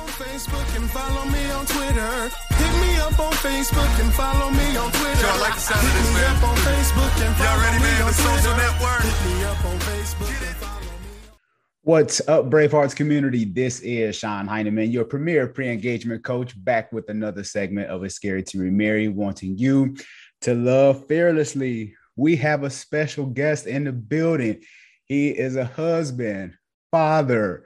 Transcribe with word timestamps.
on 0.00 0.08
Facebook 0.16 0.76
and 0.76 0.88
follow 0.90 1.24
me 1.26 1.50
on 1.50 1.66
Twitter. 1.66 2.12
Hit 2.56 2.74
me 2.80 2.96
up 3.00 3.18
on 3.20 3.32
Facebook 3.44 3.92
and 4.00 4.12
follow 4.14 4.50
me 4.50 4.76
on 4.76 4.90
Twitter. 4.92 5.20
Yo, 5.20 5.28
I 5.28 5.38
like 5.40 5.54
the 5.54 5.60
sound 5.60 5.84
of 5.84 5.92
Hit 5.92 6.00
this, 6.00 6.08
me 6.08 6.20
man. 6.20 6.36
up 6.36 6.42
on 6.48 6.56
Facebook 6.56 7.14
and 7.20 7.32
Y'all 7.36 7.46
follow 7.46 7.62
ready, 7.62 7.78
me 7.78 7.84
man? 7.84 8.02
on 8.02 8.08
The 8.08 8.14
social 8.14 8.52
Twitter. 8.52 8.72
network. 8.72 9.02
Hit 9.04 9.20
me 9.28 9.44
up 9.44 9.64
on 9.64 9.78
Facebook 9.80 10.48
and 10.48 10.56
follow 10.56 10.80
me. 10.80 11.36
What's 11.82 12.28
up, 12.28 12.44
Bravehearts 12.50 12.96
community? 12.96 13.44
This 13.44 13.80
is 13.80 14.16
Sean 14.16 14.46
Heineman, 14.46 14.90
your 14.90 15.04
premier 15.04 15.46
pre-engagement 15.48 16.24
coach, 16.24 16.52
back 16.64 16.92
with 16.92 17.10
another 17.10 17.44
segment 17.44 17.88
of 17.90 18.02
A 18.02 18.08
Scary 18.10 18.42
to 18.44 18.58
Remarry, 18.58 19.08
wanting 19.08 19.58
you 19.58 19.96
to 20.42 20.54
love 20.54 21.06
fearlessly. 21.08 21.94
We 22.16 22.36
have 22.36 22.64
a 22.64 22.70
special 22.70 23.26
guest 23.26 23.66
in 23.66 23.84
the 23.84 23.92
building. 23.92 24.62
He 25.04 25.28
is 25.28 25.56
a 25.56 25.64
husband, 25.64 26.54
father, 26.90 27.64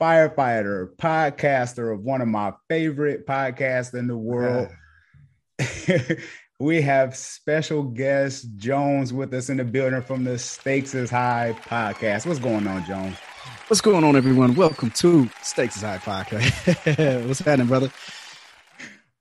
firefighter, 0.00 0.94
podcaster 0.96 1.92
of 1.92 2.00
one 2.02 2.20
of 2.20 2.28
my 2.28 2.52
favorite 2.68 3.26
podcasts 3.26 3.94
in 3.94 4.06
the 4.06 4.16
world. 4.16 4.68
we 6.60 6.82
have 6.82 7.16
special 7.16 7.82
guest 7.82 8.46
Jones 8.56 9.12
with 9.12 9.32
us 9.32 9.48
in 9.48 9.56
the 9.56 9.64
building 9.64 10.02
from 10.02 10.24
the 10.24 10.38
Stakes 10.38 10.94
is 10.94 11.10
High 11.10 11.56
podcast. 11.64 12.26
What's 12.26 12.38
going 12.38 12.66
on, 12.66 12.84
Jones? 12.84 13.16
What's 13.68 13.80
going 13.80 14.04
on, 14.04 14.16
everyone? 14.16 14.54
Welcome 14.54 14.90
to 14.92 15.28
Stakes 15.42 15.76
is 15.76 15.82
High 15.82 15.98
Podcast. 15.98 17.26
What's 17.26 17.40
happening, 17.40 17.66
brother? 17.66 17.90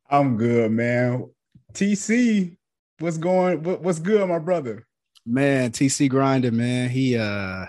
I'm 0.09 0.37
good, 0.37 0.71
man. 0.71 1.29
TC, 1.73 2.55
what's 2.99 3.17
going? 3.17 3.63
What, 3.63 3.81
what's 3.81 3.99
good, 3.99 4.27
my 4.29 4.39
brother? 4.39 4.85
Man, 5.25 5.71
TC 5.71 6.09
Grinder, 6.09 6.51
man. 6.51 6.89
He 6.89 7.17
uh 7.17 7.65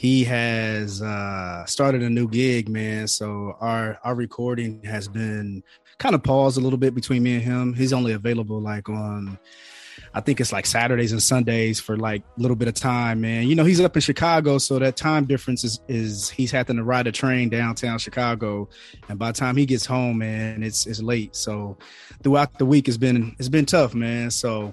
he 0.00 0.24
has 0.24 1.02
uh 1.02 1.62
started 1.66 2.02
a 2.02 2.08
new 2.08 2.26
gig, 2.26 2.70
man. 2.70 3.06
So 3.06 3.54
our 3.60 3.98
our 4.02 4.14
recording 4.14 4.82
has 4.84 5.08
been 5.08 5.62
kind 5.98 6.14
of 6.14 6.22
paused 6.22 6.56
a 6.56 6.60
little 6.62 6.78
bit 6.78 6.94
between 6.94 7.22
me 7.22 7.34
and 7.34 7.42
him. 7.42 7.74
He's 7.74 7.92
only 7.92 8.14
available 8.14 8.62
like 8.62 8.88
on 8.88 9.38
I 10.14 10.22
think 10.22 10.40
it's 10.40 10.52
like 10.52 10.64
Saturdays 10.64 11.12
and 11.12 11.22
Sundays 11.22 11.80
for 11.80 11.98
like 11.98 12.22
a 12.22 12.40
little 12.40 12.56
bit 12.56 12.66
of 12.66 12.72
time, 12.72 13.20
man. 13.20 13.46
You 13.46 13.54
know, 13.54 13.64
he's 13.64 13.78
up 13.78 13.94
in 13.94 14.00
Chicago, 14.00 14.56
so 14.56 14.78
that 14.78 14.96
time 14.96 15.26
difference 15.26 15.64
is 15.64 15.80
is 15.86 16.30
he's 16.30 16.50
having 16.50 16.76
to 16.76 16.82
ride 16.82 17.06
a 17.06 17.12
train 17.12 17.50
downtown 17.50 17.98
Chicago, 17.98 18.70
and 19.10 19.18
by 19.18 19.32
the 19.32 19.38
time 19.38 19.54
he 19.54 19.66
gets 19.66 19.84
home, 19.84 20.16
man, 20.16 20.62
it's 20.62 20.86
it's 20.86 21.02
late. 21.02 21.36
So 21.36 21.76
throughout 22.22 22.58
the 22.58 22.64
week, 22.64 22.88
it's 22.88 22.96
been 22.96 23.36
it's 23.38 23.50
been 23.50 23.66
tough, 23.66 23.94
man. 23.94 24.30
So, 24.30 24.72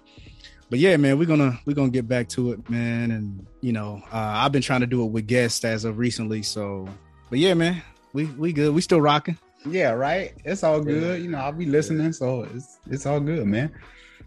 but 0.69 0.79
yeah, 0.79 0.97
man, 0.97 1.17
we're 1.17 1.25
gonna 1.25 1.59
we're 1.65 1.73
gonna 1.73 1.89
get 1.89 2.07
back 2.07 2.27
to 2.29 2.51
it, 2.51 2.69
man. 2.69 3.11
And 3.11 3.45
you 3.61 3.71
know, 3.71 4.01
uh, 4.11 4.17
I've 4.17 4.51
been 4.51 4.61
trying 4.61 4.81
to 4.81 4.87
do 4.87 5.03
it 5.03 5.11
with 5.11 5.27
guests 5.27 5.63
as 5.63 5.85
of 5.85 5.97
recently. 5.97 6.43
So, 6.43 6.87
but 7.29 7.39
yeah, 7.39 7.53
man, 7.53 7.81
we 8.13 8.25
we 8.25 8.53
good. 8.53 8.73
We 8.73 8.81
still 8.81 9.01
rocking. 9.01 9.37
Yeah, 9.65 9.91
right. 9.91 10.33
It's 10.45 10.63
all 10.63 10.81
good. 10.81 11.21
You 11.21 11.29
know, 11.29 11.39
I'll 11.39 11.51
be 11.51 11.65
listening, 11.65 12.13
so 12.13 12.47
it's 12.53 12.79
it's 12.89 13.05
all 13.05 13.19
good, 13.19 13.45
man. 13.47 13.73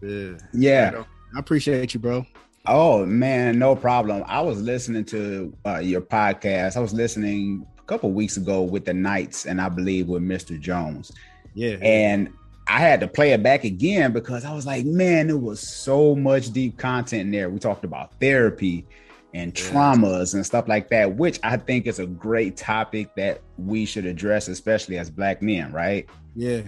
Yeah, 0.02 0.38
Yeah. 0.52 1.04
I 1.34 1.38
appreciate 1.38 1.94
you, 1.94 2.00
bro. 2.00 2.26
Oh 2.66 3.06
man, 3.06 3.58
no 3.58 3.74
problem. 3.76 4.22
I 4.26 4.40
was 4.40 4.60
listening 4.60 5.04
to 5.06 5.56
uh, 5.66 5.78
your 5.78 6.00
podcast. 6.00 6.76
I 6.76 6.80
was 6.80 6.92
listening 6.92 7.66
a 7.78 7.82
couple 7.82 8.10
weeks 8.12 8.36
ago 8.36 8.62
with 8.62 8.84
the 8.84 8.94
Knights, 8.94 9.46
and 9.46 9.60
I 9.60 9.68
believe 9.68 10.08
with 10.08 10.22
Mr. 10.22 10.58
Jones. 10.58 11.12
Yeah, 11.54 11.76
and 11.82 12.32
I 12.70 12.78
had 12.78 13.00
to 13.00 13.08
play 13.08 13.32
it 13.32 13.42
back 13.42 13.64
again 13.64 14.12
because 14.12 14.44
I 14.44 14.54
was 14.54 14.64
like, 14.64 14.86
man, 14.86 15.26
there 15.26 15.36
was 15.36 15.58
so 15.58 16.14
much 16.14 16.52
deep 16.52 16.78
content 16.78 17.22
in 17.22 17.30
there. 17.32 17.50
We 17.50 17.58
talked 17.58 17.84
about 17.84 18.12
therapy 18.20 18.86
and 19.34 19.52
traumas 19.52 20.34
and 20.34 20.46
stuff 20.46 20.68
like 20.68 20.88
that, 20.90 21.16
which 21.16 21.40
I 21.42 21.56
think 21.56 21.88
is 21.88 21.98
a 21.98 22.06
great 22.06 22.56
topic 22.56 23.12
that 23.16 23.40
we 23.58 23.84
should 23.84 24.06
address, 24.06 24.46
especially 24.46 24.98
as 24.98 25.10
black 25.10 25.42
men, 25.42 25.72
right? 25.72 26.08
yeah. 26.36 26.62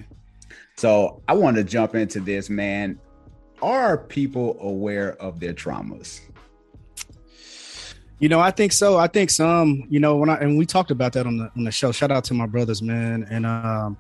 So 0.77 1.23
I 1.29 1.35
want 1.35 1.57
to 1.59 1.65
jump 1.65 1.95
into 1.95 2.19
this, 2.19 2.51
man. 2.51 2.99
Are 3.63 3.97
people 3.97 4.57
aware 4.61 5.15
of 5.23 5.39
their 5.39 5.55
traumas? 5.55 6.21
You 8.19 8.29
know, 8.29 8.39
I 8.39 8.53
think 8.53 8.73
so. 8.73 8.99
I 8.99 9.09
think 9.09 9.31
some, 9.31 9.85
you 9.89 9.99
know, 9.99 10.17
when 10.17 10.31
I 10.31 10.37
and 10.37 10.57
we 10.57 10.65
talked 10.65 10.93
about 10.93 11.13
that 11.15 11.27
on 11.27 11.39
the 11.39 11.51
on 11.57 11.65
the 11.65 11.73
show. 11.73 11.91
Shout 11.91 12.13
out 12.13 12.25
to 12.25 12.35
my 12.35 12.47
brothers, 12.47 12.81
man. 12.81 13.27
And 13.29 13.45
um 13.45 13.97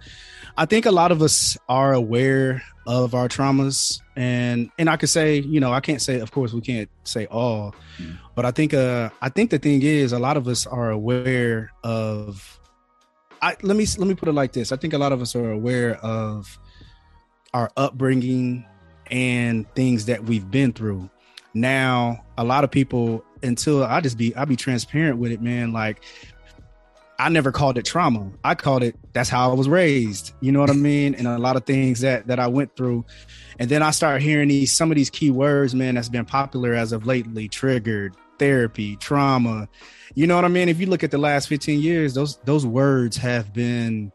I 0.56 0.66
think 0.66 0.86
a 0.86 0.92
lot 0.92 1.10
of 1.10 1.22
us 1.22 1.56
are 1.68 1.92
aware 1.92 2.62
of 2.86 3.14
our 3.14 3.26
traumas 3.28 4.00
and 4.14 4.70
and 4.78 4.88
I 4.88 4.96
could 4.96 5.08
say, 5.08 5.40
you 5.40 5.58
know, 5.58 5.72
I 5.72 5.80
can't 5.80 6.00
say 6.00 6.20
of 6.20 6.30
course 6.30 6.52
we 6.52 6.60
can't 6.60 6.88
say 7.04 7.26
all, 7.26 7.74
Mm. 7.98 8.16
but 8.36 8.44
I 8.44 8.52
think 8.52 8.74
uh 8.74 9.10
I 9.20 9.28
think 9.28 9.50
the 9.50 9.58
thing 9.58 9.82
is 9.82 10.12
a 10.12 10.18
lot 10.20 10.36
of 10.36 10.46
us 10.46 10.66
are 10.66 10.90
aware 10.90 11.72
of 11.82 12.60
I 13.40 13.56
let 13.62 13.76
me 13.76 13.86
let 13.98 14.06
me 14.06 14.14
put 14.14 14.28
it 14.28 14.32
like 14.34 14.52
this. 14.52 14.70
I 14.70 14.76
think 14.76 14.92
a 14.92 14.98
lot 14.98 15.10
of 15.12 15.20
us 15.20 15.34
are 15.34 15.50
aware 15.50 15.96
of 15.96 16.58
our 17.54 17.70
upbringing 17.76 18.64
and 19.10 19.68
things 19.74 20.06
that 20.06 20.24
we've 20.24 20.48
been 20.48 20.72
through. 20.72 21.10
Now, 21.54 22.24
a 22.38 22.44
lot 22.44 22.64
of 22.64 22.70
people 22.70 23.24
until 23.42 23.84
I 23.84 24.00
just 24.00 24.18
be 24.18 24.34
I 24.34 24.44
be 24.44 24.56
transparent 24.56 25.18
with 25.18 25.32
it, 25.32 25.40
man. 25.40 25.72
Like 25.72 26.02
I 27.18 27.28
never 27.28 27.52
called 27.52 27.78
it 27.78 27.84
trauma. 27.84 28.30
I 28.42 28.54
called 28.54 28.82
it 28.82 28.96
that's 29.12 29.28
how 29.28 29.50
I 29.50 29.54
was 29.54 29.68
raised. 29.68 30.32
You 30.40 30.52
know 30.52 30.60
what 30.60 30.70
I 30.70 30.74
mean? 30.74 31.14
And 31.14 31.26
a 31.26 31.38
lot 31.38 31.56
of 31.56 31.64
things 31.64 32.00
that 32.00 32.26
that 32.26 32.38
I 32.38 32.48
went 32.48 32.76
through. 32.76 33.04
And 33.58 33.70
then 33.70 33.82
I 33.82 33.90
start 33.90 34.22
hearing 34.22 34.48
these 34.48 34.72
some 34.72 34.90
of 34.90 34.96
these 34.96 35.10
key 35.10 35.30
words, 35.30 35.74
man, 35.74 35.94
that's 35.94 36.08
been 36.08 36.24
popular 36.24 36.74
as 36.74 36.92
of 36.92 37.06
lately, 37.06 37.48
triggered, 37.48 38.16
therapy, 38.38 38.96
trauma. 38.96 39.68
You 40.14 40.26
know 40.26 40.36
what 40.36 40.44
I 40.44 40.48
mean? 40.48 40.68
If 40.68 40.80
you 40.80 40.86
look 40.86 41.04
at 41.04 41.10
the 41.10 41.18
last 41.18 41.48
15 41.48 41.80
years, 41.80 42.14
those 42.14 42.36
those 42.38 42.66
words 42.66 43.16
have 43.18 43.52
been 43.52 44.12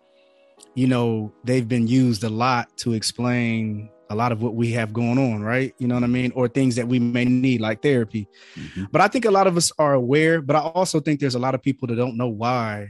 you 0.78 0.86
know, 0.86 1.34
they've 1.44 1.68
been 1.68 1.88
used 1.88 2.24
a 2.24 2.30
lot 2.30 2.70
to 2.78 2.94
explain 2.94 3.90
a 4.10 4.16
lot 4.16 4.32
of 4.32 4.42
what 4.42 4.56
we 4.56 4.72
have 4.72 4.94
going 4.94 5.18
on, 5.18 5.42
right? 5.42 5.74
You 5.80 5.88
know 5.88 5.96
what 5.96 6.04
I 6.04 6.08
mean? 6.08 6.32
Or 6.36 6.48
things 6.48 6.76
that 6.76 6.88
we 6.88 7.00
may 7.00 7.26
need, 7.26 7.62
like 7.62 7.82
therapy. 7.82 8.28
Mhm. 8.56 8.90
But 8.92 9.02
I 9.02 9.08
think 9.08 9.26
a 9.26 9.32
lot 9.32 9.48
of 9.48 9.58
us 9.58 9.72
are 9.78 9.94
aware, 9.94 10.42
but 10.42 10.56
I 10.56 10.60
also 10.60 11.00
think 11.00 11.20
there's 11.20 11.36
a 11.36 11.40
lot 11.40 11.56
of 11.56 11.62
people 11.62 11.88
that 11.88 11.96
don't 11.96 12.18
know 12.18 12.30
why 12.30 12.90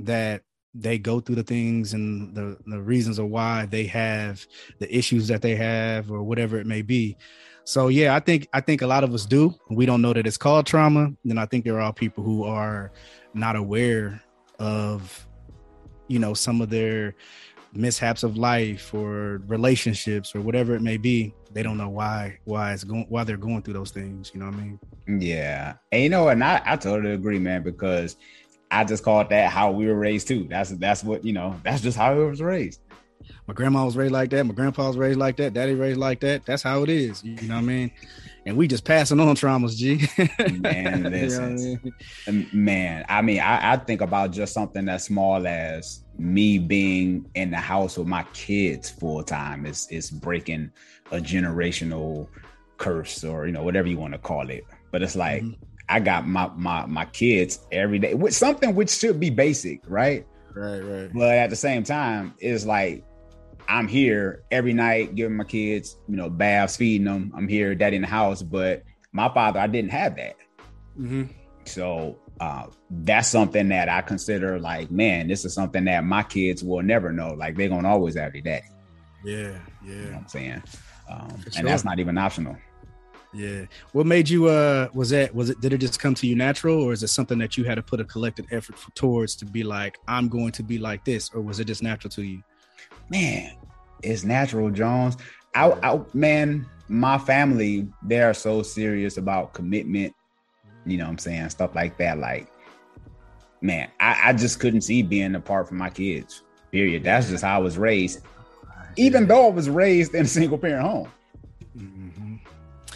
that 0.00 0.42
they 0.74 0.98
go 0.98 1.20
through 1.20 1.36
the 1.36 1.42
things 1.42 1.94
and 1.94 2.34
the, 2.34 2.58
the 2.66 2.80
reasons 2.80 3.18
of 3.18 3.26
why 3.28 3.66
they 3.66 3.84
have 3.84 4.46
the 4.78 4.94
issues 4.94 5.28
that 5.28 5.40
they 5.40 5.56
have 5.56 6.10
or 6.10 6.22
whatever 6.22 6.58
it 6.58 6.66
may 6.66 6.82
be. 6.82 7.16
So 7.64 7.88
yeah, 7.88 8.14
I 8.14 8.20
think 8.20 8.46
I 8.52 8.60
think 8.60 8.82
a 8.82 8.86
lot 8.86 9.02
of 9.02 9.12
us 9.12 9.26
do. 9.26 9.54
We 9.70 9.86
don't 9.86 10.02
know 10.02 10.12
that 10.12 10.26
it's 10.26 10.36
called 10.36 10.66
trauma. 10.66 11.12
Then 11.24 11.38
I 11.38 11.46
think 11.46 11.64
there 11.64 11.80
are 11.80 11.92
people 11.92 12.22
who 12.22 12.44
are 12.44 12.92
not 13.34 13.56
aware 13.56 14.22
of 14.58 15.26
you 16.08 16.18
know 16.18 16.34
some 16.34 16.60
of 16.60 16.70
their 16.70 17.14
mishaps 17.76 18.22
of 18.22 18.36
life 18.36 18.92
or 18.94 19.42
relationships 19.46 20.34
or 20.34 20.40
whatever 20.40 20.74
it 20.74 20.82
may 20.82 20.96
be 20.96 21.34
they 21.52 21.62
don't 21.62 21.78
know 21.78 21.88
why 21.88 22.38
why 22.44 22.72
it's 22.72 22.84
going 22.84 23.06
why 23.08 23.24
they're 23.24 23.36
going 23.36 23.62
through 23.62 23.74
those 23.74 23.90
things 23.90 24.30
you 24.34 24.40
know 24.40 24.46
what 24.46 24.54
i 24.54 24.58
mean 24.58 24.78
Yeah. 25.20 25.74
And 25.92 26.02
you 26.02 26.08
know? 26.08 26.28
And 26.28 26.42
I, 26.42 26.60
I 26.64 26.76
totally 26.76 27.14
agree, 27.14 27.38
man, 27.38 27.62
because 27.62 28.16
I 28.70 28.82
just 28.84 29.04
called 29.04 29.28
that 29.30 29.50
how 29.50 29.70
we 29.70 29.86
were 29.86 29.94
raised 29.94 30.26
too. 30.26 30.48
That's 30.50 30.70
that's 30.70 31.04
what, 31.04 31.24
you 31.24 31.32
know, 31.32 31.54
that's 31.62 31.80
just 31.82 31.96
how 31.96 32.12
I 32.12 32.16
was 32.16 32.42
raised. 32.42 32.80
my 33.46 33.54
grandma 33.54 33.84
was 33.84 33.96
raised 33.96 34.12
like 34.12 34.30
that 34.30 34.44
my 34.44 34.52
grandpa 34.54 34.88
was 34.88 34.96
raised 34.96 35.18
like 35.18 35.36
that 35.36 35.54
daddy 35.54 35.74
raised 35.74 35.98
like 35.98 36.20
that 36.20 36.44
that's 36.44 36.62
how 36.62 36.82
it 36.82 36.88
is 36.88 37.22
you 37.24 37.48
know 37.48 37.54
what 37.54 37.60
i 37.60 37.72
mean 37.74 37.90
and 38.46 38.56
we 38.56 38.68
just 38.68 38.84
passing 38.84 39.20
on 39.20 39.36
traumas 39.36 39.76
g 39.76 40.08
Man, 40.46 41.10
You 41.20 41.30
know 41.30 41.42
I 41.42 41.48
listen. 41.50 41.80
mean? 41.82 41.94
Um, 42.28 42.48
Man, 42.52 43.04
I 43.08 43.22
mean, 43.22 43.40
I, 43.40 43.72
I 43.72 43.76
think 43.76 44.00
about 44.00 44.30
just 44.32 44.54
something 44.54 44.88
as 44.88 45.04
small 45.04 45.46
as 45.46 46.04
me 46.18 46.58
being 46.58 47.26
in 47.34 47.50
the 47.50 47.56
house 47.58 47.98
with 47.98 48.06
my 48.06 48.24
kids 48.32 48.90
full 48.90 49.22
time 49.24 49.66
is 49.66 49.86
is 49.90 50.10
breaking 50.10 50.70
a 51.12 51.18
generational 51.18 52.28
curse 52.78 53.24
or 53.24 53.46
you 53.46 53.52
know 53.52 53.62
whatever 53.64 53.88
you 53.88 53.98
want 53.98 54.12
to 54.14 54.18
call 54.18 54.48
it. 54.50 54.64
But 54.92 55.02
it's 55.02 55.16
like 55.16 55.42
Mhm. 55.42 55.56
I 55.88 56.00
got 56.00 56.26
my 56.28 56.48
my 56.56 56.86
my 56.86 57.04
kids 57.06 57.60
every 57.72 57.98
day 57.98 58.14
with 58.14 58.34
something 58.34 58.74
which 58.74 58.90
should 58.90 59.20
be 59.20 59.30
basic, 59.30 59.80
right? 59.88 60.26
right 60.54 60.80
right 60.80 61.10
But 61.14 61.30
at 61.38 61.50
the 61.50 61.56
same 61.56 61.84
time, 61.84 62.34
it's 62.38 62.64
like 62.66 63.04
I'm 63.68 63.88
here 63.88 64.42
every 64.50 64.72
night 64.72 65.14
giving 65.14 65.36
my 65.36 65.44
kids, 65.44 65.96
you 66.08 66.16
know, 66.16 66.28
baths, 66.30 66.76
feeding 66.76 67.04
them. 67.06 67.32
I'm 67.36 67.48
here, 67.48 67.74
daddy 67.74 67.96
in 67.96 68.02
the 68.02 68.08
house. 68.08 68.42
But 68.42 68.84
my 69.12 69.32
father, 69.32 69.60
I 69.60 69.66
didn't 69.66 69.90
have 69.90 70.16
that. 70.16 70.36
hmm 70.96 71.24
So 71.64 72.18
uh, 72.40 72.66
that's 72.90 73.28
something 73.28 73.68
that 73.70 73.88
I 73.88 74.02
consider 74.02 74.58
like, 74.58 74.90
man, 74.90 75.26
this 75.28 75.44
is 75.44 75.54
something 75.54 75.84
that 75.86 76.04
my 76.04 76.22
kids 76.22 76.62
will 76.62 76.82
never 76.82 77.12
know. 77.12 77.34
Like 77.34 77.56
they're 77.56 77.68
gonna 77.68 77.88
always 77.88 78.16
have 78.16 78.32
their 78.32 78.42
daddy. 78.42 78.66
yeah 79.24 79.32
You 79.34 79.46
know 79.48 79.58
yeah 79.82 80.10
what 80.10 80.16
I'm 80.22 80.28
saying? 80.28 80.62
Um, 81.08 81.44
and 81.56 81.66
that's 81.66 81.84
not 81.84 81.98
even 81.98 82.18
optional. 82.18 82.56
yeah 83.32 83.64
what 83.92 84.06
made 84.06 84.28
you 84.28 84.46
uh 84.46 84.88
was 84.94 85.10
that 85.10 85.34
was 85.34 85.50
it 85.50 85.60
did 85.60 85.72
it 85.72 85.78
just 85.78 85.98
come 86.00 86.14
to 86.14 86.26
you 86.26 86.34
natural 86.36 86.80
or 86.82 86.92
is 86.92 87.02
it 87.02 87.08
something 87.08 87.38
that 87.38 87.56
you 87.56 87.64
had 87.64 87.74
to 87.74 87.82
put 87.82 88.00
a 88.00 88.04
collective 88.04 88.46
effort 88.50 88.76
towards 88.94 89.34
to 89.36 89.44
be 89.44 89.62
like 89.64 89.98
i'm 90.08 90.28
going 90.28 90.52
to 90.52 90.62
be 90.62 90.78
like 90.78 91.04
this 91.04 91.30
or 91.34 91.40
was 91.42 91.58
it 91.60 91.64
just 91.66 91.82
natural 91.82 92.10
to 92.10 92.22
you 92.22 92.40
Man, 93.08 93.52
it's 94.02 94.24
natural, 94.24 94.70
Jones. 94.70 95.16
I, 95.54 95.70
I 95.82 96.00
man, 96.12 96.66
my 96.88 97.18
family, 97.18 97.88
they 98.02 98.20
are 98.20 98.34
so 98.34 98.62
serious 98.62 99.16
about 99.16 99.54
commitment, 99.54 100.14
you 100.84 100.96
know 100.96 101.04
what 101.04 101.10
I'm 101.10 101.18
saying? 101.18 101.50
Stuff 101.50 101.74
like 101.74 101.96
that. 101.98 102.18
Like, 102.18 102.48
man, 103.60 103.90
I, 104.00 104.20
I 104.26 104.32
just 104.32 104.60
couldn't 104.60 104.82
see 104.82 105.02
being 105.02 105.34
apart 105.34 105.68
from 105.68 105.78
my 105.78 105.90
kids. 105.90 106.42
Period. 106.70 107.04
That's 107.04 107.28
just 107.28 107.44
how 107.44 107.56
I 107.56 107.58
was 107.58 107.78
raised. 107.78 108.20
Even 108.96 109.26
though 109.26 109.48
I 109.48 109.50
was 109.50 109.68
raised 109.68 110.14
in 110.14 110.24
a 110.24 110.28
single 110.28 110.58
parent 110.58 110.82
home. 110.82 111.08
Mm-hmm. 111.76 112.36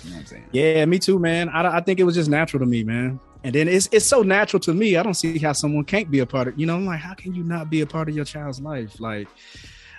You 0.03 0.11
know 0.11 0.17
what 0.17 0.21
I'm 0.21 0.27
saying? 0.27 0.47
Yeah, 0.53 0.85
me 0.87 0.99
too, 0.99 1.19
man. 1.19 1.49
I, 1.49 1.77
I 1.77 1.81
think 1.81 2.01
it 2.01 2.05
was 2.05 2.15
just 2.15 2.31
natural 2.31 2.61
to 2.61 2.67
me, 2.67 2.85
man. 2.85 3.21
And 3.43 3.55
then 3.55 3.69
it's 3.69 3.89
it's 3.93 4.05
so 4.05 4.23
natural 4.23 4.61
to 4.61 4.75
me. 4.75 4.97
I 4.97 5.03
don't 5.03 5.15
see 5.15 5.39
how 5.39 5.53
someone 5.53 5.85
can't 5.85 6.11
be 6.11 6.19
a 6.19 6.27
part 6.27 6.49
of. 6.49 6.59
You 6.59 6.67
know, 6.67 6.77
I'm 6.77 6.87
like, 6.87 7.01
how 7.01 7.15
can 7.15 7.35
you 7.35 7.43
not 7.43 7.71
be 7.71 7.81
a 7.81 7.87
part 7.87 8.09
of 8.09 8.15
your 8.15 8.25
child's 8.25 8.61
life? 8.61 9.01
Like, 9.01 9.29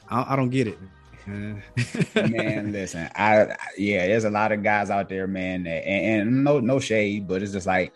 I, 0.10 0.34
I 0.34 0.36
don't 0.36 0.50
get 0.50 0.68
it. 0.68 0.78
man, 1.28 2.72
listen, 2.72 3.08
I, 3.16 3.44
I 3.44 3.58
yeah, 3.78 4.08
there's 4.08 4.24
a 4.24 4.30
lot 4.30 4.52
of 4.52 4.64
guys 4.64 4.90
out 4.90 5.08
there, 5.08 5.28
man, 5.28 5.64
that, 5.64 5.88
and, 5.88 6.22
and 6.22 6.44
no 6.44 6.60
no 6.60 6.80
shade, 6.80 7.28
but 7.28 7.44
it's 7.44 7.52
just 7.52 7.68
like 7.68 7.94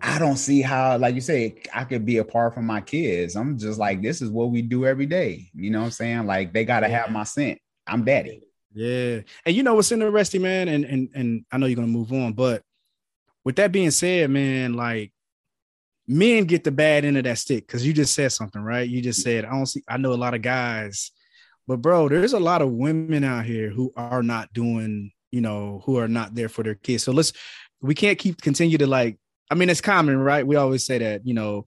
I 0.00 0.18
don't 0.18 0.36
see 0.36 0.62
how, 0.62 0.96
like 0.98 1.14
you 1.14 1.20
say, 1.20 1.62
I 1.74 1.84
could 1.84 2.06
be 2.06 2.18
apart 2.18 2.54
from 2.54 2.66
my 2.66 2.80
kids. 2.80 3.34
I'm 3.34 3.58
just 3.58 3.78
like, 3.78 4.00
this 4.00 4.22
is 4.22 4.30
what 4.30 4.50
we 4.50 4.62
do 4.62 4.86
every 4.86 5.06
day. 5.06 5.50
You 5.54 5.70
know 5.70 5.80
what 5.80 5.86
I'm 5.86 5.90
saying? 5.90 6.26
Like 6.26 6.52
they 6.52 6.64
gotta 6.64 6.88
have 6.88 7.10
my 7.10 7.24
scent. 7.24 7.58
I'm 7.86 8.04
daddy. 8.04 8.42
Yeah. 8.72 9.20
And 9.44 9.56
you 9.56 9.62
know 9.62 9.74
what's 9.74 9.90
interesting, 9.90 10.42
man, 10.42 10.68
and 10.68 10.84
and 10.84 11.08
and 11.14 11.44
I 11.50 11.58
know 11.58 11.66
you're 11.66 11.76
gonna 11.76 11.88
move 11.88 12.12
on, 12.12 12.32
but 12.32 12.62
with 13.48 13.56
that 13.56 13.72
being 13.72 13.90
said, 13.90 14.28
man, 14.28 14.74
like 14.74 15.10
men 16.06 16.44
get 16.44 16.64
the 16.64 16.70
bad 16.70 17.06
end 17.06 17.16
of 17.16 17.24
that 17.24 17.38
stick 17.38 17.66
because 17.66 17.86
you 17.86 17.94
just 17.94 18.14
said 18.14 18.30
something, 18.30 18.60
right? 18.60 18.86
You 18.86 19.00
just 19.00 19.22
said, 19.22 19.46
I 19.46 19.52
don't 19.52 19.64
see, 19.64 19.82
I 19.88 19.96
know 19.96 20.12
a 20.12 20.20
lot 20.20 20.34
of 20.34 20.42
guys, 20.42 21.12
but 21.66 21.78
bro, 21.78 22.10
there's 22.10 22.34
a 22.34 22.38
lot 22.38 22.60
of 22.60 22.70
women 22.70 23.24
out 23.24 23.46
here 23.46 23.70
who 23.70 23.90
are 23.96 24.22
not 24.22 24.52
doing, 24.52 25.12
you 25.30 25.40
know, 25.40 25.80
who 25.86 25.96
are 25.96 26.08
not 26.08 26.34
there 26.34 26.50
for 26.50 26.62
their 26.62 26.74
kids. 26.74 27.04
So 27.04 27.12
let's, 27.12 27.32
we 27.80 27.94
can't 27.94 28.18
keep 28.18 28.38
continue 28.42 28.76
to 28.76 28.86
like, 28.86 29.16
I 29.50 29.54
mean, 29.54 29.70
it's 29.70 29.80
common, 29.80 30.18
right? 30.18 30.46
We 30.46 30.56
always 30.56 30.84
say 30.84 30.98
that, 30.98 31.26
you 31.26 31.32
know, 31.32 31.64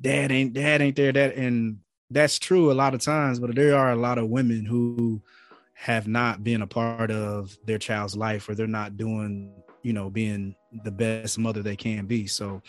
dad 0.00 0.32
ain't, 0.32 0.54
dad 0.54 0.80
ain't 0.80 0.96
there, 0.96 1.12
that, 1.12 1.34
and 1.34 1.80
that's 2.08 2.38
true 2.38 2.72
a 2.72 2.72
lot 2.72 2.94
of 2.94 3.02
times, 3.02 3.38
but 3.40 3.54
there 3.54 3.76
are 3.76 3.92
a 3.92 3.96
lot 3.96 4.16
of 4.16 4.30
women 4.30 4.64
who 4.64 5.20
have 5.74 6.08
not 6.08 6.42
been 6.42 6.62
a 6.62 6.66
part 6.66 7.10
of 7.10 7.54
their 7.66 7.78
child's 7.78 8.16
life 8.16 8.48
or 8.48 8.54
they're 8.54 8.66
not 8.66 8.96
doing 8.96 9.52
you 9.82 9.92
know 9.92 10.10
being 10.10 10.54
the 10.84 10.90
best 10.90 11.38
mother 11.38 11.62
they 11.62 11.76
can 11.76 12.06
be. 12.06 12.26
So 12.26 12.62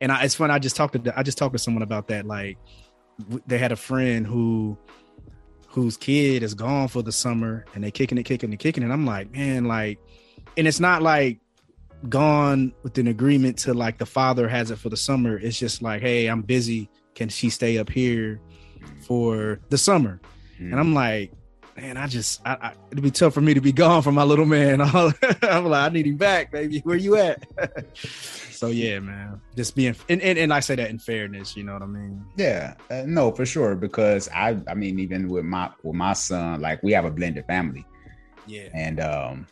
and 0.00 0.12
I, 0.12 0.24
it's 0.24 0.34
fun 0.34 0.50
i 0.50 0.58
just 0.58 0.76
talked 0.76 1.02
to 1.04 1.18
i 1.18 1.22
just 1.22 1.38
talked 1.38 1.54
to 1.54 1.58
someone 1.58 1.82
about 1.82 2.08
that 2.08 2.26
like 2.26 2.58
they 3.46 3.58
had 3.58 3.72
a 3.72 3.76
friend 3.76 4.26
who 4.26 4.76
whose 5.68 5.96
kid 5.96 6.42
is 6.42 6.54
gone 6.54 6.88
for 6.88 7.02
the 7.02 7.12
summer 7.12 7.64
and 7.74 7.82
they 7.82 7.90
kicking 7.90 8.18
it 8.18 8.24
kicking 8.24 8.52
it 8.52 8.58
kicking 8.58 8.82
it. 8.82 8.90
I'm 8.90 9.06
like 9.06 9.32
man 9.32 9.64
like 9.64 9.98
and 10.56 10.66
it's 10.66 10.80
not 10.80 11.02
like 11.02 11.40
gone 12.08 12.72
with 12.82 12.98
an 12.98 13.06
agreement 13.06 13.58
to 13.58 13.72
like 13.72 13.96
the 13.96 14.06
father 14.06 14.48
has 14.48 14.70
it 14.70 14.78
for 14.78 14.88
the 14.88 14.96
summer. 14.96 15.38
It's 15.38 15.58
just 15.58 15.82
like 15.82 16.02
hey 16.02 16.26
i'm 16.26 16.42
busy. 16.42 16.90
Can 17.14 17.28
she 17.28 17.50
stay 17.50 17.78
up 17.78 17.90
here 17.90 18.40
for 19.06 19.60
the 19.68 19.78
summer? 19.78 20.20
Mm. 20.60 20.72
and 20.72 20.80
i'm 20.80 20.94
like 20.94 21.32
man, 21.76 21.96
I 21.96 22.06
just, 22.06 22.40
I, 22.46 22.52
I, 22.60 22.72
it'd 22.90 23.02
be 23.02 23.10
tough 23.10 23.34
for 23.34 23.40
me 23.40 23.54
to 23.54 23.60
be 23.60 23.72
gone 23.72 24.02
from 24.02 24.14
my 24.14 24.24
little 24.24 24.44
man. 24.46 24.80
I'm 25.42 25.64
like, 25.64 25.72
I 25.72 25.88
need 25.88 26.06
him 26.06 26.16
back, 26.16 26.50
baby. 26.52 26.80
Where 26.80 26.96
you 26.96 27.16
at? 27.16 27.42
so 27.94 28.68
yeah, 28.68 28.98
man, 29.00 29.40
just 29.56 29.74
being, 29.74 29.96
and, 30.08 30.20
and, 30.22 30.38
and 30.38 30.52
I 30.52 30.60
say 30.60 30.74
that 30.76 30.90
in 30.90 30.98
fairness, 30.98 31.56
you 31.56 31.64
know 31.64 31.72
what 31.74 31.82
I 31.82 31.86
mean? 31.86 32.24
Yeah, 32.36 32.74
uh, 32.90 33.04
no, 33.06 33.32
for 33.32 33.46
sure. 33.46 33.74
Because 33.74 34.28
I, 34.34 34.58
I 34.68 34.74
mean, 34.74 34.98
even 34.98 35.28
with 35.28 35.44
my 35.44 35.70
with 35.82 35.94
my 35.96 36.12
son, 36.12 36.60
like 36.60 36.82
we 36.82 36.92
have 36.92 37.04
a 37.04 37.10
blended 37.10 37.46
family, 37.46 37.84
Yeah. 38.46 38.68
and 38.74 39.00
um, 39.00 39.46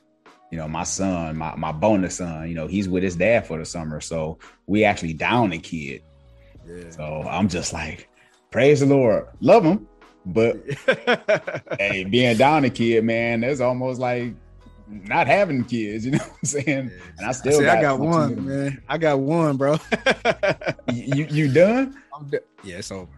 you 0.53 0.59
know, 0.59 0.69
my 0.69 0.85
son, 0.85 1.37
my 1.37 1.55
my 1.57 1.73
bonus 1.73 2.17
son, 2.17 2.49
you 2.49 2.55
know, 2.55 2.67
he's 2.67 2.89
with 2.89 3.03
his 3.03 3.17
dad 3.17 3.47
for 3.47 3.59
the 3.59 3.65
summer, 3.65 4.01
so 4.01 4.39
we 4.67 4.85
actually 4.85 5.13
down 5.15 5.53
a 5.53 5.59
kid. 5.59 6.03
Yeah. 6.67 6.91
So 6.91 7.05
I'm 7.29 7.49
just 7.49 7.73
like, 7.73 8.09
praise 8.51 8.81
the 8.81 8.87
Lord, 8.87 9.27
love 9.41 9.65
him, 9.65 9.89
but 10.27 10.57
hey, 11.79 12.05
being 12.05 12.37
down 12.37 12.65
a 12.65 12.71
kid, 12.71 13.05
man, 13.05 13.41
that's 13.41 13.61
almost 13.61 14.01
like 14.01 14.35
not 14.89 15.27
having 15.27 15.65
kids. 15.65 16.05
You 16.05 16.11
know 16.13 16.19
what 16.19 16.31
I'm 16.31 16.45
saying? 16.45 16.91
And 17.19 17.27
I 17.27 17.33
still 17.33 17.59
See, 17.59 17.65
got, 17.65 17.79
I 17.79 17.83
got 17.83 18.01
one, 18.01 18.47
man. 18.47 18.83
I 18.89 18.99
got 18.99 19.21
one, 19.21 19.57
bro. 19.57 19.79
You 20.93 21.27
you 21.31 21.53
done? 21.53 22.01
I'm 22.15 22.31
yeah, 22.63 22.77
it's 22.77 22.91
over. 22.91 23.11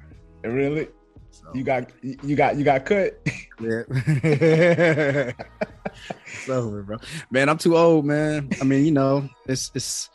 Really? 0.44 0.88
So, 1.31 1.50
You 1.54 1.64
got 1.64 1.90
you 2.02 2.37
got 2.37 2.56
you 2.56 2.64
got 2.64 2.84
cut? 2.84 3.19
yeah. 3.60 3.82
it's 6.26 6.49
over, 6.49 6.82
bro. 6.82 6.99
Man, 7.31 7.49
I'm 7.49 7.58
too 7.58 7.76
old, 7.76 8.04
man. 8.04 8.50
I 8.60 8.64
mean, 8.64 8.84
you 8.84 8.93
know, 8.93 9.28
it's 9.46 9.70
it's. 9.75 10.10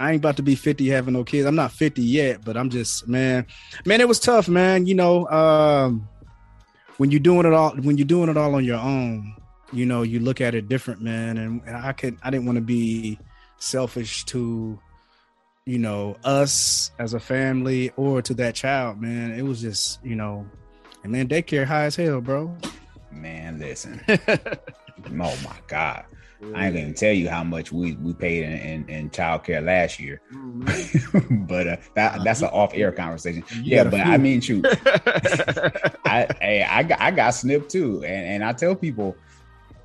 I 0.00 0.12
ain't 0.12 0.20
about 0.20 0.36
to 0.36 0.44
be 0.44 0.54
50 0.54 0.88
having 0.88 1.14
no 1.14 1.24
kids. 1.24 1.44
I'm 1.44 1.56
not 1.56 1.72
50 1.72 2.00
yet, 2.02 2.44
but 2.44 2.56
I'm 2.56 2.70
just 2.70 3.08
man, 3.08 3.46
man. 3.84 4.00
It 4.00 4.06
was 4.06 4.20
tough, 4.20 4.48
man. 4.48 4.86
You 4.86 4.94
know, 4.94 5.26
um, 5.28 6.08
when 6.98 7.10
you're 7.10 7.20
doing 7.20 7.46
it 7.46 7.52
all, 7.52 7.74
when 7.76 7.96
you're 7.96 8.06
doing 8.06 8.28
it 8.28 8.36
all 8.36 8.54
on 8.54 8.64
your 8.64 8.78
own, 8.78 9.34
you 9.72 9.86
know, 9.86 10.02
you 10.02 10.20
look 10.20 10.40
at 10.40 10.54
it 10.54 10.68
different, 10.68 11.00
man. 11.00 11.38
And, 11.38 11.62
and 11.66 11.76
I 11.76 11.92
could, 11.92 12.18
I 12.22 12.30
didn't 12.30 12.46
want 12.46 12.56
to 12.56 12.62
be 12.62 13.18
selfish 13.58 14.24
to, 14.26 14.78
you 15.64 15.78
know, 15.78 16.16
us 16.24 16.90
as 16.98 17.14
a 17.14 17.20
family 17.20 17.92
or 17.96 18.20
to 18.22 18.34
that 18.34 18.54
child, 18.54 19.00
man. 19.00 19.32
It 19.32 19.42
was 19.42 19.60
just, 19.60 20.04
you 20.04 20.16
know, 20.16 20.46
and 21.02 21.12
man, 21.12 21.28
daycare 21.28 21.64
high 21.64 21.84
as 21.84 21.96
hell, 21.96 22.20
bro. 22.20 22.54
Man, 23.12 23.58
listen. 23.58 24.00
oh 24.08 25.38
my 25.44 25.56
God. 25.66 26.04
I 26.54 26.66
ain't 26.66 26.76
gonna 26.76 26.92
tell 26.92 27.12
you 27.12 27.28
how 27.28 27.42
much 27.42 27.72
we, 27.72 27.94
we 27.94 28.12
paid 28.14 28.44
in, 28.44 28.52
in, 28.52 28.88
in 28.88 29.10
child 29.10 29.42
care 29.42 29.60
last 29.60 29.98
year. 29.98 30.20
but 31.30 31.66
uh, 31.66 31.76
that 31.94 32.22
that's 32.22 32.42
an 32.42 32.48
off 32.48 32.72
air 32.74 32.92
conversation. 32.92 33.42
Yeah, 33.62 33.84
but. 33.84 34.00
I 34.00 34.18
mean 34.18 34.40
shoot. 34.40 34.64
I 36.04 36.28
hey, 36.40 36.62
I 36.68 36.84
got 36.84 37.00
I 37.00 37.10
got 37.10 37.30
snipped 37.30 37.70
too. 37.70 38.04
And 38.04 38.26
and 38.26 38.44
I 38.44 38.52
tell 38.52 38.76
people 38.76 39.16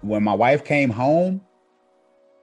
when 0.02 0.24
my 0.24 0.34
wife 0.34 0.64
came 0.64 0.92
home, 0.92 1.42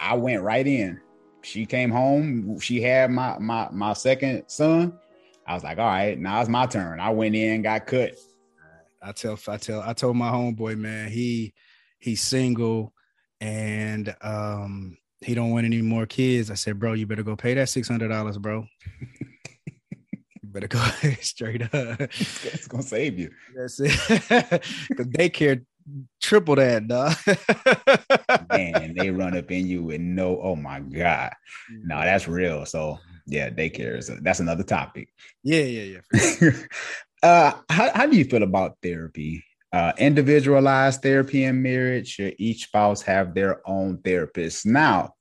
I 0.00 0.14
went 0.14 0.42
right 0.42 0.66
in. 0.66 1.00
She 1.42 1.64
came 1.64 1.90
home, 1.90 2.58
she 2.58 2.82
had 2.82 3.12
my 3.12 3.38
my 3.38 3.68
my 3.70 3.92
second 3.92 4.44
son. 4.48 4.98
I 5.46 5.54
was 5.54 5.62
like, 5.62 5.78
all 5.78 5.86
right, 5.86 6.18
now 6.18 6.40
it's 6.40 6.50
my 6.50 6.66
turn. 6.66 6.98
I 6.98 7.10
went 7.10 7.36
in, 7.36 7.62
got 7.62 7.86
cut. 7.86 8.14
I 9.00 9.12
tell 9.12 9.38
I 9.46 9.56
tell 9.56 9.82
I 9.82 9.92
told 9.92 10.16
my 10.16 10.30
homeboy, 10.30 10.76
man, 10.76 11.10
he 11.10 11.54
he's 12.00 12.20
single 12.22 12.92
and 13.40 14.14
um 14.22 14.96
he 15.22 15.34
don't 15.34 15.50
want 15.50 15.66
any 15.66 15.82
more 15.82 16.06
kids. 16.06 16.50
I 16.50 16.54
said, 16.54 16.78
bro, 16.78 16.94
you 16.94 17.06
better 17.06 17.22
go 17.22 17.36
pay 17.36 17.54
that 17.54 17.68
six 17.68 17.88
hundred 17.88 18.08
dollars, 18.08 18.38
bro. 18.38 18.66
you 19.00 19.28
better 20.44 20.68
go 20.68 20.82
straight 21.20 21.62
up. 21.62 22.00
It's, 22.00 22.66
gonna 22.66 22.82
save 22.82 23.18
you. 23.18 23.30
That's 23.54 23.80
it. 23.80 23.90
Cause 24.96 25.06
daycare 25.06 25.64
triple 26.20 26.56
that, 26.56 26.88
dog. 26.88 27.14
Man, 28.50 28.94
they 28.96 29.10
run 29.10 29.36
up 29.36 29.50
in 29.50 29.66
you 29.66 29.90
and 29.90 30.16
no, 30.16 30.40
oh 30.40 30.56
my 30.56 30.80
God. 30.80 31.32
No, 31.70 32.00
that's 32.00 32.26
real. 32.26 32.64
So 32.64 32.98
yeah, 33.26 33.50
daycare 33.50 33.98
is 33.98 34.10
that's 34.22 34.40
another 34.40 34.64
topic. 34.64 35.10
yeah, 35.42 35.64
yeah, 35.64 36.00
yeah. 36.14 36.50
uh 37.22 37.52
how, 37.68 37.90
how 37.94 38.06
do 38.06 38.16
you 38.16 38.24
feel 38.24 38.42
about 38.42 38.78
therapy? 38.82 39.44
Uh 39.72 39.92
individualized 39.98 41.02
therapy 41.02 41.44
in 41.44 41.62
marriage, 41.62 42.08
should 42.08 42.34
each 42.38 42.64
spouse 42.64 43.02
have 43.02 43.34
their 43.34 43.60
own 43.68 43.98
therapist? 43.98 44.66
Now, 44.66 45.14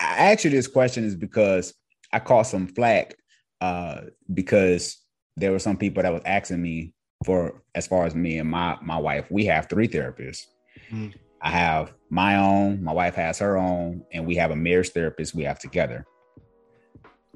I 0.00 0.32
asked 0.32 0.44
you 0.44 0.50
this 0.50 0.66
question 0.66 1.04
is 1.04 1.14
because 1.14 1.74
I 2.12 2.18
caught 2.18 2.46
some 2.46 2.66
flack 2.66 3.16
uh 3.60 4.02
because 4.32 4.98
there 5.36 5.52
were 5.52 5.58
some 5.58 5.76
people 5.76 6.02
that 6.02 6.12
was 6.12 6.22
asking 6.24 6.62
me 6.62 6.94
for 7.24 7.62
as 7.74 7.86
far 7.86 8.06
as 8.06 8.14
me 8.14 8.38
and 8.38 8.50
my 8.50 8.76
my 8.82 8.98
wife, 8.98 9.30
we 9.30 9.44
have 9.46 9.68
three 9.68 9.88
therapists. 9.88 10.42
Mm. 10.90 11.14
I 11.40 11.50
have 11.50 11.92
my 12.10 12.36
own, 12.36 12.82
my 12.82 12.92
wife 12.92 13.14
has 13.14 13.38
her 13.38 13.56
own, 13.56 14.02
and 14.12 14.26
we 14.26 14.34
have 14.36 14.50
a 14.50 14.56
marriage 14.56 14.90
therapist 14.90 15.34
we 15.34 15.44
have 15.44 15.58
together. 15.58 16.04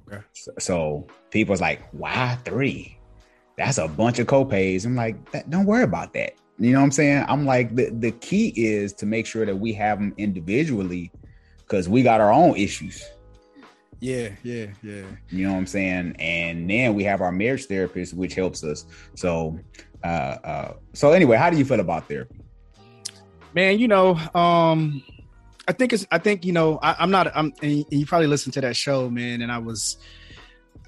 Okay. 0.09 0.23
So, 0.33 0.53
so 0.59 1.07
people's 1.31 1.61
like, 1.61 1.83
why 1.93 2.37
three? 2.45 2.99
That's 3.57 3.79
a 3.79 3.89
bunch 3.89 4.19
of 4.19 4.27
copays. 4.27 4.85
I'm 4.85 4.97
like, 4.97 5.31
"That- 5.33 5.51
don't 5.51 5.67
worry 5.67 5.85
about 5.85 6.15
that. 6.15 6.35
You 6.59 6.73
know 6.73 6.79
what 6.79 6.85
I'm 6.85 6.91
saying? 6.93 7.25
I'm 7.29 7.45
like, 7.45 7.75
the, 7.75 7.91
the 7.91 8.13
key 8.13 8.53
is 8.57 8.93
to 8.95 9.07
make 9.07 9.27
sure 9.27 9.45
that 9.45 9.57
we 9.57 9.73
have 9.75 9.99
them 9.99 10.15
individually 10.17 11.11
because 11.59 11.89
we 11.89 12.03
got 12.03 12.21
our 12.21 12.33
own 12.33 12.57
issues. 12.57 13.05
Yeah, 14.01 14.31
yeah, 14.43 14.67
yeah. 14.83 15.03
You 15.31 15.47
know 15.47 15.53
what 15.53 15.59
I'm 15.59 15.67
saying? 15.67 16.17
And 16.19 16.69
then 16.69 16.95
we 16.95 17.05
have 17.05 17.21
our 17.21 17.33
marriage 17.33 17.67
therapist, 17.67 18.15
which 18.15 18.35
helps 18.35 18.65
us. 18.65 18.85
So, 19.15 19.59
uh, 20.05 20.07
uh, 20.07 20.75
so 20.93 21.13
anyway, 21.13 21.37
how 21.37 21.51
do 21.51 21.57
you 21.57 21.65
feel 21.65 21.81
about 21.81 22.09
therapy? 22.09 22.43
man 23.55 23.79
you 23.79 23.89
know 23.89 24.15
um 24.35 25.03
i 25.69 25.73
think 25.73 25.93
it's 25.93 26.07
i 26.11 26.19
think 26.19 26.45
you 26.45 26.53
know 26.53 26.79
I, 26.83 26.97
i'm 26.99 27.11
not 27.11 27.35
i'm 27.37 27.53
and 27.63 27.85
you 27.91 28.07
probably 28.07 28.27
listened 28.27 28.55
to 28.55 28.61
that 28.63 28.77
show 28.77 29.11
man 29.11 29.43
and 29.43 29.53
i 29.53 29.59
was 29.59 29.99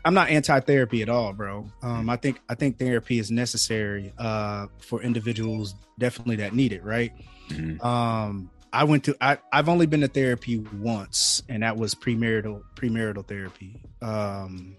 i'm 0.04 0.14
not 0.14 0.28
anti-therapy 0.28 1.02
at 1.02 1.08
all 1.08 1.32
bro 1.32 1.66
um 1.82 2.08
i 2.10 2.16
think 2.16 2.40
i 2.48 2.54
think 2.54 2.78
therapy 2.78 3.18
is 3.18 3.30
necessary 3.30 4.12
uh 4.18 4.66
for 4.78 5.02
individuals 5.02 5.74
definitely 5.98 6.36
that 6.36 6.54
need 6.54 6.72
it 6.72 6.82
right 6.84 7.12
Mhm. 7.50 7.82
um 7.84 8.50
i 8.72 8.84
went 8.84 9.04
to 9.04 9.16
i 9.20 9.36
i've 9.52 9.68
only 9.68 9.86
been 9.86 10.00
to 10.00 10.08
therapy 10.08 10.58
once 10.80 11.42
and 11.48 11.62
that 11.62 11.76
was 11.76 11.94
premarital 11.94 12.62
premarital 12.74 13.26
therapy 13.28 13.82
um 14.02 14.74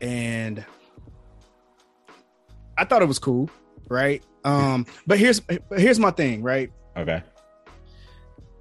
and 0.00 0.64
i 2.76 2.84
thought 2.84 3.02
it 3.02 3.08
was 3.08 3.18
cool 3.18 3.50
right? 3.90 4.22
Um, 4.44 4.84
but 5.06 5.18
here's 5.18 5.40
here's 5.74 5.98
my 5.98 6.10
thing, 6.10 6.42
right? 6.42 6.70
Okay. 6.94 7.22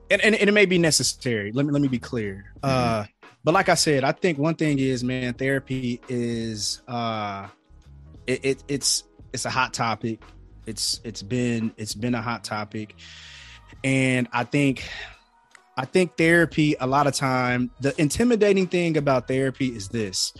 And, 0.09 0.21
and, 0.21 0.35
and 0.35 0.47
it 0.49 0.53
may 0.53 0.65
be 0.65 0.77
necessary. 0.77 1.51
Let 1.51 1.65
me 1.65 1.73
let 1.73 1.81
me 1.81 1.89
be 1.89 1.99
clear. 1.99 2.53
Uh, 2.63 3.03
but 3.47 3.53
like 3.53 3.69
I 3.69 3.75
said, 3.75 4.03
I 4.03 4.11
think 4.11 4.37
one 4.37 4.55
thing 4.55 4.77
is, 4.77 5.05
man, 5.05 5.33
therapy 5.33 6.01
is 6.09 6.81
uh, 6.85 7.47
it, 8.27 8.43
it 8.43 8.63
it's 8.67 9.05
it's 9.31 9.45
a 9.45 9.49
hot 9.49 9.73
topic. 9.73 10.19
It's 10.65 10.99
it's 11.05 11.21
been 11.21 11.71
it's 11.77 11.93
been 11.93 12.13
a 12.13 12.21
hot 12.21 12.43
topic, 12.43 12.93
and 13.85 14.27
I 14.33 14.43
think 14.43 14.83
I 15.77 15.85
think 15.85 16.17
therapy 16.17 16.75
a 16.77 16.87
lot 16.87 17.07
of 17.07 17.13
time 17.13 17.71
the 17.79 17.95
intimidating 18.01 18.67
thing 18.67 18.97
about 18.97 19.29
therapy 19.29 19.67
is 19.67 19.87
this 19.87 20.33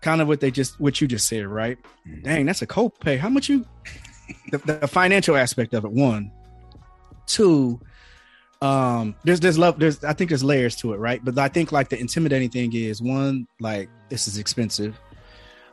kind 0.00 0.20
of 0.20 0.28
what 0.28 0.38
they 0.38 0.52
just 0.52 0.78
what 0.78 1.00
you 1.00 1.08
just 1.08 1.26
said 1.26 1.48
right? 1.48 1.76
Dang 2.22 2.46
that's 2.46 2.62
a 2.62 2.68
copay. 2.68 3.18
How 3.18 3.30
much 3.30 3.48
you 3.48 3.66
the, 4.52 4.58
the 4.58 4.86
financial 4.86 5.36
aspect 5.36 5.74
of 5.74 5.84
it 5.84 5.90
one. 5.90 6.30
Two 7.26 7.80
um 8.64 9.14
there's 9.24 9.40
there's 9.40 9.58
love 9.58 9.78
there's 9.78 10.02
i 10.04 10.12
think 10.12 10.30
there's 10.30 10.42
layers 10.44 10.74
to 10.76 10.92
it 10.92 10.96
right 10.98 11.24
but 11.24 11.36
i 11.38 11.48
think 11.48 11.70
like 11.72 11.88
the 11.88 11.98
intimidating 11.98 12.48
thing 12.48 12.72
is 12.74 13.02
one 13.02 13.46
like 13.60 13.88
this 14.08 14.26
is 14.26 14.38
expensive 14.38 14.98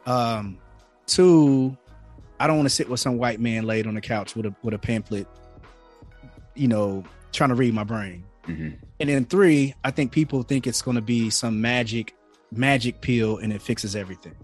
um 0.06 0.58
two 1.06 1.76
i 2.40 2.48
don't 2.48 2.58
want 2.58 2.68
to 2.68 2.74
sit 2.74 2.90
with 2.90 3.00
some 3.00 3.18
white 3.18 3.40
man 3.40 3.64
laid 3.66 3.88
on 3.88 3.94
the 3.94 4.02
couch 4.02 4.36
with 4.36 4.46
a 4.46 4.56
with 4.64 4.74
a 4.74 4.80
pamphlet 4.80 5.28
you 6.56 6.68
know 6.68 7.04
trying 7.32 7.50
to 7.50 7.56
read 7.56 7.74
my 7.74 7.84
brain 7.84 8.24
Mhm. 8.48 8.76
and 9.00 9.08
then 9.10 9.26
three, 9.26 9.76
I 9.84 9.92
think 9.92 10.12
people 10.12 10.42
think 10.42 10.66
it's 10.66 10.82
going 10.82 10.96
to 10.96 11.02
be 11.02 11.30
some 11.30 11.62
magic 11.62 12.16
magic 12.52 13.00
pill 13.00 13.38
and 13.38 13.54
it 13.54 13.62
fixes 13.62 13.96
everything. 13.96 14.36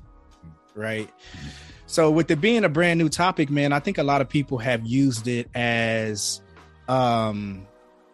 Right? 0.76 1.10
So 1.88 2.12
with 2.12 2.30
it 2.30 2.40
being 2.40 2.64
a 2.64 2.70
brand 2.70 3.00
new 3.00 3.10
topic, 3.10 3.50
man, 3.50 3.74
I 3.74 3.80
think 3.80 3.98
a 3.98 4.04
lot 4.04 4.22
of 4.22 4.30
people 4.30 4.60
have 4.60 4.86
used 4.86 5.28
it 5.28 5.50
as 5.56 6.42
um 6.88 7.67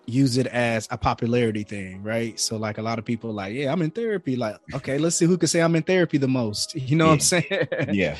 use 0.05 0.37
it 0.37 0.47
as 0.47 0.87
a 0.91 0.97
popularity 0.97 1.63
thing, 1.63 2.03
right? 2.03 2.39
So 2.39 2.57
like 2.57 2.77
a 2.77 2.81
lot 2.81 2.99
of 2.99 3.05
people 3.05 3.31
like, 3.31 3.53
yeah, 3.53 3.71
I'm 3.71 3.81
in 3.81 3.91
therapy. 3.91 4.35
Like, 4.35 4.57
okay, 4.73 4.97
let's 4.97 5.15
see 5.15 5.25
who 5.25 5.37
can 5.37 5.47
say 5.47 5.61
I'm 5.61 5.75
in 5.75 5.83
therapy 5.83 6.17
the 6.17 6.27
most. 6.27 6.75
You 6.89 6.97
know 6.97 7.07
what 7.07 7.13
I'm 7.13 7.19
saying? 7.21 7.67
Yeah. 7.91 8.17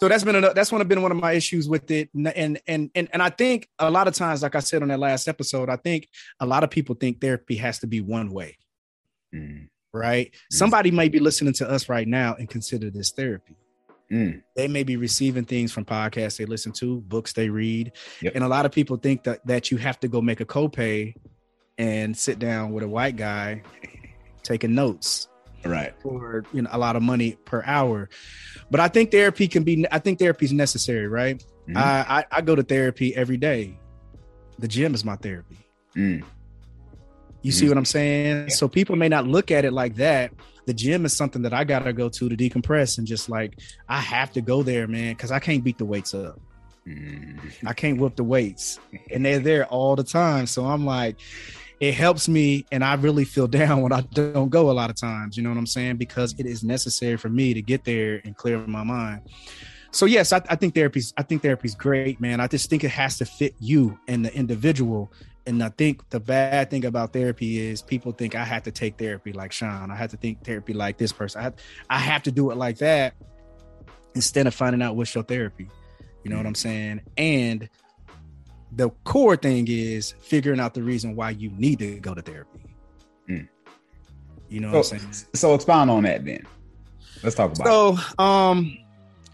so 0.00 0.08
that's 0.08 0.24
been 0.24 0.36
a, 0.36 0.52
that's 0.52 0.70
one 0.72 0.80
of 0.80 0.88
been 0.88 1.00
one 1.02 1.12
of 1.12 1.16
my 1.18 1.32
issues 1.32 1.68
with 1.68 1.90
it 1.90 2.10
and, 2.14 2.60
and 2.66 2.90
and 2.96 3.08
and 3.12 3.22
I 3.22 3.30
think 3.30 3.68
a 3.78 3.90
lot 3.90 4.08
of 4.08 4.14
times 4.14 4.42
like 4.42 4.54
I 4.54 4.58
said 4.60 4.82
on 4.82 4.88
that 4.88 4.98
last 4.98 5.26
episode 5.28 5.70
I 5.70 5.76
think 5.76 6.08
a 6.40 6.44
lot 6.46 6.64
of 6.64 6.70
people 6.70 6.94
think 6.94 7.20
therapy 7.20 7.56
has 7.56 7.78
to 7.78 7.86
be 7.86 8.00
one 8.00 8.30
way 8.32 8.58
Mm. 9.34 9.68
right 9.92 10.32
somebody 10.50 10.90
may 10.90 11.08
be 11.08 11.18
listening 11.18 11.52
to 11.54 11.68
us 11.68 11.88
right 11.88 12.06
now 12.06 12.34
and 12.38 12.48
consider 12.48 12.90
this 12.90 13.10
therapy 13.10 13.56
Mm. 14.12 14.40
they 14.54 14.68
may 14.68 14.84
be 14.84 14.96
receiving 14.96 15.44
things 15.44 15.72
from 15.72 15.84
podcasts 15.84 16.36
they 16.36 16.44
listen 16.44 16.70
to 16.74 17.00
books 17.00 17.32
they 17.32 17.48
read 17.48 17.90
Yep. 18.22 18.36
and 18.36 18.44
a 18.44 18.48
lot 18.48 18.64
of 18.64 18.70
people 18.70 18.96
think 18.98 19.24
that 19.24 19.44
that 19.48 19.72
you 19.72 19.78
have 19.78 19.98
to 19.98 20.06
go 20.06 20.20
make 20.22 20.40
a 20.40 20.44
copay 20.44 21.12
and 21.76 22.16
sit 22.16 22.38
down 22.38 22.70
with 22.72 22.84
a 22.84 22.88
white 22.88 23.16
guy 23.16 23.62
taking 24.44 24.74
notes 24.76 25.26
Right. 25.64 25.92
for 26.00 26.44
you 26.52 26.62
know 26.62 26.70
a 26.72 26.78
lot 26.78 26.94
of 26.94 27.02
money 27.02 27.36
per 27.44 27.64
hour. 27.66 28.08
But 28.70 28.78
I 28.78 28.86
think 28.86 29.10
therapy 29.10 29.48
can 29.48 29.64
be. 29.64 29.84
I 29.90 29.98
think 29.98 30.20
therapy 30.20 30.44
is 30.44 30.52
necessary, 30.52 31.08
right? 31.08 31.44
Mhm. 31.68 31.76
I, 31.76 32.18
I 32.20 32.24
I 32.30 32.40
go 32.42 32.54
to 32.54 32.62
therapy 32.62 33.16
every 33.16 33.36
day. 33.36 33.76
The 34.60 34.68
gym 34.68 34.94
is 34.94 35.04
my 35.04 35.16
therapy. 35.16 35.56
Mm. 35.96 36.22
You 37.42 37.50
see 37.50 37.64
Mhm. 37.64 37.68
what 37.70 37.78
I'm 37.78 37.84
saying? 37.84 38.36
Yeah. 38.42 38.48
So 38.54 38.68
people 38.68 38.94
may 38.94 39.08
not 39.08 39.26
look 39.26 39.50
at 39.50 39.64
it 39.64 39.72
like 39.72 39.96
that. 39.96 40.30
The 40.66 40.74
gym 40.74 41.04
is 41.04 41.12
something 41.12 41.42
that 41.42 41.54
I 41.54 41.64
gotta 41.64 41.92
go 41.92 42.08
to 42.08 42.28
to 42.28 42.36
decompress 42.36 42.98
and 42.98 43.06
just 43.06 43.28
like 43.28 43.58
I 43.88 44.00
have 44.00 44.32
to 44.32 44.40
go 44.40 44.62
there, 44.62 44.86
man, 44.86 45.14
because 45.14 45.30
I 45.30 45.38
can't 45.38 45.64
beat 45.64 45.78
the 45.78 45.84
weights 45.84 46.14
up. 46.14 46.40
Mm. 46.86 47.38
I 47.66 47.72
can't 47.72 47.98
whip 47.98 48.16
the 48.16 48.24
weights, 48.24 48.78
and 49.10 49.24
they're 49.24 49.40
there 49.40 49.66
all 49.66 49.96
the 49.96 50.04
time. 50.04 50.46
So 50.46 50.64
I'm 50.66 50.84
like, 50.84 51.16
it 51.80 51.94
helps 51.94 52.28
me, 52.28 52.64
and 52.70 52.84
I 52.84 52.94
really 52.94 53.24
feel 53.24 53.46
down 53.48 53.82
when 53.82 53.92
I 53.92 54.02
don't 54.02 54.50
go 54.50 54.70
a 54.70 54.72
lot 54.72 54.90
of 54.90 54.96
times. 54.96 55.36
You 55.36 55.42
know 55.42 55.50
what 55.50 55.58
I'm 55.58 55.66
saying? 55.66 55.96
Because 55.96 56.34
it 56.38 56.46
is 56.46 56.62
necessary 56.62 57.16
for 57.16 57.28
me 57.28 57.54
to 57.54 57.62
get 57.62 57.84
there 57.84 58.20
and 58.24 58.36
clear 58.36 58.58
my 58.66 58.84
mind. 58.84 59.22
So 59.90 60.04
yes, 60.04 60.32
I, 60.32 60.42
I 60.48 60.56
think 60.56 60.74
therapy's 60.74 61.14
I 61.16 61.22
think 61.22 61.42
therapy's 61.42 61.74
great, 61.74 62.20
man. 62.20 62.38
I 62.40 62.48
just 62.48 62.68
think 62.68 62.84
it 62.84 62.90
has 62.90 63.18
to 63.18 63.24
fit 63.24 63.54
you 63.58 63.98
and 64.06 64.24
the 64.24 64.34
individual. 64.34 65.10
And 65.46 65.62
I 65.62 65.68
think 65.68 66.08
the 66.10 66.18
bad 66.18 66.70
thing 66.70 66.84
about 66.84 67.12
therapy 67.12 67.60
is 67.60 67.80
people 67.80 68.10
think 68.12 68.34
I 68.34 68.44
have 68.44 68.64
to 68.64 68.72
take 68.72 68.98
therapy 68.98 69.32
like 69.32 69.52
Sean. 69.52 69.90
I 69.92 69.96
have 69.96 70.10
to 70.10 70.16
think 70.16 70.44
therapy 70.44 70.72
like 70.72 70.98
this 70.98 71.12
person. 71.12 71.40
I 71.40 71.44
have, 71.44 71.54
I 71.88 71.98
have 71.98 72.22
to 72.24 72.32
do 72.32 72.50
it 72.50 72.56
like 72.56 72.78
that 72.78 73.14
instead 74.16 74.46
of 74.46 74.54
finding 74.54 74.82
out 74.82 74.96
what's 74.96 75.14
your 75.14 75.22
therapy. 75.22 75.68
You 76.24 76.30
know 76.30 76.36
what 76.38 76.46
I'm 76.46 76.56
saying? 76.56 77.02
And 77.16 77.68
the 78.72 78.90
core 79.04 79.36
thing 79.36 79.66
is 79.68 80.14
figuring 80.20 80.58
out 80.58 80.74
the 80.74 80.82
reason 80.82 81.14
why 81.14 81.30
you 81.30 81.50
need 81.50 81.78
to 81.78 82.00
go 82.00 82.14
to 82.14 82.22
therapy. 82.22 82.60
Mm. 83.30 83.48
You 84.48 84.60
know 84.60 84.72
what 84.72 84.92
I'm 84.92 84.98
saying? 84.98 85.12
so 85.34 85.54
expound 85.54 85.90
on 85.90 86.02
that 86.02 86.24
then. 86.24 86.44
Let's 87.22 87.36
talk 87.36 87.54
about 87.56 87.66
it. 87.66 87.70
So, 87.70 88.22
um, 88.22 88.78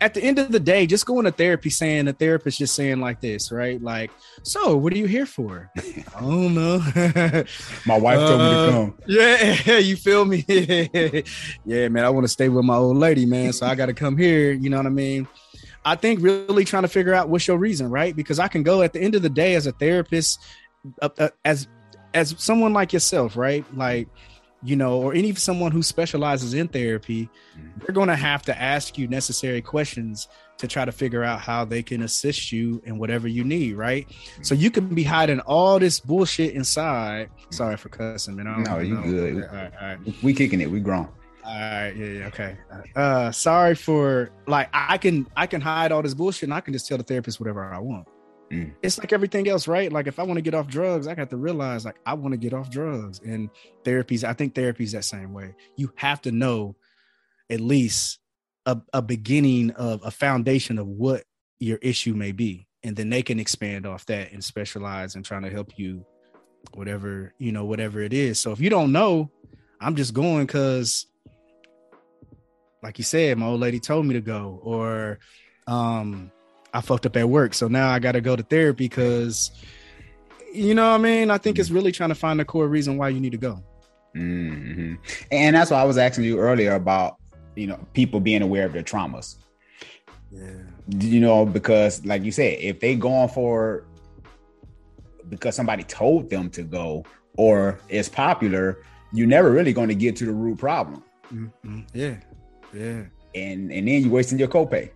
at 0.02 0.14
the 0.14 0.22
end 0.22 0.40
of 0.40 0.50
the 0.50 0.58
day, 0.58 0.84
just 0.84 1.06
going 1.06 1.24
to 1.26 1.30
therapy 1.30 1.70
saying 1.70 2.06
the 2.06 2.12
therapist 2.12 2.58
just 2.58 2.74
saying 2.74 3.00
like 3.00 3.20
this, 3.20 3.52
right? 3.52 3.80
Like, 3.80 4.10
so 4.42 4.76
what 4.76 4.92
are 4.92 4.98
you 4.98 5.06
here 5.06 5.26
for? 5.26 5.70
I 5.76 6.20
don't 6.20 6.54
know. 6.54 6.78
My 7.86 7.96
wife 7.98 8.18
told 8.18 8.40
me 8.40 8.50
to 8.50 8.58
Uh, 8.58 8.70
come. 8.70 8.94
Yeah, 9.06 9.78
you 9.78 9.94
feel 9.96 10.24
me? 10.24 10.44
yeah, 11.64 11.88
man. 11.88 12.04
I 12.04 12.10
want 12.10 12.24
to 12.24 12.28
stay 12.28 12.48
with 12.48 12.64
my 12.64 12.74
old 12.74 12.96
lady, 12.96 13.26
man. 13.26 13.52
So 13.52 13.64
I 13.64 13.76
got 13.76 13.86
to 13.86 13.94
come 13.94 14.16
here. 14.16 14.50
You 14.52 14.70
know 14.70 14.78
what 14.78 14.86
I 14.86 14.90
mean? 14.90 15.28
I 15.84 15.94
think 15.94 16.20
really 16.20 16.64
trying 16.64 16.82
to 16.82 16.88
figure 16.88 17.14
out 17.14 17.28
what's 17.28 17.46
your 17.46 17.58
reason, 17.58 17.88
right? 17.88 18.14
Because 18.14 18.40
I 18.40 18.48
can 18.48 18.64
go 18.64 18.82
at 18.82 18.92
the 18.92 19.00
end 19.00 19.14
of 19.14 19.22
the 19.22 19.30
day 19.30 19.54
as 19.54 19.66
a 19.68 19.72
therapist, 19.72 20.40
uh, 21.00 21.08
uh, 21.18 21.28
as 21.44 21.68
as 22.14 22.34
someone 22.38 22.72
like 22.72 22.92
yourself, 22.92 23.36
right? 23.36 23.64
Like, 23.76 24.08
you 24.62 24.76
know, 24.76 25.00
or 25.00 25.12
any 25.12 25.34
someone 25.34 25.72
who 25.72 25.82
specializes 25.82 26.54
in 26.54 26.68
therapy, 26.68 27.28
mm-hmm. 27.56 27.80
they're 27.80 27.94
going 27.94 28.08
to 28.08 28.16
have 28.16 28.42
to 28.42 28.60
ask 28.60 28.96
you 28.96 29.08
necessary 29.08 29.60
questions 29.60 30.28
to 30.58 30.68
try 30.68 30.84
to 30.84 30.92
figure 30.92 31.24
out 31.24 31.40
how 31.40 31.64
they 31.64 31.82
can 31.82 32.02
assist 32.02 32.52
you 32.52 32.80
in 32.84 32.98
whatever 32.98 33.26
you 33.26 33.42
need, 33.42 33.74
right? 33.74 34.08
Mm-hmm. 34.08 34.42
So 34.44 34.54
you 34.54 34.70
can 34.70 34.94
be 34.94 35.02
hiding 35.02 35.40
all 35.40 35.78
this 35.78 35.98
bullshit 35.98 36.54
inside. 36.54 37.28
Mm-hmm. 37.28 37.52
Sorry 37.52 37.76
for 37.76 37.88
cussing, 37.88 38.36
man. 38.36 38.62
No, 38.62 38.78
you 38.78 38.94
know. 38.94 39.02
good. 39.02 39.34
All 39.42 39.56
right, 39.56 39.72
all 39.80 39.88
right. 39.88 40.22
We 40.22 40.32
kicking 40.32 40.60
it. 40.60 40.70
We 40.70 40.80
grown. 40.80 41.08
All 41.44 41.52
right, 41.52 41.90
yeah, 41.96 42.06
yeah, 42.06 42.26
okay. 42.26 42.56
Uh, 42.94 43.32
sorry 43.32 43.74
for 43.74 44.30
like 44.46 44.68
I 44.72 44.96
can 44.96 45.26
I 45.34 45.48
can 45.48 45.60
hide 45.60 45.90
all 45.90 46.00
this 46.00 46.14
bullshit 46.14 46.44
and 46.44 46.54
I 46.54 46.60
can 46.60 46.72
just 46.72 46.86
tell 46.86 46.98
the 46.98 47.02
therapist 47.02 47.40
whatever 47.40 47.64
I 47.64 47.80
want. 47.80 48.06
Mm. 48.52 48.74
It's 48.82 48.98
like 48.98 49.12
everything 49.14 49.48
else, 49.48 49.66
right? 49.66 49.90
Like 49.90 50.06
if 50.06 50.18
I 50.18 50.24
want 50.24 50.36
to 50.36 50.42
get 50.42 50.54
off 50.54 50.68
drugs, 50.68 51.06
I 51.06 51.14
got 51.14 51.30
to 51.30 51.38
realize 51.38 51.86
like 51.86 51.98
I 52.04 52.12
want 52.12 52.32
to 52.32 52.36
get 52.38 52.52
off 52.52 52.70
drugs. 52.70 53.20
And 53.24 53.48
therapies, 53.82 54.24
I 54.24 54.34
think 54.34 54.54
therapy's 54.54 54.92
that 54.92 55.06
same 55.06 55.32
way. 55.32 55.54
You 55.76 55.90
have 55.96 56.20
to 56.22 56.32
know 56.32 56.76
at 57.48 57.60
least 57.60 58.18
a, 58.66 58.78
a 58.92 59.00
beginning 59.00 59.70
of 59.72 60.02
a 60.04 60.10
foundation 60.10 60.78
of 60.78 60.86
what 60.86 61.24
your 61.60 61.78
issue 61.78 62.12
may 62.12 62.32
be, 62.32 62.66
and 62.82 62.94
then 62.94 63.08
they 63.08 63.22
can 63.22 63.40
expand 63.40 63.86
off 63.86 64.04
that 64.06 64.32
and 64.32 64.44
specialize 64.44 65.16
in 65.16 65.22
trying 65.22 65.42
to 65.42 65.50
help 65.50 65.78
you, 65.78 66.04
whatever 66.74 67.32
you 67.38 67.52
know, 67.52 67.64
whatever 67.64 68.02
it 68.02 68.12
is. 68.12 68.38
So 68.38 68.52
if 68.52 68.60
you 68.60 68.68
don't 68.68 68.92
know, 68.92 69.30
I'm 69.80 69.96
just 69.96 70.12
going 70.12 70.44
because 70.44 71.06
like 72.82 72.98
you 72.98 73.04
said, 73.04 73.38
my 73.38 73.46
old 73.46 73.60
lady 73.60 73.80
told 73.80 74.04
me 74.04 74.14
to 74.14 74.20
go, 74.20 74.60
or 74.62 75.20
um, 75.66 76.30
I 76.72 76.80
fucked 76.80 77.06
up 77.06 77.16
at 77.16 77.28
work, 77.28 77.54
so 77.54 77.68
now 77.68 77.90
I 77.90 77.98
got 77.98 78.12
to 78.12 78.20
go 78.20 78.34
to 78.36 78.42
therapy 78.42 78.88
because, 78.88 79.50
you 80.52 80.74
know, 80.74 80.90
what 80.90 81.00
I 81.00 81.02
mean, 81.02 81.30
I 81.30 81.38
think 81.38 81.58
it's 81.58 81.70
really 81.70 81.92
trying 81.92 82.08
to 82.08 82.14
find 82.14 82.40
the 82.40 82.44
core 82.44 82.66
reason 82.68 82.96
why 82.96 83.10
you 83.10 83.20
need 83.20 83.32
to 83.32 83.38
go. 83.38 83.62
hmm 84.14 84.94
And 85.30 85.56
that's 85.56 85.70
why 85.70 85.80
I 85.80 85.84
was 85.84 85.98
asking 85.98 86.24
you 86.24 86.38
earlier 86.38 86.74
about, 86.74 87.16
you 87.54 87.66
know, 87.66 87.78
people 87.92 88.20
being 88.20 88.42
aware 88.42 88.64
of 88.66 88.72
their 88.72 88.82
traumas. 88.82 89.36
Yeah, 90.30 90.62
You 90.88 91.20
know, 91.20 91.44
because 91.44 92.04
like 92.06 92.22
you 92.22 92.32
said, 92.32 92.58
if 92.60 92.80
they 92.80 92.96
going 92.96 93.28
for 93.28 93.84
because 95.28 95.54
somebody 95.54 95.82
told 95.84 96.30
them 96.30 96.50
to 96.50 96.62
go 96.62 97.04
or 97.36 97.78
it's 97.88 98.08
popular, 98.08 98.78
you're 99.12 99.26
never 99.26 99.50
really 99.50 99.72
going 99.72 99.88
to 99.88 99.94
get 99.94 100.16
to 100.16 100.24
the 100.26 100.32
root 100.32 100.58
problem. 100.58 101.02
mm-hmm. 101.32 101.80
yeah, 101.94 102.16
yeah. 102.72 103.04
And 103.34 103.70
and 103.72 103.88
then 103.88 104.02
you're 104.02 104.10
wasting 104.10 104.38
your 104.38 104.48
copay. 104.48 104.90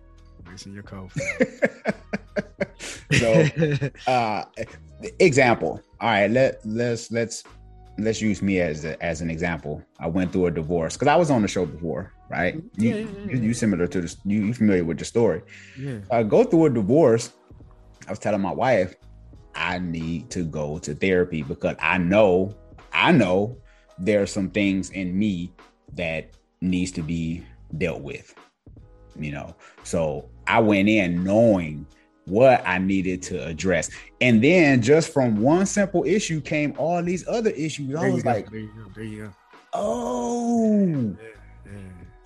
Wasting 0.57 0.73
your 0.73 0.81
code. 0.81 1.11
so 3.11 3.45
uh 4.07 4.43
example. 5.19 5.79
All 6.01 6.09
right 6.09 6.31
let 6.31 6.65
let's 6.65 7.11
let's 7.11 7.43
let's 7.99 8.23
use 8.23 8.41
me 8.41 8.59
as 8.59 8.83
a, 8.83 8.99
as 9.03 9.21
an 9.21 9.29
example. 9.29 9.83
I 9.99 10.07
went 10.07 10.31
through 10.31 10.47
a 10.47 10.51
divorce 10.51 10.95
because 10.95 11.09
i 11.09 11.15
was 11.15 11.29
on 11.29 11.43
the 11.43 11.47
show 11.47 11.67
before 11.67 12.11
right? 12.31 12.55
You, 12.55 12.89
Yeah, 12.89 12.95
yeah, 12.95 13.05
yeah, 13.27 13.33
you 13.33 13.47
you 13.49 13.53
similar 13.53 13.85
to 13.85 14.01
this 14.01 14.17
you 14.25 14.45
you 14.47 14.53
familiar 14.55 14.83
with 14.83 14.97
the 14.97 15.05
story. 15.05 15.43
Yeah, 15.77 15.99
i 16.09 16.23
go 16.23 16.43
through 16.43 16.65
a 16.65 16.69
divorce. 16.71 17.33
I 18.07 18.09
was 18.09 18.17
telling 18.17 18.41
my 18.41 18.51
wife 18.51 18.95
i 19.53 19.77
need 19.77 20.31
to 20.31 20.43
go 20.43 20.79
to 20.79 20.95
therapy 20.95 21.43
because 21.43 21.75
i 21.79 21.97
know 21.99 22.55
i 22.93 23.11
know 23.11 23.57
there 23.99 24.21
are 24.23 24.27
some 24.27 24.49
things 24.49 24.89
in 24.91 25.17
me 25.17 25.51
that 25.93 26.31
needs 26.61 26.91
to 26.93 27.03
be 27.03 27.43
dealt 27.77 28.01
with 28.01 28.33
you 29.19 29.31
know? 29.31 29.55
So 29.83 30.29
i 30.47 30.59
went 30.59 30.87
in 30.89 31.23
knowing 31.23 31.85
what 32.27 32.61
I 32.65 32.77
needed 32.77 33.21
to 33.23 33.45
address. 33.45 33.89
And 34.19 34.43
then 34.43 34.81
just 34.81 35.13
from 35.13 35.41
one 35.41 35.65
simple 35.65 36.03
issue 36.03 36.41
came 36.41 36.73
all 36.77 37.01
these 37.01 37.27
other 37.27 37.51
issues. 37.51 37.95
I 37.95 38.01
There 38.01 38.11
was 38.11 38.25
like, 38.25 38.49
there 38.51 38.59
you 38.59 38.71
go, 38.75 38.91
there 38.93 39.03
you 39.03 39.23
go. 39.25 39.33
oh, 39.73 41.15
Yeah, 41.65 41.71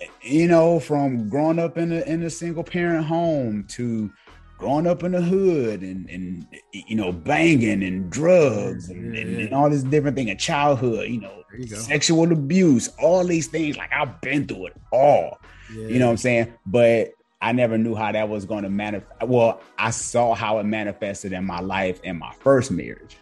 yeah. 0.00 0.06
you 0.22 0.48
know, 0.48 0.80
from 0.80 1.28
growing 1.28 1.58
up 1.58 1.78
in 1.78 1.92
a 1.92 2.00
in 2.00 2.22
a 2.24 2.30
single 2.30 2.64
parent 2.64 3.04
home 3.06 3.64
to 3.68 4.10
growing 4.58 4.86
up 4.86 5.02
in 5.02 5.12
the 5.12 5.22
hood 5.22 5.82
and 5.82 6.08
and 6.08 6.46
you 6.72 6.94
know 6.96 7.12
banging 7.12 7.82
and 7.82 8.10
drugs 8.10 8.88
and, 8.90 9.16
and, 9.16 9.36
and 9.40 9.54
all 9.54 9.68
this 9.70 9.82
different 9.82 10.16
thing 10.16 10.28
in 10.28 10.36
childhood, 10.38 11.08
you 11.08 11.20
know, 11.20 11.44
you 11.56 11.66
sexual 11.66 12.32
abuse, 12.32 12.88
all 12.98 13.24
these 13.24 13.46
things. 13.46 13.76
Like 13.76 13.92
I've 13.92 14.20
been 14.20 14.46
through 14.46 14.66
it 14.66 14.76
all. 14.92 15.38
You 15.74 15.98
know 16.00 16.06
what 16.06 16.12
I'm 16.12 16.16
saying? 16.18 16.52
But 16.66 17.12
I 17.42 17.52
never 17.52 17.76
knew 17.76 17.94
how 17.94 18.12
that 18.12 18.28
was 18.28 18.44
going 18.46 18.62
to 18.62 18.70
manifest. 18.70 19.22
Well, 19.26 19.60
I 19.76 19.90
saw 19.90 20.34
how 20.34 20.58
it 20.60 20.64
manifested 20.64 21.32
in 21.32 21.44
my 21.44 21.60
life 21.60 22.00
in 22.04 22.18
my 22.18 22.32
first 22.40 22.70
marriage 22.70 23.16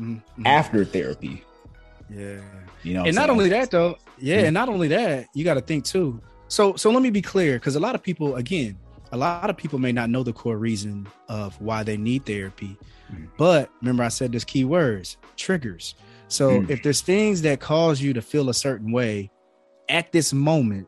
Mhm, 0.00 0.22
mhm. 0.38 0.46
after 0.46 0.84
therapy. 0.84 1.44
yeah. 2.08 2.40
You 2.82 2.94
know, 2.94 3.04
and 3.04 3.14
not 3.14 3.22
saying? 3.26 3.30
only 3.30 3.48
that 3.50 3.70
though 3.70 3.96
yeah 4.18 4.40
Mhm. 4.40 4.44
and 4.46 4.54
not 4.54 4.68
only 4.68 4.88
that 4.88 5.26
you 5.34 5.44
got 5.44 5.54
to 5.54 5.60
think 5.60 5.84
too 5.84 6.20
so 6.48 6.74
so 6.76 6.90
let 6.90 7.02
me 7.02 7.10
be 7.10 7.20
clear 7.22 7.54
because 7.58 7.76
a 7.76 7.80
lot 7.80 7.94
of 7.94 8.02
people 8.02 8.36
again 8.36 8.78
a 9.12 9.16
lot 9.16 9.50
of 9.50 9.56
people 9.56 9.78
may 9.78 9.92
not 9.92 10.08
know 10.10 10.22
the 10.22 10.32
core 10.32 10.56
reason 10.56 11.06
of 11.28 11.60
why 11.60 11.82
they 11.82 11.96
need 11.98 12.24
therapy 12.24 12.76
Mhm. 13.12 13.28
but 13.36 13.68
remember 13.82 14.02
i 14.02 14.08
said 14.08 14.32
there's 14.32 14.44
key 14.44 14.64
words 14.64 15.18
triggers 15.36 15.94
so 16.28 16.60
Mm. 16.62 16.70
if 16.70 16.82
there's 16.82 17.00
things 17.02 17.42
that 17.42 17.60
cause 17.60 18.00
you 18.00 18.12
to 18.14 18.22
feel 18.22 18.48
a 18.48 18.54
certain 18.54 18.92
way 18.92 19.30
at 19.88 20.10
this 20.12 20.32
moment 20.32 20.86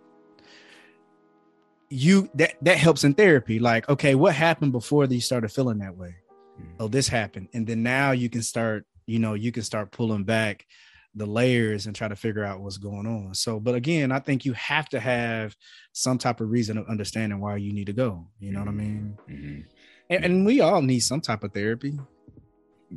you 1.93 2.29
that 2.35 2.55
that 2.63 2.79
helps 2.79 3.05
in 3.05 3.15
therapy. 3.15 3.59
Like 3.59 3.89
okay 3.89 4.15
what 4.15 4.35
happened 4.35 4.73
before 4.73 5.05
you 5.07 5.21
started 5.21 5.51
feeling 5.51 5.79
that 5.79 5.97
way? 5.97 6.17
Mhm. 6.61 6.75
oh 6.81 6.89
this 6.89 7.09
happened. 7.09 7.49
And 7.55 7.67
then 7.67 7.83
now 7.83 8.13
you 8.13 8.29
can 8.29 8.43
start 8.43 8.85
you 9.07 9.19
know 9.19 9.35
you 9.35 9.53
can 9.53 9.63
start 9.63 9.91
pulling 9.93 10.25
back 10.25 10.67
the 11.15 11.27
layers 11.27 11.87
and 11.87 11.95
try 11.95 12.09
to 12.09 12.17
figure 12.17 12.43
out 12.45 12.61
what's 12.61 12.79
going 12.79 13.07
on. 13.07 13.35
So 13.35 13.61
but 13.61 13.75
again 13.75 14.11
i 14.13 14.19
think 14.19 14.45
you 14.45 14.53
have 14.55 14.89
to 14.91 15.01
have 15.01 15.55
some 15.93 16.19
type 16.19 16.41
of 16.41 16.51
reason 16.51 16.79
of 16.79 16.89
understanding 16.89 17.41
why 17.41 17.57
you 17.57 17.73
need 17.73 17.87
to 17.87 17.93
go. 17.93 18.27
You 18.41 18.53
know 18.53 18.61
what 18.61 18.69
i 18.69 18.73
mean? 18.73 19.19
Mhm. 19.29 19.65
and, 20.11 20.25
and 20.25 20.47
we 20.47 20.61
all 20.61 20.83
need 20.83 21.01
some 21.01 21.21
type 21.21 21.45
of 21.45 21.53
therapy 21.53 21.99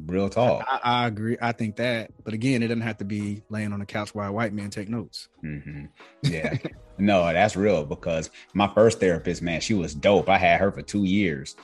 Real 0.08 0.30
talk. 0.30 0.66
I, 0.70 0.80
I 1.04 1.08
agree 1.08 1.38
i 1.42 1.52
think 1.54 1.78
that 1.78 2.12
but 2.24 2.34
again 2.34 2.62
it 2.62 2.68
doesn't 2.68 2.82
have 2.82 2.98
to 2.98 3.06
be 3.06 3.44
laying 3.50 3.72
on 3.72 3.80
the 3.80 3.86
couch 3.86 4.14
while 4.14 4.30
a 4.30 4.32
white 4.34 4.52
man 4.52 4.70
take 4.70 4.90
notes 4.90 5.30
hmm 5.42 5.86
Yeah. 6.22 6.58
no, 6.98 7.24
that's 7.32 7.56
real 7.56 7.86
because 7.86 8.30
my 8.54 8.68
first 8.74 9.00
therapist, 9.00 9.42
man, 9.42 9.62
she 9.62 9.74
was 9.74 9.94
dope. 9.94 10.30
I 10.30 10.38
had 10.38 10.60
her 10.60 10.72
for 10.72 10.82
two 10.82 11.04
years 11.04 11.56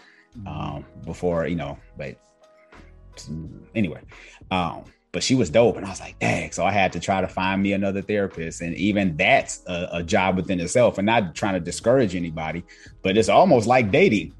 um, 0.45 0.85
before, 1.05 1.47
you 1.47 1.55
know, 1.55 1.77
but 1.97 2.15
anyway, 3.75 4.01
um, 4.51 4.83
but 5.11 5.23
she 5.23 5.35
was 5.35 5.49
dope. 5.49 5.75
And 5.77 5.85
I 5.85 5.89
was 5.89 5.99
like, 5.99 6.17
dang. 6.19 6.51
So 6.51 6.65
I 6.65 6.71
had 6.71 6.93
to 6.93 6.99
try 6.99 7.21
to 7.21 7.27
find 7.27 7.61
me 7.61 7.73
another 7.73 8.01
therapist. 8.01 8.61
And 8.61 8.75
even 8.75 9.17
that's 9.17 9.61
a, 9.67 9.89
a 9.93 10.03
job 10.03 10.37
within 10.37 10.59
itself. 10.59 10.97
And 10.97 11.05
not 11.05 11.35
trying 11.35 11.55
to 11.55 11.59
discourage 11.59 12.15
anybody, 12.15 12.63
but 13.01 13.17
it's 13.17 13.29
almost 13.29 13.67
like 13.67 13.91
dating, 13.91 14.33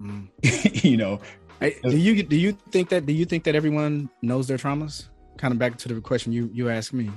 Mm. 0.00 0.28
you 0.84 0.96
know. 0.96 1.20
Hey, 1.62 1.76
do 1.82 1.96
you 1.96 2.22
do 2.22 2.36
you 2.36 2.52
think 2.70 2.88
that 2.88 3.06
do 3.06 3.12
you 3.12 3.24
think 3.24 3.44
that 3.44 3.54
everyone 3.54 4.10
knows 4.20 4.48
their 4.48 4.58
traumas 4.58 5.08
kind 5.38 5.52
of 5.52 5.58
back 5.58 5.78
to 5.78 5.88
the 5.88 6.00
question 6.00 6.32
you 6.32 6.50
you 6.52 6.68
asked 6.68 6.92
me 6.92 7.10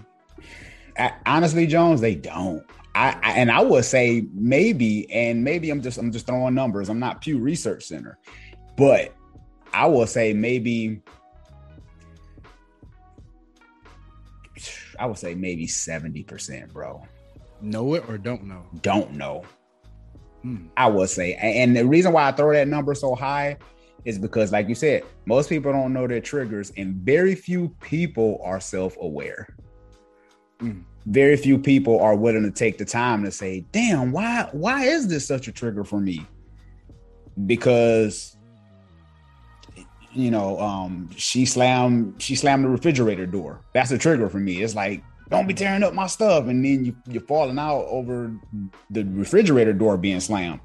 I, 0.98 1.14
honestly, 1.26 1.68
Jones, 1.68 2.02
they 2.02 2.16
don't. 2.16 2.64
I, 2.94 3.18
I 3.22 3.32
and 3.34 3.52
I 3.52 3.62
would 3.62 3.84
say 3.84 4.26
maybe, 4.34 5.12
and 5.12 5.44
maybe 5.44 5.70
I'm 5.70 5.82
just 5.82 5.98
I'm 5.98 6.12
just 6.12 6.26
throwing 6.28 6.56
numbers. 6.56 6.90
I'm 6.90 7.00
not 7.00 7.22
Pew 7.22 7.38
Research 7.40 7.84
Center, 7.84 8.18
but 8.78 9.14
I 9.74 9.88
will 9.88 10.08
say 10.08 10.32
maybe 10.32 11.02
I 14.98 15.06
would 15.06 15.18
say 15.18 15.36
maybe 15.36 15.68
70%, 15.68 16.72
bro. 16.72 17.06
know 17.62 17.96
it 17.96 18.08
or 18.08 18.18
don't 18.18 18.46
know 18.46 18.66
Don't 18.82 19.12
know. 19.14 19.44
Hmm. 20.44 20.68
I 20.78 20.88
would 20.88 21.10
say. 21.10 21.34
And 21.34 21.76
the 21.76 21.86
reason 21.86 22.14
why 22.14 22.30
I 22.30 22.32
throw 22.32 22.54
that 22.54 22.70
number 22.70 22.96
so 22.96 23.16
high 23.16 23.58
is 24.06 24.18
because, 24.20 24.52
like 24.52 24.70
you 24.70 24.76
said, 24.76 25.04
most 25.26 25.50
people 25.50 25.72
don't 25.72 25.92
know 25.92 26.08
their 26.08 26.22
triggers, 26.22 26.72
and 26.78 26.96
very 26.96 27.36
few 27.36 27.70
people 27.82 28.40
are 28.44 28.60
self-aware. 28.60 29.48
Mm. 30.60 30.84
Very 31.08 31.38
few 31.38 31.60
people 31.60 32.00
are 32.00 32.16
willing 32.16 32.44
to 32.44 32.52
take 32.52 32.78
the 32.78 32.86
time 32.86 33.24
to 33.24 33.32
say, 33.32 33.66
"Damn, 33.72 34.12
why 34.12 34.48
why 34.52 34.86
is 34.86 35.08
this 35.08 35.28
such 35.28 35.48
a 35.48 35.52
trigger 35.52 35.84
for 35.84 36.00
me?" 36.00 36.26
Because 37.46 38.38
you 40.16 40.32
know, 40.32 40.60
um, 40.60 41.10
she 41.16 41.46
slammed 41.46 42.22
she 42.22 42.36
slammed 42.36 42.64
the 42.64 42.70
refrigerator 42.70 43.26
door. 43.26 43.62
That's 43.74 43.92
a 43.92 43.98
trigger 43.98 44.30
for 44.30 44.40
me. 44.40 44.64
It's 44.64 44.74
like, 44.74 45.04
don't 45.30 45.48
be 45.48 45.54
tearing 45.54 45.84
up 45.84 45.94
my 45.94 46.08
stuff, 46.08 46.48
and 46.48 46.64
then 46.64 46.86
you 46.86 46.96
you're 47.08 47.22
falling 47.24 47.60
out 47.60 47.86
over 47.86 48.34
the 48.90 49.04
refrigerator 49.04 49.74
door 49.74 49.98
being 49.98 50.22
slammed. 50.22 50.62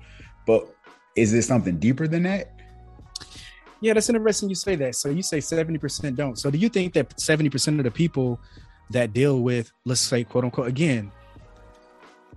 But 0.47 0.69
is 1.17 1.33
this 1.33 1.47
something 1.47 1.79
deeper 1.79 2.07
than 2.07 2.23
that? 2.23 2.60
Yeah, 3.81 3.95
that's 3.95 4.09
interesting 4.09 4.49
you 4.49 4.55
say 4.55 4.75
that. 4.77 4.95
So 4.95 5.09
you 5.11 5.23
say 5.23 5.39
70% 5.39 6.15
don't. 6.17 6.39
So 6.39 6.51
do 6.51 6.59
you 6.59 6.69
think 6.69 6.93
that 6.95 7.17
70% 7.17 7.79
of 7.79 7.85
the 7.85 7.91
people 7.91 8.41
that 8.91 9.13
deal 9.13 9.41
with, 9.41 9.73
let's 9.85 10.01
say, 10.01 10.25
quote 10.25 10.45
unquote, 10.45 10.69
again, 10.69 11.11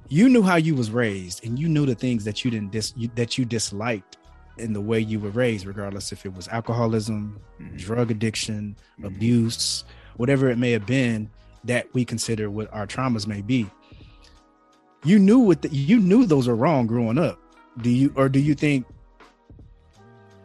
you 0.07 0.29
knew 0.29 0.43
how 0.43 0.55
you 0.55 0.75
was 0.75 0.91
raised 0.91 1.45
and 1.45 1.57
you 1.59 1.67
knew 1.67 1.85
the 1.85 1.95
things 1.95 2.23
that 2.25 2.45
you 2.45 2.51
didn't 2.51 2.71
dis 2.71 2.93
you, 2.95 3.09
that 3.15 3.37
you 3.37 3.45
disliked 3.45 4.17
in 4.57 4.71
the 4.73 4.81
way 4.81 4.99
you 4.99 5.19
were 5.19 5.31
raised, 5.31 5.65
regardless 5.65 6.11
if 6.11 6.25
it 6.25 6.33
was 6.33 6.47
alcoholism, 6.49 7.39
Mhm. 7.59 7.77
drug 7.77 8.11
addiction, 8.11 8.75
Mhm. 8.99 9.07
abuse, 9.07 9.83
whatever 10.17 10.49
it 10.49 10.57
may 10.57 10.71
have 10.71 10.85
been 10.85 11.29
that 11.63 11.87
we 11.93 12.05
consider 12.05 12.49
what 12.51 12.71
our 12.71 12.85
traumas 12.85 13.25
may 13.25 13.41
be. 13.41 13.65
You 15.03 15.17
knew 15.19 15.39
what 15.39 15.63
the, 15.63 15.69
you 15.69 15.99
knew 15.99 16.25
those 16.25 16.47
are 16.47 16.55
wrong 16.55 16.85
growing 16.87 17.17
up. 17.17 17.39
Do 17.81 17.89
you 17.89 18.13
or 18.15 18.29
do 18.29 18.39
you 18.39 18.53
think 18.53 18.85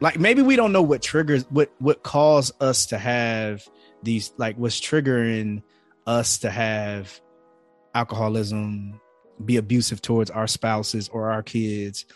like 0.01 0.19
maybe 0.19 0.43
we 0.43 0.57
don't 0.57 0.73
know 0.73 0.83
what 0.83 1.03
triggers 1.03 1.45
what 1.51 1.71
what 1.79 2.03
caused 2.03 2.53
us 2.63 2.87
to 2.87 2.99
have 2.99 3.67
these 4.03 4.33
like 4.37 4.57
what's 4.57 4.81
triggering 4.81 5.63
us 6.07 6.39
to 6.39 6.51
have 6.51 7.21
alcoholism, 7.95 9.01
be 9.45 9.57
abusive 9.57 10.01
towards 10.01 10.31
our 10.31 10.47
spouses 10.47 11.09
or 11.09 11.31
our 11.31 11.43
kids. 11.43 12.07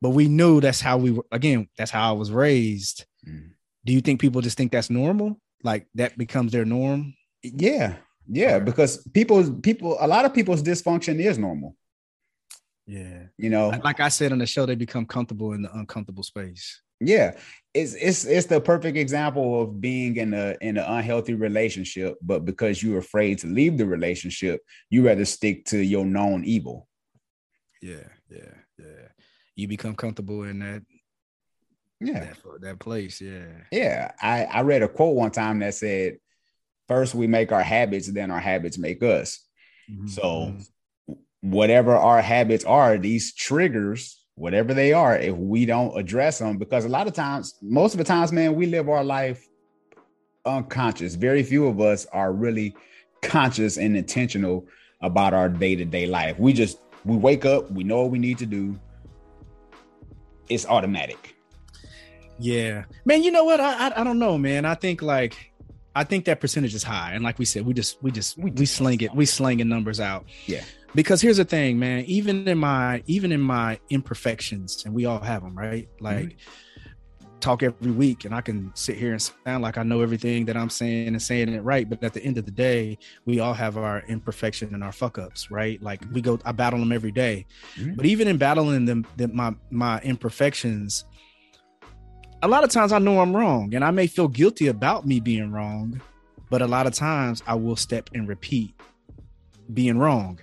But 0.00 0.10
we 0.10 0.28
knew 0.28 0.60
that's 0.60 0.80
how 0.80 0.98
we 0.98 1.12
were 1.12 1.26
again, 1.32 1.68
that's 1.76 1.90
how 1.90 2.10
I 2.10 2.12
was 2.12 2.30
raised. 2.30 3.04
Mhm. 3.26 3.50
Do 3.84 3.92
you 3.92 4.00
think 4.00 4.20
people 4.20 4.40
just 4.40 4.56
think 4.56 4.72
that's 4.72 4.90
normal? 4.90 5.40
Like 5.62 5.86
that 5.94 6.16
becomes 6.18 6.52
their 6.52 6.64
norm? 6.64 7.14
Yeah, 7.42 7.96
yeah, 8.26 8.56
Okay. 8.56 8.64
because 8.64 9.06
people 9.08 9.52
people 9.60 9.96
a 10.00 10.06
lot 10.06 10.24
of 10.24 10.32
people's 10.34 10.62
dysfunction 10.62 11.20
is 11.20 11.38
normal. 11.38 11.76
Yeah. 12.86 13.24
You 13.38 13.48
know, 13.50 13.68
Like 13.82 14.00
I 14.00 14.08
said 14.08 14.32
on 14.32 14.38
the 14.38 14.46
show, 14.46 14.66
they 14.66 14.74
become 14.74 15.06
comfortable 15.06 15.52
in 15.54 15.62
the 15.62 15.72
uncomfortable 15.74 16.22
space. 16.22 16.82
Yeah, 17.00 17.36
it's 17.74 17.94
it's 17.94 18.24
it's 18.24 18.46
the 18.46 18.60
perfect 18.60 18.96
example 18.96 19.62
of 19.62 19.80
being 19.80 20.16
in 20.16 20.32
a 20.32 20.56
in 20.60 20.76
an 20.76 20.84
unhealthy 20.84 21.34
relationship, 21.34 22.16
but 22.22 22.44
because 22.44 22.82
you're 22.82 22.98
afraid 22.98 23.38
to 23.38 23.46
leave 23.46 23.76
the 23.78 23.86
relationship, 23.86 24.60
you 24.90 25.04
rather 25.06 25.24
stick 25.24 25.64
to 25.66 25.78
your 25.78 26.04
known 26.04 26.44
evil. 26.44 26.88
Yeah, 27.82 28.08
yeah, 28.30 28.54
yeah. 28.78 29.08
You 29.56 29.68
become 29.68 29.94
comfortable 29.94 30.44
in 30.44 30.60
that 30.60 30.82
Yeah, 32.00 32.20
that, 32.20 32.60
that 32.60 32.78
place. 32.78 33.20
Yeah. 33.20 33.62
yeah. 33.70 34.12
I 34.20 34.44
I 34.44 34.60
read 34.62 34.82
a 34.82 34.88
quote 34.88 35.16
one 35.16 35.30
time 35.30 35.58
that 35.58 35.74
said, 35.74 36.18
first 36.88 37.14
we 37.14 37.26
make 37.26 37.52
our 37.52 37.62
habits, 37.62 38.06
then 38.08 38.30
our 38.30 38.40
habits 38.40 38.78
make 38.78 39.02
us." 39.02 39.40
Mhm. 39.90 40.08
So, 40.08 40.56
whatever 41.40 41.94
our 41.94 42.22
habits 42.22 42.64
are, 42.64 42.96
these 42.98 43.34
triggers, 43.34 44.23
whatever 44.36 44.74
they 44.74 44.92
are, 44.92 45.16
if 45.16 45.36
we 45.36 45.64
don't 45.66 45.96
address 45.96 46.38
them, 46.38 46.58
because 46.58 46.84
a 46.84 46.88
lot 46.88 47.06
of 47.06 47.12
times, 47.12 47.54
most 47.62 47.94
of 47.94 47.98
the 47.98 48.04
times, 48.04 48.32
man, 48.32 48.54
we 48.54 48.66
live 48.66 48.88
our 48.88 49.04
life 49.04 49.48
unconscious. 50.44 51.14
Very 51.14 51.42
few 51.42 51.66
of 51.66 51.80
us 51.80 52.06
are 52.06 52.32
really 52.32 52.74
conscious 53.22 53.76
and 53.76 53.96
intentional 53.96 54.66
about 55.00 55.34
our 55.34 55.48
day 55.48 55.76
to 55.76 55.84
day 55.84 56.06
life. 56.06 56.38
We 56.38 56.52
just 56.52 56.78
we 57.04 57.16
wake 57.16 57.44
up, 57.44 57.70
we 57.70 57.84
know 57.84 58.02
what 58.02 58.10
we 58.10 58.18
need 58.18 58.38
to 58.38 58.46
do. 58.46 58.78
It's 60.48 60.66
automatic. 60.66 61.36
Yeah, 62.38 62.84
man. 63.04 63.22
You 63.22 63.30
know 63.30 63.44
what? 63.44 63.60
I, 63.60 63.88
I 63.88 64.00
I 64.00 64.04
don't 64.04 64.18
know, 64.18 64.36
man. 64.36 64.64
I 64.64 64.74
think 64.74 65.00
like 65.00 65.52
I 65.94 66.04
think 66.04 66.24
that 66.24 66.40
percentage 66.40 66.74
is 66.74 66.82
high, 66.82 67.12
and 67.12 67.22
like 67.22 67.38
we 67.38 67.44
said, 67.44 67.64
we 67.64 67.72
just 67.72 68.02
we 68.02 68.10
just 68.10 68.36
we, 68.36 68.50
we 68.50 68.66
sling 68.66 69.00
it, 69.00 69.14
we 69.14 69.26
slinging 69.26 69.68
numbers 69.68 70.00
out. 70.00 70.26
Yeah. 70.46 70.64
Because 70.94 71.20
here's 71.20 71.38
the 71.38 71.44
thing, 71.44 71.78
man. 71.78 72.04
Even 72.04 72.46
in 72.46 72.58
my 72.58 73.02
even 73.06 73.32
in 73.32 73.40
my 73.40 73.78
imperfections, 73.90 74.84
and 74.84 74.94
we 74.94 75.06
all 75.06 75.20
have 75.20 75.42
them, 75.42 75.56
right? 75.56 75.88
Like 76.00 76.36
talk 77.40 77.62
every 77.62 77.90
week, 77.90 78.24
and 78.24 78.34
I 78.34 78.40
can 78.40 78.70
sit 78.74 78.96
here 78.96 79.12
and 79.12 79.20
sound 79.20 79.62
like 79.62 79.76
I 79.76 79.82
know 79.82 80.00
everything 80.00 80.46
that 80.46 80.56
I'm 80.56 80.70
saying 80.70 81.08
and 81.08 81.20
saying 81.20 81.50
it 81.50 81.60
right, 81.60 81.88
but 81.88 82.02
at 82.02 82.14
the 82.14 82.22
end 82.22 82.38
of 82.38 82.46
the 82.46 82.50
day, 82.50 82.96
we 83.26 83.40
all 83.40 83.52
have 83.52 83.76
our 83.76 84.02
imperfection 84.08 84.72
and 84.72 84.82
our 84.82 84.92
fuck 84.92 85.18
ups, 85.18 85.50
right? 85.50 85.82
Like 85.82 86.00
we 86.12 86.22
go, 86.22 86.38
I 86.44 86.52
battle 86.52 86.78
them 86.78 86.92
every 86.92 87.12
day. 87.12 87.44
Mhm. 87.76 87.96
But 87.96 88.06
even 88.06 88.28
in 88.28 88.38
battling 88.38 88.84
them, 88.86 89.06
them 89.16 89.34
my 89.34 89.54
my 89.70 90.00
imperfections, 90.00 91.04
a 92.42 92.48
lot 92.48 92.64
of 92.64 92.70
times 92.70 92.92
I 92.92 92.98
know 92.98 93.20
I'm 93.20 93.34
wrong 93.34 93.74
and 93.74 93.84
I 93.84 93.90
may 93.90 94.06
feel 94.06 94.28
guilty 94.28 94.68
about 94.68 95.06
me 95.06 95.18
being 95.20 95.50
wrong, 95.50 96.00
but 96.50 96.62
a 96.62 96.66
lot 96.66 96.86
of 96.86 96.94
times 96.94 97.42
I 97.46 97.54
will 97.54 97.76
step 97.76 98.10
and 98.14 98.28
repeat 98.28 98.74
being 99.72 99.98
wrong. 99.98 100.40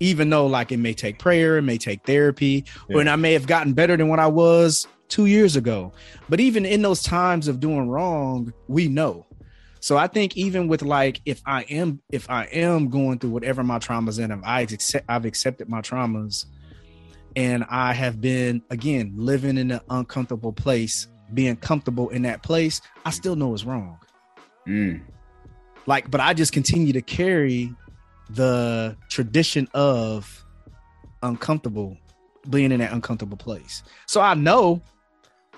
Even 0.00 0.30
though 0.30 0.46
like 0.46 0.72
it 0.72 0.78
may 0.78 0.94
take 0.94 1.18
prayer, 1.18 1.58
it 1.58 1.62
may 1.62 1.78
take 1.78 2.04
therapy, 2.04 2.64
yeah. 2.88 2.96
or 2.96 3.00
and 3.00 3.10
I 3.10 3.16
may 3.16 3.34
have 3.34 3.46
gotten 3.46 3.74
better 3.74 3.96
than 3.96 4.08
what 4.08 4.18
I 4.18 4.26
was 4.26 4.86
two 5.08 5.26
years 5.26 5.56
ago. 5.56 5.92
But 6.28 6.40
even 6.40 6.64
in 6.64 6.82
those 6.82 7.02
times 7.02 7.48
of 7.48 7.60
doing 7.60 7.88
wrong, 7.88 8.52
we 8.68 8.88
know. 8.88 9.26
So 9.80 9.96
I 9.96 10.06
think 10.06 10.36
even 10.36 10.68
with 10.68 10.82
like 10.82 11.20
if 11.24 11.42
I 11.46 11.62
am 11.62 12.00
if 12.10 12.28
I 12.30 12.44
am 12.44 12.88
going 12.88 13.18
through 13.18 13.30
whatever 13.30 13.64
my 13.64 13.78
traumas 13.78 14.22
and 14.22 14.32
if 14.32 14.40
I 14.44 14.60
accept 14.62 15.06
I've 15.08 15.24
accepted 15.24 15.68
my 15.68 15.80
traumas 15.80 16.44
and 17.34 17.64
I 17.68 17.92
have 17.94 18.20
been 18.20 18.62
again 18.70 19.14
living 19.16 19.56
in 19.56 19.70
an 19.70 19.80
uncomfortable 19.88 20.52
place, 20.52 21.08
being 21.32 21.56
comfortable 21.56 22.10
in 22.10 22.22
that 22.22 22.42
place, 22.42 22.80
I 23.04 23.10
still 23.10 23.36
know 23.36 23.54
it's 23.54 23.64
wrong. 23.64 23.98
Mm. 24.66 25.00
Like, 25.86 26.10
but 26.10 26.20
I 26.20 26.34
just 26.34 26.52
continue 26.52 26.92
to 26.92 27.02
carry 27.02 27.74
the 28.34 28.96
tradition 29.08 29.68
of 29.74 30.44
uncomfortable 31.22 31.96
being 32.48 32.72
in 32.72 32.80
that 32.80 32.92
uncomfortable 32.92 33.36
place. 33.36 33.82
So 34.06 34.20
I 34.20 34.34
know, 34.34 34.82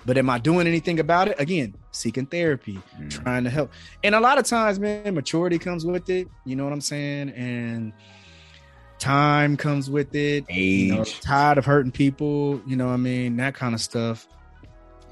but 0.05 0.17
am 0.17 0.29
I 0.29 0.37
doing 0.37 0.67
anything 0.67 0.99
about 0.99 1.29
it? 1.29 1.39
Again, 1.39 1.75
seeking 1.91 2.25
therapy, 2.25 2.79
mm. 2.99 3.09
trying 3.09 3.45
to 3.45 3.49
help. 3.49 3.71
And 4.03 4.15
a 4.15 4.19
lot 4.19 4.37
of 4.37 4.45
times, 4.45 4.79
man, 4.79 5.13
maturity 5.13 5.59
comes 5.59 5.85
with 5.85 6.09
it. 6.09 6.27
You 6.45 6.55
know 6.55 6.65
what 6.65 6.73
I'm 6.73 6.81
saying? 6.81 7.29
And 7.29 7.93
time 8.99 9.55
comes 9.55 9.89
with 9.89 10.13
it. 10.15 10.45
Age. 10.49 10.89
You 10.89 10.95
know, 10.95 11.03
tired 11.03 11.57
of 11.57 11.65
hurting 11.65 11.91
people, 11.91 12.61
you 12.65 12.75
know 12.75 12.87
what 12.87 12.93
I 12.93 12.97
mean? 12.97 13.37
That 13.37 13.53
kind 13.53 13.73
of 13.73 13.81
stuff. 13.81 14.27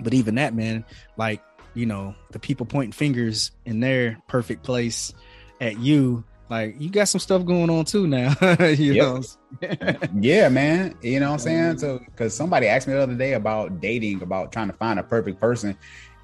But 0.02 0.13
even 0.13 0.36
that, 0.36 0.54
man, 0.54 0.84
like, 1.15 1.41
you 1.74 1.86
know, 1.86 2.15
the 2.32 2.39
people 2.39 2.65
pointing 2.65 2.91
fingers 2.91 3.52
in 3.65 3.80
their 3.80 4.17
perfect 4.28 4.63
place 4.63 5.13
at 5.62 5.80
you, 5.80 6.26
like 6.52 6.76
you 6.80 6.90
got 6.90 7.08
some 7.08 7.20
stuff 7.20 7.46
going 7.46 7.70
on 7.70 7.86
too 7.86 8.06
now. 8.06 8.36
you 8.66 8.96
know. 8.96 9.22
yeah, 10.20 10.50
man. 10.50 10.96
You 11.02 11.20
know 11.20 11.28
what 11.28 11.34
I'm 11.34 11.40
saying? 11.40 11.78
So 11.80 12.00
because 12.00 12.36
somebody 12.36 12.68
asked 12.68 12.88
me 12.88 12.94
the 12.94 13.02
other 13.02 13.16
day 13.16 13.34
about 13.34 13.80
dating, 13.80 14.22
about 14.22 14.52
trying 14.52 14.68
to 14.68 14.76
find 14.76 15.00
a 15.00 15.04
perfect 15.04 15.40
person. 15.40 15.78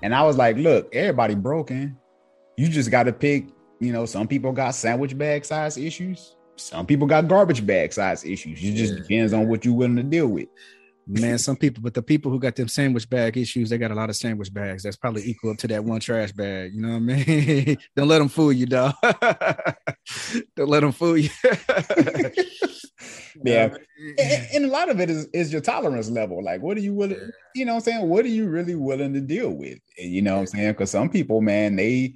And 0.04 0.13
I 0.13 0.24
was 0.24 0.38
like, 0.38 0.58
look, 0.58 0.94
everybody 0.94 1.34
broken. 1.34 1.98
You 2.58 2.68
just 2.68 2.92
gotta 2.92 3.13
pick, 3.13 3.48
you 3.80 3.92
know, 3.92 4.06
some 4.06 4.28
people 4.28 4.52
got 4.52 4.76
sandwich 4.76 5.18
bag 5.18 5.46
size 5.46 5.78
issues 5.78 6.36
some 6.58 6.86
people 6.86 7.08
got 7.08 7.28
garbage 7.28 7.66
bag 7.66 7.94
size 7.94 8.26
issues. 8.26 8.63
It 8.63 8.74
just 8.74 8.94
yeah. 8.94 9.00
depends 9.00 9.34
on 9.34 9.48
what 9.48 9.63
you're 9.63 9.74
willing 9.74 9.96
to 9.98 10.04
deal 10.04 10.28
with. 10.28 10.48
Man, 11.10 11.38
some 11.38 11.56
people, 11.56 11.82
but 11.82 11.93
the 11.93 12.02
people 12.02 12.30
who 12.30 12.38
got 12.38 12.58
them 12.58 12.67
sandwich 12.67 13.10
bag 13.10 13.38
issues, 13.38 13.70
they 13.70 13.78
got 13.78 13.91
a 13.91 13.96
lot 13.96 14.10
of 14.10 14.17
sandwich 14.17 14.54
bags. 14.54 14.84
That's 14.84 14.98
probably 14.98 15.24
equal 15.24 15.56
to 15.56 15.67
that 15.70 15.82
one 15.82 16.02
trash 16.02 16.34
bag. 16.34 16.74
You 16.74 16.82
know 16.82 16.89
what 16.89 16.96
I 16.96 17.00
mean? 17.00 17.78
Don't 17.96 18.10
let 18.10 18.20
them 18.20 18.28
fool 18.28 18.52
you, 18.52 18.65
dog. 18.65 18.93
Don't 20.58 20.67
let 20.67 20.82
them 20.82 20.91
fool 20.91 21.17
you. 21.17 21.30
yeah, 23.41 23.74
and, 24.17 24.48
and, 24.54 24.65
a 24.65 24.67
lot 24.67 24.89
of 24.89 25.00
it 25.00 25.10
is 25.10 25.28
is 25.28 25.50
your 25.50 25.62
tolerance 25.62 26.10
level. 26.10 26.43
Like, 26.43 26.62
what 26.62 26.76
are 26.76 26.82
you 26.82 26.93
willing? 26.93 27.32
You 27.56 27.63
know, 27.63 27.76
what 27.76 27.88
I'm 27.88 27.93
saying, 27.93 28.10
what 28.10 28.26
are 28.26 28.30
you 28.30 28.50
really 28.50 28.76
willing 28.76 29.13
to 29.13 29.22
deal 29.22 29.52
with? 29.52 29.80
You 29.98 30.22
know, 30.22 30.34
what 30.34 30.41
I'm 30.41 30.48
saying, 30.48 30.74
because 30.74 30.91
some 30.91 31.10
people, 31.10 31.39
man, 31.39 31.78
they 31.78 32.15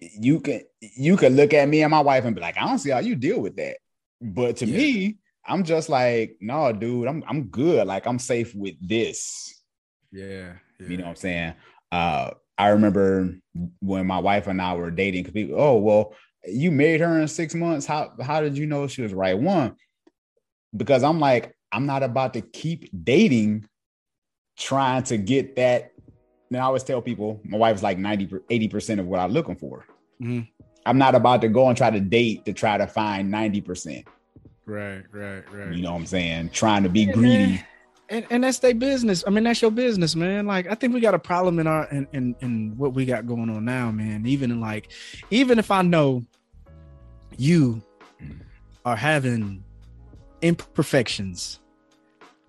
you 0.00 0.40
can 0.40 0.62
you 0.80 1.16
can 1.16 1.36
look 1.36 1.54
at 1.54 1.68
me 1.68 1.82
and 1.82 1.92
my 1.92 2.00
wife 2.00 2.24
and 2.24 2.34
be 2.34 2.42
like, 2.42 2.56
I 2.56 2.66
don't 2.66 2.80
see 2.80 2.90
how 2.90 2.98
you 2.98 3.14
deal 3.14 3.40
with 3.40 3.54
that. 3.56 3.76
But 4.20 4.56
to 4.58 4.66
yeah. 4.66 4.76
me, 4.76 5.16
I'm 5.46 5.64
just 5.64 5.88
like, 5.88 6.36
no, 6.40 6.72
dude, 6.72 7.08
I'm 7.08 7.24
I'm 7.26 7.44
good. 7.44 7.86
Like 7.86 8.06
I'm 8.06 8.18
safe 8.18 8.54
with 8.54 8.74
this. 8.80 9.62
Yeah, 10.12 10.54
yeah. 10.78 10.88
You 10.88 10.96
know 10.96 11.04
what 11.04 11.10
I'm 11.10 11.16
saying? 11.16 11.54
Uh 11.92 12.30
I 12.58 12.68
remember 12.68 13.34
when 13.80 14.06
my 14.06 14.18
wife 14.18 14.46
and 14.46 14.60
I 14.60 14.74
were 14.74 14.90
dating, 14.90 15.22
because 15.22 15.32
people, 15.32 15.60
oh 15.60 15.78
well, 15.78 16.14
you 16.46 16.70
married 16.70 17.00
her 17.00 17.20
in 17.20 17.28
six 17.28 17.54
months. 17.54 17.86
How 17.86 18.12
how 18.20 18.40
did 18.40 18.58
you 18.58 18.66
know 18.66 18.86
she 18.86 19.02
was 19.02 19.14
right? 19.14 19.38
One, 19.38 19.76
because 20.76 21.02
I'm 21.02 21.20
like, 21.20 21.54
I'm 21.72 21.86
not 21.86 22.02
about 22.02 22.34
to 22.34 22.42
keep 22.42 22.90
dating, 23.04 23.66
trying 24.56 25.04
to 25.04 25.16
get 25.16 25.56
that 25.56 25.92
now 26.50 26.60
I 26.60 26.64
always 26.64 26.82
tell 26.82 27.00
people 27.00 27.40
my 27.44 27.56
wife's 27.56 27.82
like 27.82 27.98
90 27.98 28.26
80% 28.26 28.98
of 28.98 29.06
what 29.06 29.20
I'm 29.20 29.32
looking 29.32 29.56
for. 29.56 29.86
Mm-hmm. 30.20 30.40
I'm 30.84 30.98
not 30.98 31.14
about 31.14 31.40
to 31.42 31.48
go 31.48 31.68
and 31.68 31.76
try 31.76 31.90
to 31.90 32.00
date 32.00 32.44
to 32.46 32.52
try 32.52 32.76
to 32.76 32.86
find 32.86 33.32
90%. 33.32 34.04
Right, 34.70 35.02
right, 35.10 35.42
right. 35.52 35.74
You 35.74 35.82
know 35.82 35.90
what 35.90 35.98
I'm 35.98 36.06
saying? 36.06 36.50
Trying 36.50 36.84
to 36.84 36.88
be 36.88 37.00
yeah, 37.00 37.12
greedy. 37.12 37.64
And, 38.08 38.24
and 38.30 38.44
that's 38.44 38.60
their 38.60 38.74
business. 38.74 39.24
I 39.26 39.30
mean, 39.30 39.42
that's 39.42 39.60
your 39.60 39.72
business, 39.72 40.14
man. 40.14 40.46
Like, 40.46 40.68
I 40.68 40.76
think 40.76 40.94
we 40.94 41.00
got 41.00 41.14
a 41.14 41.18
problem 41.18 41.58
in 41.58 41.66
our 41.66 41.88
in, 41.90 42.06
in 42.12 42.36
in 42.40 42.74
what 42.76 42.94
we 42.94 43.04
got 43.04 43.26
going 43.26 43.50
on 43.50 43.64
now, 43.64 43.90
man. 43.90 44.26
Even 44.26 44.52
in 44.52 44.60
like, 44.60 44.92
even 45.32 45.58
if 45.58 45.72
I 45.72 45.82
know 45.82 46.24
you 47.36 47.82
are 48.84 48.94
having 48.94 49.64
imperfections 50.40 51.58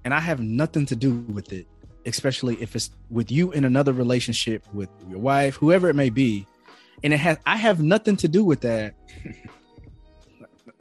and 0.04 0.14
I 0.14 0.20
have 0.20 0.40
nothing 0.40 0.86
to 0.88 0.96
do 0.96 1.22
with 1.34 1.52
it, 1.52 1.66
especially 2.06 2.62
if 2.62 2.76
it's 2.76 2.92
with 3.10 3.32
you 3.32 3.52
in 3.52 3.66
another 3.66 3.94
relationship 3.94 4.64
with 4.74 4.90
your 5.10 5.20
wife, 5.20 5.56
whoever 5.56 5.90
it 5.90 5.96
may 5.96 6.12
be, 6.12 6.46
and 7.04 7.14
it 7.14 7.20
has 7.20 7.40
I 7.48 7.58
have 7.58 7.82
nothing 7.82 8.16
to 8.18 8.28
do 8.28 8.44
with 8.44 8.62
that. 8.62 8.94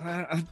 I 0.03 0.43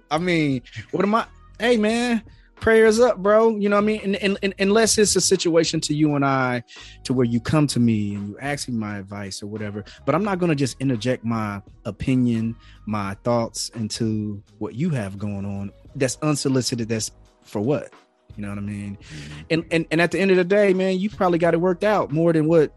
I 0.10 0.18
mean, 0.18 0.62
what 0.90 1.04
am 1.04 1.14
I? 1.14 1.26
Hey, 1.58 1.76
man, 1.76 2.22
prayers 2.62 3.00
up, 3.00 3.18
bro. 3.18 3.56
You 3.56 3.68
know 3.68 3.76
what 3.76 3.82
I 3.82 3.86
mean? 3.86 4.00
And, 4.02 4.16
and, 4.16 4.38
and, 4.42 4.54
unless 4.58 4.96
it's 4.96 5.16
a 5.16 5.20
situation 5.20 5.80
to 5.82 5.94
you 5.94 6.14
and 6.14 6.24
I, 6.24 6.62
to 7.04 7.12
where 7.12 7.26
you 7.26 7.40
come 7.40 7.66
to 7.68 7.80
me 7.80 8.14
and 8.14 8.28
you 8.28 8.38
ask 8.40 8.68
me 8.68 8.74
my 8.74 8.98
advice 8.98 9.42
or 9.42 9.48
whatever, 9.48 9.84
but 10.06 10.14
I'm 10.14 10.24
not 10.24 10.38
going 10.38 10.50
to 10.50 10.56
just 10.56 10.80
interject 10.80 11.24
my 11.24 11.60
opinion, 11.84 12.56
my 12.86 13.14
thoughts 13.24 13.70
into 13.70 14.42
what 14.58 14.74
you 14.74 14.90
have 14.90 15.18
going 15.18 15.44
on. 15.44 15.72
That's 15.96 16.16
unsolicited. 16.22 16.88
That's 16.88 17.10
for 17.42 17.60
what? 17.60 17.92
You 18.36 18.42
know 18.42 18.48
what 18.48 18.58
I 18.58 18.62
mean? 18.62 18.96
Mm-hmm. 18.96 19.40
And 19.50 19.64
and 19.70 19.86
and 19.90 20.00
at 20.00 20.10
the 20.10 20.18
end 20.18 20.30
of 20.30 20.38
the 20.38 20.44
day, 20.44 20.72
man, 20.72 20.98
you 20.98 21.10
probably 21.10 21.38
got 21.38 21.52
it 21.52 21.60
worked 21.60 21.84
out 21.84 22.12
more 22.12 22.32
than 22.32 22.46
what 22.46 22.72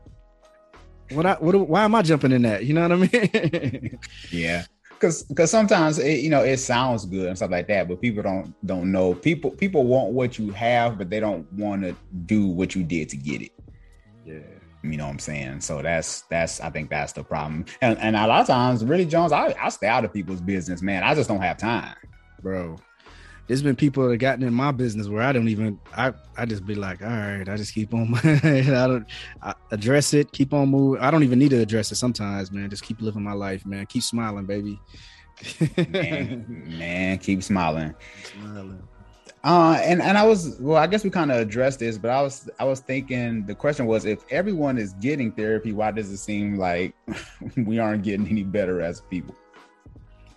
what 1.11 1.25
I 1.25 1.33
what 1.35 1.55
why 1.69 1.83
am 1.83 1.95
I 1.95 2.01
jumping 2.01 2.31
in 2.31 2.41
that? 2.41 2.65
You 2.65 2.73
know 2.73 2.81
what 2.81 2.91
I 2.91 2.95
mean? 2.95 3.99
yeah. 4.31 4.65
Cause 4.99 5.23
because 5.23 5.51
sometimes 5.51 5.99
it, 5.99 6.21
you 6.21 6.29
know 6.29 6.41
it 6.41 6.57
sounds 6.57 7.05
good 7.05 7.27
and 7.27 7.37
stuff 7.37 7.51
like 7.51 7.67
that, 7.67 7.87
but 7.87 8.01
people 8.01 8.23
don't 8.23 8.53
don't 8.65 8.91
know. 8.91 9.13
People 9.13 9.51
people 9.51 9.85
want 9.85 10.13
what 10.13 10.39
you 10.39 10.51
have, 10.51 10.97
but 10.97 11.09
they 11.09 11.19
don't 11.19 11.51
want 11.53 11.81
to 11.83 11.95
do 12.25 12.47
what 12.47 12.75
you 12.75 12.83
did 12.83 13.09
to 13.09 13.17
get 13.17 13.41
it. 13.41 13.51
Yeah. 14.25 14.39
You 14.83 14.97
know 14.97 15.05
what 15.05 15.11
I'm 15.11 15.19
saying? 15.19 15.61
So 15.61 15.81
that's 15.81 16.21
that's 16.23 16.61
I 16.61 16.69
think 16.69 16.89
that's 16.89 17.13
the 17.13 17.23
problem. 17.23 17.65
And 17.81 17.97
and 17.99 18.15
a 18.15 18.27
lot 18.27 18.41
of 18.41 18.47
times, 18.47 18.85
really, 18.85 19.05
Jones, 19.05 19.31
I, 19.31 19.55
I 19.59 19.69
stay 19.69 19.87
out 19.87 20.05
of 20.05 20.13
people's 20.13 20.41
business, 20.41 20.81
man. 20.81 21.03
I 21.03 21.15
just 21.15 21.27
don't 21.27 21.41
have 21.41 21.57
time. 21.57 21.95
Bro 22.41 22.77
there's 23.47 23.61
been 23.61 23.75
people 23.75 24.03
that 24.03 24.11
have 24.11 24.19
gotten 24.19 24.43
in 24.43 24.53
my 24.53 24.71
business 24.71 25.07
where 25.07 25.21
I 25.21 25.31
don't 25.31 25.49
even 25.49 25.79
I 25.95 26.13
I 26.37 26.45
just 26.45 26.65
be 26.65 26.75
like, 26.75 27.01
all 27.01 27.09
right, 27.09 27.47
I 27.47 27.55
just 27.57 27.73
keep 27.73 27.93
on 27.93 28.13
I 28.23 28.61
don't 28.61 29.05
I 29.41 29.53
address 29.71 30.13
it, 30.13 30.31
keep 30.31 30.53
on 30.53 30.69
moving. 30.69 31.01
I 31.01 31.11
don't 31.11 31.23
even 31.23 31.39
need 31.39 31.49
to 31.49 31.61
address 31.61 31.91
it 31.91 31.95
sometimes, 31.95 32.51
man. 32.51 32.69
Just 32.69 32.83
keep 32.83 33.01
living 33.01 33.23
my 33.23 33.33
life, 33.33 33.65
man. 33.65 33.85
Keep 33.85 34.03
smiling, 34.03 34.45
baby. 34.45 34.79
man, 35.77 36.63
man, 36.77 37.17
keep 37.19 37.43
smiling. 37.43 37.93
smiling. 38.23 38.81
Uh, 39.43 39.79
and 39.83 40.01
and 40.01 40.17
I 40.17 40.25
was 40.25 40.57
well, 40.59 40.81
I 40.81 40.87
guess 40.87 41.03
we 41.03 41.11
kind 41.11 41.31
of 41.31 41.37
addressed 41.37 41.77
this, 41.77 41.99
but 41.99 42.09
I 42.09 42.19
was 42.23 42.49
I 42.59 42.63
was 42.63 42.79
thinking 42.79 43.45
the 43.45 43.53
question 43.53 43.85
was 43.85 44.05
if 44.05 44.23
everyone 44.31 44.79
is 44.79 44.93
getting 44.93 45.31
therapy, 45.31 45.71
why 45.71 45.91
does 45.91 46.09
it 46.09 46.17
seem 46.17 46.55
like 46.55 46.95
we 47.57 47.77
aren't 47.77 48.01
getting 48.01 48.27
any 48.27 48.41
better 48.41 48.81
as 48.81 49.01
people? 49.01 49.35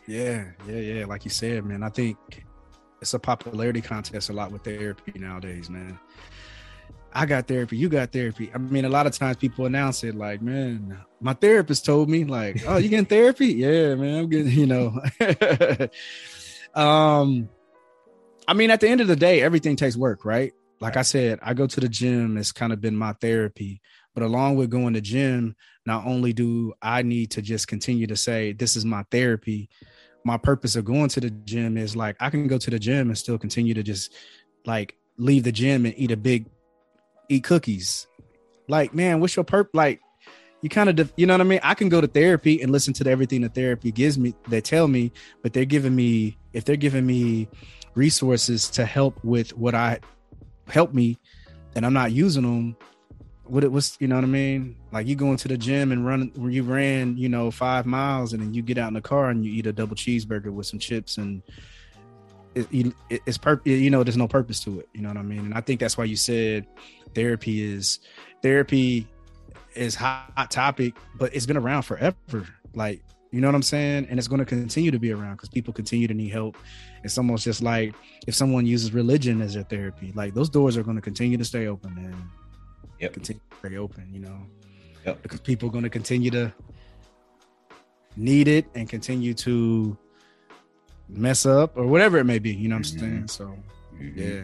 Yeah, 0.06 0.44
yeah, 0.66 0.76
yeah. 0.76 1.04
Like 1.06 1.24
you 1.24 1.30
said, 1.30 1.64
man, 1.64 1.82
I 1.82 1.88
think 1.88 2.18
it's 3.00 3.14
a 3.14 3.18
popularity 3.18 3.80
contest 3.80 4.28
a 4.28 4.32
lot 4.32 4.50
with 4.50 4.64
therapy 4.64 5.18
nowadays, 5.18 5.70
man. 5.70 5.98
I 7.12 7.26
got 7.26 7.48
therapy, 7.48 7.76
you 7.76 7.88
got 7.88 8.12
therapy. 8.12 8.50
I 8.54 8.58
mean, 8.58 8.84
a 8.84 8.88
lot 8.88 9.06
of 9.06 9.12
times 9.12 9.38
people 9.38 9.66
announce 9.66 10.04
it 10.04 10.14
like, 10.14 10.42
man, 10.42 10.98
my 11.20 11.32
therapist 11.32 11.84
told 11.84 12.08
me, 12.08 12.24
like, 12.24 12.62
oh, 12.66 12.76
you 12.76 12.88
getting 12.88 13.06
therapy? 13.06 13.46
Yeah, 13.54 13.94
man, 13.94 14.18
I'm 14.20 14.28
getting, 14.28 14.52
you 14.52 14.66
know. 14.66 15.00
um, 16.74 17.48
I 18.46 18.54
mean, 18.54 18.70
at 18.70 18.80
the 18.80 18.88
end 18.88 19.00
of 19.00 19.08
the 19.08 19.16
day, 19.16 19.42
everything 19.42 19.76
takes 19.76 19.96
work, 19.96 20.24
right? 20.24 20.52
Like 20.80 20.96
I 20.96 21.02
said, 21.02 21.38
I 21.42 21.54
go 21.54 21.66
to 21.66 21.80
the 21.80 21.88
gym, 21.88 22.36
it's 22.36 22.52
kind 22.52 22.72
of 22.72 22.80
been 22.80 22.96
my 22.96 23.14
therapy. 23.14 23.80
But 24.14 24.22
along 24.22 24.56
with 24.56 24.70
going 24.70 24.94
to 24.94 25.00
gym, 25.00 25.56
not 25.86 26.06
only 26.06 26.32
do 26.32 26.74
I 26.82 27.02
need 27.02 27.32
to 27.32 27.42
just 27.42 27.68
continue 27.68 28.06
to 28.08 28.16
say, 28.16 28.52
this 28.52 28.76
is 28.76 28.84
my 28.84 29.04
therapy, 29.10 29.70
my 30.28 30.36
purpose 30.36 30.76
of 30.76 30.84
going 30.84 31.08
to 31.08 31.20
the 31.20 31.30
gym 31.30 31.76
is 31.76 31.96
like 31.96 32.16
I 32.20 32.28
can 32.28 32.46
go 32.46 32.58
to 32.58 32.70
the 32.70 32.78
gym 32.78 33.08
and 33.08 33.16
still 33.16 33.38
continue 33.38 33.74
to 33.74 33.82
just 33.82 34.14
like 34.66 34.94
leave 35.16 35.44
the 35.44 35.52
gym 35.52 35.86
and 35.86 35.94
eat 35.96 36.10
a 36.10 36.16
big 36.16 36.46
eat 37.30 37.44
cookies. 37.44 38.06
Like, 38.68 38.94
man, 38.94 39.20
what's 39.20 39.34
your 39.34 39.44
purpose? 39.44 39.74
Like, 39.74 40.00
you 40.60 40.68
kind 40.68 40.90
of, 40.90 40.96
def- 40.96 41.12
you 41.16 41.26
know 41.26 41.34
what 41.34 41.40
I 41.40 41.44
mean? 41.44 41.60
I 41.62 41.74
can 41.74 41.88
go 41.88 42.00
to 42.00 42.06
therapy 42.06 42.60
and 42.60 42.70
listen 42.70 42.92
to 42.94 43.08
everything 43.08 43.42
that 43.42 43.54
therapy 43.54 43.90
gives 43.90 44.18
me, 44.18 44.34
they 44.48 44.60
tell 44.60 44.88
me, 44.88 45.12
but 45.42 45.52
they're 45.52 45.64
giving 45.64 45.94
me, 45.94 46.36
if 46.52 46.64
they're 46.64 46.76
giving 46.76 47.06
me 47.06 47.48
resources 47.94 48.68
to 48.70 48.84
help 48.84 49.22
with 49.24 49.56
what 49.56 49.74
I 49.74 50.00
help 50.68 50.92
me 50.92 51.16
and 51.74 51.86
I'm 51.86 51.94
not 51.94 52.12
using 52.12 52.42
them, 52.42 52.76
what 53.48 53.64
it 53.64 53.72
was, 53.72 53.96
you 54.00 54.08
know 54.08 54.14
what 54.16 54.24
I 54.24 54.28
mean? 54.28 54.76
Like 54.92 55.06
you 55.06 55.16
go 55.16 55.30
into 55.30 55.48
the 55.48 55.56
gym 55.56 55.92
and 55.92 56.06
run, 56.06 56.32
where 56.36 56.50
you 56.50 56.62
ran, 56.62 57.16
you 57.16 57.28
know, 57.28 57.50
five 57.50 57.86
miles, 57.86 58.32
and 58.32 58.42
then 58.42 58.54
you 58.54 58.62
get 58.62 58.78
out 58.78 58.88
in 58.88 58.94
the 58.94 59.00
car 59.00 59.30
and 59.30 59.44
you 59.44 59.52
eat 59.52 59.66
a 59.66 59.72
double 59.72 59.96
cheeseburger 59.96 60.52
with 60.52 60.66
some 60.66 60.78
chips, 60.78 61.18
and 61.18 61.42
it, 62.54 62.66
it, 62.72 63.20
it's 63.26 63.38
per, 63.38 63.60
you 63.64 63.90
know, 63.90 64.02
there's 64.02 64.16
no 64.16 64.28
purpose 64.28 64.60
to 64.64 64.80
it. 64.80 64.88
You 64.92 65.02
know 65.02 65.08
what 65.08 65.16
I 65.16 65.22
mean? 65.22 65.40
And 65.40 65.54
I 65.54 65.60
think 65.60 65.80
that's 65.80 65.96
why 65.96 66.04
you 66.04 66.16
said 66.16 66.66
therapy 67.14 67.62
is 67.62 68.00
therapy 68.42 69.06
is 69.74 69.94
hot 69.94 70.50
topic, 70.50 70.94
but 71.16 71.34
it's 71.34 71.46
been 71.46 71.56
around 71.56 71.82
forever. 71.82 72.46
Like 72.74 73.02
you 73.30 73.40
know 73.40 73.48
what 73.48 73.54
I'm 73.54 73.62
saying? 73.62 74.06
And 74.08 74.18
it's 74.18 74.28
going 74.28 74.38
to 74.38 74.46
continue 74.46 74.90
to 74.90 74.98
be 74.98 75.12
around 75.12 75.36
because 75.36 75.50
people 75.50 75.74
continue 75.74 76.08
to 76.08 76.14
need 76.14 76.30
help. 76.30 76.56
It's 77.04 77.18
almost 77.18 77.44
just 77.44 77.62
like 77.62 77.94
if 78.26 78.34
someone 78.34 78.66
uses 78.66 78.94
religion 78.94 79.42
as 79.42 79.54
their 79.54 79.64
therapy, 79.64 80.12
like 80.14 80.34
those 80.34 80.48
doors 80.48 80.76
are 80.76 80.82
going 80.82 80.96
to 80.96 81.02
continue 81.02 81.36
to 81.36 81.44
stay 81.44 81.66
open 81.66 81.96
and 81.98 82.14
yep. 83.00 83.12
continue 83.12 83.40
to 83.50 83.68
stay 83.68 83.76
open, 83.76 84.08
you 84.12 84.20
know, 84.20 84.38
yep. 85.04 85.22
because 85.22 85.40
people 85.40 85.68
are 85.68 85.72
going 85.72 85.84
to 85.84 85.90
continue 85.90 86.30
to 86.30 86.52
need 88.16 88.48
it 88.48 88.66
and 88.74 88.88
continue 88.88 89.34
to 89.34 89.96
mess 91.08 91.46
up 91.46 91.76
or 91.76 91.86
whatever 91.86 92.18
it 92.18 92.24
may 92.24 92.38
be. 92.38 92.52
You 92.52 92.68
know 92.68 92.76
what 92.76 92.86
I'm 92.86 92.98
mm-hmm. 92.98 93.00
saying? 93.00 93.28
So, 93.28 93.54
mm-hmm. 93.94 94.18
yeah. 94.18 94.42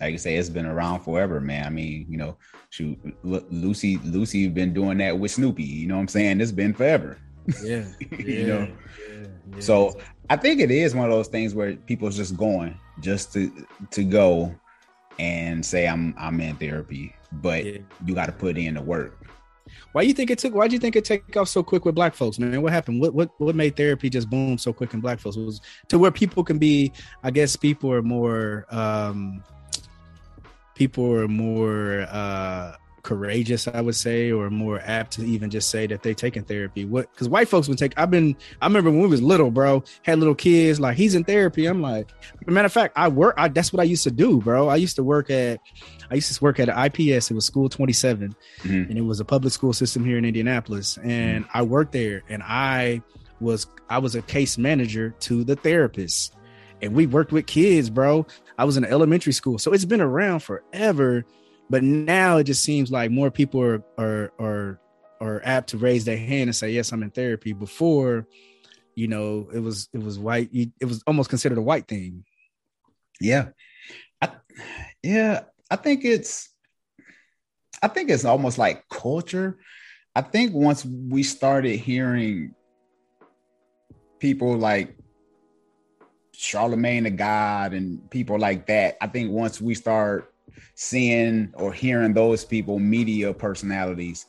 Like 0.00 0.12
you 0.12 0.18
say, 0.18 0.36
it's 0.36 0.50
been 0.50 0.66
around 0.66 1.00
forever, 1.00 1.40
man. 1.40 1.64
I 1.64 1.70
mean, 1.70 2.06
you 2.08 2.18
know, 2.18 2.36
shoot, 2.68 2.98
Lucy, 3.22 3.96
Lucy 4.04 4.46
been 4.48 4.74
doing 4.74 4.98
that 4.98 5.18
with 5.18 5.30
Snoopy. 5.30 5.62
You 5.62 5.86
know 5.86 5.94
what 5.94 6.02
I'm 6.02 6.08
saying? 6.08 6.40
It's 6.40 6.52
been 6.52 6.74
forever. 6.74 7.16
Yeah. 7.62 7.86
you 8.18 8.46
know. 8.46 8.68
Yeah, 9.08 9.26
yeah. 9.54 9.60
So 9.60 9.98
I 10.28 10.36
think 10.36 10.60
it 10.60 10.70
is 10.70 10.94
one 10.94 11.06
of 11.06 11.12
those 11.12 11.28
things 11.28 11.54
where 11.54 11.76
people's 11.76 12.16
just 12.16 12.36
going 12.36 12.78
just 13.00 13.32
to 13.34 13.66
to 13.90 14.04
go 14.04 14.54
and 15.18 15.64
say 15.64 15.86
I'm 15.86 16.14
I'm 16.18 16.40
in 16.40 16.56
therapy, 16.56 17.14
but 17.32 17.64
yeah. 17.64 17.78
you 18.04 18.14
got 18.14 18.26
to 18.26 18.32
put 18.32 18.56
in 18.58 18.74
the 18.74 18.82
work. 18.82 19.26
Why 19.92 20.02
do 20.02 20.08
you 20.08 20.14
think 20.14 20.30
it 20.30 20.38
took? 20.38 20.54
Why 20.54 20.68
do 20.68 20.74
you 20.74 20.78
think 20.78 20.94
it 20.96 21.04
take 21.04 21.36
off 21.36 21.48
so 21.48 21.62
quick 21.62 21.84
with 21.84 21.94
black 21.94 22.14
folks, 22.14 22.38
man? 22.38 22.62
What 22.62 22.72
happened? 22.72 23.00
What 23.00 23.14
what 23.14 23.30
what 23.38 23.54
made 23.56 23.76
therapy 23.76 24.08
just 24.08 24.30
boom 24.30 24.58
so 24.58 24.72
quick 24.72 24.94
in 24.94 25.00
black 25.00 25.18
folks? 25.18 25.36
It 25.36 25.42
was 25.42 25.60
to 25.88 25.98
where 25.98 26.10
people 26.12 26.44
can 26.44 26.58
be. 26.58 26.92
I 27.22 27.30
guess 27.30 27.56
people 27.56 27.92
are 27.92 28.02
more. 28.02 28.66
um 28.70 29.42
People 30.74 31.10
are 31.12 31.28
more. 31.28 32.06
uh 32.10 32.76
courageous, 33.06 33.68
I 33.68 33.80
would 33.80 33.94
say, 33.94 34.32
or 34.32 34.50
more 34.50 34.80
apt 34.84 35.12
to 35.12 35.24
even 35.24 35.48
just 35.48 35.70
say 35.70 35.86
that 35.86 36.02
they're 36.02 36.12
taking 36.12 36.42
therapy. 36.42 36.84
What? 36.84 37.10
Because 37.12 37.28
white 37.28 37.48
folks 37.48 37.68
would 37.68 37.78
take. 37.78 37.94
I've 37.96 38.10
been. 38.10 38.36
I 38.60 38.66
remember 38.66 38.90
when 38.90 39.00
we 39.00 39.06
was 39.06 39.22
little, 39.22 39.50
bro. 39.50 39.84
Had 40.02 40.18
little 40.18 40.34
kids. 40.34 40.80
Like 40.80 40.96
he's 40.96 41.14
in 41.14 41.24
therapy. 41.24 41.66
I'm 41.66 41.80
like, 41.80 42.10
matter 42.46 42.66
of 42.66 42.72
fact, 42.72 42.94
I 42.96 43.08
work. 43.08 43.34
I, 43.38 43.48
that's 43.48 43.72
what 43.72 43.80
I 43.80 43.84
used 43.84 44.04
to 44.04 44.10
do, 44.10 44.42
bro. 44.42 44.68
I 44.68 44.76
used 44.76 44.96
to 44.96 45.04
work 45.04 45.30
at. 45.30 45.60
I 46.10 46.16
used 46.16 46.34
to 46.34 46.44
work 46.44 46.60
at 46.60 46.68
an 46.68 46.78
IPS. 46.84 47.30
It 47.30 47.34
was 47.34 47.46
School 47.46 47.68
27, 47.68 48.34
mm-hmm. 48.58 48.74
and 48.74 48.98
it 48.98 49.02
was 49.02 49.20
a 49.20 49.24
public 49.24 49.52
school 49.52 49.72
system 49.72 50.04
here 50.04 50.18
in 50.18 50.24
Indianapolis. 50.24 50.98
And 50.98 51.44
mm-hmm. 51.44 51.58
I 51.58 51.62
worked 51.62 51.92
there, 51.92 52.24
and 52.28 52.42
I 52.42 53.02
was 53.40 53.68
I 53.88 53.98
was 53.98 54.16
a 54.16 54.22
case 54.22 54.58
manager 54.58 55.14
to 55.20 55.44
the 55.44 55.54
therapist, 55.54 56.34
and 56.82 56.92
we 56.92 57.06
worked 57.06 57.32
with 57.32 57.46
kids, 57.46 57.88
bro. 57.88 58.26
I 58.58 58.64
was 58.64 58.76
in 58.76 58.84
elementary 58.84 59.32
school, 59.32 59.58
so 59.58 59.72
it's 59.72 59.84
been 59.84 60.00
around 60.00 60.40
forever 60.40 61.24
but 61.68 61.82
now 61.82 62.38
it 62.38 62.44
just 62.44 62.62
seems 62.62 62.90
like 62.90 63.10
more 63.10 63.30
people 63.30 63.60
are 63.60 63.82
are 63.98 64.32
are 64.38 64.80
are 65.20 65.40
apt 65.44 65.70
to 65.70 65.78
raise 65.78 66.04
their 66.04 66.16
hand 66.16 66.48
and 66.48 66.56
say, 66.56 66.70
"Yes, 66.70 66.92
I'm 66.92 67.02
in 67.02 67.10
therapy." 67.10 67.52
Before, 67.52 68.26
you 68.94 69.08
know, 69.08 69.48
it 69.52 69.58
was 69.58 69.88
it 69.92 70.02
was 70.02 70.18
white. 70.18 70.50
It 70.52 70.84
was 70.84 71.02
almost 71.06 71.30
considered 71.30 71.58
a 71.58 71.62
white 71.62 71.88
thing. 71.88 72.24
Yeah, 73.20 73.48
I, 74.20 74.30
yeah. 75.02 75.44
I 75.70 75.76
think 75.76 76.04
it's 76.04 76.48
I 77.82 77.88
think 77.88 78.10
it's 78.10 78.24
almost 78.24 78.58
like 78.58 78.88
culture. 78.88 79.58
I 80.14 80.22
think 80.22 80.54
once 80.54 80.84
we 80.84 81.22
started 81.22 81.76
hearing 81.76 82.54
people 84.18 84.56
like 84.56 84.96
Charlamagne 86.34 87.02
tha 87.02 87.10
God 87.10 87.74
and 87.74 88.08
people 88.10 88.38
like 88.38 88.66
that, 88.66 88.96
I 89.00 89.08
think 89.08 89.30
once 89.30 89.60
we 89.60 89.74
start 89.74 90.32
seeing 90.74 91.52
or 91.54 91.72
hearing 91.72 92.14
those 92.14 92.44
people, 92.44 92.78
media 92.78 93.32
personalities 93.32 94.26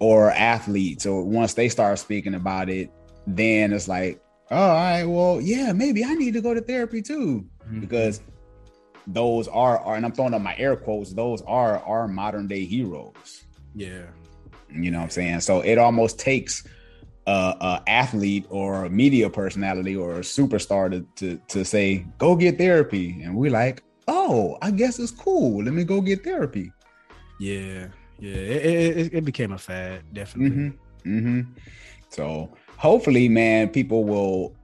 or 0.00 0.30
athletes, 0.30 1.06
or 1.06 1.24
once 1.24 1.54
they 1.54 1.68
start 1.68 1.98
speaking 1.98 2.34
about 2.34 2.68
it, 2.68 2.90
then 3.26 3.72
it's 3.72 3.88
like, 3.88 4.22
oh, 4.50 4.56
all 4.56 4.74
right, 4.74 5.04
well, 5.04 5.40
yeah, 5.40 5.72
maybe 5.72 6.04
I 6.04 6.14
need 6.14 6.34
to 6.34 6.40
go 6.40 6.54
to 6.54 6.60
therapy 6.60 7.02
too, 7.02 7.44
mm-hmm. 7.66 7.80
because 7.80 8.20
those 9.06 9.48
are, 9.48 9.78
are, 9.78 9.96
and 9.96 10.04
I'm 10.04 10.12
throwing 10.12 10.34
up 10.34 10.42
my 10.42 10.56
air 10.56 10.76
quotes, 10.76 11.12
those 11.12 11.42
are 11.42 11.78
our 11.80 12.06
modern 12.06 12.46
day 12.46 12.64
heroes. 12.64 13.44
Yeah. 13.74 14.04
You 14.70 14.90
know 14.90 14.98
what 14.98 15.04
I'm 15.04 15.10
saying? 15.10 15.40
So 15.40 15.60
it 15.62 15.78
almost 15.78 16.18
takes 16.18 16.64
a, 17.28 17.56
a, 17.60 17.82
athlete 17.86 18.46
or 18.48 18.86
a 18.86 18.90
media 18.90 19.28
personality 19.28 19.94
or 19.94 20.16
a 20.16 20.20
superstar 20.20 20.90
to, 20.90 21.06
to 21.16 21.40
to 21.48 21.64
say 21.64 22.06
go 22.16 22.34
get 22.34 22.56
therapy 22.58 23.20
and 23.22 23.36
we're 23.36 23.50
like 23.50 23.82
oh, 24.08 24.58
I 24.60 24.70
guess 24.72 24.98
it's 24.98 25.12
cool. 25.12 25.62
Let 25.62 25.74
me 25.74 25.84
go 25.84 26.00
get 26.00 26.24
therapy. 26.24 26.72
Yeah, 27.38 27.88
yeah, 28.18 28.34
it, 28.34 28.96
it, 28.96 29.14
it 29.14 29.24
became 29.24 29.52
a 29.52 29.58
fad, 29.58 30.02
definitely. 30.12 30.56
Mm-hmm. 30.56 31.18
Mm-hmm. 31.28 31.52
So 32.08 32.50
hopefully, 32.76 33.28
man, 33.28 33.68
people 33.68 34.04
will 34.04 34.56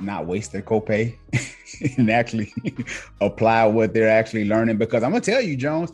not 0.00 0.26
waste 0.26 0.52
their 0.52 0.62
copay 0.62 1.16
and 1.96 2.10
actually 2.10 2.52
apply 3.20 3.64
what 3.66 3.94
they're 3.94 4.10
actually 4.10 4.44
learning. 4.44 4.76
Because 4.76 5.02
I'm 5.02 5.12
gonna 5.12 5.22
tell 5.22 5.40
you, 5.40 5.56
Jones, 5.56 5.92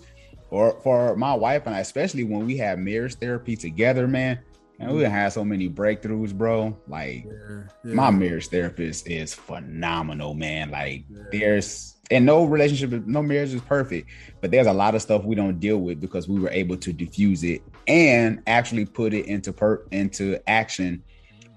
for 0.51 0.81
for 0.81 1.17
my 1.17 1.35
wife 1.35 1.67
and 1.67 1.77
I, 1.77 1.81
especially 1.81 2.25
when 2.25 2.47
we 2.47 2.57
have 2.57 2.79
marriage 2.79 3.15
therapy 3.15 3.57
together, 3.57 4.09
man, 4.09 4.41
and 4.81 4.95
we 4.95 5.03
had 5.03 5.29
so 5.33 5.45
many 5.45 5.69
breakthroughs, 5.69 6.35
bro. 6.35 6.77
Like 6.89 7.27
yeah, 7.27 7.63
yeah. 7.85 7.95
my 7.95 8.11
marriage 8.11 8.49
therapist 8.49 9.09
is 9.09 9.33
phenomenal, 9.33 10.35
man. 10.35 10.71
Like 10.71 11.05
yeah. 11.09 11.23
there's 11.31 11.94
and 12.11 12.27
no 12.27 12.45
relationship, 12.45 13.07
no 13.07 13.23
marriage 13.23 13.55
is 13.55 13.63
perfect, 13.63 14.11
but 14.41 14.51
there's 14.51 14.67
a 14.67 14.73
lot 14.73 14.95
of 14.95 15.03
stuff 15.03 15.25
we 15.25 15.35
don't 15.35 15.59
deal 15.59 15.79
with 15.79 16.01
because 16.01 16.29
we 16.29 16.39
were 16.39 16.51
able 16.51 16.77
to 16.77 16.93
diffuse 16.93 17.43
it 17.45 17.63
and 17.87 18.43
actually 18.47 18.85
put 18.85 19.15
it 19.15 19.27
into 19.27 19.53
per 19.53 19.85
into 19.91 20.39
action 20.49 21.03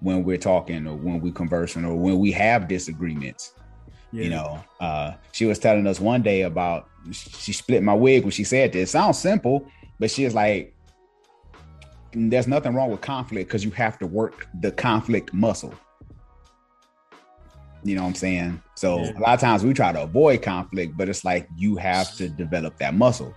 when 0.02 0.24
we're 0.24 0.38
talking 0.38 0.88
or 0.88 0.96
when 0.96 1.20
we 1.20 1.32
conversing 1.32 1.84
or 1.84 1.96
when 1.96 2.20
we 2.20 2.32
have 2.32 2.68
disagreements. 2.68 3.54
Yeah. 4.12 4.24
You 4.24 4.30
know, 4.30 4.64
uh, 4.80 5.14
she 5.32 5.46
was 5.46 5.60
telling 5.60 5.86
us 5.86 6.00
one 6.00 6.22
day 6.22 6.44
about 6.44 6.88
she 7.12 7.52
split 7.52 7.84
my 7.84 7.94
wig 7.94 8.24
when 8.24 8.32
she 8.32 8.44
said 8.44 8.72
this. 8.72 8.90
It 8.90 8.92
sounds 8.92 9.18
simple, 9.18 9.68
but 10.00 10.10
she 10.10 10.24
was 10.24 10.34
like, 10.34 10.74
"There's 12.14 12.48
nothing 12.48 12.74
wrong 12.74 12.90
with 12.90 13.02
conflict 13.02 13.50
because 13.50 13.66
you 13.66 13.72
have 13.72 14.00
to 14.00 14.08
work 14.08 14.48
the 14.62 14.72
conflict 14.72 15.34
muscle." 15.34 15.74
You 17.84 17.96
know 17.96 18.04
what 18.04 18.10
I'm 18.10 18.16
saying? 18.16 18.62
So 18.76 19.00
yeah. 19.00 19.18
a 19.18 19.20
lot 19.20 19.34
of 19.34 19.40
times 19.40 19.64
we 19.64 19.74
try 19.74 19.92
to 19.92 20.04
avoid 20.04 20.42
conflict, 20.42 20.98
but 20.98 21.10
it's 21.10 21.24
like 21.24 21.48
you 21.56 21.76
have 21.78 22.14
to 22.16 22.30
develop 22.30 22.78
that 22.80 22.94
muscle. 22.94 23.34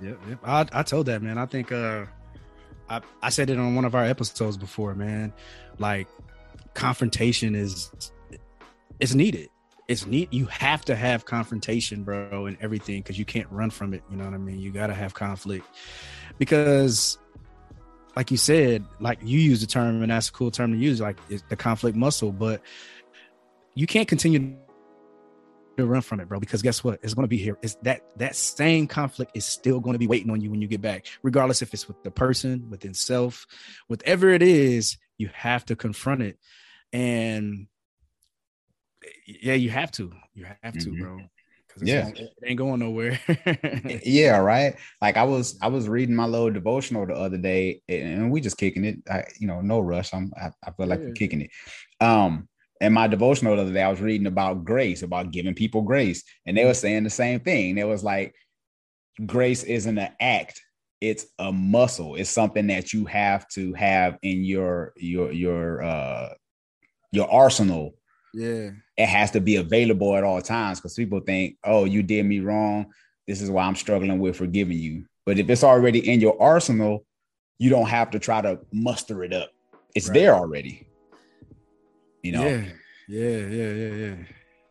Yep, 0.00 0.18
yep. 0.28 0.38
I, 0.44 0.66
I 0.72 0.82
told 0.82 1.06
that 1.06 1.22
man. 1.22 1.38
I 1.38 1.46
think 1.46 1.72
uh 1.72 2.06
I, 2.88 3.00
I 3.22 3.30
said 3.30 3.48
it 3.48 3.58
on 3.58 3.74
one 3.74 3.84
of 3.84 3.94
our 3.94 4.04
episodes 4.04 4.56
before, 4.56 4.94
man. 4.94 5.32
Like 5.78 6.08
confrontation 6.74 7.54
is 7.54 7.90
it's 9.00 9.14
needed. 9.14 9.48
It's 9.88 10.06
neat. 10.06 10.32
You 10.32 10.46
have 10.46 10.84
to 10.86 10.94
have 10.94 11.24
confrontation, 11.24 12.04
bro, 12.04 12.46
and 12.46 12.56
everything 12.60 13.02
because 13.02 13.18
you 13.18 13.24
can't 13.24 13.50
run 13.50 13.70
from 13.70 13.94
it. 13.94 14.02
You 14.10 14.16
know 14.16 14.24
what 14.24 14.34
I 14.34 14.38
mean? 14.38 14.58
You 14.58 14.70
got 14.70 14.86
to 14.86 14.94
have 14.94 15.12
conflict 15.12 15.66
because, 16.38 17.18
like 18.14 18.30
you 18.30 18.36
said, 18.36 18.84
like 19.00 19.18
you 19.22 19.40
use 19.40 19.60
the 19.60 19.66
term, 19.66 20.02
and 20.02 20.12
that's 20.12 20.28
a 20.28 20.32
cool 20.32 20.50
term 20.50 20.72
to 20.72 20.78
use, 20.78 21.00
like 21.00 21.16
the 21.48 21.56
conflict 21.56 21.96
muscle. 21.96 22.30
But 22.30 22.62
you 23.74 23.86
can't 23.86 24.08
continue 24.08 24.56
to 25.76 25.86
run 25.86 26.02
from 26.02 26.20
it, 26.20 26.28
bro. 26.28 26.38
Because 26.40 26.62
guess 26.62 26.84
what? 26.84 27.00
It's 27.02 27.14
going 27.14 27.24
to 27.24 27.28
be 27.28 27.38
here. 27.38 27.56
Is 27.62 27.76
that 27.82 28.02
that 28.16 28.36
same 28.36 28.86
conflict 28.86 29.32
is 29.34 29.44
still 29.44 29.80
going 29.80 29.94
to 29.94 29.98
be 29.98 30.06
waiting 30.06 30.30
on 30.30 30.40
you 30.40 30.50
when 30.50 30.60
you 30.60 30.68
get 30.68 30.80
back, 30.80 31.06
regardless 31.22 31.62
if 31.62 31.72
it's 31.72 31.88
with 31.88 32.02
the 32.02 32.10
person, 32.10 32.68
within 32.70 32.94
self, 32.94 33.46
whatever 33.88 34.30
it 34.30 34.42
is. 34.42 34.96
You 35.18 35.30
have 35.34 35.64
to 35.66 35.76
confront 35.76 36.22
it, 36.22 36.38
and 36.92 37.66
yeah, 39.26 39.54
you 39.54 39.70
have 39.70 39.92
to. 39.92 40.12
You 40.34 40.46
have 40.62 40.74
to, 40.74 40.90
mm-hmm. 40.90 41.02
bro. 41.02 41.20
Yeah, 41.80 42.08
it 42.08 42.28
ain't 42.44 42.58
going 42.58 42.80
nowhere. 42.80 43.18
yeah, 44.04 44.38
right. 44.38 44.76
Like 45.00 45.16
I 45.16 45.22
was, 45.22 45.58
I 45.62 45.68
was 45.68 45.88
reading 45.88 46.14
my 46.14 46.26
little 46.26 46.50
devotional 46.50 47.06
the 47.06 47.14
other 47.14 47.38
day, 47.38 47.80
and 47.88 48.30
we 48.30 48.40
just 48.40 48.58
kicking 48.58 48.84
it. 48.84 48.98
I, 49.10 49.24
you 49.38 49.46
know, 49.46 49.60
no 49.62 49.80
rush. 49.80 50.12
I'm, 50.12 50.32
I, 50.36 50.50
I 50.62 50.72
feel 50.72 50.86
like 50.86 51.00
yeah. 51.00 51.06
we're 51.06 51.12
kicking 51.12 51.42
it. 51.42 51.50
Um, 52.00 52.48
in 52.82 52.92
my 52.92 53.06
devotional 53.06 53.54
the 53.54 53.62
other 53.62 53.72
day, 53.72 53.82
I 53.82 53.90
was 53.90 54.00
reading 54.00 54.26
about 54.26 54.64
grace, 54.64 55.02
about 55.02 55.30
giving 55.30 55.54
people 55.54 55.82
grace, 55.82 56.24
and 56.44 56.56
they 56.56 56.64
were 56.64 56.74
saying 56.74 57.04
the 57.04 57.10
same 57.10 57.38
thing. 57.38 57.78
It 57.78 57.86
was 57.86 58.02
like 58.02 58.34
grace 59.24 59.62
isn't 59.62 59.96
an 59.96 60.12
act; 60.20 60.60
it's 61.00 61.26
a 61.38 61.52
muscle. 61.52 62.16
It's 62.16 62.28
something 62.28 62.66
that 62.66 62.92
you 62.92 63.04
have 63.04 63.48
to 63.50 63.72
have 63.74 64.18
in 64.22 64.44
your 64.44 64.92
your 64.96 65.30
your 65.30 65.82
uh 65.82 66.34
your 67.12 67.30
arsenal. 67.30 67.94
Yeah, 68.34 68.70
it 68.96 69.06
has 69.06 69.30
to 69.32 69.40
be 69.40 69.56
available 69.56 70.16
at 70.16 70.24
all 70.24 70.42
times 70.42 70.80
because 70.80 70.94
people 70.94 71.20
think, 71.20 71.58
"Oh, 71.64 71.84
you 71.84 72.02
did 72.02 72.26
me 72.26 72.40
wrong. 72.40 72.92
This 73.28 73.40
is 73.40 73.50
why 73.50 73.62
I'm 73.62 73.76
struggling 73.76 74.18
with 74.18 74.36
forgiving 74.36 74.78
you." 74.78 75.04
But 75.24 75.38
if 75.38 75.48
it's 75.48 75.62
already 75.62 76.10
in 76.10 76.20
your 76.20 76.40
arsenal, 76.42 77.06
you 77.58 77.70
don't 77.70 77.88
have 77.88 78.10
to 78.10 78.18
try 78.18 78.40
to 78.40 78.58
muster 78.72 79.22
it 79.22 79.32
up. 79.32 79.50
It's 79.94 80.08
right. 80.08 80.14
there 80.14 80.34
already. 80.34 80.88
You 82.22 82.32
know. 82.32 82.46
Yeah. 82.46 82.64
Yeah. 83.08 83.36
Yeah. 83.36 83.72
Yeah. 83.72 83.94
Yeah. 83.94 84.14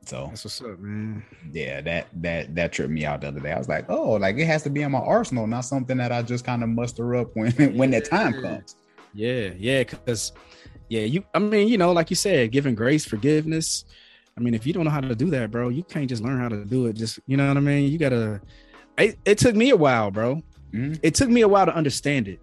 So 0.06 0.26
that's 0.28 0.44
what's 0.44 0.62
up, 0.62 0.80
man. 0.80 1.24
Yeah, 1.52 1.82
that 1.82 2.08
that 2.22 2.56
that 2.56 2.72
tripped 2.72 2.92
me 2.92 3.06
out 3.06 3.22
the 3.22 3.28
other 3.28 3.40
day. 3.40 3.52
I 3.52 3.58
was 3.58 3.70
like, 3.70 3.86
oh, 3.90 4.14
like 4.14 4.38
it 4.38 4.46
has 4.46 4.64
to 4.64 4.70
be 4.70 4.82
in 4.82 4.92
my 4.92 5.00
arsenal, 5.00 5.46
not 5.46 5.62
something 5.62 5.98
that 5.98 6.12
I 6.12 6.22
just 6.24 6.44
kind 6.44 6.64
of 6.64 6.70
muster 6.70 7.16
up 7.16 7.30
when 7.36 7.52
when 7.78 7.92
that 7.92 8.06
time 8.06 8.34
comes. 8.42 8.76
Yeah, 9.14 9.52
yeah, 9.58 9.84
because 9.84 10.34
yeah, 10.90 11.02
you 11.02 11.24
I 11.34 11.40
mean, 11.40 11.68
you 11.68 11.78
know, 11.78 11.92
like 11.92 12.10
you 12.10 12.16
said, 12.16 12.52
giving 12.52 12.76
grace, 12.76 13.06
forgiveness. 13.06 13.86
I 14.38 14.42
mean, 14.42 14.54
if 14.54 14.66
you 14.66 14.74
don't 14.74 14.86
know 14.86 14.92
how 14.92 15.02
to 15.02 15.14
do 15.14 15.30
that, 15.32 15.52
bro, 15.52 15.70
you 15.70 15.84
can't 15.84 16.10
just 16.10 16.24
learn 16.24 16.40
how 16.40 16.50
to 16.50 16.66
do 16.66 16.88
it. 16.88 16.94
Just 16.94 17.20
you 17.28 17.38
know 17.38 17.48
what 17.48 17.58
I 17.58 17.60
mean? 17.60 17.92
You 17.92 17.98
gotta 17.98 18.42
it, 18.98 19.18
it 19.26 19.38
took 19.38 19.56
me 19.56 19.70
a 19.70 19.78
while, 19.78 20.10
bro. 20.10 20.42
Mm-hmm. 20.74 20.96
It 21.04 21.16
took 21.16 21.30
me 21.30 21.42
a 21.42 21.48
while 21.48 21.66
to 21.66 21.76
understand 21.76 22.28
it. 22.28 22.40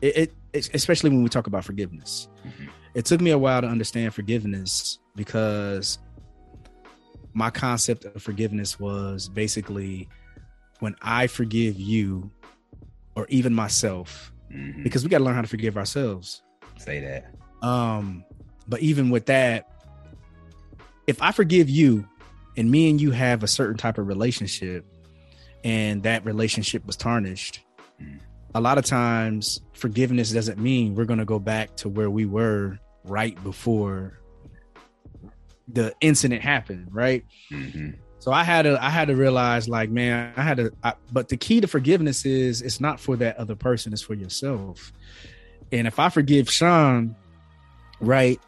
It, 0.00 0.32
it 0.52 0.70
especially 0.74 1.10
when 1.10 1.22
we 1.22 1.28
talk 1.28 1.46
about 1.46 1.64
forgiveness. 1.64 2.28
Mm-hmm. 2.46 2.66
It 2.96 3.04
took 3.04 3.20
me 3.20 3.30
a 3.30 3.36
while 3.36 3.60
to 3.60 3.66
understand 3.66 4.14
forgiveness 4.14 4.98
because 5.16 5.98
my 7.34 7.50
concept 7.50 8.06
of 8.06 8.22
forgiveness 8.22 8.80
was 8.80 9.28
basically 9.28 10.08
when 10.80 10.96
I 11.02 11.26
forgive 11.26 11.78
you 11.78 12.30
or 13.14 13.26
even 13.28 13.52
myself, 13.52 14.32
mm-hmm. 14.50 14.82
because 14.82 15.04
we 15.04 15.10
got 15.10 15.18
to 15.18 15.24
learn 15.24 15.34
how 15.34 15.42
to 15.42 15.46
forgive 15.46 15.76
ourselves. 15.76 16.40
Say 16.78 17.00
that. 17.00 17.34
Um, 17.60 18.24
but 18.66 18.80
even 18.80 19.10
with 19.10 19.26
that, 19.26 19.70
if 21.06 21.20
I 21.20 21.32
forgive 21.32 21.68
you 21.68 22.08
and 22.56 22.70
me 22.70 22.88
and 22.88 22.98
you 22.98 23.10
have 23.10 23.42
a 23.42 23.46
certain 23.46 23.76
type 23.76 23.98
of 23.98 24.06
relationship 24.06 24.86
and 25.64 26.02
that 26.04 26.24
relationship 26.24 26.86
was 26.86 26.96
tarnished, 26.96 27.60
mm. 28.02 28.20
a 28.54 28.60
lot 28.62 28.78
of 28.78 28.86
times 28.86 29.60
forgiveness 29.74 30.32
doesn't 30.32 30.58
mean 30.58 30.94
we're 30.94 31.04
going 31.04 31.18
to 31.18 31.26
go 31.26 31.38
back 31.38 31.76
to 31.76 31.90
where 31.90 32.08
we 32.08 32.24
were 32.24 32.78
right 33.06 33.42
before 33.42 34.20
the 35.68 35.94
incident 36.00 36.42
happened, 36.42 36.88
right? 36.90 37.24
Mm-hmm. 37.50 37.90
So 38.18 38.32
I 38.32 38.44
had 38.44 38.62
to 38.62 38.82
I 38.82 38.90
had 38.90 39.08
to 39.08 39.16
realize 39.16 39.68
like, 39.68 39.90
man, 39.90 40.32
I 40.36 40.42
had 40.42 40.56
to. 40.56 40.72
I, 40.82 40.94
but 41.12 41.28
the 41.28 41.36
key 41.36 41.60
to 41.60 41.68
forgiveness 41.68 42.24
is 42.24 42.62
it's 42.62 42.80
not 42.80 42.98
for 42.98 43.16
that 43.16 43.36
other 43.36 43.54
person; 43.54 43.92
it's 43.92 44.02
for 44.02 44.14
yourself. 44.14 44.92
And 45.72 45.86
if 45.86 45.98
I 45.98 46.08
forgive 46.08 46.50
Sean, 46.50 47.14
right, 48.00 48.40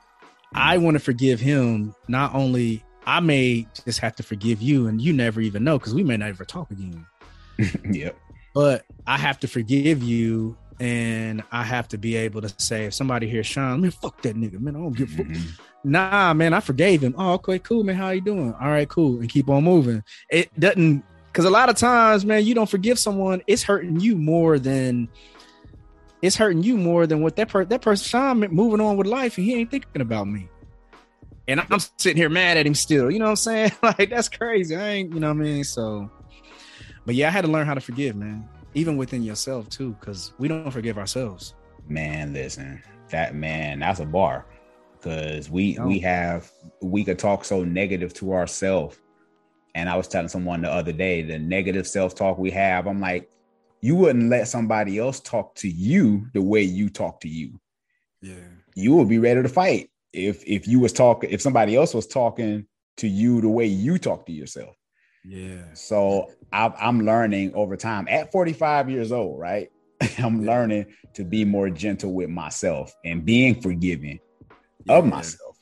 I 0.54 0.76
mm-hmm. 0.76 0.84
want 0.84 0.94
to 0.96 1.00
forgive 1.00 1.40
him. 1.40 1.94
Not 2.08 2.34
only 2.34 2.84
I 3.06 3.20
may 3.20 3.66
just 3.84 4.00
have 4.00 4.16
to 4.16 4.22
forgive 4.22 4.60
you, 4.60 4.88
and 4.88 5.00
you 5.00 5.12
never 5.12 5.40
even 5.40 5.64
know 5.64 5.78
because 5.78 5.94
we 5.94 6.02
may 6.02 6.16
not 6.16 6.30
ever 6.30 6.44
talk 6.44 6.70
again. 6.70 7.06
yep. 7.90 8.18
But 8.54 8.84
I 9.06 9.18
have 9.18 9.38
to 9.40 9.48
forgive 9.48 10.02
you 10.02 10.56
and 10.80 11.42
I 11.50 11.64
have 11.64 11.88
to 11.88 11.98
be 11.98 12.16
able 12.16 12.40
to 12.42 12.54
say, 12.58 12.86
if 12.86 12.94
somebody 12.94 13.28
hears 13.28 13.46
Sean, 13.46 13.80
man, 13.80 13.90
fuck 13.90 14.22
that 14.22 14.36
nigga, 14.36 14.60
man, 14.60 14.76
I 14.76 14.78
don't 14.78 14.96
give 14.96 15.10
mm-hmm. 15.10 15.50
Nah, 15.84 16.34
man, 16.34 16.54
I 16.54 16.60
forgave 16.60 17.02
him. 17.02 17.14
Oh, 17.16 17.34
okay, 17.34 17.58
cool, 17.58 17.84
man. 17.84 17.96
How 17.96 18.10
you 18.10 18.20
doing? 18.20 18.54
All 18.60 18.68
right, 18.68 18.88
cool, 18.88 19.20
and 19.20 19.28
keep 19.28 19.48
on 19.48 19.64
moving. 19.64 20.02
It 20.30 20.50
doesn't 20.58 21.04
because 21.26 21.44
a 21.44 21.50
lot 21.50 21.68
of 21.68 21.76
times, 21.76 22.24
man, 22.24 22.44
you 22.44 22.54
don't 22.54 22.68
forgive 22.68 22.98
someone, 22.98 23.42
it's 23.46 23.62
hurting 23.62 24.00
you 24.00 24.16
more 24.16 24.58
than 24.58 25.08
it's 26.20 26.36
hurting 26.36 26.64
you 26.64 26.76
more 26.76 27.06
than 27.06 27.22
what 27.22 27.36
that 27.36 27.48
person 27.48 27.68
that 27.68 27.80
person 27.80 28.04
Sean 28.04 28.40
moving 28.52 28.80
on 28.80 28.96
with 28.96 29.06
life 29.06 29.38
and 29.38 29.46
he 29.46 29.54
ain't 29.54 29.70
thinking 29.70 30.02
about 30.02 30.26
me. 30.26 30.48
And 31.46 31.60
I'm 31.70 31.80
sitting 31.96 32.16
here 32.16 32.28
mad 32.28 32.58
at 32.58 32.66
him 32.66 32.74
still. 32.74 33.10
You 33.10 33.20
know 33.20 33.26
what 33.26 33.30
I'm 33.30 33.36
saying? 33.36 33.72
like 33.82 34.10
that's 34.10 34.28
crazy. 34.28 34.76
I 34.76 34.88
ain't, 34.88 35.14
you 35.14 35.20
know 35.20 35.28
what 35.28 35.40
I 35.40 35.44
mean? 35.44 35.64
So, 35.64 36.10
but 37.06 37.14
yeah, 37.14 37.28
I 37.28 37.30
had 37.30 37.44
to 37.44 37.50
learn 37.50 37.66
how 37.66 37.74
to 37.74 37.80
forgive, 37.80 38.16
man 38.16 38.48
even 38.78 38.96
within 38.96 39.22
yourself 39.22 39.68
too, 39.68 39.96
because 39.98 40.32
we 40.38 40.46
don't 40.46 40.70
forgive 40.70 40.98
ourselves. 40.98 41.54
Man, 41.88 42.32
listen, 42.32 42.82
that 43.10 43.34
man, 43.34 43.80
that's 43.80 44.00
a 44.00 44.06
bar. 44.06 44.46
Because 44.92 45.50
we 45.50 45.74
no. 45.74 45.86
we 45.86 45.98
have 46.00 46.50
we 46.80 47.04
could 47.04 47.18
talk 47.18 47.44
so 47.44 47.64
negative 47.64 48.14
to 48.14 48.32
ourselves. 48.32 48.98
And 49.74 49.88
I 49.88 49.96
was 49.96 50.08
telling 50.08 50.28
someone 50.28 50.62
the 50.62 50.70
other 50.70 50.92
day, 50.92 51.22
the 51.22 51.38
negative 51.38 51.86
self-talk 51.86 52.38
we 52.38 52.50
have, 52.50 52.86
I'm 52.86 53.00
like, 53.00 53.30
you 53.80 53.94
wouldn't 53.94 54.28
let 54.28 54.48
somebody 54.48 54.98
else 54.98 55.20
talk 55.20 55.54
to 55.56 55.68
you 55.68 56.26
the 56.32 56.42
way 56.42 56.62
you 56.62 56.88
talk 56.88 57.20
to 57.20 57.28
you. 57.28 57.60
Yeah. 58.20 58.34
You 58.74 58.94
would 58.96 59.08
be 59.08 59.18
ready 59.18 59.42
to 59.42 59.48
fight 59.48 59.90
if 60.12 60.42
if 60.46 60.68
you 60.68 60.80
was 60.80 60.92
talking 60.92 61.30
if 61.30 61.42
somebody 61.42 61.74
else 61.74 61.94
was 61.94 62.06
talking 62.06 62.66
to 62.98 63.08
you 63.08 63.40
the 63.40 63.48
way 63.48 63.66
you 63.66 63.98
talk 63.98 64.26
to 64.26 64.32
yourself. 64.32 64.74
Yeah. 65.28 65.62
So 65.74 66.32
I, 66.50 66.72
I'm 66.80 67.04
learning 67.04 67.52
over 67.54 67.76
time 67.76 68.08
at 68.08 68.32
45 68.32 68.88
years 68.88 69.12
old, 69.12 69.38
right? 69.38 69.70
I'm 70.18 70.42
yeah. 70.42 70.50
learning 70.50 70.86
to 71.14 71.24
be 71.24 71.44
more 71.44 71.68
gentle 71.68 72.14
with 72.14 72.30
myself 72.30 72.94
and 73.04 73.24
being 73.24 73.60
forgiving 73.60 74.20
yeah. 74.84 74.96
of 74.96 75.04
myself. 75.04 75.56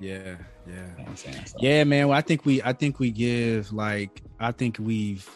Yeah, 0.00 0.36
yeah, 0.66 0.88
you 0.98 1.04
know 1.06 1.14
so. 1.14 1.30
yeah, 1.58 1.84
man. 1.84 2.08
Well, 2.08 2.18
I 2.18 2.20
think 2.20 2.44
we, 2.44 2.60
I 2.62 2.72
think 2.72 2.98
we 2.98 3.10
give 3.10 3.72
like, 3.72 4.22
I 4.40 4.52
think 4.52 4.76
we've, 4.78 5.26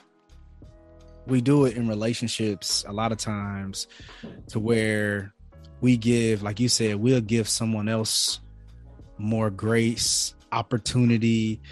we 1.26 1.40
do 1.40 1.64
it 1.64 1.76
in 1.76 1.88
relationships 1.88 2.85
a 2.88 2.92
lot 2.92 3.12
of 3.12 3.18
times, 3.18 3.87
to 4.48 4.59
where 4.59 5.33
we 5.80 5.96
give, 5.96 6.42
like 6.42 6.59
you 6.61 6.68
said, 6.68 6.96
we'll 6.96 7.20
give 7.20 7.48
someone 7.48 7.88
else 7.88 8.40
more 9.16 9.48
grace, 9.48 10.35
opportunity, 10.52 11.62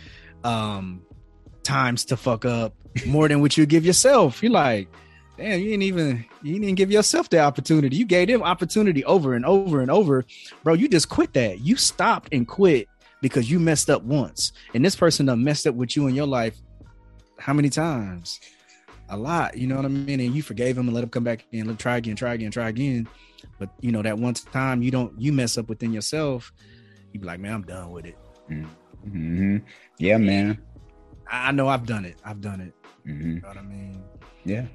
um, 0.44 1.02
times 1.68 2.06
to 2.06 2.16
fuck 2.16 2.44
up 2.44 2.72
more 3.06 3.28
than 3.28 3.40
what 3.40 3.56
you 3.56 3.66
give 3.66 3.84
yourself. 3.84 4.42
You're 4.42 4.52
like, 4.52 4.88
damn, 5.36 5.60
you 5.60 5.70
didn't 5.70 5.82
even 5.82 6.24
you 6.42 6.58
didn't 6.58 6.76
give 6.76 6.90
yourself 6.90 7.28
the 7.28 7.40
opportunity. 7.40 7.94
You 7.96 8.06
gave 8.06 8.28
them 8.28 8.42
opportunity 8.42 9.04
over 9.04 9.34
and 9.34 9.44
over 9.44 9.80
and 9.80 9.90
over, 9.90 10.24
bro. 10.64 10.74
You 10.74 10.88
just 10.88 11.08
quit 11.08 11.34
that. 11.34 11.60
You 11.60 11.76
stopped 11.76 12.30
and 12.32 12.48
quit 12.48 12.88
because 13.20 13.50
you 13.50 13.60
messed 13.60 13.90
up 13.90 14.02
once, 14.02 14.52
and 14.74 14.84
this 14.84 14.96
person 14.96 15.26
done 15.26 15.44
messed 15.44 15.66
up 15.66 15.74
with 15.74 15.94
you 15.94 16.06
in 16.06 16.14
your 16.14 16.26
life. 16.26 16.56
How 17.38 17.52
many 17.52 17.68
times? 17.68 18.40
A 19.10 19.16
lot. 19.16 19.56
You 19.56 19.66
know 19.66 19.76
what 19.76 19.84
I 19.84 19.88
mean? 19.88 20.20
And 20.20 20.34
you 20.34 20.42
forgave 20.42 20.76
him 20.76 20.86
and 20.86 20.94
let 20.94 21.04
him 21.04 21.10
come 21.10 21.24
back 21.24 21.44
and 21.52 21.66
let 21.66 21.78
try 21.78 21.96
again, 21.96 22.16
try 22.16 22.34
again, 22.34 22.50
try 22.50 22.68
again. 22.68 23.08
But 23.58 23.70
you 23.80 23.92
know 23.92 24.02
that 24.02 24.18
one 24.18 24.34
time 24.34 24.82
you 24.82 24.90
don't 24.90 25.18
you 25.20 25.32
mess 25.32 25.58
up 25.58 25.68
within 25.68 25.92
yourself, 25.92 26.52
you 27.12 27.20
be 27.20 27.26
like, 27.26 27.40
man, 27.40 27.54
I'm 27.54 27.62
done 27.62 27.90
with 27.90 28.06
it. 28.06 28.16
Mm-hmm. 28.50 29.58
Yeah, 29.98 30.18
man. 30.18 30.58
I 31.30 31.52
know 31.52 31.68
I've 31.68 31.86
done 31.86 32.04
it. 32.04 32.16
I've 32.24 32.40
done 32.40 32.60
it. 32.60 32.74
Mm-hmm. 33.06 33.30
You 33.36 33.40
know 33.40 33.48
what 33.48 33.56
I 33.56 33.62
mean? 33.62 34.02
Yeah. 34.44 34.66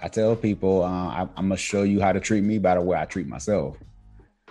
I 0.00 0.08
tell 0.08 0.36
people 0.36 0.82
uh, 0.82 0.88
I, 0.88 1.20
am 1.22 1.48
gonna 1.48 1.56
show 1.56 1.82
you 1.82 2.00
how 2.00 2.12
to 2.12 2.20
treat 2.20 2.44
me 2.44 2.58
by 2.58 2.74
the 2.74 2.82
way 2.82 2.98
I 2.98 3.06
treat 3.06 3.26
myself. 3.26 3.76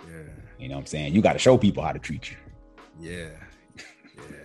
Yeah. 0.06 0.22
You 0.58 0.68
know 0.68 0.74
what 0.74 0.80
I'm 0.80 0.86
saying? 0.86 1.14
You 1.14 1.22
got 1.22 1.34
to 1.34 1.38
show 1.38 1.56
people 1.56 1.82
how 1.82 1.92
to 1.92 1.98
treat 1.98 2.30
you. 2.30 2.36
Yeah. 2.98 3.30
Yeah. 4.16 4.36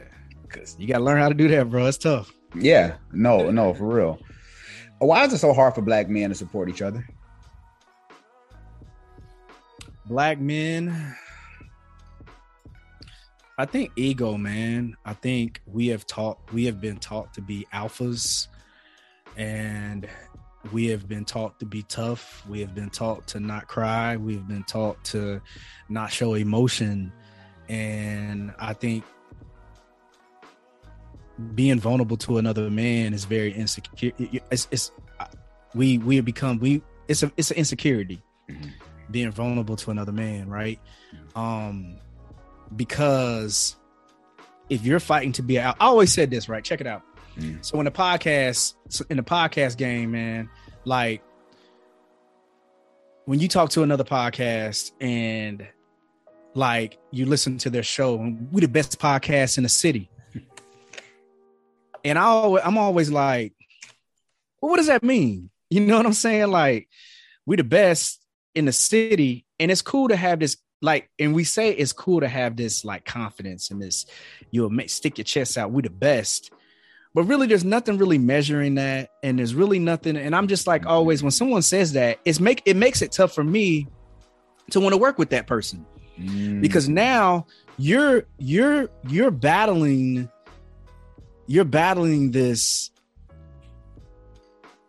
Cause 0.49 0.75
you 0.77 0.87
got 0.87 0.99
to 0.99 1.03
learn 1.03 1.19
how 1.19 1.29
to 1.29 1.35
do 1.35 1.47
that, 1.47 1.69
bro. 1.69 1.87
It's 1.87 1.97
tough. 1.97 2.31
Yeah. 2.55 2.95
No, 3.11 3.49
no, 3.49 3.73
for 3.73 3.85
real. 3.85 4.19
Why 4.99 5.25
is 5.25 5.33
it 5.33 5.39
so 5.39 5.53
hard 5.53 5.73
for 5.73 5.81
black 5.81 6.09
men 6.09 6.29
to 6.29 6.35
support 6.35 6.69
each 6.69 6.81
other? 6.81 7.07
Black 10.05 10.39
men, 10.39 11.15
I 13.57 13.65
think 13.65 13.91
ego, 13.95 14.37
man. 14.37 14.95
I 15.05 15.13
think 15.13 15.61
we 15.65 15.87
have 15.87 16.05
taught 16.07 16.39
we 16.51 16.65
have 16.65 16.81
been 16.81 16.97
taught 16.97 17.33
to 17.35 17.41
be 17.41 17.67
alphas 17.73 18.47
and 19.37 20.07
we 20.71 20.87
have 20.87 21.07
been 21.07 21.25
taught 21.25 21.59
to 21.59 21.65
be 21.65 21.83
tough. 21.83 22.45
We 22.47 22.59
have 22.61 22.75
been 22.75 22.89
taught 22.89 23.27
to 23.27 23.39
not 23.39 23.67
cry. 23.67 24.15
We've 24.17 24.47
been 24.47 24.63
taught 24.63 25.03
to 25.05 25.41
not 25.89 26.11
show 26.11 26.35
emotion. 26.35 27.11
And 27.67 28.53
I 28.59 28.73
think 28.73 29.03
being 31.55 31.80
vulnerable 31.80 32.17
to 32.17 32.38
another 32.38 32.69
man 32.69 33.13
is 33.13 33.26
very 33.26 33.51
insecure. 33.51 34.11
It's, 34.19 34.67
it's 34.71 34.91
we 35.73 35.97
we 35.97 36.15
have 36.17 36.26
become 36.26 36.59
we 36.59 36.82
it's 37.07 37.23
a 37.23 37.32
it's 37.38 37.51
an 37.51 37.57
insecurity 37.57 38.21
mm-hmm. 38.49 38.69
being 39.09 39.32
vulnerable 39.32 39.76
to 39.78 39.91
another 39.91 40.11
man, 40.11 40.49
right? 40.49 40.80
Um 41.36 41.97
because 42.76 43.76
if 44.69 44.86
you're 44.86 44.99
fighting 44.99 45.32
to 45.34 45.41
be 45.41 45.59
out, 45.59 45.76
I 45.80 45.86
always 45.86 46.13
said 46.13 46.32
this, 46.32 46.47
right? 46.47 46.63
Check 46.63 46.82
it 46.82 46.88
out. 46.88 47.03
Mm. 47.38 47.63
So 47.63 47.80
in 47.80 47.86
the 47.86 47.91
podcast, 47.91 48.76
in 49.09 49.17
the 49.17 49.24
podcast 49.24 49.78
game, 49.78 50.11
man, 50.11 50.49
like 50.86 51.22
when 53.26 53.39
you 53.39 53.47
talk 53.47 53.69
to 53.72 53.84
another 53.84 54.03
podcast 54.03 54.91
and 54.99 55.65
like 56.53 56.97
you 57.11 57.26
listen 57.26 57.57
to 57.59 57.69
their 57.69 57.84
show, 57.84 58.19
and 58.19 58.51
we 58.51 58.61
the 58.61 58.67
best 58.67 58.99
podcast 58.99 59.57
in 59.57 59.63
the 59.63 59.69
city. 59.69 60.09
And 62.03 62.17
I 62.17 62.24
always, 62.24 62.63
I'm 62.65 62.78
always 62.78 63.11
like, 63.11 63.53
well, 64.59 64.72
what 64.72 64.78
does 64.78 64.88
that 64.88 65.03
mean? 65.03 65.49
You 65.69 65.82
know 65.82 65.97
what 65.97 66.05
I'm 66.05 66.13
saying? 66.13 66.49
Like, 66.49 66.89
we 67.45 67.55
the 67.55 67.63
best 67.63 68.22
in 68.55 68.65
the 68.65 68.74
city, 68.74 69.45
and 69.59 69.72
it's 69.72 69.82
cool 69.82 70.09
to 70.09 70.15
have 70.15 70.39
this 70.39 70.57
like 70.82 71.09
and 71.19 71.34
we 71.34 71.43
say 71.43 71.71
it's 71.71 71.93
cool 71.93 72.21
to 72.21 72.27
have 72.27 72.55
this 72.55 72.84
like 72.84 73.05
confidence 73.05 73.71
and 73.71 73.82
this 73.82 74.05
you'll 74.49 74.69
make, 74.69 74.89
stick 74.89 75.17
your 75.17 75.25
chest 75.25 75.57
out 75.57 75.71
we're 75.71 75.82
the 75.82 75.89
best. 75.89 76.51
But 77.13 77.23
really 77.23 77.47
there's 77.47 77.65
nothing 77.65 77.97
really 77.97 78.17
measuring 78.17 78.75
that 78.75 79.09
and 79.21 79.38
there's 79.38 79.53
really 79.53 79.79
nothing 79.79 80.15
and 80.15 80.34
i'm 80.34 80.47
just 80.47 80.65
like 80.65 80.86
always 80.86 81.21
when 81.21 81.32
someone 81.32 81.61
says 81.61 81.91
that 81.93 82.19
it's 82.23 82.39
make 82.39 82.61
it 82.65 82.77
makes 82.77 83.01
it 83.01 83.11
tough 83.11 83.34
for 83.34 83.43
me 83.43 83.88
to 84.69 84.79
want 84.79 84.93
to 84.93 84.97
work 84.97 85.17
with 85.17 85.29
that 85.32 85.45
person. 85.47 85.86
Mm. 86.19 86.61
because 86.61 86.88
now 86.89 87.47
you're 87.77 88.25
you're 88.38 88.89
you're 89.07 89.32
battling 89.32 90.29
you're 91.47 91.65
battling 91.65 92.32
this 92.32 92.91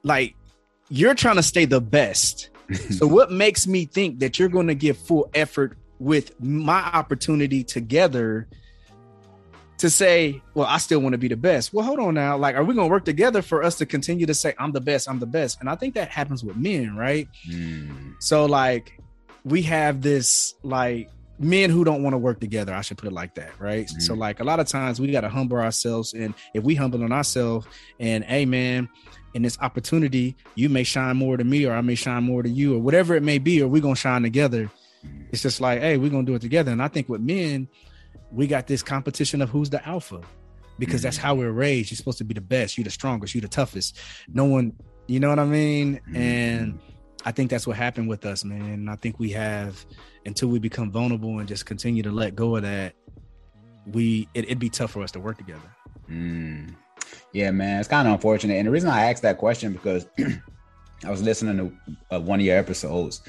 like 0.02 0.34
you're 0.88 1.14
trying 1.14 1.36
to 1.36 1.42
stay 1.42 1.64
the 1.64 1.80
best. 1.80 2.50
So 2.90 3.06
what 3.06 3.30
makes 3.30 3.66
me 3.66 3.84
think 3.84 4.20
that 4.20 4.38
you're 4.38 4.48
going 4.48 4.68
to 4.68 4.74
give 4.74 4.96
full 4.96 5.28
effort 5.34 5.76
with 6.02 6.40
my 6.40 6.80
opportunity 6.92 7.62
together 7.62 8.48
to 9.78 9.90
say 9.90 10.40
well 10.54 10.66
i 10.66 10.78
still 10.78 11.00
want 11.00 11.12
to 11.12 11.18
be 11.18 11.28
the 11.28 11.36
best 11.36 11.72
well 11.72 11.84
hold 11.84 11.98
on 11.98 12.14
now 12.14 12.36
like 12.36 12.54
are 12.54 12.62
we 12.64 12.74
going 12.74 12.88
to 12.88 12.90
work 12.90 13.04
together 13.04 13.42
for 13.42 13.62
us 13.62 13.76
to 13.78 13.86
continue 13.86 14.26
to 14.26 14.34
say 14.34 14.54
i'm 14.58 14.72
the 14.72 14.80
best 14.80 15.08
i'm 15.08 15.18
the 15.18 15.26
best 15.26 15.58
and 15.60 15.68
i 15.68 15.74
think 15.74 15.94
that 15.94 16.08
happens 16.08 16.44
with 16.44 16.56
men 16.56 16.96
right 16.96 17.28
Mm. 17.50 18.14
so 18.20 18.46
like 18.46 18.98
we 19.44 19.62
have 19.62 20.02
this 20.02 20.54
like 20.62 21.08
men 21.38 21.70
who 21.70 21.82
don't 21.82 22.04
want 22.04 22.14
to 22.14 22.18
work 22.18 22.38
together. 22.38 22.72
I 22.72 22.82
should 22.82 22.98
put 22.98 23.08
it 23.08 23.12
like 23.12 23.34
that, 23.34 23.58
right? 23.58 23.88
Mhm. 23.88 24.00
So 24.02 24.14
like 24.14 24.38
a 24.38 24.44
lot 24.44 24.60
of 24.60 24.68
times 24.68 25.00
we 25.00 25.10
got 25.10 25.22
to 25.22 25.28
humble 25.28 25.56
ourselves, 25.56 26.14
and 26.14 26.34
if 26.54 26.62
we 26.62 26.76
humble 26.76 27.02
on 27.02 27.10
ourselves, 27.10 27.66
and 27.98 28.22
hey 28.22 28.44
man, 28.44 28.88
in 29.34 29.42
this 29.42 29.58
opportunity, 29.60 30.36
you 30.54 30.68
may 30.68 30.84
shine 30.84 31.16
more 31.16 31.36
to 31.36 31.42
me, 31.42 31.64
or 31.66 31.72
I 31.72 31.80
may 31.80 31.96
shine 31.96 32.22
more 32.22 32.44
to 32.44 32.48
you, 32.48 32.76
or 32.76 32.78
whatever 32.78 33.16
it 33.16 33.24
may 33.24 33.38
be, 33.38 33.60
or 33.60 33.66
we're 33.66 33.82
gonna 33.82 33.96
shine 33.96 34.22
together. 34.22 34.70
It's 35.30 35.42
just 35.42 35.60
like, 35.60 35.80
hey, 35.80 35.96
we're 35.96 36.10
gonna 36.10 36.24
do 36.24 36.34
it 36.34 36.42
together. 36.42 36.72
And 36.72 36.82
I 36.82 36.88
think 36.88 37.08
with 37.08 37.20
men, 37.20 37.68
we 38.30 38.46
got 38.46 38.66
this 38.66 38.82
competition 38.82 39.42
of 39.42 39.48
who's 39.48 39.70
the 39.70 39.86
alpha, 39.86 40.20
because 40.78 41.02
that's 41.02 41.16
how 41.16 41.34
we're 41.34 41.52
raised. 41.52 41.90
You're 41.90 41.96
supposed 41.96 42.18
to 42.18 42.24
be 42.24 42.34
the 42.34 42.40
best, 42.40 42.76
you're 42.76 42.84
the 42.84 42.90
strongest, 42.90 43.34
you're 43.34 43.42
the 43.42 43.48
toughest. 43.48 43.98
No 44.28 44.44
one, 44.44 44.72
you 45.06 45.20
know 45.20 45.28
what 45.28 45.38
I 45.38 45.44
mean? 45.44 46.00
And 46.14 46.80
I 47.24 47.32
think 47.32 47.50
that's 47.50 47.66
what 47.66 47.76
happened 47.76 48.08
with 48.08 48.26
us, 48.26 48.44
man. 48.44 48.62
And 48.62 48.90
I 48.90 48.96
think 48.96 49.18
we 49.18 49.30
have 49.30 49.84
until 50.26 50.48
we 50.48 50.58
become 50.58 50.90
vulnerable 50.90 51.38
and 51.38 51.48
just 51.48 51.66
continue 51.66 52.02
to 52.02 52.10
let 52.10 52.34
go 52.34 52.56
of 52.56 52.62
that. 52.62 52.94
We 53.86 54.28
it, 54.34 54.44
it'd 54.44 54.58
be 54.58 54.70
tough 54.70 54.92
for 54.92 55.02
us 55.02 55.10
to 55.12 55.20
work 55.20 55.38
together. 55.38 55.60
Mm. 56.08 56.74
Yeah, 57.32 57.50
man, 57.50 57.80
it's 57.80 57.88
kind 57.88 58.06
of 58.06 58.14
unfortunate. 58.14 58.54
And 58.54 58.66
the 58.66 58.70
reason 58.70 58.90
I 58.90 59.10
asked 59.10 59.22
that 59.22 59.38
question 59.38 59.72
because 59.72 60.06
I 61.04 61.10
was 61.10 61.22
listening 61.22 61.56
to 61.58 62.16
uh, 62.16 62.20
one 62.20 62.40
of 62.40 62.46
your 62.46 62.56
episodes, 62.56 63.22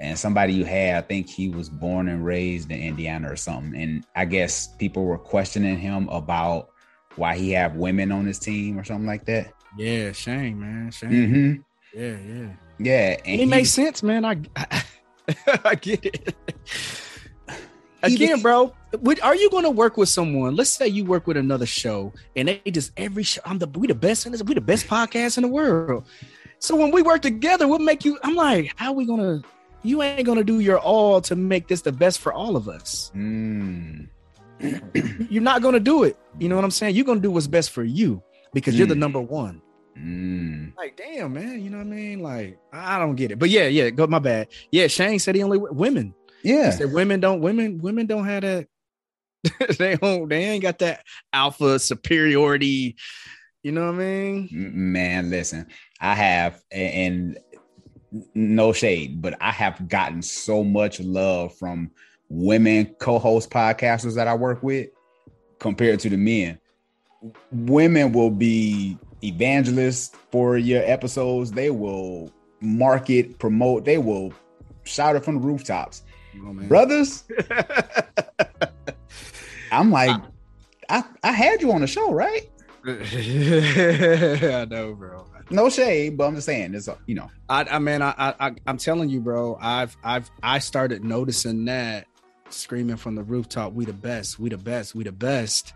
and 0.00 0.18
somebody 0.18 0.54
you 0.54 0.64
had, 0.64 0.96
I 0.96 1.06
think 1.06 1.28
he 1.28 1.48
was 1.48 1.68
born 1.68 2.08
and 2.08 2.24
raised 2.24 2.70
in 2.72 2.80
Indiana 2.80 3.30
or 3.30 3.36
something, 3.36 3.80
and 3.80 4.04
I 4.16 4.24
guess 4.24 4.68
people 4.76 5.04
were 5.04 5.18
questioning 5.18 5.78
him 5.78 6.08
about 6.08 6.70
why 7.16 7.36
he 7.36 7.52
have 7.52 7.76
women 7.76 8.10
on 8.10 8.26
his 8.26 8.38
team 8.38 8.78
or 8.78 8.84
something 8.84 9.06
like 9.06 9.26
that. 9.26 9.52
Yeah, 9.76 10.12
shame, 10.12 10.60
man, 10.60 10.90
Shane. 10.90 11.62
hmm 11.92 11.98
Yeah, 11.98 12.16
yeah. 12.16 12.48
Yeah, 12.78 13.16
and 13.24 13.40
it 13.42 13.48
makes 13.48 13.70
sense, 13.70 14.02
man. 14.02 14.24
I 14.24 14.40
I, 14.56 14.82
I 15.64 15.74
get 15.74 16.04
it. 16.04 16.34
Again, 18.02 18.40
bro, 18.40 18.72
would, 19.00 19.20
are 19.20 19.36
you 19.36 19.50
going 19.50 19.64
to 19.64 19.70
work 19.70 19.98
with 19.98 20.08
someone? 20.08 20.56
Let's 20.56 20.70
say 20.70 20.88
you 20.88 21.04
work 21.04 21.26
with 21.26 21.36
another 21.36 21.66
show, 21.66 22.14
and 22.34 22.48
they 22.48 22.62
just 22.70 22.92
every 22.96 23.22
show. 23.22 23.42
I'm 23.44 23.58
the 23.58 23.66
we 23.68 23.86
the 23.86 23.94
best 23.94 24.24
in 24.24 24.32
this. 24.32 24.42
We 24.42 24.54
the 24.54 24.60
best 24.62 24.86
podcast 24.86 25.36
in 25.36 25.42
the 25.42 25.48
world. 25.48 26.06
So 26.58 26.76
when 26.76 26.90
we 26.90 27.02
work 27.02 27.20
together, 27.22 27.68
what 27.68 27.80
make 27.82 28.04
you? 28.04 28.18
I'm 28.22 28.34
like, 28.34 28.72
how 28.76 28.92
we 28.92 29.04
gonna? 29.04 29.42
You 29.82 30.02
ain't 30.02 30.26
gonna 30.26 30.44
do 30.44 30.60
your 30.60 30.78
all 30.78 31.20
to 31.22 31.36
make 31.36 31.68
this 31.68 31.82
the 31.82 31.92
best 31.92 32.18
for 32.20 32.32
all 32.32 32.56
of 32.56 32.68
us. 32.68 33.10
Mm. 33.14 34.08
You're 35.30 35.42
not 35.42 35.62
gonna 35.62 35.80
do 35.80 36.04
it. 36.04 36.16
You 36.38 36.48
know 36.48 36.56
what 36.56 36.64
I'm 36.64 36.70
saying? 36.70 36.94
You're 36.94 37.04
gonna 37.06 37.20
do 37.20 37.30
what's 37.30 37.46
best 37.46 37.70
for 37.70 37.82
you 37.82 38.22
because 38.52 38.76
you're 38.76 38.86
the 38.86 38.94
Mm. 38.94 38.98
number 38.98 39.20
one. 39.20 39.62
Mm. 39.98 40.76
Like, 40.76 40.96
damn, 40.96 41.32
man. 41.32 41.62
You 41.62 41.70
know 41.70 41.78
what 41.78 41.86
I 41.86 41.90
mean? 41.90 42.20
Like, 42.20 42.58
I 42.72 42.98
don't 42.98 43.16
get 43.16 43.32
it. 43.32 43.38
But 43.38 43.48
yeah, 43.50 43.66
yeah. 43.66 43.90
Go. 43.90 44.06
My 44.06 44.18
bad. 44.18 44.48
Yeah, 44.70 44.86
Shane 44.86 45.18
said 45.18 45.34
he 45.34 45.42
only 45.42 45.58
women. 45.58 46.14
He 46.42 46.50
Yeah, 46.50 46.70
said 46.70 46.92
women 46.92 47.20
don't 47.20 47.40
women 47.40 47.78
women 47.78 48.06
don't 48.06 48.24
have 48.24 48.42
that. 48.42 48.66
they 49.78 49.96
don't. 49.96 50.28
They 50.28 50.44
ain't 50.44 50.62
got 50.62 50.78
that 50.80 51.04
alpha 51.32 51.78
superiority. 51.78 52.96
You 53.62 53.72
know 53.72 53.86
what 53.86 53.94
I 53.96 53.98
mean? 53.98 54.48
Man. 54.52 55.30
Listen, 55.30 55.66
I 56.00 56.14
have, 56.14 56.62
and 56.70 57.38
no 58.34 58.72
shade, 58.72 59.22
but 59.22 59.36
I 59.40 59.50
have 59.50 59.88
gotten 59.88 60.22
so 60.22 60.64
much 60.64 61.00
love 61.00 61.54
from 61.54 61.90
women 62.28 62.94
co-host 62.98 63.50
podcasters 63.50 64.14
that 64.14 64.28
I 64.28 64.34
work 64.34 64.62
with 64.62 64.88
compared 65.58 66.00
to 66.00 66.08
the 66.08 66.16
men. 66.16 66.58
Women 67.52 68.12
will 68.12 68.30
be 68.30 68.98
evangelists 69.22 70.16
for 70.30 70.56
your 70.56 70.82
episodes. 70.84 71.52
They 71.52 71.70
will 71.70 72.32
market, 72.60 73.38
promote. 73.38 73.84
They 73.84 73.98
will 73.98 74.32
shout 74.84 75.16
it 75.16 75.24
from 75.24 75.36
the 75.36 75.40
rooftops. 75.40 76.02
Oh, 76.36 76.52
man. 76.52 76.68
Brothers, 76.68 77.24
I'm 79.72 79.90
like, 79.90 80.10
ah. 80.10 80.26
I, 80.88 81.04
I 81.28 81.32
had 81.32 81.60
you 81.60 81.72
on 81.72 81.82
the 81.82 81.86
show, 81.86 82.12
right? 82.12 82.50
I 82.86 84.66
know, 84.68 84.94
bro. 84.94 85.26
No 85.50 85.68
shade, 85.68 86.16
but 86.16 86.26
I'm 86.26 86.34
just 86.36 86.46
saying, 86.46 86.74
it's 86.74 86.88
you 87.06 87.16
know, 87.16 87.28
I, 87.48 87.64
I 87.64 87.78
man, 87.80 88.02
I, 88.02 88.14
I, 88.16 88.54
I'm 88.66 88.76
telling 88.76 89.08
you, 89.08 89.20
bro. 89.20 89.58
I've, 89.60 89.96
I've, 90.04 90.30
I 90.42 90.60
started 90.60 91.02
noticing 91.04 91.64
that 91.64 92.06
screaming 92.50 92.96
from 92.96 93.16
the 93.16 93.22
rooftop, 93.24 93.72
"We 93.72 93.84
the 93.84 93.92
best, 93.92 94.38
we 94.38 94.48
the 94.48 94.58
best, 94.58 94.94
we 94.94 95.02
the 95.04 95.12
best." 95.12 95.72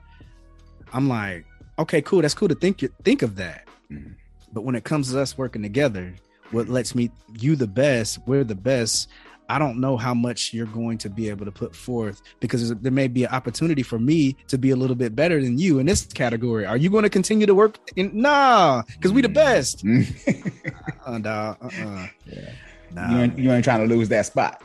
I'm 0.92 1.08
like, 1.08 1.44
okay, 1.78 2.00
cool. 2.02 2.22
That's 2.22 2.34
cool 2.34 2.48
to 2.48 2.54
think 2.54 2.84
think 3.02 3.22
of 3.22 3.34
that. 3.36 3.66
Mhm. 3.90 4.14
But 4.52 4.62
when 4.62 4.76
it 4.76 4.84
comes 4.84 5.10
to 5.10 5.20
us 5.20 5.36
working 5.36 5.62
together, 5.62 6.14
what 6.52 6.68
lets 6.68 6.94
me 6.94 7.10
you 7.40 7.56
the 7.56 7.66
best, 7.66 8.20
we're 8.26 8.44
the 8.44 8.54
best. 8.54 9.08
I 9.48 9.58
don't 9.58 9.78
know 9.78 9.96
how 9.96 10.14
much 10.14 10.52
you're 10.54 10.66
going 10.66 10.98
to 10.98 11.10
be 11.10 11.28
able 11.28 11.44
to 11.44 11.52
put 11.52 11.76
forth 11.76 12.22
because 12.40 12.74
there 12.76 12.92
may 12.92 13.08
be 13.08 13.24
an 13.24 13.30
opportunity 13.30 13.82
for 13.82 13.98
me 13.98 14.36
to 14.48 14.56
be 14.58 14.70
a 14.70 14.76
little 14.76 14.96
bit 14.96 15.14
better 15.14 15.40
than 15.42 15.58
you 15.58 15.78
in 15.78 15.86
this 15.86 16.06
category. 16.06 16.64
Are 16.64 16.76
you 16.76 16.88
going 16.90 17.02
to 17.02 17.10
continue 17.10 17.46
to 17.46 17.54
work? 17.54 17.78
In, 17.96 18.10
nah, 18.14 18.82
because 18.82 19.12
we 19.12 19.22
the 19.22 19.28
best. 19.28 19.84
you 19.84 20.04
Uh, 21.06 21.18
dawg, 21.18 21.58
uh-uh. 21.60 22.06
Yeah. 22.26 22.50
Nah, 22.92 23.18
ain't, 23.20 23.38
you 23.38 23.52
ain't 23.52 23.64
trying 23.64 23.86
to 23.86 23.94
lose 23.94 24.08
that 24.08 24.24
spot. 24.26 24.62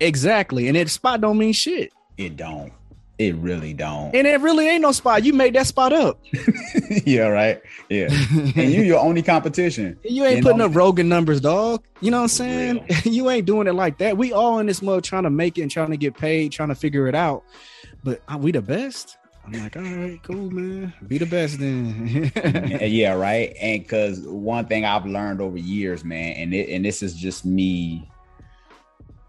exactly. 0.00 0.68
And 0.68 0.76
that 0.76 0.88
spot 0.88 1.20
don't 1.20 1.36
mean 1.36 1.52
shit. 1.52 1.92
It 2.16 2.36
don't. 2.36 2.72
It 3.16 3.36
really 3.36 3.72
don't. 3.72 4.14
And 4.14 4.26
it 4.26 4.40
really 4.40 4.66
ain't 4.66 4.82
no 4.82 4.90
spot. 4.90 5.24
You 5.24 5.32
made 5.32 5.54
that 5.54 5.68
spot 5.68 5.92
up. 5.92 6.18
yeah, 7.04 7.28
right. 7.28 7.62
Yeah, 7.88 8.08
and 8.10 8.72
you 8.72 8.82
your 8.82 8.98
only 8.98 9.22
competition. 9.22 9.98
You 10.04 10.24
ain't 10.24 10.42
putting 10.42 10.60
up 10.60 10.74
Rogan 10.74 11.08
numbers, 11.08 11.40
dog. 11.40 11.84
You 12.00 12.10
know 12.10 12.18
what 12.18 12.22
I'm 12.24 12.28
saying? 12.28 12.86
you 13.04 13.30
ain't 13.30 13.46
doing 13.46 13.66
it 13.66 13.74
like 13.74 13.98
that. 13.98 14.16
We 14.16 14.32
all 14.32 14.58
in 14.58 14.66
this 14.66 14.80
mode 14.80 15.02
trying 15.04 15.24
to 15.24 15.30
make 15.30 15.58
it 15.58 15.62
and 15.62 15.70
trying 15.70 15.90
to 15.90 15.96
get 15.96 16.16
paid, 16.16 16.52
trying 16.52 16.68
to 16.68 16.74
figure 16.74 17.08
it 17.08 17.14
out. 17.14 17.44
But 18.04 18.22
are 18.28 18.38
we 18.38 18.52
the 18.52 18.62
best? 18.62 19.16
I'm 19.44 19.52
like, 19.52 19.76
all 19.76 19.82
right, 19.82 20.22
cool, 20.22 20.50
man. 20.50 20.92
Be 21.06 21.18
the 21.18 21.26
best 21.26 21.58
then. 21.58 22.32
Yeah, 22.80 23.14
right. 23.14 23.54
And 23.60 23.82
because 23.82 24.20
one 24.20 24.66
thing 24.66 24.84
I've 24.84 25.06
learned 25.06 25.40
over 25.40 25.58
years, 25.58 26.04
man, 26.04 26.34
and 26.36 26.54
it, 26.54 26.68
and 26.70 26.84
this 26.84 27.02
is 27.02 27.14
just 27.14 27.44
me 27.44 28.08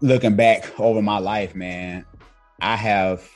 looking 0.00 0.36
back 0.36 0.78
over 0.78 1.02
my 1.02 1.18
life, 1.18 1.54
man. 1.54 2.04
I 2.60 2.76
have 2.76 3.28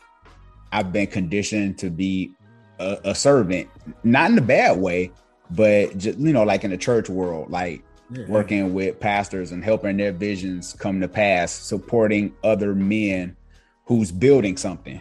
I've 0.72 0.92
been 0.92 1.06
conditioned 1.06 1.78
to 1.78 1.90
be 1.90 2.32
a, 2.78 2.98
a 3.04 3.14
servant, 3.14 3.68
not 4.04 4.30
in 4.30 4.38
a 4.38 4.42
bad 4.42 4.78
way, 4.78 5.12
but 5.50 5.96
just 5.98 6.18
you 6.18 6.32
know, 6.32 6.44
like 6.44 6.64
in 6.64 6.70
the 6.70 6.76
church 6.78 7.08
world, 7.08 7.50
like 7.50 7.82
working 8.28 8.74
with 8.74 8.98
pastors 8.98 9.52
and 9.52 9.62
helping 9.62 9.96
their 9.96 10.12
visions 10.12 10.74
come 10.78 11.00
to 11.00 11.08
pass, 11.08 11.52
supporting 11.52 12.34
other 12.42 12.74
men 12.74 13.36
who's 13.84 14.10
building 14.10 14.56
something 14.56 15.00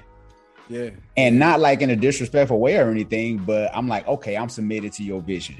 Yeah. 0.69 0.91
and 1.17 1.39
not 1.39 1.59
like 1.59 1.81
in 1.81 1.89
a 1.89 1.95
disrespectful 1.95 2.59
way 2.59 2.77
or 2.77 2.89
anything, 2.91 3.37
but 3.37 3.71
I'm 3.75 3.87
like, 3.87 4.07
okay, 4.07 4.37
I'm 4.37 4.49
submitted 4.49 4.93
to 4.93 5.03
your 5.03 5.21
vision. 5.21 5.55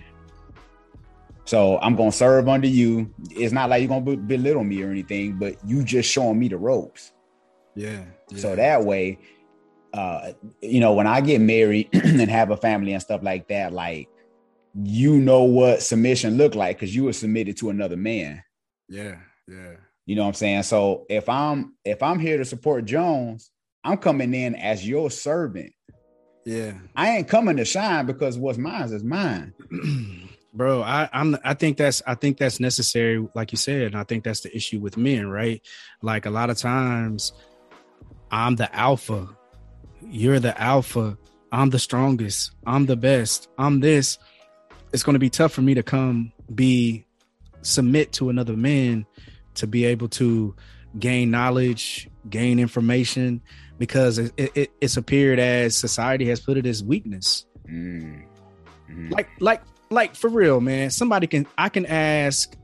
So 1.45 1.79
I'm 1.79 1.95
gonna 1.95 2.11
serve 2.11 2.47
under 2.47 2.67
you. 2.67 3.11
It's 3.31 3.51
not 3.53 3.69
like 3.69 3.81
you're 3.81 3.89
gonna 3.89 4.17
belittle 4.17 4.63
me 4.63 4.83
or 4.83 4.91
anything, 4.91 5.33
but 5.37 5.55
you 5.65 5.83
just 5.83 6.09
showing 6.11 6.37
me 6.37 6.47
the 6.47 6.57
ropes. 6.57 7.11
Yeah. 7.75 8.03
So 8.35 8.55
that 8.55 8.83
way, 8.83 9.17
uh, 9.93 10.33
you 10.61 10.79
know, 10.79 10.93
when 10.93 11.07
I 11.07 11.21
get 11.21 11.41
married 11.41 11.89
and 11.93 12.29
have 12.29 12.51
a 12.51 12.57
family 12.57 12.93
and 12.93 13.01
stuff 13.01 13.23
like 13.23 13.47
that, 13.47 13.73
like 13.73 14.09
you 14.75 15.19
know 15.19 15.43
what 15.43 15.81
submission 15.81 16.37
look 16.37 16.55
like 16.55 16.77
because 16.77 16.95
you 16.95 17.05
were 17.05 17.13
submitted 17.13 17.57
to 17.57 17.69
another 17.69 17.97
man. 17.97 18.43
Yeah. 18.87 19.17
Yeah. 19.47 19.73
You 20.05 20.15
know 20.15 20.23
what 20.23 20.29
I'm 20.29 20.33
saying? 20.35 20.63
So 20.63 21.05
if 21.09 21.27
I'm 21.29 21.75
if 21.83 22.03
I'm 22.03 22.19
here 22.19 22.37
to 22.37 22.45
support 22.45 22.85
Jones, 22.85 23.51
I'm 23.83 23.97
coming 23.97 24.33
in 24.33 24.55
as 24.55 24.87
your 24.87 25.09
servant. 25.09 25.73
Yeah. 26.45 26.73
I 26.95 27.17
ain't 27.17 27.27
coming 27.27 27.57
to 27.57 27.65
shine 27.65 28.05
because 28.05 28.37
what's 28.37 28.57
mine 28.57 28.91
is 28.91 29.03
mine. 29.03 29.53
bro 30.51 30.81
i 30.81 31.07
i'm 31.13 31.37
i 31.43 31.53
think 31.53 31.77
that's 31.77 32.01
i 32.07 32.15
think 32.15 32.37
that's 32.37 32.59
necessary 32.59 33.23
like 33.35 33.51
you 33.51 33.57
said 33.57 33.83
and 33.83 33.95
i 33.95 34.03
think 34.03 34.23
that's 34.23 34.39
the 34.39 34.55
issue 34.55 34.79
with 34.79 34.97
men 34.97 35.27
right 35.27 35.61
like 36.01 36.25
a 36.25 36.29
lot 36.29 36.49
of 36.49 36.57
times 36.57 37.33
i'm 38.31 38.55
the 38.55 38.75
alpha 38.75 39.29
you're 40.09 40.39
the 40.39 40.59
alpha 40.59 41.17
I'm 41.51 41.69
the 41.69 41.79
strongest, 41.79 42.51
I'm 42.65 42.85
the 42.85 42.95
best, 42.95 43.49
I'm 43.57 43.79
this, 43.79 44.17
it's 44.93 45.03
going 45.03 45.13
to 45.13 45.19
be 45.19 45.29
tough 45.29 45.51
for 45.51 45.61
me 45.61 45.73
to 45.73 45.83
come 45.83 46.31
be 46.53 47.05
submit 47.61 48.11
to 48.13 48.29
another 48.29 48.55
man 48.55 49.05
to 49.55 49.67
be 49.67 49.85
able 49.85 50.07
to 50.07 50.55
gain 50.97 51.31
knowledge, 51.31 52.09
gain 52.29 52.59
information, 52.59 53.41
because 53.77 54.17
it, 54.17 54.33
it, 54.37 54.71
it's 54.79 54.97
appeared 54.97 55.39
as 55.39 55.75
society 55.75 56.25
has 56.25 56.39
put 56.39 56.57
it 56.57 56.65
as 56.65 56.83
weakness. 56.83 57.45
Mm. 57.67 58.25
Like, 59.09 59.29
like, 59.39 59.61
like 59.89 60.15
for 60.15 60.29
real, 60.29 60.61
man. 60.61 60.89
Somebody 60.89 61.27
can 61.27 61.45
I 61.57 61.69
can 61.69 61.85
ask 61.85 62.55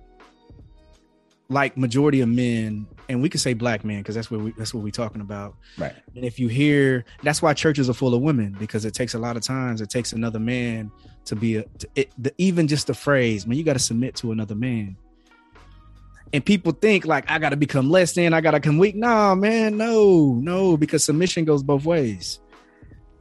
like 1.49 1.77
majority 1.77 2.21
of 2.21 2.29
men, 2.29 2.87
and 3.07 3.21
we 3.21 3.29
can 3.29 3.39
say 3.39 3.53
black 3.53 3.83
men 3.83 3.99
because 3.99 4.15
that's 4.15 4.31
what 4.31 4.41
we 4.41 4.51
that's 4.51 4.73
what 4.73 4.83
we're 4.83 4.91
talking 4.91 5.21
about. 5.21 5.55
Right. 5.77 5.93
And 6.15 6.25
if 6.25 6.39
you 6.39 6.47
hear, 6.47 7.05
that's 7.23 7.41
why 7.41 7.53
churches 7.53 7.89
are 7.89 7.93
full 7.93 8.13
of 8.13 8.21
women 8.21 8.55
because 8.59 8.85
it 8.85 8.93
takes 8.93 9.13
a 9.13 9.19
lot 9.19 9.37
of 9.37 9.43
times. 9.43 9.81
It 9.81 9.89
takes 9.89 10.13
another 10.13 10.39
man 10.39 10.91
to 11.25 11.35
be 11.35 11.57
a 11.57 11.63
to, 11.63 11.89
it, 11.95 12.11
the, 12.17 12.33
even 12.37 12.67
just 12.67 12.87
the 12.87 12.93
phrase, 12.93 13.45
man. 13.45 13.57
You 13.57 13.63
got 13.63 13.73
to 13.73 13.79
submit 13.79 14.15
to 14.17 14.31
another 14.31 14.55
man 14.55 14.97
and 16.33 16.43
people 16.43 16.73
think 16.73 17.05
like 17.05 17.31
I 17.31 17.39
gotta 17.39 17.55
become 17.55 17.89
less 17.89 18.13
than, 18.13 18.33
I 18.33 18.41
gotta 18.41 18.59
come 18.59 18.77
weak. 18.77 18.95
Nah, 18.95 19.35
man, 19.35 19.77
no, 19.77 20.33
no, 20.33 20.75
because 20.75 21.03
submission 21.03 21.45
goes 21.45 21.63
both 21.63 21.85
ways. 21.85 22.39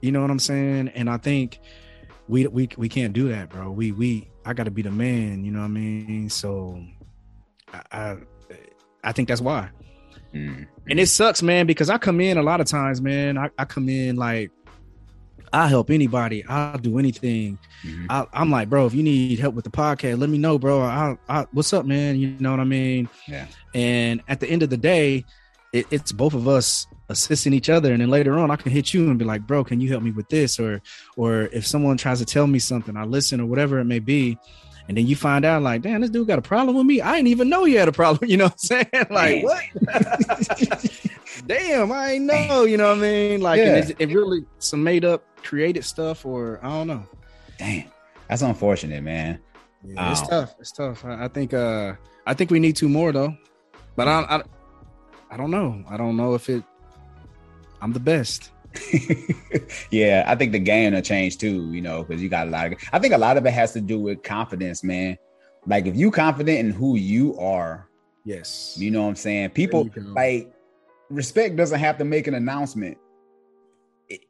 You 0.01 0.13
know 0.13 0.21
what 0.21 0.31
I'm 0.31 0.39
saying? 0.39 0.89
And 0.89 1.09
I 1.09 1.19
think 1.19 1.61
we 2.29 2.47
we 2.47 2.69
we 2.77 2.89
can't 2.89 3.13
do 3.13 3.29
that, 3.29 3.51
bro. 3.51 3.71
We 3.71 3.93
we 3.93 4.29
I 4.45 4.53
gotta 4.53 4.71
be 4.71 4.83
the 4.83 4.91
man. 4.91 5.45
You 5.45 5.53
know 5.53 5.61
what 5.61 5.67
I 5.67 5.69
mean? 5.69 6.29
So 6.29 6.83
I 7.73 7.83
I, 7.93 8.17
I 9.05 9.13
think 9.13 9.29
that's 9.29 9.41
why. 9.41 9.71
Mm-hmm. 10.35 10.65
And 10.91 11.01
it 11.01 11.07
sucks, 11.07 11.43
man, 11.43 11.67
because 11.67 11.89
I 11.89 11.99
come 11.99 12.21
in 12.21 12.39
a 12.39 12.43
lot 12.43 12.61
of 12.61 12.67
times, 12.67 13.01
man. 13.01 13.39
I, 13.39 13.51
I 13.57 13.65
come 13.65 13.89
in 13.89 14.17
like 14.17 14.51
I'll 15.55 15.69
help 15.69 15.91
anybody. 15.91 16.45
I'll 16.47 16.79
do 16.79 16.99
anything. 16.99 17.59
Mm-hmm. 17.85 18.07
I, 18.11 18.27
am 18.35 18.51
like, 18.51 18.69
bro, 18.69 18.87
if 18.87 18.95
you 18.95 19.05
need 19.05 19.39
help 19.39 19.55
with 19.55 19.65
the 19.65 19.71
podcast, 19.71 20.19
let 20.19 20.29
me 20.29 20.37
know, 20.37 20.59
bro. 20.59 20.81
I, 20.81 21.17
I, 21.29 21.47
what's 21.53 21.73
up, 21.73 21.87
man? 21.87 22.19
You 22.19 22.35
know 22.41 22.51
what 22.51 22.59
I 22.59 22.65
mean? 22.65 23.09
Yeah. 23.29 23.47
And 23.73 24.21
at 24.27 24.41
the 24.41 24.49
end 24.49 24.65
of 24.65 24.71
the 24.71 24.77
day, 24.77 25.25
it, 25.73 25.87
it's 25.93 26.11
both 26.11 26.35
of 26.35 26.49
us 26.49 26.89
assisting 27.09 27.53
each 27.53 27.71
other. 27.71 27.93
And 27.93 28.01
then 28.01 28.11
later 28.11 28.37
on, 28.37 28.51
I 28.51 28.57
can 28.57 28.73
hit 28.73 28.93
you 28.93 29.09
and 29.09 29.19
be 29.19 29.25
like, 29.25 29.47
bro, 29.47 29.63
can 29.63 29.81
you 29.81 29.89
help 29.89 30.03
me 30.03 30.11
with 30.11 30.29
this? 30.29 30.59
Or, 30.59 30.83
or 31.17 31.43
if 31.53 31.65
someone 31.65 31.97
tries 31.97 32.19
to 32.19 32.25
tell 32.25 32.49
me 32.49 32.59
something, 32.59 32.97
I 32.97 33.05
listen 33.05 33.41
or 33.41 33.47
whatever 33.47 33.79
it 33.79 33.85
may 33.85 34.01
be. 34.01 34.37
And 34.87 34.97
then 34.97 35.07
you 35.07 35.17
find 35.17 35.45
out, 35.45 35.63
like, 35.63 35.83
damn, 35.83 36.03
this 36.03 36.11
dude 36.11 36.27
got 36.27 36.39
a 36.39 36.43
problem 36.43 36.77
with 36.77 36.85
me. 36.85 37.01
I 37.01 37.17
didn't 37.17 37.29
even 37.29 37.49
know 37.49 37.65
you 37.65 37.79
had 37.79 37.89
a 37.89 37.93
problem. 37.93 38.29
You 38.31 38.37
know 38.37 38.45
what 38.45 38.53
I'm 38.53 38.59
saying? 38.59 38.87
Like, 39.11 39.45
what? 39.45 39.63
damn, 41.47 41.91
I 41.91 42.13
ain't 42.13 42.25
know. 42.25 42.65
You 42.65 42.77
know 42.77 42.89
what 42.89 42.99
I 42.99 43.01
mean? 43.01 43.41
Like, 43.41 43.59
yeah. 43.59 43.77
it, 43.77 43.97
it 43.99 44.09
really 44.11 44.45
some 44.59 44.83
made 44.83 45.05
up 45.05 45.25
created 45.43 45.85
stuff, 45.85 46.27
or 46.27 46.61
I 46.63 46.69
don't 46.69 46.87
know. 46.87 47.07
Damn, 47.59 47.85
that's 48.29 48.43
unfortunate, 48.43 49.03
man. 49.03 49.41
Yeah, 49.85 50.11
it's 50.11 50.27
tough. 50.27 50.55
It's 50.59 50.73
tough. 50.73 51.05
I, 51.05 51.25
I, 51.25 51.29
think. 51.29 51.55
uh 51.55 51.95
I 52.27 52.35
think 52.35 52.51
we 52.51 52.59
need 52.59 52.77
two 52.77 52.89
more 52.89 53.13
though, 53.13 53.37
but 53.97 54.09
I, 54.09 54.21
I, 54.23 54.43
I 55.31 55.37
don't 55.37 55.51
know. 55.51 55.85
I 55.89 55.97
don't 55.97 56.17
know 56.17 56.35
if 56.35 56.49
it. 56.49 56.65
I'm 57.81 57.93
the 57.93 58.01
best. 58.01 58.51
yeah, 59.91 60.25
I 60.27 60.35
think 60.35 60.53
the 60.53 60.59
game 60.59 60.95
will 60.95 61.03
change 61.03 61.39
too. 61.39 61.73
You 61.73 61.81
know, 61.81 62.05
because 62.05 62.23
you 62.23 62.29
got 62.29 62.49
a 62.49 62.51
lot 62.51 62.73
of. 62.73 62.79
I 62.93 62.99
think 62.99 63.15
a 63.15 63.19
lot 63.19 63.37
of 63.37 63.47
it 63.47 63.53
has 63.53 63.73
to 63.73 63.81
do 63.81 63.99
with 63.99 64.23
confidence, 64.23 64.83
man. 64.83 65.17
Like 65.67 65.87
if 65.87 65.97
you 65.97 66.11
confident 66.11 66.59
in 66.59 66.71
who 66.71 66.97
you 66.97 67.39
are, 67.39 67.89
yes, 68.25 68.77
you 68.79 68.91
know 68.91 69.03
what 69.03 69.09
I'm 69.09 69.17
saying. 69.17 69.51
People 69.51 69.91
like 69.97 70.53
respect 71.11 71.57
doesn't 71.57 71.81
have 71.81 71.99
to 71.99 72.05
make 72.05 72.27
an 72.27 72.35
announcement. 72.35 72.99
It, 74.09 74.23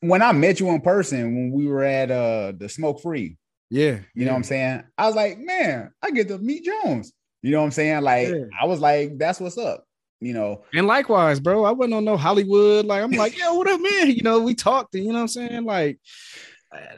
when 0.00 0.20
I 0.20 0.32
met 0.32 0.60
you 0.60 0.68
in 0.70 0.80
person 0.80 1.34
when 1.34 1.52
we 1.52 1.66
were 1.66 1.84
at 1.84 2.10
uh 2.10 2.52
the 2.56 2.68
smoke 2.68 3.00
free. 3.00 3.36
Yeah. 3.70 3.92
You 3.92 4.02
yeah. 4.14 4.24
know 4.26 4.32
what 4.32 4.38
I'm 4.38 4.44
saying? 4.44 4.84
I 4.98 5.06
was 5.06 5.16
like, 5.16 5.38
man, 5.38 5.92
I 6.02 6.10
get 6.10 6.28
to 6.28 6.38
meet 6.38 6.64
Jones. 6.64 7.12
You 7.42 7.52
know 7.52 7.58
what 7.58 7.66
I'm 7.66 7.70
saying? 7.72 8.02
Like, 8.02 8.28
yeah. 8.28 8.44
I 8.60 8.66
was 8.66 8.80
like, 8.80 9.18
that's 9.18 9.40
what's 9.40 9.58
up. 9.58 9.84
You 10.20 10.32
know, 10.32 10.64
and 10.72 10.86
likewise, 10.86 11.40
bro. 11.40 11.64
I 11.64 11.72
wasn't 11.72 11.94
on 11.94 12.04
no 12.04 12.16
Hollywood. 12.16 12.86
Like, 12.86 13.02
I'm 13.02 13.10
like, 13.10 13.38
yo, 13.38 13.54
what 13.54 13.68
up, 13.68 13.80
man? 13.80 14.10
You 14.10 14.22
know, 14.22 14.40
we 14.40 14.54
talked. 14.54 14.94
You 14.94 15.08
know 15.08 15.14
what 15.14 15.20
I'm 15.20 15.28
saying? 15.28 15.64
Like, 15.64 15.98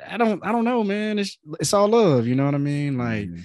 I 0.08 0.16
don't, 0.16 0.44
I 0.44 0.52
don't 0.52 0.64
know, 0.64 0.84
man. 0.84 1.18
It's 1.18 1.36
it's 1.58 1.72
all 1.72 1.88
love. 1.88 2.26
You 2.26 2.34
know 2.34 2.44
what 2.44 2.54
I 2.54 2.58
mean? 2.58 2.96
Like, 2.96 3.28
mm-hmm. 3.28 3.40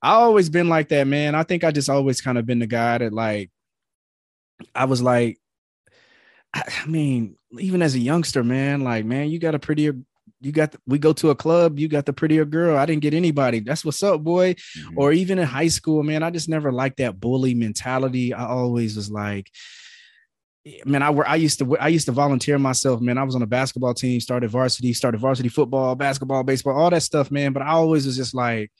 I 0.00 0.12
always 0.12 0.48
been 0.48 0.68
like 0.68 0.88
that, 0.90 1.06
man. 1.06 1.34
I 1.34 1.42
think 1.42 1.64
I 1.64 1.72
just 1.72 1.90
always 1.90 2.20
kind 2.20 2.38
of 2.38 2.46
been 2.46 2.60
the 2.60 2.66
guy 2.66 2.98
that 2.98 3.12
like, 3.12 3.50
I 4.74 4.84
was 4.84 5.02
like, 5.02 5.38
I 6.54 6.86
mean, 6.86 7.36
even 7.58 7.82
as 7.82 7.94
a 7.94 7.98
youngster, 7.98 8.44
man, 8.44 8.82
like, 8.82 9.04
man, 9.04 9.28
you 9.28 9.38
got 9.38 9.54
a 9.54 9.58
prettier, 9.58 9.94
you 10.40 10.52
got, 10.52 10.72
the, 10.72 10.78
we 10.86 10.98
go 10.98 11.12
to 11.14 11.30
a 11.30 11.34
club, 11.34 11.78
you 11.78 11.88
got 11.88 12.06
the 12.06 12.12
prettier 12.12 12.44
girl. 12.44 12.76
I 12.76 12.86
didn't 12.86 13.02
get 13.02 13.14
anybody. 13.14 13.60
That's 13.60 13.84
what's 13.84 14.02
up, 14.02 14.22
boy. 14.22 14.54
Mm-hmm. 14.54 14.98
Or 14.98 15.12
even 15.12 15.38
in 15.38 15.46
high 15.46 15.68
school, 15.68 16.02
man, 16.02 16.22
I 16.22 16.30
just 16.30 16.48
never 16.48 16.72
liked 16.72 16.98
that 16.98 17.18
bully 17.18 17.54
mentality. 17.54 18.34
I 18.34 18.46
always 18.46 18.96
was 18.96 19.10
like, 19.10 19.50
man, 20.84 21.02
I 21.02 21.10
were 21.10 21.26
I 21.26 21.36
used 21.36 21.58
to 21.60 21.78
I 21.78 21.88
used 21.88 22.06
to 22.06 22.12
volunteer 22.12 22.58
myself, 22.58 23.00
man. 23.00 23.18
I 23.18 23.22
was 23.22 23.34
on 23.34 23.42
a 23.42 23.46
basketball 23.46 23.94
team, 23.94 24.20
started 24.20 24.50
varsity, 24.50 24.92
started 24.92 25.18
varsity 25.18 25.48
football, 25.48 25.94
basketball, 25.94 26.42
baseball, 26.42 26.76
all 26.76 26.90
that 26.90 27.02
stuff, 27.02 27.30
man. 27.30 27.52
But 27.52 27.62
I 27.62 27.70
always 27.70 28.06
was 28.06 28.16
just 28.16 28.34
like, 28.34 28.70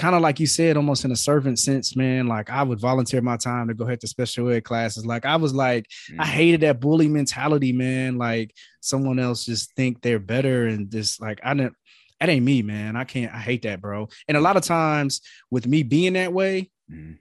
kind 0.00 0.16
of 0.16 0.22
like 0.22 0.40
you 0.40 0.46
said, 0.46 0.78
almost 0.78 1.04
in 1.04 1.12
a 1.12 1.16
servant 1.16 1.58
sense, 1.58 1.94
man. 1.94 2.26
Like 2.26 2.48
I 2.48 2.62
would 2.62 2.80
volunteer 2.80 3.20
my 3.20 3.36
time 3.36 3.68
to 3.68 3.74
go 3.74 3.84
ahead 3.84 4.00
to 4.00 4.06
special 4.06 4.48
ed 4.48 4.64
classes. 4.64 5.04
Like 5.04 5.26
I 5.26 5.36
was 5.36 5.52
like, 5.52 5.84
mm-hmm. 6.10 6.20
I 6.22 6.24
mm. 6.24 6.28
hated 6.28 6.62
that 6.62 6.80
bully 6.80 7.06
mentality, 7.06 7.72
man. 7.72 8.16
Like 8.16 8.54
someone 8.80 9.18
else 9.18 9.44
just 9.44 9.74
think 9.76 10.00
they're 10.00 10.18
better 10.18 10.66
and 10.66 10.90
just 10.90 11.20
like 11.20 11.40
I 11.44 11.52
didn't. 11.52 11.74
That 12.18 12.30
ain't 12.30 12.44
me, 12.44 12.62
man. 12.62 12.96
I 12.96 13.04
can't. 13.04 13.32
I 13.32 13.38
hate 13.38 13.62
that, 13.62 13.82
bro. 13.82 14.08
And 14.26 14.36
a 14.36 14.40
lot 14.40 14.56
of 14.56 14.62
times 14.62 15.20
with 15.50 15.66
me 15.66 15.82
being 15.82 16.14
that 16.14 16.32
way, 16.32 16.70
mm-hmm. 16.90 17.12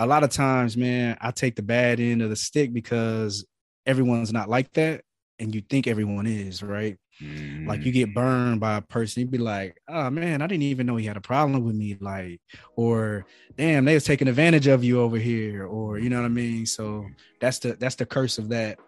a 0.00 0.06
lot 0.06 0.24
of 0.24 0.30
times, 0.30 0.76
man, 0.76 1.16
I 1.20 1.30
take 1.30 1.54
the 1.54 1.62
bad 1.62 2.00
end 2.00 2.20
of 2.20 2.30
the 2.30 2.36
stick 2.36 2.72
because 2.72 3.46
everyone's 3.86 4.32
not 4.32 4.48
like 4.48 4.72
that, 4.72 5.02
and 5.38 5.54
you 5.54 5.60
think 5.60 5.86
everyone 5.86 6.26
is, 6.26 6.64
right? 6.64 6.98
Mm. 7.20 7.66
Like 7.66 7.84
you 7.84 7.92
get 7.92 8.14
burned 8.14 8.60
by 8.60 8.76
a 8.76 8.80
person, 8.80 9.20
you'd 9.20 9.30
be 9.30 9.38
like, 9.38 9.80
"Oh 9.88 10.10
man, 10.10 10.40
I 10.40 10.46
didn't 10.46 10.62
even 10.62 10.86
know 10.86 10.96
he 10.96 11.06
had 11.06 11.16
a 11.16 11.20
problem 11.20 11.64
with 11.64 11.74
me." 11.74 11.96
Like, 12.00 12.40
or 12.76 13.26
damn, 13.56 13.84
they 13.84 13.94
was 13.94 14.04
taking 14.04 14.28
advantage 14.28 14.66
of 14.66 14.82
you 14.82 15.00
over 15.00 15.18
here, 15.18 15.66
or 15.66 15.98
you 15.98 16.08
know 16.08 16.16
what 16.16 16.24
I 16.24 16.30
mean. 16.30 16.64
So 16.66 17.06
that's 17.40 17.58
the 17.58 17.74
that's 17.74 17.96
the 17.96 18.06
curse 18.06 18.38
of 18.38 18.48
that, 18.48 18.78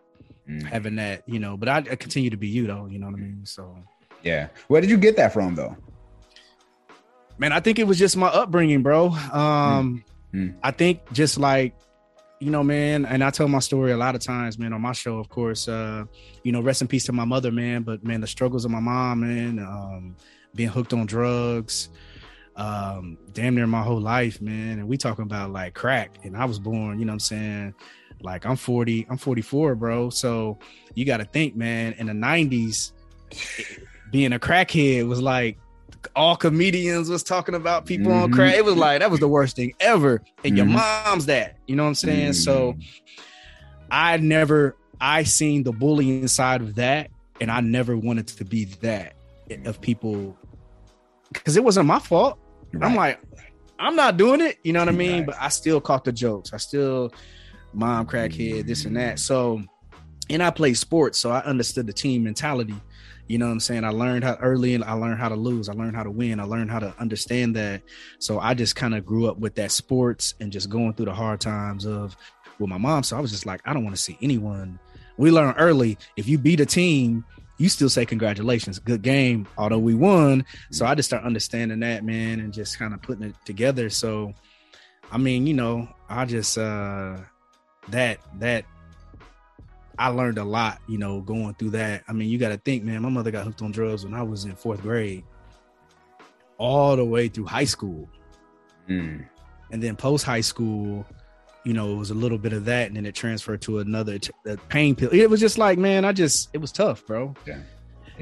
mm. 0.49 0.63
having 0.65 0.97
that, 0.97 1.23
you 1.27 1.39
know. 1.39 1.57
But 1.57 1.69
I, 1.69 1.77
I, 1.79 1.97
continue 1.97 2.31
to 2.31 2.37
be 2.37 2.49
you 2.49 2.67
though, 2.67 2.87
you 2.87 2.99
know 2.99 3.07
what 3.07 3.17
I 3.17 3.19
mean. 3.19 3.45
So 3.45 3.77
yeah, 4.23 4.49
where 4.69 4.81
did 4.81 4.91
you 4.91 4.97
get 4.97 5.17
that 5.17 5.33
from 5.33 5.55
though? 5.55 5.77
Man, 7.37 7.53
I 7.53 7.61
think 7.61 7.79
it 7.79 7.87
was 7.87 7.99
just 7.99 8.17
my 8.17 8.29
upbringing, 8.29 8.83
bro. 8.83 9.09
Um, 9.09 10.05
mm. 10.33 10.55
I 10.63 10.71
think 10.71 11.01
just 11.13 11.37
like 11.39 11.75
you 12.41 12.51
know, 12.51 12.63
man, 12.63 13.07
and 13.07 13.23
I 13.23 13.31
tell 13.31 13.49
my 13.49 13.61
story 13.61 13.93
a 13.93 13.97
lot 13.97 14.15
of 14.15 14.21
times, 14.21 14.59
man, 14.59 14.73
on 14.73 14.81
my 14.81 14.93
show, 14.93 15.19
of 15.19 15.29
course. 15.29 15.69
Uh, 15.69 16.05
you 16.43 16.53
know, 16.53 16.61
rest 16.61 16.83
in 16.83 16.89
peace 16.89 17.05
to 17.05 17.13
my 17.13 17.25
mother, 17.25 17.51
man. 17.51 17.83
But 17.83 18.05
man, 18.05 18.21
the 18.21 18.27
struggles 18.27 18.65
of 18.65 18.71
my 18.71 18.81
mom, 18.81 19.21
man, 19.21 19.59
um, 19.59 20.17
being 20.55 20.69
hooked 20.69 20.93
on 20.93 21.07
drugs, 21.07 21.89
um, 22.57 23.19
damn 23.33 23.55
near 23.55 23.67
my 23.67 23.83
whole 23.83 24.01
life, 24.01 24.41
man. 24.41 24.79
And 24.79 24.89
we 24.89 24.97
talking 24.97 25.23
about 25.25 25.51
like 25.51 25.75
crack. 25.75 26.19
And 26.25 26.37
I 26.37 26.45
was 26.45 26.59
born, 26.59 26.99
you 26.99 27.05
know 27.05 27.13
what 27.13 27.15
I'm 27.15 27.21
saying? 27.21 27.75
Like 28.21 28.47
I'm 28.47 28.57
40, 28.57 29.07
I'm 29.09 29.19
44, 29.19 29.75
bro. 29.75 30.11
So 30.11 30.59
you 30.95 31.05
gotta 31.05 31.25
think, 31.25 31.57
man, 31.57 31.95
in 31.95 32.07
the 32.07 32.13
90s, 32.13 32.93
being 34.11 34.33
a 34.33 34.39
crackhead 34.39 35.07
was 35.09 35.21
like 35.21 35.59
all 36.15 36.37
comedians 36.37 37.09
was 37.09 37.23
talking 37.23 37.55
about 37.55 37.87
people 37.87 38.13
mm-hmm. 38.13 38.25
on 38.25 38.33
crack. 38.33 38.55
It 38.55 38.65
was 38.65 38.77
like 38.77 39.01
that 39.01 39.11
was 39.11 39.21
the 39.21 39.29
worst 39.29 39.57
thing 39.57 39.75
ever. 39.81 40.23
And 40.45 40.57
mm-hmm. 40.57 40.57
your 40.57 40.67
mom's 40.67 41.27
that. 41.27 41.57
You 41.67 41.77
know 41.77 41.85
what 41.85 41.91
I'm 41.91 41.95
saying? 41.95 42.33
Mm-hmm. 42.33 42.43
So 42.43 42.77
I 43.91 44.17
never 44.19 44.77
I 45.01 45.25
seen 45.25 45.63
the 45.63 45.73
bullying 45.73 46.29
side 46.29 46.61
of 46.61 46.77
that, 46.77 47.11
and 47.41 47.51
I 47.51 47.61
never 47.61 47.97
wanted 47.97 48.29
to 48.29 48.45
be 48.45 48.65
that 48.81 49.15
of 49.65 49.81
people 49.81 50.37
because 51.33 51.57
it 51.57 51.65
wasn't 51.65 51.87
my 51.87 51.99
fault. 51.99 52.39
Right. 52.73 52.89
I'm 52.89 52.97
like, 52.97 53.21
I'm 53.79 53.97
not 53.97 54.17
doing 54.17 54.41
it. 54.41 54.59
You 54.63 54.73
know 54.73 54.81
what 54.81 54.89
I 54.89 54.93
mean? 54.93 55.19
Right. 55.19 55.27
But 55.27 55.37
I 55.41 55.49
still 55.49 55.81
caught 55.81 56.05
the 56.05 56.13
jokes. 56.13 56.53
I 56.53 56.57
still 56.57 57.13
mom 57.73 58.07
crackhead, 58.07 58.67
this 58.67 58.85
and 58.85 58.97
that. 58.97 59.19
So 59.19 59.63
and 60.31 60.43
I 60.43 60.51
played 60.51 60.75
sports, 60.79 61.19
so 61.19 61.31
I 61.31 61.41
understood 61.41 61.87
the 61.87 61.93
team 61.93 62.25
mentality. 62.25 62.75
You 63.27 63.39
know 63.39 63.47
what 63.47 63.53
I'm 63.53 63.61
saying? 63.61 63.85
I 63.85 63.91
learned 63.91 64.25
how 64.25 64.37
early 64.37 64.75
and 64.75 64.85
I 64.85 64.93
learned 64.93 65.19
how 65.19 65.29
to 65.29 65.35
lose. 65.35 65.69
I 65.69 65.73
learned 65.73 65.97
how 65.97 66.03
to 66.03 66.11
win. 66.11 66.41
I 66.41 66.45
learned 66.45 66.71
how 66.71 66.79
to 66.79 66.95
understand 66.99 67.57
that. 67.57 67.83
So 68.19 68.39
I 68.39 68.55
just 68.55 68.77
kind 68.77 68.95
of 68.95 69.07
grew 69.07 69.29
up 69.29 69.39
with 69.39 69.55
that 69.55 69.71
sports 69.71 70.35
and 70.41 70.53
just 70.53 70.69
going 70.69 70.95
through 70.95 71.07
the 71.07 71.15
hard 71.15 71.41
times 71.41 71.87
of 71.87 72.17
with 72.59 72.69
my 72.69 72.79
mom. 72.79 73.03
So 73.03 73.17
I 73.17 73.21
was 73.21 73.31
just 73.31 73.47
like, 73.47 73.61
I 73.65 73.73
don't 73.73 73.85
want 73.85 73.97
to 73.97 74.03
see 74.03 74.19
anyone. 74.21 74.79
We 75.17 75.31
learned 75.31 75.57
early 75.59 75.97
if 76.17 76.29
you 76.29 76.39
beat 76.39 76.61
a 76.61 76.67
team, 76.67 77.25
you 77.57 77.69
still 77.69 77.89
say 77.89 78.05
congratulations, 78.05 78.79
good 78.79 79.03
game, 79.03 79.47
although 79.57 79.79
we 79.79 79.95
won. 79.95 80.45
So 80.71 80.85
I 80.85 80.95
just 80.95 81.09
start 81.09 81.25
understanding 81.25 81.81
that, 81.81 82.05
man, 82.05 82.41
and 82.41 82.53
just 82.53 82.79
kind 82.79 82.93
of 82.93 83.01
putting 83.01 83.25
it 83.25 83.37
together. 83.45 83.91
So 83.91 84.35
I 85.11 85.19
mean, 85.19 85.47
you 85.47 85.55
know, 85.55 85.89
I 86.09 86.25
just 86.25 86.59
uh 86.59 87.19
that 87.89 88.19
that 88.39 88.65
I 89.99 90.09
learned 90.09 90.39
a 90.39 90.45
lot, 90.45 90.81
you 90.89 90.99
know, 90.99 91.21
going 91.21 91.55
through 91.55 91.71
that. 91.71 92.03
I 92.09 92.13
mean, 92.13 92.29
you 92.29 92.39
got 92.39 92.49
to 92.51 92.57
think, 92.59 92.85
man. 92.85 93.03
My 93.03 93.09
mother 93.09 93.31
got 93.31 93.45
hooked 93.45 93.63
on 93.63 93.71
drugs 93.73 94.05
when 94.05 94.15
I 94.15 94.23
was 94.23 94.45
in 94.45 94.55
fourth 94.57 94.83
grade, 94.83 95.25
all 96.59 96.97
the 96.97 97.05
way 97.05 97.29
through 97.29 97.47
high 97.47 97.65
school, 97.65 98.09
Mm. 98.89 99.25
and 99.73 99.83
then 99.83 99.97
post 99.97 100.25
high 100.25 100.41
school. 100.41 101.05
You 101.65 101.73
know, 101.73 101.93
it 101.93 101.97
was 101.97 102.11
a 102.11 102.15
little 102.15 102.37
bit 102.37 102.53
of 102.53 102.67
that, 102.67 102.89
and 102.89 102.97
then 102.97 103.07
it 103.07 103.15
transferred 103.15 103.63
to 103.63 103.79
another 103.79 104.19
t- 104.19 104.33
pain 104.69 104.95
pill. 104.95 105.09
It 105.13 105.31
was 105.31 105.41
just 105.41 105.57
like, 105.57 105.79
man, 105.79 106.05
I 106.05 106.13
just 106.13 106.51
it 106.53 106.59
was 106.59 106.71
tough, 106.73 107.07
bro. 107.07 107.35
Yeah. 107.47 107.61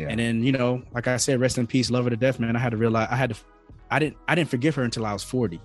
And 0.09 0.21
then 0.21 0.43
you 0.45 0.53
know, 0.53 0.83
like 0.95 1.09
I 1.09 1.17
said, 1.17 1.41
rest 1.41 1.59
in 1.59 1.67
peace, 1.67 1.91
love 1.91 2.05
her 2.05 2.11
to 2.11 2.17
death, 2.17 2.39
man. 2.39 2.55
I 2.55 2.61
had 2.61 2.71
to 2.71 2.77
realize 2.77 3.09
I 3.11 3.17
had 3.17 3.31
to, 3.35 3.37
I 3.91 3.99
didn't, 3.99 4.17
I 4.29 4.35
didn't 4.37 4.49
forgive 4.51 4.75
her 4.77 4.85
until 4.85 5.05
I 5.05 5.13
was 5.13 5.25
forty. 5.25 5.61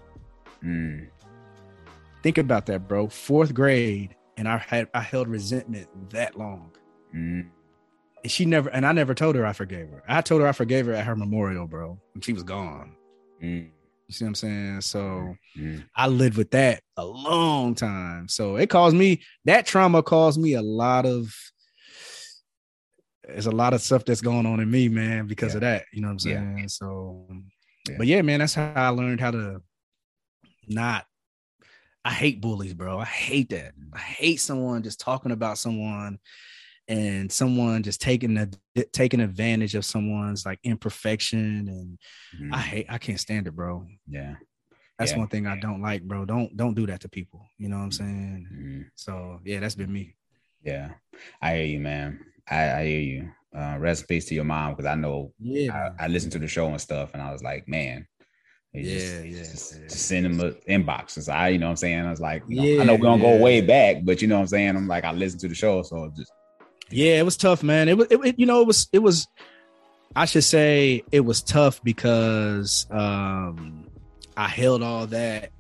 Mm. 0.64 1.08
Think 2.24 2.38
about 2.40 2.66
that, 2.66 2.88
bro. 2.88 3.08
Fourth 3.08 3.54
grade, 3.54 4.16
and 4.38 4.48
I 4.48 4.58
had 4.58 4.88
I 4.94 5.02
held 5.02 5.28
resentment 5.28 5.88
that 6.12 6.38
long. 6.38 6.72
Mm. 7.16 7.50
And 8.24 8.32
she 8.32 8.46
never 8.46 8.70
and 8.70 8.86
I 8.86 8.92
never 8.92 9.14
told 9.14 9.36
her 9.36 9.46
I 9.46 9.54
forgave 9.54 9.90
her. 9.90 10.04
I 10.08 10.22
told 10.22 10.42
her 10.42 10.48
I 10.48 10.52
forgave 10.52 10.86
her 10.86 10.94
at 10.94 11.06
her 11.06 11.16
memorial, 11.16 11.68
bro. 11.68 12.00
And 12.14 12.24
she 12.24 12.34
was 12.34 12.44
gone. 12.44 12.96
Mm. 13.42 13.70
You 14.08 14.14
see 14.14 14.24
what 14.26 14.30
I'm 14.30 14.36
saying? 14.36 14.82
So 14.82 15.36
Mm. 15.58 15.84
I 15.96 16.08
lived 16.08 16.38
with 16.38 16.52
that 16.52 16.82
a 16.98 17.06
long 17.06 17.74
time. 17.76 18.28
So 18.28 18.58
it 18.58 18.70
caused 18.70 18.96
me 18.96 19.22
that 19.46 19.66
trauma 19.66 20.04
caused 20.04 20.40
me 20.40 20.54
a 20.54 20.62
lot 20.62 21.06
of 21.06 21.34
there's 23.28 23.48
a 23.48 23.52
lot 23.52 23.74
of 23.74 23.82
stuff 23.82 24.06
that's 24.06 24.22
going 24.22 24.46
on 24.46 24.60
in 24.62 24.72
me, 24.72 24.88
man, 24.88 25.28
because 25.28 25.54
of 25.54 25.62
that. 25.62 25.84
You 25.92 26.02
know 26.02 26.08
what 26.14 26.24
I'm 26.26 26.32
Yeah. 26.32 26.56
saying? 26.56 26.70
So 26.70 27.28
Yeah. 27.90 27.96
but 27.98 28.08
yeah, 28.08 28.22
man, 28.22 28.40
that's 28.40 28.54
how 28.54 28.72
I 28.76 28.90
learned 28.90 29.20
how 29.20 29.32
to 29.32 29.62
not 30.68 31.06
I 32.08 32.12
hate 32.12 32.40
bullies, 32.40 32.74
bro. 32.74 33.00
I 33.00 33.06
hate 33.06 33.50
that. 33.50 33.74
I 33.92 34.00
hate 34.00 34.38
someone 34.40 34.82
just 34.82 35.00
talking 35.00 35.32
about 35.34 35.58
someone 35.58 36.20
and 36.88 37.30
someone 37.30 37.84
just 37.84 38.00
taking 38.02 38.34
the 38.34 38.58
taking 38.94 39.20
advantage 39.20 39.76
of 39.76 39.84
someone's 39.84 40.46
like 40.46 40.60
imperfection 40.64 41.68
and 41.68 42.00
Mm. 42.42 42.54
I 42.54 42.60
hate 42.62 42.86
I 42.90 42.98
can't 42.98 43.20
stand 43.20 43.48
it, 43.48 43.56
bro. 43.56 43.86
yeah. 44.08 44.36
That's 44.98 45.12
Yeah. 45.12 45.18
one 45.20 45.28
thing 45.28 45.48
I 45.48 45.60
don't 45.60 45.82
like, 45.82 46.02
bro. 46.04 46.26
Don't 46.26 46.56
don't 46.56 46.76
do 46.76 46.88
that 46.88 47.02
to 47.02 47.10
people. 47.10 47.46
You 47.58 47.68
know 47.70 47.78
what 47.78 47.84
I'm 47.84 47.92
saying? 47.92 48.48
Mm. 48.54 48.86
So 48.96 49.42
yeah, 49.44 49.60
that's 49.60 49.76
been 49.76 49.92
me. 49.92 50.16
Yeah. 50.64 50.92
I 51.42 51.56
hear 51.58 51.66
you, 51.66 51.80
man. 51.80 52.20
I, 52.50 52.72
I 52.72 52.86
hear 52.86 53.00
you. 53.02 53.32
Uh, 53.56 53.78
rest 53.80 54.02
in 54.04 54.08
peace 54.08 54.26
to 54.26 54.36
your 54.36 54.44
mom 54.46 54.72
because 54.74 54.86
I 54.86 54.96
know 54.96 55.34
Yeah, 55.40 55.92
I, 56.00 56.06
I 56.06 56.08
listened 56.08 56.32
to 56.34 56.40
the 56.40 56.48
show 56.48 56.68
and 56.68 56.80
stuff, 56.82 57.12
and 57.14 57.22
I 57.22 57.32
was 57.34 57.44
like, 57.44 57.68
man. 57.68 58.08
Yeah, 58.84 58.94
just, 58.94 59.26
yeah, 59.26 59.52
Just, 59.52 59.72
yeah. 59.74 59.88
just 59.90 60.06
send 60.08 60.26
him 60.26 60.40
an 60.40 60.56
inbox. 60.70 61.12
So 61.22 61.32
I, 61.32 61.50
you 61.50 61.58
know 61.58 61.68
what 61.68 61.72
I'm 61.72 61.76
saying? 61.78 62.06
I 62.06 62.10
was 62.10 62.20
like, 62.22 62.44
you 62.48 62.56
know, 62.56 62.62
I 62.64 62.66
Yeah, 62.66 62.84
know 62.84 62.96
we 62.96 63.02
don't 63.02 63.20
go 63.20 63.36
yeah. 63.36 63.42
way 63.42 63.62
back, 63.62 63.98
but 64.04 64.22
you 64.22 64.28
know 64.28 64.36
what 64.36 64.42
I'm 64.42 64.48
saying? 64.48 64.76
I'm 64.76 64.88
like, 64.88 65.04
I 65.06 65.12
listened 65.12 65.42
to 65.42 65.48
the 65.48 65.56
show, 65.56 65.82
so 65.84 66.12
just 66.16 66.32
yeah, 66.90 67.20
it 67.20 67.24
was 67.26 67.36
tough, 67.38 67.64
man. 67.64 67.90
It 67.90 67.98
was, 67.98 68.08
it, 68.10 68.20
it- 68.26 68.40
you 68.40 68.46
know, 68.46 68.62
it 68.62 68.68
was, 68.68 68.88
it 68.94 69.00
was. 69.00 69.28
I 70.16 70.26
should 70.26 70.44
say 70.46 71.04
it 71.12 71.20
was 71.20 71.44
tough 71.44 71.84
because 71.84 72.88
um 72.90 73.88
I 74.36 74.48
held 74.48 74.82
all 74.82 75.06
that. 75.08 75.52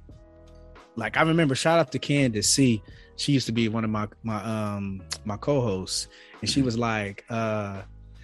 Like 0.95 1.18
I 1.18 1.22
remember, 1.22 1.53
shout 1.53 1.80
out 1.80 1.91
to 1.91 1.99
Candace 1.99 2.49
C. 2.49 2.82
She 3.18 3.32
used 3.34 3.45
to 3.47 3.51
be 3.51 3.68
one 3.70 3.84
of 3.84 3.89
my 3.89 4.07
my 4.24 4.43
um 4.43 5.01
my 5.26 5.38
co-hosts, 5.38 6.07
and 6.41 6.49
she 6.49 6.61
was 6.61 6.78
like, 6.78 7.24
uh 7.30 7.82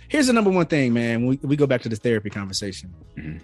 "Here's 0.10 0.28
the 0.28 0.34
number 0.34 0.50
one 0.50 0.66
thing, 0.66 0.94
man. 0.94 1.26
We 1.26 1.39
we 1.44 1.56
go 1.56 1.68
back 1.68 1.82
to 1.82 1.89
the 1.89 1.96
therapy 1.98 2.30
conversation. 2.30 2.94
Mhm. 3.18 3.41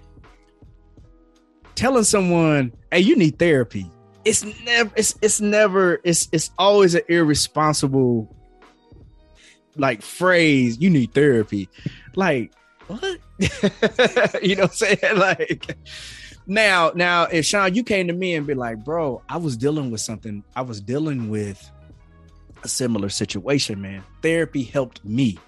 Telling 1.80 2.04
someone, 2.04 2.74
"Hey, 2.92 3.00
you 3.00 3.16
need 3.16 3.40
therapy." 3.40 3.90
It's 4.26 4.44
never. 4.66 4.92
It's 4.98 5.16
it's 5.22 5.40
never. 5.40 6.02
It's 6.04 6.28
it's 6.34 6.52
always 6.58 6.94
an 6.94 7.04
irresponsible 7.08 8.36
like 9.78 10.02
phrase. 10.02 10.78
You 10.82 10.90
need 10.90 11.14
therapy. 11.14 11.70
Like 12.16 12.52
what? 12.88 13.20
you 14.44 14.58
know 14.58 14.64
what 14.64 14.72
I'm 14.84 14.98
saying? 14.98 14.98
Like 15.16 15.78
now, 16.48 16.92
now 16.96 17.24
if 17.24 17.46
Sean, 17.46 17.74
you 17.74 17.84
came 17.84 18.08
to 18.08 18.14
me 18.14 18.36
and 18.36 18.46
be 18.46 18.56
like, 18.56 18.84
bro, 18.84 19.22
I 19.30 19.38
was 19.38 19.56
dealing 19.56 19.90
with 19.90 20.02
something. 20.02 20.44
I 20.58 20.64
was 20.64 20.82
dealing 20.82 21.30
with 21.30 21.72
a 22.62 22.68
similar 22.68 23.08
situation, 23.08 23.82
man. 23.82 24.04
Therapy 24.22 24.64
helped 24.64 25.06
me. 25.06 25.40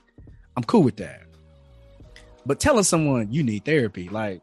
I'm 0.56 0.64
cool 0.64 0.84
with 0.84 0.96
that. 0.96 1.24
But 2.46 2.62
telling 2.62 2.86
someone 2.86 3.34
you 3.34 3.44
need 3.44 3.66
therapy, 3.66 4.08
like, 4.08 4.42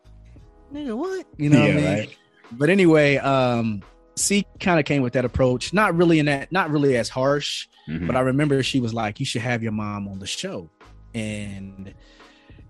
nigga, 0.73 0.97
what? 0.97 1.27
You 1.37 1.51
know 1.51 1.61
what 1.61 1.71
I 1.71 1.75
mean? 1.75 1.85
right. 1.85 2.17
But 2.53 2.71
anyway, 2.71 3.17
um, 3.17 3.83
C 4.17 4.45
kind 4.61 4.79
of 4.81 4.87
came 4.87 5.03
with 5.03 5.13
that 5.13 5.25
approach. 5.25 5.73
Not 5.73 5.95
really 5.97 6.19
in 6.19 6.27
that, 6.27 6.51
not 6.51 6.71
really 6.71 6.97
as 6.97 7.09
harsh. 7.09 7.67
Mhm. 7.89 8.07
But 8.07 8.17
I 8.17 8.21
remember 8.21 8.63
she 8.63 8.81
was 8.81 8.93
like, 8.95 9.21
"You 9.21 9.27
should 9.27 9.43
have 9.43 9.63
your 9.63 9.73
mom 9.73 10.09
on 10.09 10.19
the 10.19 10.27
show, 10.27 10.71
and 11.15 11.95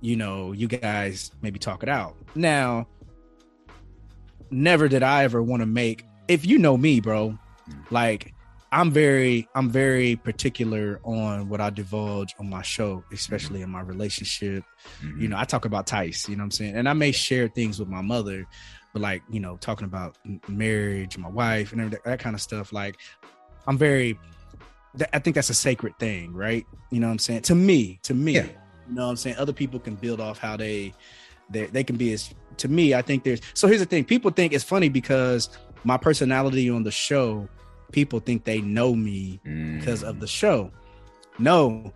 you 0.01 0.17
know, 0.17 0.53
you 0.53 0.69
guys 0.69 1.31
maybe 1.43 1.59
talk 1.59 1.83
it 1.83 1.89
out." 1.89 2.17
Now, 2.35 2.87
never 4.51 4.89
did 4.89 5.03
I 5.03 5.25
ever 5.25 5.43
want 5.43 5.61
to 5.61 5.67
make. 5.67 6.05
If 6.29 6.47
you 6.47 6.59
know 6.59 6.77
me, 6.77 7.01
bro, 7.01 7.39
like 7.91 8.35
I'm 8.71 8.91
very, 8.91 9.49
I'm 9.55 9.71
very 9.71 10.17
particular 10.17 11.01
on 11.03 11.49
what 11.49 11.61
I 11.61 11.71
divulge 11.71 12.35
on 12.39 12.51
my 12.51 12.61
show, 12.63 13.03
especially 13.13 13.63
in 13.63 13.71
my 13.71 13.81
relationship. 13.81 14.63
Mhm. 15.03 15.21
You 15.23 15.29
know, 15.29 15.39
I 15.39 15.45
talk 15.45 15.65
about 15.65 15.87
Tice. 15.87 16.29
You 16.29 16.37
know 16.37 16.43
what 16.43 16.47
I'm 16.47 16.51
saying, 16.51 16.75
and 16.77 16.89
I 16.89 16.93
may 16.93 17.13
share 17.13 17.49
things 17.49 17.79
with 17.79 17.89
my 17.89 18.03
mother, 18.03 18.47
but 18.93 19.01
like 19.01 19.23
you 19.31 19.41
know, 19.41 19.57
talking 19.57 19.87
about 19.87 20.19
marriage, 20.49 21.17
my 21.17 21.29
wife, 21.31 21.73
and 21.73 21.81
everything, 21.81 22.01
that 22.05 22.19
kind 22.21 22.35
of 22.37 22.43
stuff. 22.43 22.73
Like, 22.73 22.99
I'm 23.67 23.79
very 23.79 24.19
I 25.13 25.19
think 25.19 25.35
that's 25.35 25.51
a 25.51 25.55
sacred 25.55 25.99
thing, 25.99 26.33
right? 26.33 26.67
You 26.91 27.01
know 27.01 27.07
what 27.07 27.13
I'm 27.13 27.19
saying? 27.19 27.43
To 27.43 27.55
me, 27.55 28.01
to 28.03 28.15
me, 28.15 28.33
Yeah. 28.35 28.47
you 28.89 28.95
know 28.95 29.05
what 29.05 29.11
I'm 29.11 29.17
saying? 29.17 29.37
Other 29.37 29.53
people 29.53 29.79
can 29.79 29.95
build 29.95 30.21
off 30.21 30.39
how 30.39 30.57
they 30.57 30.93
they 31.51 31.67
they 31.67 31.85
can 31.85 31.97
be 31.97 32.13
as 32.13 32.35
to 32.59 32.69
me, 32.69 32.93
I 32.95 33.01
think 33.03 33.23
there's 33.25 33.41
so 33.55 33.67
here's 33.69 33.81
the 33.81 33.87
thing. 33.87 34.05
People 34.05 34.31
think 34.31 34.53
it's 34.53 34.65
funny 34.65 34.89
because 34.89 35.49
my 35.85 35.97
personality 35.97 36.69
on 36.69 36.83
the 36.83 36.91
show, 36.91 37.49
people 37.93 38.21
think 38.21 38.45
they 38.45 38.61
know 38.61 38.95
me 38.95 39.41
Mhm. 39.47 39.79
because 39.79 40.03
of 40.03 40.21
the 40.21 40.27
show. 40.27 40.71
No, 41.39 41.93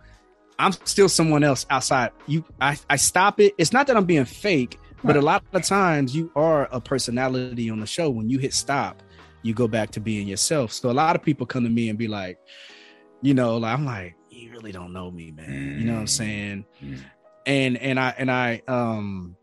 I'm 0.59 0.71
still 0.85 1.09
someone 1.09 1.43
else 1.43 1.65
outside. 1.69 2.11
You 2.27 2.45
I, 2.61 2.77
I 2.89 2.95
stop 2.95 3.39
it. 3.39 3.53
It's 3.57 3.73
not 3.73 3.87
that 3.87 3.97
I'm 3.97 4.05
being 4.05 4.25
fake, 4.25 4.79
but 5.03 5.17
a 5.17 5.21
lot 5.21 5.43
of 5.53 5.63
times 5.63 6.15
you 6.15 6.31
are 6.35 6.69
a 6.71 6.79
personality 6.79 7.69
on 7.69 7.79
the 7.79 7.85
show. 7.87 8.09
When 8.09 8.29
you 8.29 8.37
hit 8.39 8.53
stop, 8.53 9.01
you 9.41 9.53
go 9.53 9.67
back 9.67 9.91
to 9.91 9.99
being 9.99 10.27
yourself. 10.27 10.71
So 10.71 10.89
a 10.89 10.93
lot 10.93 11.15
of 11.15 11.23
people 11.23 11.45
come 11.45 11.63
to 11.63 11.69
me 11.69 11.89
and 11.89 11.99
be 11.99 12.07
like, 12.07 12.37
you 13.21 13.33
know, 13.33 13.57
like 13.57 13.73
I'm 13.73 13.85
like, 13.85 14.15
you 14.29 14.51
really 14.51 14.71
don't 14.71 14.93
know 14.93 15.11
me, 15.11 15.31
man. 15.31 15.79
You 15.79 15.85
know 15.85 15.93
what 15.93 15.99
I'm 15.99 16.07
saying? 16.07 16.65
Mm. 16.81 16.99
And 17.45 17.77
and 17.77 17.99
I 17.99 18.13
and 18.17 18.31
I 18.31 18.61
um 18.67 19.35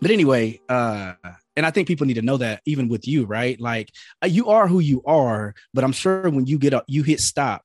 but 0.00 0.10
anyway, 0.10 0.60
uh 0.68 1.14
and 1.56 1.64
I 1.64 1.70
think 1.70 1.88
people 1.88 2.06
need 2.06 2.14
to 2.14 2.22
know 2.22 2.36
that 2.36 2.60
even 2.66 2.88
with 2.88 3.08
you, 3.08 3.24
right? 3.24 3.60
Like 3.60 3.90
uh, 4.22 4.26
you 4.26 4.48
are 4.48 4.68
who 4.68 4.80
you 4.80 5.02
are, 5.06 5.54
but 5.72 5.84
I'm 5.84 5.92
sure 5.92 6.28
when 6.28 6.46
you 6.46 6.58
get 6.58 6.74
up, 6.74 6.84
you 6.86 7.02
hit 7.02 7.20
stop, 7.20 7.62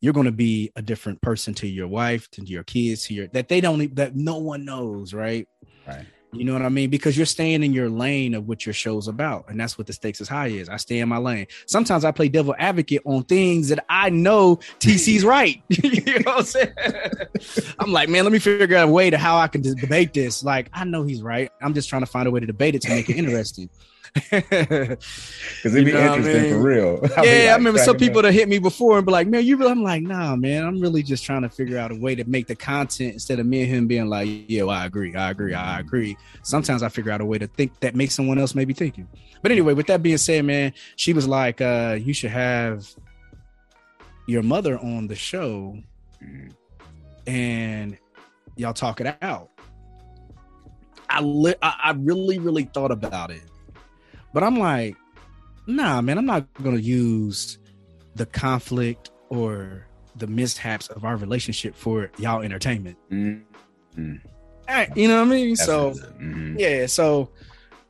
you're 0.00 0.12
going 0.12 0.26
to 0.26 0.32
be 0.32 0.72
a 0.74 0.82
different 0.82 1.22
person 1.22 1.54
to 1.54 1.68
your 1.68 1.88
wife, 1.88 2.28
to 2.32 2.44
your 2.44 2.64
kids, 2.64 3.06
to 3.06 3.14
your 3.14 3.28
that 3.28 3.48
they 3.48 3.60
don't 3.60 3.94
that 3.96 4.16
no 4.16 4.38
one 4.38 4.64
knows, 4.64 5.14
right? 5.14 5.46
Right. 5.86 6.06
You 6.34 6.44
know 6.44 6.54
what 6.54 6.62
I 6.62 6.70
mean? 6.70 6.88
Because 6.88 7.14
you're 7.14 7.26
staying 7.26 7.62
in 7.62 7.74
your 7.74 7.90
lane 7.90 8.32
of 8.34 8.48
what 8.48 8.64
your 8.64 8.72
show's 8.72 9.06
about. 9.06 9.44
And 9.48 9.60
that's 9.60 9.76
what 9.76 9.86
the 9.86 9.92
stakes 9.92 10.18
is 10.18 10.30
high 10.30 10.46
is. 10.46 10.70
I 10.70 10.78
stay 10.78 10.98
in 11.00 11.08
my 11.10 11.18
lane. 11.18 11.46
Sometimes 11.66 12.06
I 12.06 12.10
play 12.10 12.30
devil 12.30 12.54
advocate 12.58 13.02
on 13.04 13.24
things 13.24 13.68
that 13.68 13.84
I 13.90 14.08
know 14.08 14.56
TC's 14.80 15.26
right. 15.26 15.62
you 15.68 16.20
know 16.20 16.32
what 16.32 16.38
I'm 16.38 16.44
saying? 16.44 17.74
I'm 17.78 17.92
like, 17.92 18.08
man, 18.08 18.24
let 18.24 18.32
me 18.32 18.38
figure 18.38 18.78
out 18.78 18.88
a 18.88 18.90
way 18.90 19.10
to 19.10 19.18
how 19.18 19.36
I 19.36 19.46
can 19.46 19.60
debate 19.60 20.14
this. 20.14 20.42
Like, 20.42 20.70
I 20.72 20.84
know 20.84 21.02
he's 21.02 21.20
right. 21.20 21.52
I'm 21.60 21.74
just 21.74 21.90
trying 21.90 22.02
to 22.02 22.06
find 22.06 22.26
a 22.26 22.30
way 22.30 22.40
to 22.40 22.46
debate 22.46 22.74
it 22.76 22.82
to 22.82 22.88
make 22.88 23.10
it 23.10 23.16
interesting. 23.18 23.68
Because 24.14 24.98
it'd 25.64 25.84
be 25.86 25.92
what 25.92 26.02
I 26.02 26.06
interesting 26.08 26.42
mean? 26.42 26.52
for 26.52 26.60
real. 26.60 27.00
I'll 27.16 27.22
be 27.22 27.28
yeah, 27.28 27.52
I 27.52 27.56
remember 27.56 27.78
some 27.78 27.96
people 27.96 28.18
up. 28.18 28.24
that 28.24 28.32
hit 28.32 28.46
me 28.46 28.58
before 28.58 28.98
and 28.98 29.06
be 29.06 29.12
like, 29.12 29.26
"Man, 29.26 29.44
you 29.44 29.56
really?" 29.56 29.70
I'm 29.70 29.82
like, 29.82 30.02
"Nah, 30.02 30.36
man. 30.36 30.64
I'm 30.64 30.80
really 30.80 31.02
just 31.02 31.24
trying 31.24 31.42
to 31.42 31.48
figure 31.48 31.78
out 31.78 31.92
a 31.92 31.94
way 31.94 32.14
to 32.14 32.24
make 32.24 32.46
the 32.46 32.54
content 32.54 33.14
instead 33.14 33.38
of 33.38 33.46
me 33.46 33.62
and 33.62 33.70
him 33.70 33.86
being 33.86 34.08
like, 34.08 34.28
yeah, 34.48 34.64
well, 34.64 34.76
I 34.76 34.84
agree, 34.84 35.14
I 35.14 35.30
agree, 35.30 35.54
I 35.54 35.80
agree." 35.80 36.16
Sometimes 36.42 36.82
I 36.82 36.90
figure 36.90 37.10
out 37.10 37.22
a 37.22 37.24
way 37.24 37.38
to 37.38 37.46
think 37.46 37.80
that 37.80 37.94
makes 37.94 38.14
someone 38.14 38.38
else 38.38 38.54
maybe 38.54 38.74
thinking. 38.74 39.08
But 39.40 39.50
anyway, 39.50 39.72
with 39.72 39.86
that 39.86 40.02
being 40.02 40.18
said, 40.18 40.44
man, 40.44 40.74
she 40.96 41.14
was 41.14 41.26
like, 41.26 41.62
uh, 41.62 41.98
"You 41.98 42.12
should 42.12 42.30
have 42.30 42.86
your 44.26 44.42
mother 44.42 44.78
on 44.78 45.06
the 45.06 45.16
show 45.16 45.78
and 47.26 47.96
y'all 48.56 48.74
talk 48.74 49.00
it 49.00 49.16
out." 49.22 49.48
I 51.08 51.20
li- 51.20 51.54
I, 51.62 51.74
I 51.84 51.90
really, 51.92 52.38
really 52.38 52.64
thought 52.64 52.90
about 52.90 53.30
it, 53.30 53.42
but 54.32 54.42
I'm 54.42 54.58
like, 54.58 54.96
nah, 55.66 56.00
man, 56.00 56.18
I'm 56.18 56.26
not 56.26 56.52
gonna 56.62 56.78
use 56.78 57.58
the 58.14 58.26
conflict 58.26 59.10
or 59.28 59.86
the 60.16 60.26
mishaps 60.26 60.88
of 60.88 61.04
our 61.04 61.16
relationship 61.16 61.74
for 61.74 62.10
y'all 62.18 62.42
entertainment. 62.42 62.96
Mhm. 63.10 63.42
Eh, 64.68 64.86
You 64.94 65.08
know 65.08 65.16
what 65.20 65.28
I 65.28 65.30
mean? 65.30 65.48
That's 65.54 65.64
so. 65.64 65.92
Mhm. 66.20 66.56
yeah, 66.58 66.86
so 66.86 67.30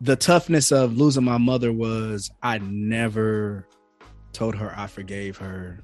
the 0.01 0.17
toughness 0.17 0.73
of 0.73 0.97
losing 0.97 1.25
my 1.25 1.39
mother 1.39 1.73
was 1.73 2.31
I 2.43 2.59
never 2.59 3.67
told 4.33 4.55
her 4.57 4.73
I 4.77 4.87
forgave 4.87 5.37
her 5.39 5.81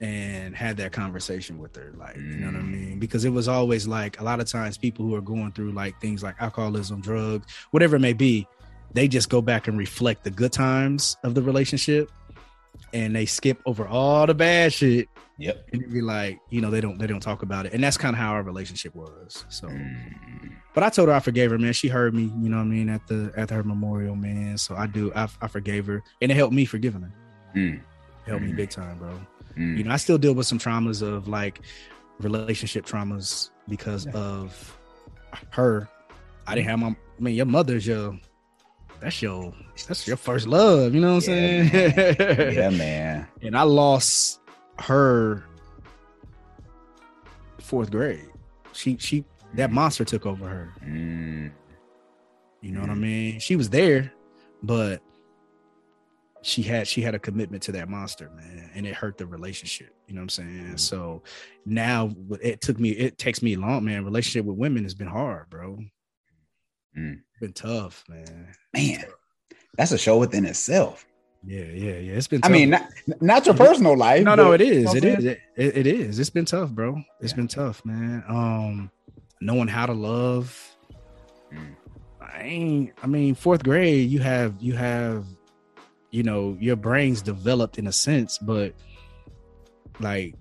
and 0.00 0.54
had 0.56 0.76
that 0.76 0.92
conversation 0.92 1.58
with 1.58 1.74
her 1.76 1.92
like 1.96 2.16
you 2.16 2.22
know 2.22 2.46
what 2.46 2.56
i 2.56 2.62
mean 2.62 2.98
because 2.98 3.24
it 3.24 3.30
was 3.30 3.46
always 3.46 3.86
like 3.86 4.20
a 4.20 4.24
lot 4.24 4.40
of 4.40 4.46
times 4.46 4.76
people 4.76 5.04
who 5.06 5.14
are 5.14 5.20
going 5.20 5.52
through 5.52 5.70
like 5.70 5.98
things 6.00 6.20
like 6.20 6.34
alcoholism 6.40 7.00
drugs 7.00 7.46
whatever 7.70 7.94
it 7.96 8.00
may 8.00 8.12
be 8.12 8.46
they 8.94 9.08
just 9.08 9.28
go 9.28 9.42
back 9.42 9.68
and 9.68 9.76
reflect 9.76 10.24
the 10.24 10.30
good 10.30 10.52
times 10.52 11.16
of 11.24 11.34
the 11.34 11.42
relationship 11.42 12.10
and 12.92 13.14
they 13.14 13.26
skip 13.26 13.60
over 13.66 13.86
all 13.86 14.26
the 14.26 14.34
bad 14.34 14.72
shit 14.72 15.08
Yep. 15.36 15.66
and 15.72 15.92
be 15.92 16.00
like 16.00 16.38
you 16.50 16.60
know 16.60 16.70
they 16.70 16.80
don't 16.80 16.96
they 16.98 17.08
don't 17.08 17.20
talk 17.20 17.42
about 17.42 17.66
it 17.66 17.72
and 17.72 17.82
that's 17.82 17.96
kind 17.98 18.14
of 18.14 18.20
how 18.20 18.30
our 18.32 18.42
relationship 18.44 18.94
was 18.94 19.44
so 19.48 19.66
Mm. 19.66 20.52
but 20.74 20.84
I 20.84 20.90
told 20.90 21.08
her 21.08 21.14
I 21.14 21.18
forgave 21.20 21.50
her, 21.50 21.58
man. 21.58 21.72
She 21.72 21.88
heard 21.88 22.14
me, 22.14 22.22
you 22.40 22.48
know 22.48 22.56
what 22.58 22.62
I 22.62 22.66
mean, 22.66 22.88
at 22.88 23.04
the 23.08 23.32
at 23.36 23.50
her 23.50 23.64
memorial, 23.64 24.14
man. 24.14 24.56
So 24.58 24.76
I 24.76 24.86
do, 24.86 25.12
I, 25.14 25.26
I 25.42 25.48
forgave 25.48 25.86
her, 25.86 26.02
and 26.22 26.30
it 26.30 26.36
helped 26.36 26.54
me 26.54 26.64
forgiving 26.64 27.02
her. 27.02 27.12
Mm. 27.56 27.80
Helped 28.26 28.44
me 28.44 28.52
Mhm. 28.52 28.56
big 28.56 28.70
time, 28.70 28.98
bro. 28.98 29.18
Mm. 29.56 29.78
You 29.78 29.84
know, 29.84 29.90
I 29.92 29.96
still 29.96 30.18
deal 30.18 30.34
with 30.34 30.46
some 30.46 30.58
traumas 30.58 31.02
of 31.02 31.26
like 31.28 31.60
relationship 32.20 32.86
traumas 32.86 33.50
because 33.68 34.06
of 34.14 34.76
her. 35.50 35.88
I 36.46 36.54
didn't 36.54 36.68
have 36.68 36.78
my. 36.78 36.88
I 36.88 37.20
mean, 37.20 37.34
your 37.34 37.46
mother's 37.46 37.86
your. 37.86 38.18
That's 39.04 39.20
your. 39.20 39.52
That's 39.86 40.06
your 40.08 40.16
first 40.16 40.46
love. 40.46 40.94
You 40.94 41.00
know 41.02 41.16
what 41.16 41.28
I'm 41.28 41.34
Yeah, 41.34 41.68
saying? 41.68 42.54
yeah, 42.54 42.70
man. 42.70 43.26
and 43.42 43.54
I 43.54 43.62
lost 43.62 44.40
her 44.78 45.44
fourth 47.60 47.90
grade. 47.90 48.24
She 48.72 48.96
she 48.98 49.26
that 49.54 49.70
monster 49.70 50.06
took 50.06 50.24
over 50.24 50.48
her. 50.48 50.72
Mm. 50.82 51.50
You 52.62 52.72
know 52.72 52.80
what 52.80 52.88
I 52.88 52.94
Mhm. 52.94 53.00
mean? 53.00 53.40
She 53.40 53.56
was 53.56 53.68
there, 53.68 54.10
but 54.62 55.02
she 56.40 56.62
had 56.62 56.88
she 56.88 57.02
had 57.02 57.14
a 57.14 57.18
commitment 57.18 57.62
to 57.64 57.72
that 57.72 57.90
monster, 57.90 58.30
man, 58.34 58.70
and 58.74 58.86
it 58.86 58.94
hurt 58.94 59.18
the 59.18 59.26
relationship. 59.26 59.94
You 60.08 60.14
know 60.14 60.20
what 60.20 60.24
I'm 60.24 60.28
saying? 60.30 60.76
So 60.78 61.22
now 61.66 62.10
it 62.40 62.62
took 62.62 62.80
me, 62.80 62.90
it 62.90 63.18
takes 63.18 63.42
me 63.42 63.56
long, 63.56 63.84
man. 63.84 64.02
Relationship 64.04 64.46
with 64.46 64.56
women 64.56 64.82
has 64.84 64.94
been 64.94 65.08
hard, 65.08 65.50
bro. 65.50 65.78
Mm. 66.98 67.20
Been 67.40 67.52
tough, 67.52 68.04
man. 68.08 68.48
Man, 68.72 69.04
that's 69.76 69.92
a 69.92 69.98
show 69.98 70.18
within 70.18 70.44
itself. 70.44 71.04
Yeah, 71.46 71.64
yeah, 71.64 71.98
yeah. 71.98 72.12
It's 72.14 72.26
been. 72.26 72.40
I 72.42 72.48
mean, 72.48 72.70
not, 72.70 72.88
not 73.20 73.46
your 73.46 73.54
personal 73.54 73.96
life. 73.96 74.22
no, 74.24 74.34
no, 74.34 74.52
it 74.52 74.60
is. 74.62 74.94
It 74.94 75.04
is. 75.04 75.24
It, 75.24 75.40
it, 75.56 75.76
it 75.78 75.86
is. 75.86 76.18
It's 76.18 76.30
been 76.30 76.46
tough, 76.46 76.70
bro. 76.70 77.02
It's 77.20 77.32
Yeah. 77.32 77.36
been 77.36 77.48
tough, 77.48 77.84
man. 77.84 78.24
Um, 78.28 78.90
knowing 79.40 79.68
how 79.68 79.86
to 79.86 79.92
love. 79.92 80.76
Mm. 81.52 81.74
I 82.22 82.40
ain't. 82.42 82.92
I 83.02 83.06
mean, 83.06 83.34
fourth 83.34 83.62
grade, 83.62 84.08
you 84.10 84.20
have 84.20 84.54
you 84.60 84.72
have, 84.74 85.26
you 86.10 86.22
know, 86.22 86.56
your 86.60 86.76
brain's 86.76 87.20
developed 87.20 87.78
in 87.78 87.86
a 87.88 87.92
sense, 87.92 88.38
but 88.38 88.72
like 90.00 90.34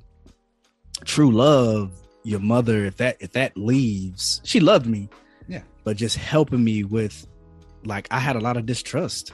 true 1.03 1.31
love, 1.31 1.91
your 2.23 2.39
mother, 2.39 2.85
if 2.85 2.97
that 2.97 3.17
if 3.19 3.33
that 3.33 3.57
leaves, 3.57 4.39
she 4.45 4.59
loved 4.61 4.85
me. 4.87 5.09
Yeah. 5.47 5.61
But 5.83 5.97
just 5.97 6.17
helping 6.17 6.63
me 6.63 6.83
with, 6.83 7.27
like, 7.85 8.07
I 8.11 8.19
had 8.19 8.35
a 8.35 8.39
lot 8.39 8.57
of 8.57 8.65
distrust. 8.65 9.33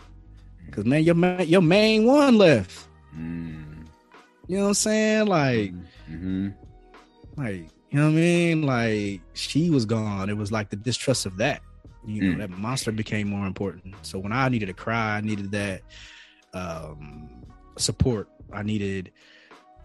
Cause 0.71 0.85
man, 0.85 1.03
your 1.03 1.15
your 1.41 1.61
main 1.63 2.05
one 2.05 2.37
left. 2.37 2.87
Mm. 3.17 3.87
You 4.47 4.57
know 4.57 4.63
what 4.63 4.67
I'm 4.69 4.73
saying? 4.75 5.25
Like, 5.27 5.73
Mhm. 6.11 6.53
like 7.37 7.69
you 7.91 7.97
know 7.99 8.03
what 8.05 8.11
I 8.11 8.13
mean? 8.15 8.61
Like 8.63 9.21
she 9.33 9.71
was 9.71 9.85
gone. 9.85 10.29
It 10.29 10.37
was 10.37 10.51
like 10.51 10.69
the 10.69 10.75
distrust 10.75 11.25
of 11.25 11.37
that. 11.37 11.61
You 12.05 12.21
know, 12.21 12.35
Mm. 12.35 12.37
that 12.39 12.49
monster 12.51 12.91
became 12.91 13.29
more 13.29 13.47
important. 13.47 13.95
So 14.03 14.19
when 14.19 14.31
I 14.31 14.47
needed 14.49 14.67
to 14.67 14.73
cry, 14.73 15.17
I 15.17 15.21
needed 15.21 15.51
that 15.51 15.81
um 16.53 17.29
support. 17.77 18.29
I 18.53 18.61
needed 18.63 19.11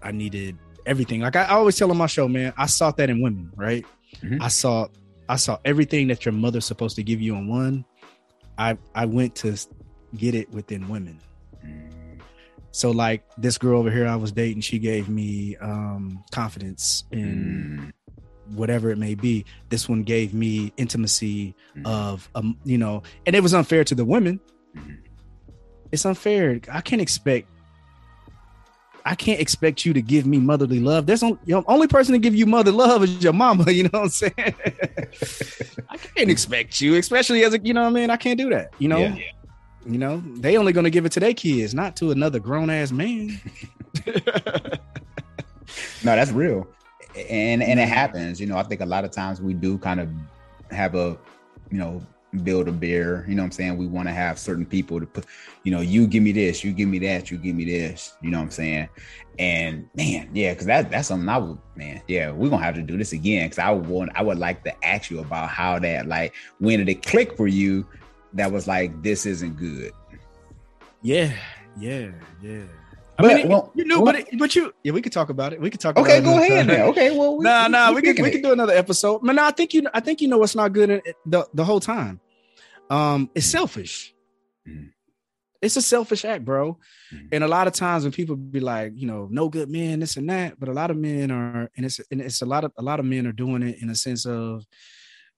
I 0.03 0.13
needed 0.13 0.59
everything. 0.85 1.21
Like 1.21 1.37
I 1.37 1.47
always 1.47 1.77
tell 1.77 1.91
on 1.91 1.97
my 1.97 2.07
show, 2.07 2.29
man, 2.29 2.53
I 2.59 2.67
sought 2.67 2.99
that 2.99 3.09
in 3.09 3.23
women, 3.23 3.51
right? 3.57 3.87
Mhm. 4.23 4.43
I 4.43 4.49
saw 4.49 4.89
I 5.29 5.37
saw 5.37 5.59
everything 5.65 6.09
that 6.09 6.25
your 6.25 6.33
mother's 6.33 6.65
supposed 6.67 6.97
to 6.97 7.03
give 7.03 7.21
you 7.21 7.35
in 7.37 7.49
one. 7.49 7.85
I 8.59 8.77
I 8.95 9.07
went 9.07 9.35
to 9.37 9.57
get 10.17 10.35
it 10.35 10.51
within 10.51 10.89
women. 10.89 11.21
Mm. 11.65 12.21
So 12.71 12.91
like 12.91 13.25
this 13.39 13.57
girl 13.59 13.79
over 13.79 13.91
here 13.91 14.07
I 14.07 14.17
was 14.17 14.33
dating, 14.33 14.61
she 14.63 14.79
gave 14.79 15.09
me 15.09 15.57
um 15.57 16.23
confidence 16.31 17.05
in 17.11 17.93
Mm. 18.49 18.57
whatever 18.57 18.91
it 18.91 18.99
may 18.99 19.15
be. 19.15 19.45
This 19.71 19.89
one 19.89 20.03
gave 20.03 20.35
me 20.35 20.73
intimacy 20.77 21.55
Mhm. 21.77 21.87
of 21.87 22.29
um, 22.35 22.59
you 22.65 22.77
know, 22.79 23.03
and 23.27 23.35
it 23.35 23.43
was 23.43 23.55
unfair 23.55 23.85
to 23.85 23.95
the 23.95 24.05
women. 24.05 24.39
Mhm. 24.77 24.99
It's 25.93 26.05
unfair. 26.05 26.61
I 26.71 26.81
can't 26.81 27.01
expect 27.01 27.49
I 29.07 29.15
can't 29.15 29.41
expect 29.41 29.85
you 29.85 29.93
to 29.93 30.01
give 30.01 30.25
me 30.25 30.39
motherly 30.39 30.81
love. 30.81 31.07
There's 31.07 31.23
only 31.23 31.39
you 31.45 31.55
know, 31.55 31.65
only 31.67 31.87
person 31.87 32.13
to 32.13 32.19
give 32.19 32.35
you 32.35 32.47
mother 32.47 32.73
love 32.73 33.03
is 33.05 33.23
your 33.23 33.35
mama, 33.35 33.71
you 33.71 33.85
know 33.85 33.91
what 33.93 34.03
I'm 34.03 34.09
saying? 34.09 34.35
I 35.91 35.97
can't 35.97 36.31
expect 36.31 36.81
you, 36.81 36.95
especially 36.97 37.45
as 37.45 37.55
a 37.55 37.59
you 37.61 37.75
know 37.75 37.83
what 37.83 37.89
I 37.89 37.93
mean? 37.93 38.11
I 38.11 38.17
can't 38.17 38.39
do 38.39 38.51
that, 38.51 38.73
you 38.79 38.89
know. 38.89 38.99
Yeah. 38.99 39.19
You 39.87 39.99
know, 39.99 40.23
they 40.37 40.57
only 40.57 40.73
gonna 40.73 40.89
give 40.89 41.05
it 41.05 41.13
to 41.13 41.21
their 41.21 41.35
kids, 41.35 41.75
not 41.75 41.95
to 41.97 42.11
another 42.11 42.41
grown 42.41 42.71
ass 42.71 42.91
man. 42.91 43.39
No, 46.05 46.15
that's 46.15 46.31
real, 46.31 46.67
and 47.17 47.63
and 47.63 47.81
it 47.81 47.89
happens. 47.89 48.39
You 48.41 48.47
know, 48.47 48.59
I 48.59 48.63
think 48.63 48.83
a 48.83 48.87
lot 48.87 49.05
of 49.05 49.11
times 49.11 49.41
we 49.41 49.55
do 49.55 49.79
kind 49.79 50.01
of 50.01 50.11
have 50.71 50.95
a, 50.95 51.17
you 51.71 51.79
know, 51.79 52.03
Build-A-Bear. 52.43 53.25
You 53.29 53.35
know, 53.35 53.43
what 53.43 53.47
I'm 53.47 53.53
saying 53.53 53.77
we 53.77 53.87
want 53.87 54.09
to 54.09 54.15
have 54.15 54.39
certain 54.39 54.67
people 54.67 54.99
to 55.01 55.07
put. 55.07 55.27
You 55.63 55.73
know, 55.73 55.81
you 55.81 56.07
give 56.07 56.23
me 56.23 56.33
this, 56.33 56.65
you 56.65 56.73
give 56.73 56.89
me 56.89 56.99
that, 57.01 57.31
you 57.31 57.39
give 57.39 57.55
me 57.55 57.65
this. 57.65 58.17
You 58.23 58.31
know 58.31 58.39
what 58.39 58.45
I'm 58.45 58.51
saying? 58.51 58.89
And 59.39 59.89
man, 59.95 60.31
yeah, 60.33 60.53
because 60.53 60.67
that 60.67 60.91
that's 60.91 61.09
something 61.09 61.29
I 61.29 61.39
would, 61.39 61.59
man, 61.77 62.03
yeah, 62.07 62.31
we're 62.31 62.49
gonna 62.51 62.63
have 62.63 62.77
to 62.77 62.83
do 62.83 62.97
this 62.97 63.13
again. 63.13 63.47
Because 63.47 63.59
I 63.59 63.71
would 63.71 63.87
want, 63.87 64.11
I 64.15 64.23
would 64.23 64.39
like 64.39 64.63
to 64.65 64.85
ask 64.85 65.11
you 65.11 65.21
about 65.21 65.49
how 65.49 65.79
that, 65.81 66.07
like, 66.07 66.35
when 66.59 66.79
did 66.79 66.89
it 66.89 67.05
click 67.05 67.37
for 67.37 67.47
you? 67.49 67.87
That 68.33 68.51
was 68.53 68.67
like, 68.67 69.03
this 69.03 69.27
isn't 69.27 69.57
good. 69.57 69.93
Yeah, 71.03 71.33
yeah, 71.79 72.09
yeah. 72.43 72.63
I 73.17 73.23
But, 73.23 73.29
mean, 73.29 73.39
it- 73.39 73.49
well, 73.49 73.71
you 73.77 73.85
knew, 73.85 73.97
well- 74.01 74.07
but 74.07 74.17
it, 74.17 74.39
but 74.39 74.57
you, 74.57 74.73
yeah, 74.83 74.93
we 74.93 75.01
could 75.01 75.13
talk 75.13 75.31
about 75.31 75.53
it. 75.53 75.61
We 75.61 75.71
could 75.71 75.79
talk. 75.81 75.97
Okay, 75.97 76.19
about 76.19 76.37
go 76.37 76.43
ahead 76.43 76.67
now. 76.67 76.87
Okay, 76.87 77.17
well, 77.17 77.37
we, 77.37 77.45
nah, 77.45 77.67
we- 77.67 77.71
nah, 77.73 77.89
we 77.91 77.95
we 77.97 78.03
could 78.03 78.23
we 78.23 78.29
it. 78.29 78.33
could 78.33 78.43
do 78.43 78.53
another 78.53 78.73
episode. 78.73 79.23
Man, 79.23 79.37
nah, 79.37 79.47
I 79.47 79.51
think 79.53 79.73
you, 79.75 79.83
I 79.95 80.01
think 80.01 80.21
you 80.21 80.27
know 80.29 80.39
what's 80.39 80.57
not 80.57 80.73
good 80.73 80.91
in 80.91 81.03
it, 81.05 81.17
the 81.27 81.47
the 81.55 81.65
whole 81.65 81.81
time. 81.81 82.21
Um, 82.91 83.31
it's 83.35 83.47
selfish. 83.47 84.15
Mhm. 84.69 84.91
It's 85.63 85.77
a 85.77 85.83
selfish 85.83 86.25
act, 86.27 86.45
bro. 86.45 86.79
Mhm. 87.13 87.29
And 87.33 87.45
a 87.45 87.49
lot 87.49 87.67
of 87.67 87.73
times 87.73 88.05
when 88.05 88.13
people 88.13 88.37
be 88.37 88.61
like, 88.61 88.93
you 88.95 89.07
know, 89.07 89.29
no 89.31 89.49
good 89.49 89.71
men, 89.71 90.01
this 90.01 90.17
and 90.19 90.29
that, 90.29 90.61
but 90.61 90.69
a 90.69 90.73
lot 90.73 90.91
of 90.91 90.97
men 90.99 91.31
are, 91.31 91.71
and 91.77 91.87
it's 91.87 92.01
and 92.11 92.21
it's 92.21 92.43
a 92.43 92.47
lot 92.47 92.65
of 92.65 92.73
a 92.77 92.83
lot 92.83 93.01
of 93.01 93.07
men 93.07 93.27
are 93.27 93.33
doing 93.33 93.63
it 93.63 93.81
in 93.81 93.89
a 93.89 93.95
sense 93.95 94.27
of 94.27 94.67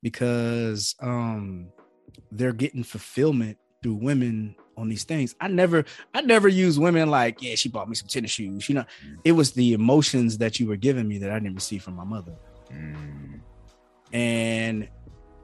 because 0.02 0.94
um 1.00 1.68
they're 2.32 2.52
getting 2.52 2.82
fulfillment 2.82 3.56
through 3.82 3.94
women 3.94 4.56
on 4.76 4.88
these 4.88 5.04
things. 5.04 5.34
I 5.40 5.46
never 5.48 5.84
I 6.12 6.22
never 6.22 6.48
use 6.48 6.78
women 6.78 7.08
like, 7.08 7.40
yeah, 7.40 7.54
she 7.54 7.68
bought 7.68 7.88
me 7.88 7.94
some 7.94 8.08
tennis 8.08 8.32
shoes. 8.32 8.68
You 8.68 8.76
know, 8.76 8.84
Mm. 9.06 9.18
it 9.24 9.32
was 9.32 9.52
the 9.52 9.72
emotions 9.74 10.38
that 10.38 10.58
you 10.58 10.66
were 10.66 10.76
giving 10.76 11.06
me 11.06 11.18
that 11.18 11.30
I 11.30 11.38
didn't 11.38 11.54
receive 11.54 11.82
from 11.84 11.94
my 11.94 12.04
mother. 12.04 12.34
Mm, 12.72 13.40
And 14.12 14.88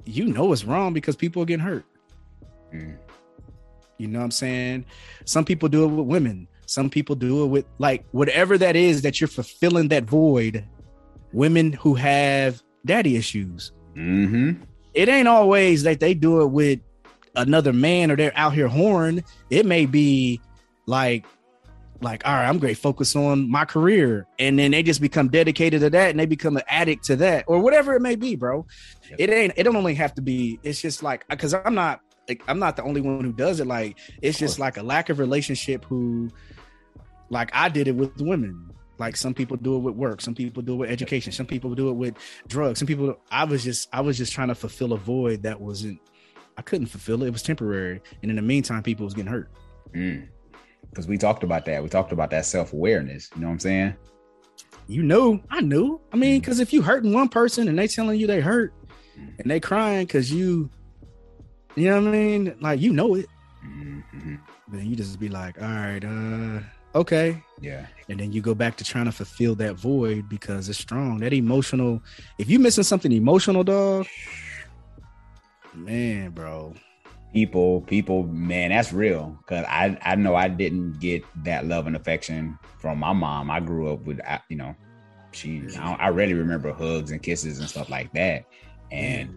you 0.04 0.26
know 0.26 0.52
it's 0.52 0.64
wrong 0.64 0.92
because 0.92 1.14
people 1.14 1.42
are 1.42 1.46
getting 1.46 1.64
hurt. 1.64 1.84
Mm, 2.72 2.96
You 3.98 4.08
know 4.08 4.18
what 4.18 4.24
I'm 4.26 4.30
saying? 4.30 4.84
Some 5.24 5.44
people 5.44 5.68
do 5.68 5.84
it 5.84 5.88
with 5.88 6.06
women. 6.06 6.48
Some 6.66 6.88
people 6.90 7.14
do 7.16 7.44
it 7.44 7.46
with 7.48 7.66
like 7.78 8.04
whatever 8.12 8.56
that 8.58 8.76
is 8.76 9.02
that 9.02 9.20
you're 9.20 9.28
fulfilling 9.28 9.88
that 9.88 10.04
void. 10.04 10.64
Women 11.32 11.72
who 11.72 11.94
have 11.94 12.62
daddy 12.84 13.16
issues. 13.16 13.72
mhm. 13.96 14.58
It 14.94 15.08
ain't 15.08 15.28
always 15.28 15.84
that 15.84 16.00
they 16.00 16.12
do 16.12 16.42
it 16.42 16.48
with 16.48 16.80
another 17.34 17.72
man 17.72 18.10
or 18.10 18.16
they're 18.16 18.36
out 18.36 18.52
here 18.52 18.68
horn. 18.68 19.22
It 19.48 19.64
may 19.64 19.86
be 19.86 20.40
like 20.86 21.24
like 22.02 22.26
all 22.26 22.34
right, 22.34 22.48
I'm 22.48 22.58
great 22.58 22.76
focus 22.78 23.14
on 23.14 23.48
my 23.50 23.64
career 23.64 24.26
and 24.38 24.58
then 24.58 24.72
they 24.72 24.82
just 24.82 25.00
become 25.00 25.28
dedicated 25.28 25.80
to 25.82 25.90
that 25.90 26.10
and 26.10 26.18
they 26.20 26.26
become 26.26 26.56
an 26.56 26.64
addict 26.68 27.04
to 27.04 27.16
that 27.16 27.44
or 27.46 27.60
whatever 27.60 27.94
it 27.94 28.02
may 28.02 28.16
be, 28.16 28.34
bro. 28.36 28.66
Yep. 29.10 29.20
It 29.20 29.30
ain't 29.30 29.52
it 29.56 29.62
don't 29.62 29.76
only 29.76 29.94
have 29.94 30.14
to 30.16 30.22
be 30.22 30.58
it's 30.62 30.80
just 30.82 31.02
like 31.02 31.26
cuz 31.38 31.54
I'm 31.54 31.74
not 31.74 32.00
like 32.28 32.42
I'm 32.48 32.58
not 32.58 32.76
the 32.76 32.82
only 32.82 33.00
one 33.00 33.22
who 33.24 33.32
does 33.32 33.60
it 33.60 33.66
like 33.66 33.98
it's 34.20 34.38
just 34.38 34.58
like 34.58 34.76
a 34.76 34.82
lack 34.82 35.08
of 35.08 35.18
relationship 35.18 35.84
who 35.84 36.30
like 37.30 37.50
I 37.52 37.68
did 37.68 37.88
it 37.88 37.96
with 37.96 38.20
women. 38.20 38.70
Like 38.98 39.16
some 39.16 39.34
people 39.34 39.56
do 39.56 39.76
it 39.76 39.80
with 39.80 39.94
work, 39.96 40.20
some 40.20 40.34
people 40.34 40.62
do 40.62 40.74
it 40.74 40.76
with 40.76 40.90
education, 40.90 41.32
some 41.32 41.46
people 41.46 41.74
do 41.74 41.88
it 41.88 41.94
with 41.94 42.14
drugs, 42.46 42.78
some 42.78 42.86
people 42.86 43.18
I 43.30 43.44
was 43.44 43.64
just 43.64 43.88
I 43.92 44.00
was 44.00 44.16
just 44.18 44.32
trying 44.32 44.48
to 44.48 44.54
fulfill 44.54 44.92
a 44.92 44.98
void 44.98 45.42
that 45.42 45.60
wasn't 45.60 45.98
I 46.56 46.62
couldn't 46.62 46.88
fulfill 46.88 47.22
it. 47.22 47.28
It 47.28 47.32
was 47.32 47.42
temporary. 47.42 48.00
And 48.20 48.30
in 48.30 48.36
the 48.36 48.42
meantime, 48.42 48.82
people 48.82 49.04
was 49.06 49.14
getting 49.14 49.32
hurt. 49.32 49.50
Mm. 49.94 50.28
Because 50.90 51.08
we 51.08 51.16
talked 51.16 51.42
about 51.42 51.64
that. 51.64 51.82
We 51.82 51.88
talked 51.88 52.12
about 52.12 52.30
that 52.30 52.44
self 52.44 52.72
awareness. 52.74 53.30
You 53.34 53.40
know 53.40 53.46
what 53.48 53.54
I'm 53.54 53.60
saying? 53.60 53.94
You 54.86 55.02
knew, 55.02 55.40
I 55.48 55.62
knew. 55.62 56.00
I 56.12 56.16
mean, 56.16 56.38
Mm. 56.38 56.42
because 56.42 56.60
if 56.60 56.72
you 56.72 56.82
hurting 56.82 57.12
one 57.14 57.28
person 57.30 57.68
and 57.68 57.78
they 57.78 57.88
telling 57.88 58.20
you 58.20 58.26
they 58.26 58.40
hurt 58.40 58.74
Mm. 59.18 59.38
and 59.40 59.50
they 59.50 59.60
crying 59.60 60.06
because 60.06 60.30
you, 60.30 60.70
you 61.76 61.90
know 61.90 62.00
what 62.02 62.08
I 62.08 62.12
mean? 62.12 62.54
Like 62.60 62.80
you 62.80 62.92
know 62.92 63.14
it. 63.14 63.26
Mhm. 63.64 64.38
then 64.68 64.86
you 64.86 64.96
just 64.96 65.20
be 65.20 65.28
like, 65.28 65.60
all 65.60 65.68
right, 65.68 66.04
uh, 66.04 66.60
okay. 66.98 67.42
Yeah. 67.60 67.86
And 68.08 68.18
then 68.18 68.32
you 68.32 68.40
go 68.40 68.54
back 68.54 68.76
to 68.78 68.84
trying 68.84 69.04
to 69.04 69.12
fulfill 69.12 69.54
that 69.56 69.74
void 69.74 70.28
because 70.28 70.68
it's 70.68 70.78
strong. 70.78 71.18
That 71.20 71.32
emotional, 71.32 72.02
if 72.38 72.48
you 72.50 72.58
missing 72.58 72.82
something 72.84 73.12
emotional, 73.12 73.62
dog, 73.64 74.06
man, 75.74 76.30
bro. 76.30 76.74
people 77.32 77.80
people 77.82 78.24
man 78.24 78.68
that's 78.70 78.92
real 78.92 79.38
because 79.40 79.64
i 79.66 79.96
i 80.02 80.14
know 80.14 80.34
i 80.34 80.48
didn't 80.48 81.00
get 81.00 81.24
that 81.44 81.64
love 81.64 81.86
and 81.86 81.96
affection 81.96 82.58
from 82.78 82.98
my 82.98 83.10
mom 83.14 83.50
i 83.50 83.58
grew 83.58 83.90
up 83.90 84.04
with 84.04 84.20
I- 84.20 84.42
you 84.50 84.56
know 84.56 84.74
she 85.32 85.62
I, 85.80 85.94
I 85.94 86.08
rarely 86.10 86.34
remember 86.34 86.72
hugs 86.74 87.10
and 87.10 87.22
kisses 87.22 87.58
and 87.58 87.70
stuff 87.70 87.88
like 87.88 88.12
that 88.12 88.44
and 88.90 89.30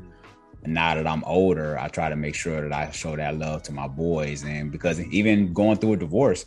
now 0.68 0.96
that 0.96 1.06
i'm 1.08 1.24
older 1.26 1.78
i 1.80 1.88
try 1.88 2.10
to 2.10 2.16
make 2.16 2.36
sure 2.36 2.62
that 2.68 2.74
i 2.74 2.90
show 2.92 3.16
that 3.16 3.38
love 3.38 3.62
to 3.64 3.72
my 3.72 3.88
boys 3.88 4.44
and 4.44 4.72
because 4.72 5.00
even 5.08 5.54
going 5.54 5.78
through 5.78 5.94
a 5.94 5.98
divorce 5.98 6.46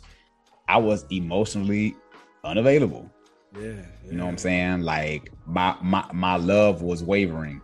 i 0.67 0.77
was 0.77 1.05
emotionally 1.11 1.95
unavailable 2.43 3.09
Yeah. 3.59 3.73
you 4.05 4.13
know 4.13 4.25
what 4.25 4.31
i'm 4.31 4.37
saying 4.37 4.81
like 4.81 5.31
my 5.45 5.75
my 5.81 6.05
my 6.13 6.35
love 6.37 6.81
was 6.81 7.03
wavering 7.03 7.61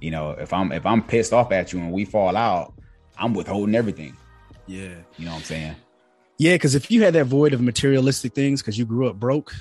you 0.00 0.10
know 0.10 0.30
if 0.32 0.52
i'm 0.52 0.72
if 0.72 0.84
i'm 0.86 1.02
pissed 1.02 1.32
off 1.32 1.52
at 1.52 1.72
you 1.72 1.78
and 1.78 1.92
we 1.92 2.04
fall 2.04 2.36
out 2.36 2.74
i'm 3.18 3.34
withholding 3.34 3.74
everything 3.74 4.16
Yeah. 4.66 4.94
you 5.16 5.24
know 5.24 5.32
what 5.32 5.38
I'm 5.38 5.44
saying? 5.44 5.76
Yeah, 6.38 6.52
because 6.52 6.74
if 6.74 6.90
you 6.90 7.02
had 7.02 7.14
that 7.14 7.24
void 7.24 7.54
of 7.54 7.62
materialistic 7.62 8.34
things 8.34 8.60
because 8.60 8.76
you 8.78 8.84
grew 8.84 9.08
up 9.08 9.16
broke, 9.18 9.54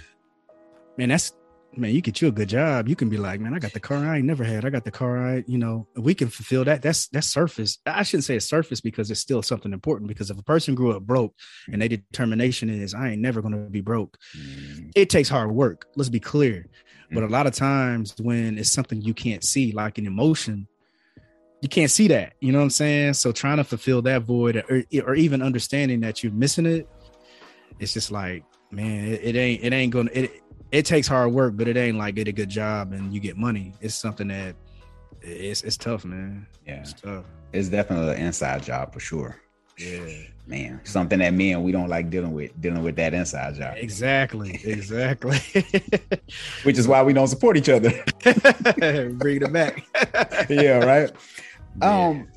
man, 0.98 1.08
that's 1.08 1.32
man, 1.78 1.93
you 1.93 2.01
get 2.01 2.21
you 2.21 2.28
a 2.28 2.32
good 2.32 2.49
job. 2.49 2.88
You 2.88 2.95
can 2.95 3.09
be 3.09 3.17
like, 3.17 3.39
man, 3.39 3.53
I 3.53 3.59
got 3.59 3.73
the 3.73 3.80
car 3.80 3.97
I 3.97 4.17
ain't 4.17 4.26
never 4.26 4.43
had. 4.43 4.65
I 4.65 4.69
got 4.69 4.84
the 4.84 4.91
car 4.91 5.17
I, 5.17 5.43
you 5.47 5.57
know, 5.57 5.88
we 5.95 6.13
can 6.13 6.30
fulfill 6.30 6.63
that. 6.65 6.82
That's 6.82 7.07
that's 7.07 7.28
surface. 7.28 7.80
I 7.86 8.03
shouldn't 8.03 8.26
say 8.26 8.36
it's 8.36 8.45
surface 8.45 8.82
because 8.82 9.11
it's 9.11 9.19
still 9.19 9.41
something 9.41 9.73
important. 9.73 10.07
Because 10.07 10.30
if 10.30 10.38
a 10.38 10.43
person 10.43 10.76
grew 10.76 10.91
up 10.91 11.03
broke 11.03 11.34
and 11.71 11.82
their 11.82 11.89
determination 11.89 12.69
is 12.69 12.93
I 12.93 13.09
ain't 13.09 13.21
never 13.21 13.41
gonna 13.41 13.57
be 13.57 13.82
broke, 13.82 14.17
Mm, 14.38 14.91
it 14.95 15.09
takes 15.09 15.30
hard 15.30 15.51
work. 15.51 15.88
Let's 15.95 16.09
be 16.09 16.19
clear. 16.19 16.67
But 17.11 17.23
a 17.23 17.28
lot 17.28 17.47
of 17.47 17.53
times 17.53 18.15
when 18.19 18.57
it's 18.57 18.71
something 18.71 19.01
you 19.01 19.13
can't 19.13 19.43
see, 19.43 19.71
like 19.71 19.97
an 19.97 20.07
emotion, 20.07 20.67
you 21.61 21.69
can't 21.69 21.91
see 21.91 22.07
that. 22.09 22.34
You 22.41 22.51
know 22.51 22.59
what 22.59 22.65
I'm 22.65 22.69
saying? 22.71 23.13
So 23.13 23.32
trying 23.32 23.57
to 23.57 23.63
fulfill 23.63 24.01
that 24.03 24.23
void 24.23 24.57
or, 24.69 24.84
or 25.05 25.15
even 25.15 25.41
understanding 25.41 26.01
that 26.01 26.23
you're 26.23 26.34
missing 26.34 26.65
it, 26.65 26.89
it's 27.80 27.93
just 27.93 28.11
like, 28.11 28.43
man, 28.71 29.05
it, 29.07 29.21
it 29.23 29.36
ain't 29.36 29.63
it 29.63 29.73
ain't 29.73 29.93
gonna 29.93 30.09
it 30.13 30.41
it 30.76 30.86
takes 30.86 31.07
hard 31.07 31.32
work, 31.32 31.55
but 31.55 31.67
it 31.67 31.78
ain't 31.78 31.97
like 31.97 32.15
get 32.15 32.28
a 32.28 32.32
good 32.32 32.49
job 32.49 32.91
and 32.91 33.13
you 33.13 33.19
get 33.19 33.38
money. 33.38 33.73
It's 33.82 33.95
something 33.95 34.28
that 34.28 34.55
it's 35.21 35.63
it's 35.63 35.78
tough, 35.78 36.03
man. 36.05 36.45
Yeah, 36.67 36.82
It's 36.82 36.93
tough. 36.93 37.26
it's 37.53 37.69
definitely 37.69 38.15
an 38.15 38.21
inside 38.21 38.63
job 38.63 38.93
for 38.93 38.99
sure. 38.99 39.38
Yeah. 39.78 40.07
Man, 40.47 40.80
something 40.84 41.19
that 41.19 41.34
men 41.34 41.63
we 41.63 41.71
don't 41.71 41.89
like 41.89 42.09
dealing 42.09 42.32
with 42.34 42.51
dealing 42.61 42.84
with 42.84 42.95
that 42.97 43.13
inside 43.13 43.55
job, 43.55 43.76
Exactly. 43.78 44.59
Exactly. 44.63 45.38
which 46.63 46.78
is 46.78 46.88
why 46.88 47.01
we 47.03 47.13
don't 47.13 47.28
support 47.28 47.57
each 47.57 47.69
other. 47.69 47.89
Bring 48.23 49.41
it 49.41 49.51
back. 49.53 49.86
yeah, 50.49 50.80
right. 50.86 51.11
Yeah. 51.82 52.07
Um, 52.07 52.28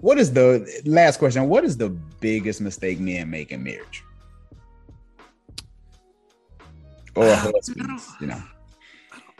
what 0.00 0.18
is 0.18 0.32
the 0.32 0.82
last 0.86 1.18
question? 1.18 1.48
What 1.48 1.64
is 1.64 1.76
the 1.76 1.90
biggest 2.20 2.60
mistake 2.60 2.98
men 2.98 3.30
make 3.30 3.52
in 3.52 3.62
marriage? 3.62 4.02
Or 7.14 7.24
Ah, 7.28 7.36
husbands, 7.54 8.08
you 8.20 8.26
know. 8.26 8.42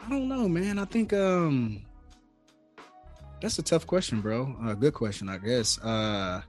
I 0.05 0.09
don't 0.11 0.29
know, 0.29 0.49
man. 0.49 0.79
I 0.79 0.85
think 0.85 1.13
um 1.13 1.83
that's 3.41 3.59
a 3.59 3.63
tough 3.63 3.87
question, 3.87 4.21
bro. 4.21 4.55
A 4.67 4.75
good 4.75 4.95
question, 4.95 5.29
I 5.29 5.39
guess. 5.39 5.79
Uh 5.81 6.43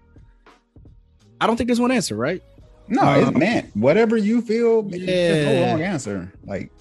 I 1.39 1.47
don't 1.47 1.57
think 1.57 1.67
there's 1.67 1.79
one 1.79 1.91
answer, 1.91 2.15
right? 2.15 2.41
No, 2.87 3.01
Um, 3.01 3.29
it's, 3.29 3.37
man, 3.37 3.71
whatever 3.73 4.17
you 4.17 4.41
feel, 4.41 4.81
there's 4.83 5.01
no 5.05 5.11
Yeah. 5.11 5.71
wrong 5.71 5.81
answer. 5.81 6.31
Like, 6.45 6.71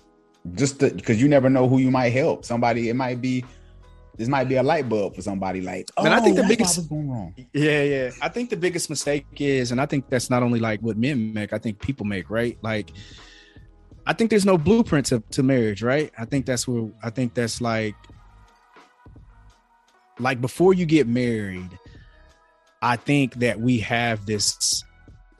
just 0.54 0.78
because 0.80 1.20
you 1.22 1.28
never 1.28 1.48
know 1.48 1.68
who 1.68 1.78
you 1.78 1.90
might 1.90 2.10
help. 2.10 2.44
Somebody, 2.44 2.88
it 2.88 2.94
might 2.94 3.20
be, 3.20 3.44
this 4.16 4.28
might 4.28 4.48
be 4.48 4.56
a 4.56 4.62
light 4.62 4.88
bulb 4.88 5.14
for 5.14 5.22
somebody. 5.22 5.60
Like, 5.60 5.88
oh, 5.96 6.02
Man, 6.04 6.12
I 6.12 6.20
think 6.20 6.36
the 6.36 6.42
biggest- 6.44 6.88
going 6.88 7.08
wrong. 7.10 7.34
Yeah, 7.52 7.82
yeah. 7.82 8.10
I 8.20 8.28
think 8.28 8.50
the 8.50 8.56
biggest 8.56 8.90
mistake 8.90 9.26
is, 9.38 9.70
and 9.72 9.80
I 9.80 9.86
think 9.86 10.08
that's 10.10 10.28
not 10.30 10.42
only 10.42 10.58
like 10.60 10.80
what 10.80 10.96
men 10.96 11.32
make, 11.32 11.52
I 11.52 11.58
think 11.58 11.80
people 11.80 12.04
make, 12.04 12.28
right? 12.30 12.58
Like 12.62 12.90
I 14.06 14.12
think 14.12 14.30
there's 14.30 14.46
no 14.46 14.58
blueprint 14.58 15.06
to, 15.06 15.22
to 15.30 15.42
marriage, 15.42 15.82
right? 15.82 16.10
I 16.18 16.24
think 16.24 16.46
that's 16.46 16.66
where 16.66 16.90
I 17.02 17.10
think 17.10 17.34
that's 17.34 17.60
like 17.60 17.94
like 20.18 20.40
before 20.40 20.74
you 20.74 20.86
get 20.86 21.06
married, 21.06 21.70
I 22.80 22.96
think 22.96 23.34
that 23.36 23.60
we 23.60 23.78
have 23.80 24.26
this 24.26 24.84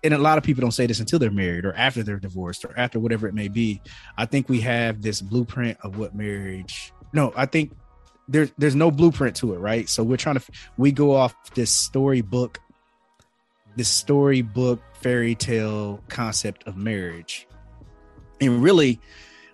and 0.04 0.14
a 0.14 0.18
lot 0.18 0.36
of 0.36 0.44
people 0.44 0.60
don't 0.60 0.72
say 0.72 0.86
this 0.86 1.00
until 1.00 1.18
they're 1.18 1.30
married 1.30 1.64
or 1.64 1.74
after 1.74 2.02
they're 2.02 2.18
divorced 2.18 2.64
or 2.64 2.76
after 2.76 2.98
whatever 2.98 3.28
it 3.28 3.34
may 3.34 3.48
be. 3.48 3.80
I 4.16 4.26
think 4.26 4.48
we 4.48 4.60
have 4.60 5.02
this 5.02 5.20
blueprint 5.20 5.78
of 5.82 5.96
what 5.96 6.14
marriage. 6.14 6.92
No, 7.12 7.32
I 7.36 7.46
think 7.46 7.72
there's 8.28 8.52
there's 8.58 8.74
no 8.74 8.90
blueprint 8.90 9.36
to 9.36 9.54
it, 9.54 9.58
right? 9.58 9.88
So 9.88 10.02
we're 10.02 10.16
trying 10.16 10.38
to 10.38 10.42
we 10.76 10.92
go 10.92 11.14
off 11.14 11.34
this 11.54 11.70
storybook, 11.70 12.58
this 13.76 13.88
storybook 13.88 14.80
fairy 14.94 15.34
tale 15.34 16.02
concept 16.08 16.66
of 16.66 16.76
marriage, 16.76 17.46
and 18.43 18.62
really, 18.62 19.01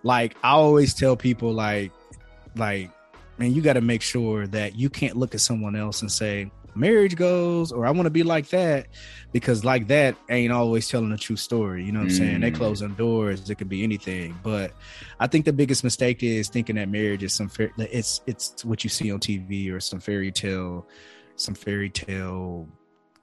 like 0.02 0.36
I 0.42 0.50
always 0.50 0.94
tell 0.94 1.16
people, 1.16 1.52
like 1.52 1.92
like 2.56 2.90
man, 3.38 3.54
you 3.54 3.62
got 3.62 3.74
to 3.74 3.80
make 3.80 4.02
sure 4.02 4.46
that 4.48 4.74
you 4.76 4.90
can't 4.90 5.16
look 5.16 5.34
at 5.34 5.40
someone 5.40 5.76
else 5.76 6.00
and 6.02 6.10
say 6.10 6.50
marriage 6.74 7.16
goes 7.16 7.72
or 7.72 7.86
I 7.86 7.90
want 7.90 8.06
to 8.06 8.10
be 8.10 8.22
like 8.22 8.48
that 8.50 8.86
because 9.32 9.64
like 9.64 9.88
that 9.88 10.16
ain't 10.28 10.52
always 10.52 10.88
telling 10.88 11.10
a 11.12 11.16
true 11.18 11.36
story. 11.36 11.84
You 11.84 11.90
know 11.92 12.00
what 12.00 12.04
I'm 12.06 12.10
saying? 12.10 12.40
They 12.40 12.50
Mm. 12.52 12.56
close 12.56 12.80
them 12.80 12.94
doors. 12.94 13.48
It 13.50 13.56
could 13.56 13.68
be 13.68 13.82
anything. 13.82 14.38
But 14.42 14.72
I 15.20 15.26
think 15.26 15.44
the 15.44 15.52
biggest 15.52 15.82
mistake 15.84 16.22
is 16.22 16.48
thinking 16.48 16.76
that 16.76 16.88
marriage 16.88 17.22
is 17.22 17.32
some 17.32 17.48
fair, 17.48 17.70
it's 17.78 18.20
it's 18.26 18.64
what 18.64 18.84
you 18.84 18.90
see 18.90 19.10
on 19.12 19.18
TV 19.20 19.70
or 19.70 19.80
some 19.80 19.98
fairy 20.00 20.30
tale, 20.32 20.86
some 21.36 21.54
fairy 21.54 21.90
tale 21.90 22.68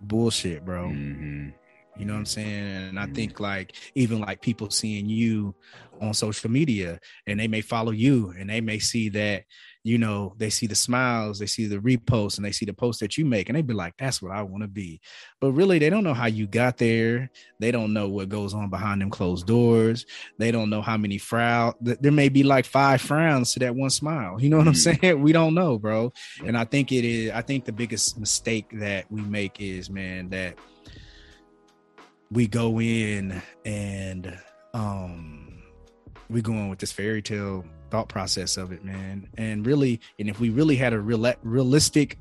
bullshit, 0.02 0.66
bro. 0.66 0.88
Mhm. 0.90 1.54
You 1.96 2.06
know 2.06 2.14
what 2.14 2.20
I'm 2.20 2.26
saying? 2.26 2.90
And 2.90 3.00
I 3.00 3.06
Mhm. 3.08 3.16
think 3.16 3.40
like 3.40 3.76
even 3.96 4.20
like 4.20 4.42
people 4.42 4.70
seeing 4.70 5.08
you 5.10 5.56
on 6.02 6.14
social 6.14 6.52
media 6.52 7.00
and 7.26 7.40
they 7.40 7.48
may 7.48 7.62
follow 7.62 7.92
you 7.92 8.34
and 8.38 8.50
they 8.50 8.60
may 8.60 8.80
see 8.80 9.08
that, 9.10 9.44
you 9.84 9.98
know, 9.98 10.34
they 10.38 10.50
see 10.50 10.68
the 10.68 10.76
smiles, 10.76 11.40
they 11.40 11.46
see 11.46 11.68
the 11.68 11.78
reposts 11.78 12.36
and 12.38 12.46
they 12.46 12.52
see 12.52 12.66
the 12.66 12.74
posts 12.74 13.00
that 13.00 13.18
you 13.18 13.24
make 13.24 13.48
and 13.48 13.58
they 13.58 13.62
be 13.62 13.74
like, 13.74 13.94
that's 13.98 14.22
what 14.22 14.32
I 14.34 14.42
want 14.42 14.64
to 14.64 14.68
be. 14.68 15.00
But 15.40 15.54
really, 15.54 15.80
they 15.80 15.90
don't 15.90 16.04
know 16.04 16.14
how 16.14 16.26
you 16.26 16.48
got 16.48 16.78
there. 16.78 17.32
They 17.60 17.72
don't 17.72 17.94
know 17.94 18.10
what 18.10 18.28
goes 18.28 18.54
on 18.54 18.70
behind 18.70 19.02
them 19.02 19.10
closed 19.10 19.48
doors. 19.48 20.06
They 20.38 20.52
don't 20.52 20.70
know 20.70 20.82
how 20.82 20.98
many 20.98 21.18
frown. 21.18 21.74
There 21.80 22.12
may 22.12 22.28
be 22.30 22.44
like 22.44 22.66
five 22.66 23.00
frowns 23.02 23.54
to 23.54 23.60
that 23.60 23.76
one 23.76 23.90
smile. 23.90 24.42
You 24.42 24.50
know 24.50 24.58
what 24.58 24.68
I'm 24.68 24.74
Mhm. 24.74 25.00
saying? 25.02 25.22
We 25.22 25.32
don't 25.32 25.54
know, 25.54 25.80
bro. 25.80 26.12
And 26.44 26.58
I 26.58 26.66
think 26.66 26.92
it 26.92 27.06
is, 27.06 27.32
I 27.32 27.42
think 27.42 27.66
the 27.66 27.72
biggest 27.72 28.20
mistake 28.20 28.68
that 28.74 29.06
we 29.10 29.24
make 29.24 29.60
is, 29.60 29.90
man, 29.90 30.30
that 30.30 30.58
we 32.32 32.48
go 32.48 32.80
in 32.82 33.42
and 33.66 34.38
um 34.74 35.62
we 36.30 36.42
go 36.42 36.54
in 36.54 36.70
with 36.70 36.80
this 36.80 36.92
fairy 36.92 37.22
tale 37.22 37.64
thought 37.92 38.10
process 38.10 38.58
of 38.58 38.72
it 38.72 38.84
man. 38.84 39.28
And 39.38 39.66
really 39.66 40.00
and 40.20 40.28
if 40.30 40.40
we 40.40 40.50
really 40.50 40.76
had 40.76 40.94
a 40.94 41.00
real 41.00 41.34
realistic 41.44 42.18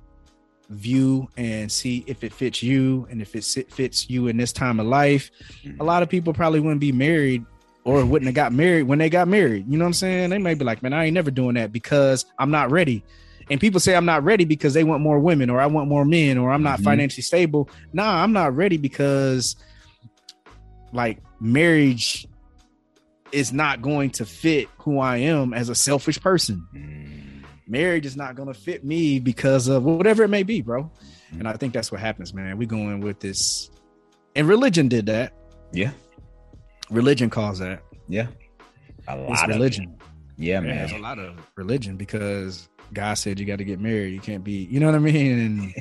view 0.71 1.29
and 1.37 1.71
see 1.71 2.05
if 2.07 2.25
it 2.25 2.33
fits 2.33 2.63
you 2.63 3.07
and 3.11 3.21
if 3.21 3.35
it 3.37 3.45
fits 3.71 4.09
you 4.09 4.29
in 4.29 4.37
this 4.39 4.51
time 4.53 4.81
of 4.81 4.87
life 4.87 5.31
a 5.79 5.85
lot 5.85 6.03
of 6.03 6.09
people 6.09 6.33
probably 6.33 6.59
wouldn't 6.59 6.81
be 6.81 6.91
married 6.91 7.45
or 7.85 8.03
wouldn't 8.07 8.27
have 8.27 8.35
got 8.35 8.51
married 8.51 8.85
when 8.85 8.99
they 8.99 9.11
got 9.11 9.29
married. 9.29 9.67
You 9.71 9.77
know 9.77 9.85
what 9.85 9.89
i'm 9.89 9.93
saying? 9.93 10.31
They 10.31 10.39
may 10.39 10.55
be 10.55 10.65
like 10.65 10.83
man 10.83 10.93
i 10.95 11.05
ain't 11.05 11.15
never 11.15 11.31
doing 11.31 11.55
that 11.57 11.73
because 11.73 12.25
i'm 12.39 12.51
not 12.51 12.71
ready. 12.71 13.03
And 13.51 13.61
people 13.61 13.79
say 13.79 13.95
i'm 13.95 14.07
not 14.07 14.25
ready 14.25 14.45
because 14.47 14.73
they 14.73 14.85
want 14.85 15.03
more 15.03 15.19
women 15.19 15.51
or 15.51 15.61
i 15.61 15.67
want 15.67 15.89
more 15.89 16.05
men 16.07 16.39
or 16.39 16.51
i'm 16.51 16.63
not 16.63 16.81
Mhm. 16.81 16.85
financially 16.85 17.23
stable. 17.23 17.69
Nah 17.93 18.23
i'm 18.23 18.33
not 18.33 18.57
ready 18.57 18.79
because 18.79 19.57
like 20.95 21.19
marriage 21.41 22.27
is 23.33 23.53
not 23.53 23.83
going 23.83 24.11
to 24.11 24.25
fit 24.25 24.69
who 24.79 24.99
I 25.01 25.19
am 25.19 25.53
as 25.53 25.69
a 25.69 25.75
selfish 25.75 26.21
person. 26.21 26.67
Mm. 26.75 27.45
Marriage 27.67 28.07
is 28.07 28.17
not 28.17 28.37
going 28.37 28.47
to 28.49 28.55
fit 28.55 28.85
me 28.85 29.19
because 29.19 29.69
of 29.69 29.85
whatever 29.85 30.23
it 30.23 30.29
may 30.29 30.43
be, 30.45 30.61
bro. 30.61 30.91
And 31.33 31.49
I 31.49 31.55
think 31.55 31.73
that's 31.73 31.91
what 31.91 32.01
happens, 32.01 32.33
man. 32.33 32.59
We 32.59 32.67
go 32.67 32.77
in 32.77 33.01
with 33.01 33.19
this, 33.21 33.71
and 34.37 34.47
religion 34.47 34.87
did 34.89 35.07
that. 35.07 35.33
Yeah, 35.73 35.91
Religion 36.91 37.29
caused 37.31 37.61
that. 37.63 37.83
yeah. 38.09 38.27
A 39.09 39.17
lot 39.17 39.33
It's 39.33 39.43
of 39.43 39.49
religion. 39.49 39.99
Yeah, 40.37 40.61
man, 40.61 40.77
there's 40.77 40.93
a 40.93 40.99
lot 40.99 41.19
of 41.19 41.37
religion 41.57 41.97
because 41.97 42.69
God 42.93 43.15
said 43.15 43.41
you 43.41 43.47
got 43.47 43.59
to 43.59 43.65
get 43.65 43.81
married. 43.81 44.13
You 44.15 44.21
can't 44.21 44.45
be, 44.45 44.69
you 44.71 44.79
know 44.81 44.87
what 44.87 44.95
I 44.95 44.99
mean? 44.99 45.39
And, 45.39 45.75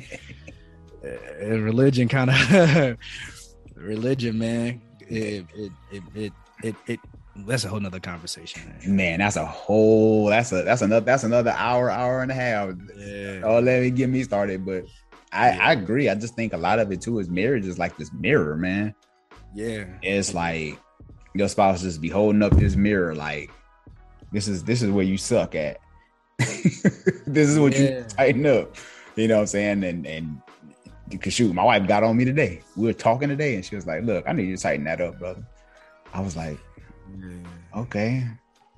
uh, 1.04 1.44
and 1.44 1.64
religion 1.64 2.08
kind 2.08 2.30
of, 2.30 2.96
religion, 3.76 4.38
man. 4.38 4.80
It, 5.08 5.46
it, 5.54 5.72
it, 5.90 6.02
it, 6.14 6.32
it, 6.62 6.76
it, 6.86 7.00
that's 7.36 7.64
a 7.64 7.68
whole 7.68 7.80
nother 7.80 8.00
conversation, 8.00 8.62
man. 8.68 8.96
Man, 8.96 9.18
that's 9.18 9.36
a 9.36 9.44
whole. 9.44 10.26
That's 10.26 10.52
a 10.52 10.62
that's 10.62 10.82
another 10.82 11.04
that's 11.04 11.24
another 11.24 11.50
hour 11.50 11.90
hour 11.90 12.22
and 12.22 12.30
a 12.30 12.34
half. 12.34 12.70
Yeah. 12.96 13.40
Oh, 13.44 13.58
let 13.60 13.82
me 13.82 13.90
get 13.90 14.08
me 14.08 14.22
started. 14.22 14.64
But 14.64 14.84
I, 15.32 15.50
Yeah. 15.50 15.68
I 15.68 15.72
agree. 15.72 16.08
I 16.08 16.14
just 16.14 16.36
think 16.36 16.52
a 16.52 16.56
lot 16.56 16.78
of 16.78 16.92
it 16.92 17.00
too 17.00 17.18
is 17.18 17.28
marriage 17.28 17.66
is 17.66 17.78
like 17.78 17.96
this 17.96 18.12
mirror, 18.12 18.56
man. 18.56 18.94
Yeah. 19.54 19.84
It's 20.02 20.32
like 20.32 20.78
your 21.34 21.48
spouse 21.48 21.82
just 21.82 22.00
be 22.00 22.08
holding 22.08 22.42
up 22.42 22.52
this 22.56 22.76
mirror, 22.76 23.14
like 23.14 23.50
this 24.32 24.46
is 24.48 24.62
this 24.64 24.82
is 24.82 24.90
where 24.90 25.04
you 25.04 25.18
suck 25.18 25.54
at. 25.54 25.78
this 26.38 27.48
is 27.48 27.58
what 27.58 27.76
you 27.76 28.04
tighten 28.08 28.46
up. 28.46 28.76
You 29.16 29.28
know 29.28 29.36
what 29.36 29.40
I'm 29.42 29.46
saying? 29.48 29.84
And 29.84 30.06
and 30.06 30.42
because 31.16 31.34
shoot, 31.34 31.54
my 31.54 31.64
wife 31.64 31.86
got 31.86 32.02
on 32.02 32.16
me 32.16 32.24
today. 32.24 32.60
We 32.76 32.86
were 32.86 32.92
talking 32.92 33.28
today, 33.28 33.54
and 33.54 33.64
she 33.64 33.74
was 33.74 33.86
like, 33.86 34.02
"Look, 34.02 34.24
I 34.28 34.32
need 34.32 34.48
you 34.48 34.56
to 34.56 34.62
tighten 34.62 34.84
that 34.84 35.00
up, 35.00 35.18
brother." 35.18 35.46
I 36.12 36.20
was 36.20 36.36
like, 36.36 36.58
"Okay." 37.76 38.24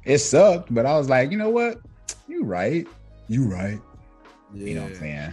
It 0.05 0.19
sucked, 0.19 0.73
but 0.73 0.87
I 0.87 0.97
was 0.97 1.09
like, 1.09 1.31
"You 1.31 1.39
know 1.39 1.51
what? 1.51 1.79
You 2.29 2.45
right. 2.45 2.87
You 3.29 3.45
right." 3.45 3.81
You 4.55 4.75
know 4.75 4.83
what 4.83 4.93
I'm 4.93 4.99
saying? 4.99 5.33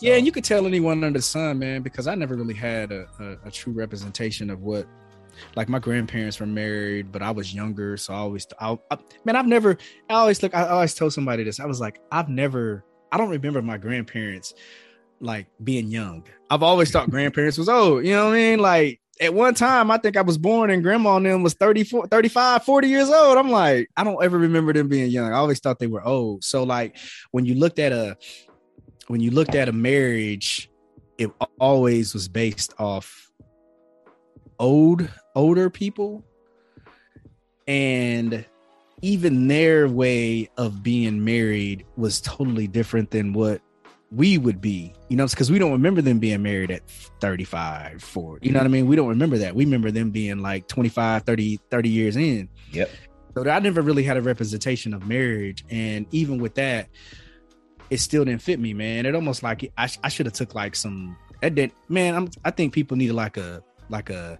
Yeah, 0.00 0.16
and 0.16 0.26
you 0.26 0.32
could 0.32 0.44
tell 0.44 0.66
anyone 0.66 1.04
under 1.04 1.18
the 1.18 1.22
sun, 1.22 1.58
man, 1.58 1.82
because 1.82 2.06
I 2.06 2.14
never 2.14 2.34
really 2.34 2.54
had 2.54 2.90
a, 2.90 3.06
a, 3.20 3.48
a 3.48 3.50
true 3.50 3.72
representation 3.72 4.50
of 4.50 4.62
what, 4.62 4.86
like 5.56 5.68
my 5.68 5.78
grandparents 5.78 6.40
were 6.40 6.46
married, 6.46 7.12
but 7.12 7.22
I 7.22 7.30
was 7.30 7.54
younger, 7.54 7.96
so 7.96 8.12
I 8.12 8.16
always, 8.18 8.46
I, 8.60 8.78
I, 8.90 8.98
man, 9.24 9.36
I've 9.36 9.46
never, 9.46 9.78
I 10.10 10.14
always 10.14 10.42
look, 10.42 10.54
I 10.54 10.68
always 10.68 10.94
told 10.94 11.12
somebody 11.12 11.44
this. 11.44 11.60
I 11.60 11.66
was 11.66 11.80
like, 11.80 12.00
I've 12.10 12.28
never, 12.28 12.84
I 13.12 13.16
don't 13.16 13.30
remember 13.30 13.62
my 13.62 13.78
grandparents 13.78 14.54
like 15.24 15.46
being 15.62 15.88
young. 15.88 16.24
I've 16.50 16.62
always 16.62 16.90
thought 16.90 17.10
grandparents 17.10 17.58
was 17.58 17.68
old. 17.68 18.04
You 18.04 18.12
know 18.12 18.26
what 18.26 18.34
I 18.34 18.38
mean? 18.38 18.58
Like 18.58 19.00
at 19.20 19.32
one 19.32 19.54
time, 19.54 19.90
I 19.90 19.98
think 19.98 20.16
I 20.16 20.22
was 20.22 20.38
born 20.38 20.70
and 20.70 20.82
grandma 20.82 21.16
and 21.16 21.26
them 21.26 21.42
was 21.42 21.54
34, 21.54 22.08
35, 22.08 22.64
40 22.64 22.88
years 22.88 23.08
old. 23.08 23.38
I'm 23.38 23.50
like, 23.50 23.88
I 23.96 24.04
don't 24.04 24.22
ever 24.22 24.38
remember 24.38 24.72
them 24.72 24.88
being 24.88 25.10
young. 25.10 25.32
I 25.32 25.36
always 25.36 25.60
thought 25.60 25.78
they 25.78 25.86
were 25.86 26.04
old. 26.04 26.44
So 26.44 26.64
like 26.64 26.96
when 27.30 27.44
you 27.44 27.54
looked 27.54 27.78
at 27.78 27.92
a 27.92 28.16
when 29.08 29.20
you 29.20 29.30
looked 29.30 29.54
at 29.54 29.68
a 29.68 29.72
marriage, 29.72 30.70
it 31.18 31.30
always 31.60 32.14
was 32.14 32.28
based 32.28 32.74
off 32.78 33.30
old 34.58 35.08
older 35.34 35.68
people 35.68 36.24
and 37.66 38.44
even 39.02 39.48
their 39.48 39.88
way 39.88 40.48
of 40.56 40.82
being 40.82 41.24
married 41.24 41.84
was 41.96 42.20
totally 42.20 42.66
different 42.66 43.10
than 43.10 43.32
what 43.32 43.60
we 44.14 44.38
would 44.38 44.60
be 44.60 44.92
you 45.08 45.16
know 45.16 45.26
because 45.26 45.50
we 45.50 45.58
don't 45.58 45.72
remember 45.72 46.00
them 46.02 46.18
being 46.18 46.42
married 46.42 46.70
at 46.70 46.88
35 47.20 48.02
40 48.02 48.46
you 48.46 48.52
know 48.52 48.60
what 48.60 48.66
i 48.66 48.68
mean? 48.68 48.86
We 48.86 48.96
don't 48.96 49.08
remember 49.08 49.38
that. 49.38 49.54
We 49.54 49.64
remember 49.64 49.90
them 49.90 50.10
being 50.10 50.38
like 50.38 50.68
25 50.68 51.22
30 51.24 51.58
30 51.70 51.88
years 51.88 52.16
in. 52.16 52.48
Yep. 52.72 52.90
so 53.34 53.48
i 53.50 53.58
never 53.58 53.82
really 53.82 54.02
had 54.04 54.16
a 54.16 54.22
representation 54.22 54.94
of 54.94 55.06
marriage. 55.06 55.64
And 55.70 56.06
even 56.12 56.38
with 56.38 56.54
that 56.56 56.88
it 57.90 57.98
still 57.98 58.24
didn't 58.24 58.42
fit 58.42 58.58
me 58.58 58.72
man. 58.74 59.06
It 59.06 59.14
almost 59.14 59.42
like 59.42 59.70
i, 59.76 59.88
I 60.02 60.08
should 60.08 60.26
have 60.26 60.32
took 60.32 60.54
like 60.54 60.74
some 60.76 61.16
that 61.42 61.54
did 61.54 61.72
man 61.88 62.14
i'm 62.14 62.30
i 62.44 62.50
think 62.50 62.72
people 62.72 62.96
need 62.96 63.10
like 63.12 63.36
a 63.36 63.62
like 63.90 64.10
a 64.10 64.38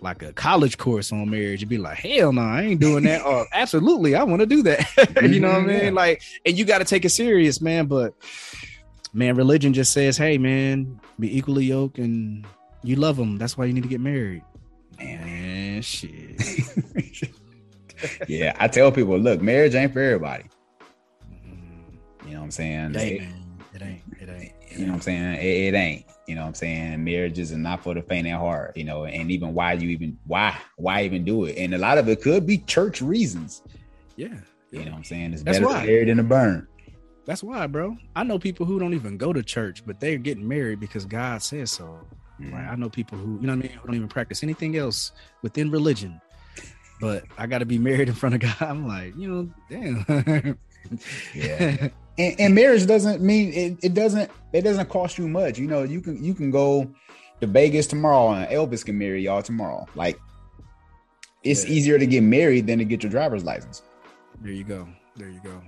like 0.00 0.22
a 0.22 0.32
college 0.34 0.76
course 0.76 1.12
on 1.12 1.30
marriage 1.30 1.62
and 1.62 1.70
be 1.70 1.78
like 1.78 1.96
hell 1.96 2.30
no 2.32 2.42
i 2.42 2.62
ain't 2.62 2.80
doing 2.80 3.04
that. 3.04 3.24
Or 3.24 3.46
absolutely 3.52 4.14
i 4.14 4.22
want 4.22 4.40
to 4.40 4.46
do 4.46 4.62
that. 4.64 4.86
You 5.22 5.40
know 5.40 5.48
what 5.48 5.62
i 5.62 5.64
Mhm, 5.64 5.82
mean? 5.84 5.94
Like 5.94 6.22
and 6.44 6.58
you 6.58 6.64
got 6.64 6.78
to 6.78 6.84
take 6.84 7.04
it 7.04 7.08
serious 7.10 7.60
man 7.60 7.86
but 7.86 8.12
man 9.14 9.36
religion 9.36 9.72
just 9.72 9.92
says 9.92 10.16
hey 10.18 10.36
man 10.36 11.00
be 11.18 11.36
equally 11.36 11.64
yoked 11.64 11.98
and 11.98 12.44
you 12.82 12.96
love 12.96 13.16
them 13.16 13.38
that's 13.38 13.56
why 13.56 13.64
you 13.64 13.72
need 13.72 13.82
to 13.82 13.88
get 13.88 14.00
married 14.00 14.42
Man. 14.98 15.80
shit 15.82 16.40
yeah, 18.28 18.54
I 18.58 18.68
tell 18.68 18.92
people, 18.92 19.18
look, 19.18 19.40
marriage 19.40 19.74
ain't 19.74 19.92
for 19.94 20.00
everybody. 20.00 20.44
You 22.26 22.32
know 22.32 22.38
what 22.38 22.44
I'm 22.44 22.50
saying? 22.50 22.94
it 22.94 23.00
ain't 23.00 23.22
It- 23.22 23.28
it 23.74 23.82
ain't 23.82 24.02
it 24.20 24.28
ain't 24.28 24.52
you 24.72 24.80
know 24.86 24.92
what 24.92 24.94
I'm 24.96 25.00
saying? 25.02 25.34
It, 25.36 25.74
it 25.74 25.74
ain't. 25.74 26.04
You 26.26 26.34
know 26.34 26.40
what 26.42 26.48
I'm 26.48 26.54
saying? 26.54 27.04
Marriages 27.04 27.52
are 27.52 27.56
not 27.58 27.82
for 27.82 27.94
the 27.94 28.02
faint 28.02 28.26
at 28.26 28.38
heart. 28.38 28.76
You 28.76 28.84
know, 28.84 29.04
and 29.04 29.30
even 29.30 29.54
why 29.54 29.74
you 29.74 29.88
even 29.90 30.18
why 30.26 30.56
why 30.76 31.02
even 31.04 31.24
do 31.24 31.44
it? 31.44 31.56
And 31.56 31.74
a 31.74 31.78
lot 31.78 31.96
of 31.98 32.08
it 32.08 32.20
could 32.22 32.46
be 32.46 32.58
church 32.58 33.00
reasons. 33.00 33.62
yeah 34.16 34.28
You 34.70 34.80
know 34.84 34.90
what 34.90 34.98
I'm 34.98 35.04
saying? 35.04 35.32
It's 35.32 35.42
That's 35.42 35.60
better 35.60 35.72
to 35.80 35.86
marry 35.86 36.04
than 36.04 36.16
to 36.18 36.22
burn. 36.24 36.66
That's 37.26 37.42
why, 37.42 37.66
bro. 37.66 37.96
I 38.14 38.22
know 38.24 38.38
people 38.38 38.66
who 38.66 38.78
don't 38.78 38.94
even 38.94 39.16
go 39.16 39.32
to 39.32 39.42
church, 39.42 39.82
but 39.86 39.98
they're 40.00 40.18
getting 40.18 40.46
married 40.46 40.80
because 40.80 41.04
God 41.06 41.42
says 41.42 41.70
so. 41.72 41.98
Right? 42.38 42.50
Mm. 42.52 42.72
I 42.72 42.74
know 42.76 42.90
people 42.90 43.16
who, 43.16 43.36
you 43.40 43.46
know 43.46 43.54
what 43.56 43.64
I 43.64 43.68
mean, 43.68 43.78
who 43.78 43.86
don't 43.86 43.96
even 43.96 44.08
practice 44.08 44.42
anything 44.42 44.76
else 44.76 45.12
within 45.42 45.70
religion. 45.70 46.20
But 47.00 47.24
I 47.38 47.46
got 47.46 47.58
to 47.58 47.66
be 47.66 47.78
married 47.90 48.08
in 48.08 48.14
front 48.14 48.34
of 48.34 48.40
God. 48.42 48.56
I'm 48.60 48.86
like, 48.86 49.16
you 49.16 49.28
know, 49.28 49.50
damn. 49.70 50.58
Yeah. 51.34 51.88
And, 52.16 52.38
and 52.38 52.54
marriage 52.54 52.86
doesn't 52.86 53.20
mean 53.22 53.52
it, 53.52 53.76
it 53.82 53.92
doesn't 53.94 54.30
it 54.52 54.60
doesn't 54.62 54.88
cost 54.88 55.18
you 55.18 55.26
much. 55.26 55.58
You 55.58 55.66
know, 55.66 55.82
you 55.82 56.00
can 56.00 56.22
you 56.22 56.32
can 56.32 56.52
go 56.52 56.88
to 57.40 57.46
Vegas 57.48 57.88
tomorrow 57.88 58.30
and 58.34 58.48
Elvis 58.52 58.84
can 58.84 58.96
marry 58.96 59.20
y'all 59.22 59.42
tomorrow. 59.42 59.84
Like 59.96 60.16
it's 61.42 61.64
Yeah. 61.64 61.72
easier 61.72 61.98
to 61.98 62.06
get 62.06 62.22
married 62.22 62.68
than 62.68 62.78
to 62.78 62.84
get 62.84 63.02
your 63.02 63.10
driver's 63.10 63.42
license. 63.42 63.82
there 64.40 64.52
you 64.52 64.62
go. 64.62 64.86
There 65.16 65.28
you 65.28 65.40
go. 65.42 65.60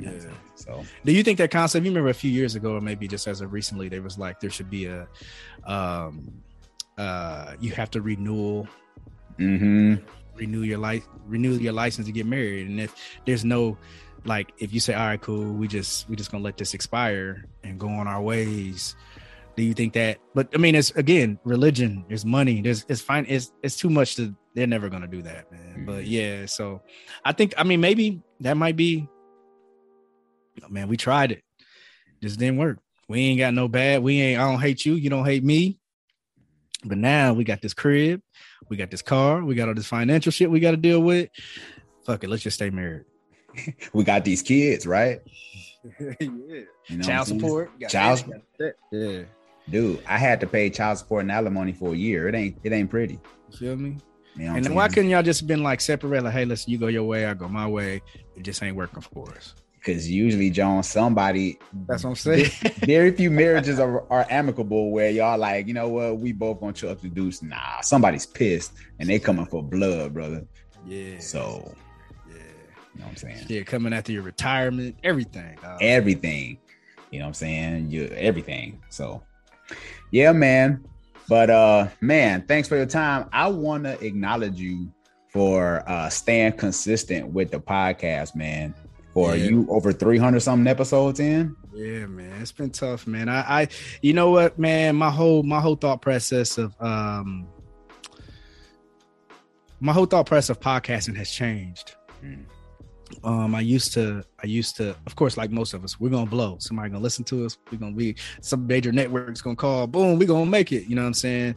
Yeah. 0.00 0.30
So 0.54 0.84
Do 1.04 1.12
you 1.12 1.22
think 1.22 1.38
that 1.38 1.50
concept? 1.50 1.84
You 1.84 1.90
remember 1.90 2.10
a 2.10 2.14
few 2.14 2.30
years 2.30 2.54
ago, 2.54 2.74
or 2.74 2.80
maybe 2.80 3.08
just 3.08 3.26
as 3.28 3.40
of 3.40 3.52
recently, 3.52 3.88
there 3.88 4.02
was 4.02 4.18
like 4.18 4.40
there 4.40 4.50
should 4.50 4.70
be 4.70 4.86
a, 4.86 5.08
um, 5.64 6.32
uh, 6.98 7.54
you 7.60 7.72
have 7.72 7.90
to 7.92 8.00
renewal 8.02 8.68
hmm 9.38 9.94
renew 10.36 10.62
your 10.62 10.78
life 10.78 11.06
renew 11.26 11.52
your 11.52 11.72
license 11.72 12.06
to 12.06 12.12
get 12.12 12.24
married 12.26 12.66
and 12.68 12.80
if 12.80 12.94
there's 13.26 13.44
no 13.44 13.76
like 14.24 14.52
if 14.58 14.72
you 14.72 14.80
say 14.80 14.94
all 14.94 15.06
right 15.06 15.20
cool 15.20 15.52
we 15.52 15.68
just 15.68 16.08
we 16.08 16.16
just 16.16 16.30
gonna 16.30 16.42
let 16.42 16.56
this 16.56 16.72
expire 16.72 17.44
and 17.64 17.78
go 17.78 17.88
on 17.88 18.06
our 18.08 18.22
ways 18.22 18.96
do 19.56 19.62
you 19.62 19.74
think 19.74 19.92
that 19.92 20.18
but 20.34 20.48
i 20.54 20.58
mean 20.58 20.74
it's 20.74 20.90
again 20.92 21.38
religion 21.44 22.04
there's 22.08 22.24
money 22.24 22.62
there's 22.62 22.86
it's 22.88 23.02
fine 23.02 23.26
it's 23.28 23.52
it's 23.62 23.76
too 23.76 23.90
much 23.90 24.14
to 24.16 24.34
they're 24.54 24.66
never 24.66 24.88
gonna 24.88 25.06
do 25.08 25.20
that 25.20 25.50
man 25.52 25.84
but 25.84 26.04
Mhm. 26.04 26.06
yeah 26.06 26.46
so 26.46 26.80
i 27.24 27.32
think 27.32 27.52
i 27.58 27.64
mean 27.64 27.80
maybe 27.80 28.22
that 28.40 28.56
might 28.56 28.76
be 28.76 29.08
oh, 30.64 30.68
man 30.68 30.88
we 30.88 30.96
tried 30.96 31.32
it 31.32 31.42
just 32.22 32.38
didn't 32.38 32.58
work 32.58 32.78
we 33.08 33.20
ain't 33.20 33.38
got 33.38 33.54
no 33.54 33.68
bad 33.68 34.02
we 34.02 34.20
ain't 34.20 34.40
i 34.40 34.50
don't 34.50 34.60
hate 34.60 34.84
you 34.84 34.94
you 34.94 35.10
don't 35.10 35.24
hate 35.24 35.44
me 35.44 35.78
but 36.84 36.98
now 36.98 37.32
we 37.32 37.44
got 37.44 37.60
this 37.60 37.74
crib 37.74 38.22
we 38.70 38.76
got 38.76 38.90
this 38.90 39.02
car, 39.02 39.42
we 39.44 39.54
got 39.56 39.68
all 39.68 39.74
this 39.74 39.86
financial 39.86 40.30
shit 40.30 40.50
we 40.50 40.60
got 40.60 40.70
to 40.70 40.76
deal 40.76 41.00
with. 41.00 41.28
Fuck 42.06 42.24
it, 42.24 42.30
let's 42.30 42.42
just 42.42 42.54
stay 42.54 42.70
married. 42.70 43.04
we 43.92 44.04
got 44.04 44.24
these 44.24 44.42
kids, 44.42 44.86
right? 44.86 45.20
yeah. 46.00 46.14
You 46.20 46.96
know 46.96 47.02
Child 47.02 47.26
support, 47.26 47.78
got 47.80 47.90
Child- 47.90 48.32
that. 48.58 48.74
Yeah, 48.92 49.22
Dude, 49.68 50.02
I 50.06 50.18
had 50.18 50.40
to 50.40 50.46
pay 50.46 50.70
child 50.70 50.98
support 50.98 51.22
and 51.22 51.32
alimony 51.32 51.72
for 51.72 51.92
a 51.92 51.96
year. 51.96 52.28
It 52.28 52.34
ain't 52.34 52.58
it 52.62 52.72
ain't 52.72 52.90
pretty. 52.90 53.20
you 53.50 53.58
feel 53.58 53.76
me? 53.76 53.96
You 54.36 54.46
know 54.46 54.54
And 54.54 54.74
why 54.74 54.88
couldn't 54.88 55.10
y'all 55.10 55.22
just 55.22 55.46
been 55.46 55.62
like 55.62 55.80
separate? 55.80 56.22
Like, 56.22 56.32
hey, 56.32 56.44
listen, 56.44 56.70
you 56.70 56.78
go 56.78 56.86
your 56.86 57.04
way, 57.04 57.26
I 57.26 57.34
go 57.34 57.48
my 57.48 57.66
way. 57.66 58.02
It 58.36 58.42
just 58.42 58.62
ain't 58.62 58.76
working 58.76 59.02
for 59.02 59.28
us. 59.30 59.54
Because 59.80 60.10
usually, 60.10 60.50
John, 60.50 60.82
somebody 60.82 61.58
That's 61.88 62.04
what 62.04 62.10
I'm 62.10 62.16
saying. 62.16 62.50
very 62.84 63.12
few 63.12 63.30
marriages 63.30 63.80
are, 63.80 64.04
are 64.12 64.26
amicable 64.28 64.90
where 64.90 65.10
y'all 65.10 65.38
like, 65.38 65.66
you 65.66 65.72
know 65.72 65.88
what, 65.88 66.18
we 66.18 66.32
both 66.32 66.60
gonna 66.60 66.74
chuck 66.74 67.00
the 67.00 67.08
deuce. 67.08 67.42
Nah, 67.42 67.80
somebody's 67.80 68.26
pissed 68.26 68.74
and 68.98 69.08
they 69.08 69.18
coming 69.18 69.46
for 69.46 69.62
blood, 69.62 70.12
brother. 70.12 70.46
yeah. 70.86 71.18
So 71.18 71.74
yeah, 72.28 72.34
you 72.34 73.00
know 73.00 73.06
what 73.06 73.08
I'm 73.08 73.16
saying? 73.16 73.46
yeah, 73.48 73.62
coming 73.62 73.94
after 73.94 74.12
your 74.12 74.22
retirement, 74.22 74.96
everything. 75.02 75.56
dog. 75.62 75.78
Everything. 75.82 76.58
You 77.10 77.20
know 77.20 77.24
what 77.24 77.28
I'm 77.28 77.34
saying? 77.34 77.90
You 77.90 78.04
everything. 78.14 78.82
So 78.90 79.22
yeah, 80.10 80.32
man. 80.32 80.84
But 81.26 81.48
uh 81.48 81.88
man, 82.02 82.42
thanks 82.46 82.68
for 82.68 82.76
your 82.76 82.86
time. 82.86 83.30
I 83.32 83.48
wanna 83.48 83.96
acknowledge 84.02 84.60
you 84.60 84.92
for 85.28 85.82
uh 85.86 86.10
staying 86.10 86.52
consistent 86.52 87.28
with 87.28 87.50
the 87.50 87.60
podcast, 87.60 88.34
man. 88.34 88.74
For 89.14 89.34
Yeah. 89.34 89.44
you 89.48 89.66
over 89.70 89.92
300 89.92 90.40
something 90.40 90.66
episodes 90.66 91.18
in. 91.20 91.56
Yeah, 91.74 92.06
man, 92.06 92.40
it's 92.40 92.52
been 92.52 92.70
tough, 92.70 93.06
man. 93.06 93.28
I, 93.28 93.62
I, 93.62 93.68
you 94.02 94.12
know 94.12 94.30
what, 94.30 94.58
man, 94.58 94.96
my 94.96 95.10
whole, 95.10 95.42
my 95.42 95.60
whole 95.60 95.76
thought 95.76 96.00
process 96.02 96.58
of, 96.58 96.74
um, 96.80 97.46
my 99.80 99.92
whole 99.92 100.06
thought 100.06 100.26
process 100.26 100.50
of 100.50 100.60
podcasting 100.60 101.16
has 101.16 101.30
changed. 101.30 101.94
Mm. 102.24 102.44
Um, 103.24 103.54
I 103.56 103.60
used 103.60 103.92
to, 103.94 104.22
I 104.42 104.46
used 104.46 104.76
to, 104.76 104.90
of 105.06 105.16
course, 105.16 105.36
like 105.36 105.50
most 105.50 105.74
of 105.74 105.82
us, 105.82 105.98
we're 105.98 106.10
gonna 106.10 106.30
blow. 106.30 106.58
Somebody 106.60 106.90
gonna 106.90 107.02
listen 107.02 107.24
to 107.24 107.44
us. 107.44 107.58
We're 107.72 107.78
gonna 107.78 107.96
be 107.96 108.14
some 108.40 108.66
major 108.66 108.92
networks 108.92 109.40
gonna 109.40 109.56
call. 109.56 109.86
Boom, 109.88 110.18
we're 110.18 110.28
gonna 110.28 110.46
make 110.46 110.70
it. 110.70 110.84
You 110.88 110.94
know 110.94 111.02
what 111.02 111.08
I'm 111.08 111.14
saying? 111.14 111.56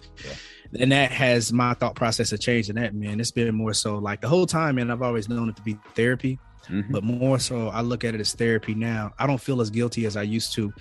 And 0.79 0.91
that 0.91 1.11
has 1.11 1.53
my 1.53 1.75
thought 1.75 1.95
process 1.95 2.31
of 2.31 2.39
changing 2.39 2.75
that, 2.75 2.95
man. 2.95 3.19
It's 3.19 3.29
been 3.29 3.53
more 3.53 3.73
so 3.73 3.99
like 3.99 4.21
the 4.21 4.27
whole 4.27 4.47
time, 4.47 4.75
man. 4.75 4.89
I've 4.89 5.03
always 5.03 5.29
known 5.29 5.49
it 5.49 5.55
to 5.57 5.61
be 5.61 5.77
therapy 5.93 6.39
Mhm. 6.69 6.91
but 6.91 7.03
more 7.03 7.39
so 7.39 7.67
i 7.69 7.81
look 7.81 8.03
at 8.03 8.15
it 8.15 8.21
as 8.21 8.33
therapy 8.33 8.73
now 8.73 9.13
i 9.19 9.27
don't 9.27 9.41
feel 9.41 9.59
as 9.61 9.69
guilty 9.69 10.05
as 10.05 10.15
i 10.17 10.21
used 10.21 10.53
to 10.53 10.71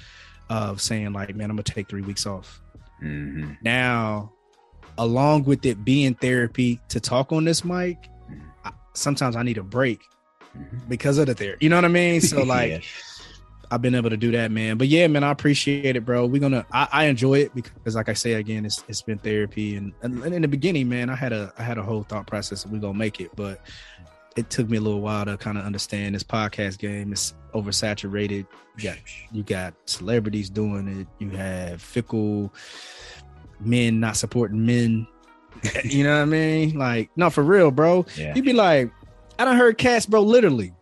of 0.49 0.81
saying 0.81 1.13
like 1.13 1.35
man 1.35 1.51
i'm 1.51 1.57
gonna 1.57 1.63
take 1.63 1.89
three 1.89 2.03
weeks 2.03 2.27
off 2.27 2.61
Mhm. 3.03 3.57
now 3.63 4.33
along 4.99 5.45
with 5.45 5.65
it 5.67 5.85
being 5.85 6.15
therapy 6.15 6.79
to 6.89 7.01
talk 7.01 7.33
on 7.33 7.45
this 7.45 7.65
mic 7.65 7.97
I, 8.65 8.71
sometimes 8.95 9.35
i 9.37 9.43
need 9.43 9.59
a 9.59 9.63
break 9.63 10.01
Mhm. 10.57 10.89
because 10.89 11.19
of 11.19 11.27
the 11.27 11.35
therapy 11.35 11.65
you 11.65 11.71
know 11.71 11.77
what 11.77 11.85
i 11.85 11.89
mean 11.89 12.21
so 12.21 12.43
like 12.45 12.71
Yeah. 12.71 12.79
I've 13.71 13.81
been 13.81 13.95
able 13.95 14.11
to 14.11 14.19
do 14.19 14.31
that, 14.33 14.51
man. 14.51 14.77
But 14.77 14.89
yeah, 14.89 15.07
man, 15.07 15.25
I 15.25 15.31
appreciate 15.31 15.97
it, 15.97 16.05
bro. 16.05 16.27
We're 16.27 16.43
gonna 16.43 16.67
I, 16.71 16.89
I 16.93 17.05
enjoy 17.07 17.39
it 17.39 17.55
because 17.55 17.95
like 17.95 18.11
I 18.11 18.13
say 18.13 18.35
again, 18.35 18.67
it's 18.67 18.85
it's 18.87 19.01
been 19.01 19.17
therapy 19.17 19.77
and, 19.77 19.95
and 20.03 20.23
in 20.27 20.43
the 20.43 20.49
beginning, 20.49 20.91
man, 20.91 21.09
I 21.09 21.15
had 21.17 21.33
a 21.33 21.55
I 21.57 21.63
had 21.63 21.79
a 21.79 21.83
whole 21.83 22.03
thought 22.03 22.27
process 22.27 22.67
we're 22.67 22.81
gonna 22.83 22.99
make 22.99 23.19
it, 23.19 23.31
but 23.35 23.63
it 24.37 24.51
took 24.51 24.69
me 24.69 24.79
a 24.79 24.81
little 24.81 25.01
while 25.01 25.25
to 25.25 25.37
kind 25.37 25.59
of 25.59 25.65
understand 25.65 26.15
this 26.15 26.23
podcast 26.23 26.79
game. 26.79 27.13
It's 27.13 27.35
oversaturated. 27.55 28.47
You 28.77 28.85
got 28.85 28.97
you 29.33 29.43
got 29.43 29.75
celebrities 29.87 30.49
doing 30.49 30.89
it. 30.89 31.07
You 31.19 31.31
have 31.31 31.83
fickle 31.83 32.53
men 33.61 34.01
not 34.01 34.17
supporting 34.17 34.65
men. 34.65 35.07
you 35.85 36.05
know 36.05 36.17
what 36.17 36.23
I 36.23 36.27
mean? 36.27 36.79
Like, 36.79 37.11
no, 37.17 37.31
for 37.31 37.43
real, 37.43 37.71
bro. 37.71 38.07
Yeah. 38.17 38.35
You'd 38.35 38.45
be 38.45 38.53
like, 38.53 38.91
I 39.39 39.45
don't 39.45 39.57
heard 39.57 39.79
cats, 39.79 40.07
bro, 40.07 40.23
literally. 40.23 40.73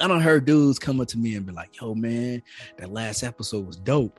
I 0.00 0.08
don't 0.08 0.20
heard 0.20 0.46
dudes 0.46 0.78
come 0.78 1.00
up 1.00 1.08
to 1.08 1.18
me 1.18 1.34
and 1.34 1.44
be 1.44 1.52
like, 1.52 1.78
yo, 1.80 1.94
man, 1.94 2.42
that 2.78 2.90
last 2.90 3.22
episode 3.22 3.66
was 3.66 3.76
dope. 3.76 4.18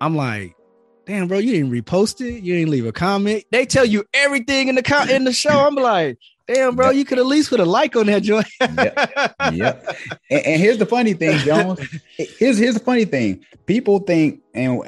I'm 0.00 0.16
like, 0.16 0.56
damn, 1.04 1.28
bro, 1.28 1.38
you 1.38 1.52
didn't 1.52 1.72
repost 1.72 2.20
it, 2.26 2.42
you 2.42 2.54
didn't 2.54 2.70
leave 2.70 2.86
a 2.86 2.92
comment. 2.92 3.44
They 3.50 3.66
tell 3.66 3.84
you 3.84 4.04
everything 4.14 4.68
in 4.68 4.76
the 4.76 4.82
co- 4.82 5.08
in 5.10 5.24
the 5.24 5.32
show. 5.32 5.66
I'm 5.66 5.74
like, 5.74 6.18
damn, 6.52 6.76
bro, 6.76 6.90
you 6.90 7.04
could 7.04 7.18
at 7.18 7.26
least 7.26 7.50
put 7.50 7.60
a 7.60 7.64
like 7.64 7.96
on 7.96 8.06
that 8.06 8.22
joint. 8.22 8.46
Yep. 8.60 9.12
yep. 9.52 9.96
And, 10.30 10.46
and 10.46 10.60
here's 10.60 10.78
the 10.78 10.86
funny 10.86 11.12
thing, 11.12 11.38
Jones. 11.38 11.80
Here's 12.16 12.58
here's 12.58 12.74
the 12.74 12.80
funny 12.80 13.04
thing. 13.04 13.44
People 13.66 14.00
think, 14.00 14.40
and 14.54 14.82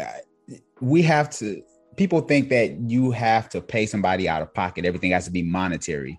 we 0.80 1.02
have 1.02 1.30
to. 1.30 1.62
People 1.96 2.22
think 2.22 2.48
that 2.48 2.78
you 2.88 3.10
have 3.10 3.48
to 3.50 3.60
pay 3.60 3.86
somebody 3.86 4.28
out 4.28 4.40
of 4.42 4.52
pocket. 4.54 4.84
Everything 4.84 5.10
has 5.12 5.26
to 5.26 5.30
be 5.30 5.42
monetary. 5.42 6.18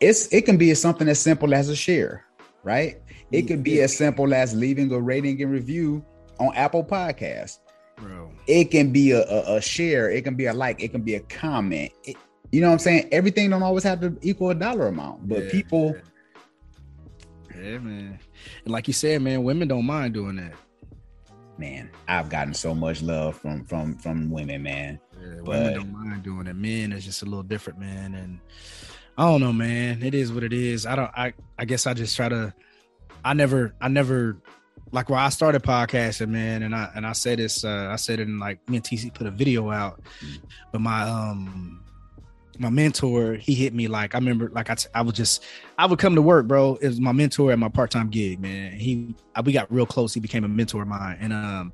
It's 0.00 0.32
it 0.32 0.42
can 0.42 0.56
be 0.56 0.70
as 0.70 0.80
something 0.80 1.08
as 1.08 1.18
simple 1.18 1.54
as 1.54 1.68
a 1.68 1.76
share, 1.76 2.24
right? 2.62 2.98
It 3.32 3.42
could 3.42 3.62
be 3.62 3.82
as 3.82 3.94
simple 3.94 4.32
as 4.32 4.54
leaving 4.54 4.90
a 4.92 5.00
rating 5.00 5.42
and 5.42 5.50
review 5.50 6.04
on 6.38 6.54
Apple 6.54 6.84
Podcasts. 6.84 7.58
Bro. 7.96 8.32
It 8.46 8.70
can 8.70 8.92
be 8.92 9.10
a, 9.10 9.22
a, 9.22 9.56
a 9.56 9.60
share. 9.60 10.08
It 10.08 10.22
can 10.22 10.34
be 10.36 10.46
a 10.46 10.54
like. 10.54 10.82
It 10.82 10.92
can 10.92 11.02
be 11.02 11.16
a 11.16 11.20
comment. 11.20 11.92
It- 12.04 12.16
you 12.52 12.60
know 12.60 12.68
what 12.68 12.74
I'm 12.74 12.78
saying? 12.78 13.08
Everything 13.12 13.50
don't 13.50 13.62
always 13.62 13.84
have 13.84 14.00
to 14.00 14.16
equal 14.22 14.50
a 14.50 14.54
dollar 14.54 14.88
amount, 14.88 15.28
but 15.28 15.44
Yeah, 15.44 15.50
people. 15.50 15.96
Yeah, 17.54 17.78
man. 17.78 18.18
And 18.64 18.72
like 18.72 18.86
you 18.86 18.94
said, 18.94 19.20
man, 19.22 19.42
women 19.42 19.68
don't 19.68 19.86
mind 19.86 20.14
doing 20.14 20.36
that. 20.36 20.54
man, 21.58 21.90
I've 22.06 22.28
gotten 22.28 22.54
so 22.54 22.72
much 22.74 23.02
love 23.02 23.36
from 23.36 23.64
from 23.64 23.96
from 23.98 24.30
women, 24.30 24.62
man. 24.62 25.00
Yeah, 25.20 25.40
But- 25.44 25.46
women 25.46 25.74
don't 25.74 25.92
mind 25.92 26.22
doing 26.22 26.46
it. 26.46 26.54
Men 26.54 26.92
is 26.92 27.04
just 27.04 27.22
a 27.22 27.24
little 27.24 27.42
different, 27.42 27.80
man. 27.80 28.14
And 28.14 28.38
I 29.16 29.24
don't 29.24 29.40
know, 29.40 29.52
man. 29.52 30.02
It 30.04 30.14
is 30.14 30.32
what 30.32 30.44
it 30.44 30.52
is. 30.52 30.86
I 30.86 30.94
don't. 30.94 31.10
I 31.16 31.32
I 31.58 31.64
guess 31.64 31.86
I 31.86 31.94
just 31.94 32.14
try 32.16 32.28
to. 32.28 32.54
I 33.24 33.34
never. 33.34 33.74
I 33.80 33.88
never. 33.88 34.36
Like 34.92 35.10
where 35.10 35.18
I 35.18 35.28
started 35.28 35.62
podcasting, 35.64 36.28
man, 36.30 36.62
and 36.62 36.74
I 36.74 36.90
and 36.94 37.04
I 37.04 37.12
said 37.12 37.40
this. 37.40 37.64
Uh, 37.64 37.88
I 37.90 37.96
said 37.96 38.20
it 38.20 38.28
in 38.28 38.38
like 38.38 38.66
me 38.70 38.76
and 38.76 38.86
TC 38.86 39.12
put 39.12 39.26
a 39.26 39.30
video 39.32 39.70
out, 39.70 40.00
but 40.72 40.80
my 40.80 41.02
um 41.02 41.82
my 42.58 42.70
mentor 42.70 43.34
he 43.34 43.54
hit 43.54 43.72
me 43.72 43.88
like 43.88 44.14
I 44.14 44.18
remember 44.18 44.50
like 44.50 44.70
I 44.70 44.74
t- 44.74 44.88
I 44.94 45.02
was 45.02 45.14
just 45.14 45.44
I 45.78 45.86
would 45.86 45.98
come 45.98 46.14
to 46.14 46.22
work, 46.22 46.46
bro. 46.46 46.78
It 46.80 46.88
was 46.88 47.00
my 47.00 47.12
mentor 47.12 47.52
at 47.52 47.58
my 47.58 47.68
part 47.68 47.90
time 47.90 48.08
gig, 48.08 48.40
man. 48.40 48.72
He 48.72 49.14
I, 49.34 49.40
we 49.40 49.52
got 49.52 49.72
real 49.72 49.86
close. 49.86 50.14
He 50.14 50.20
became 50.20 50.44
a 50.44 50.48
mentor 50.48 50.82
of 50.82 50.88
mine, 50.88 51.18
and 51.20 51.32
um. 51.32 51.72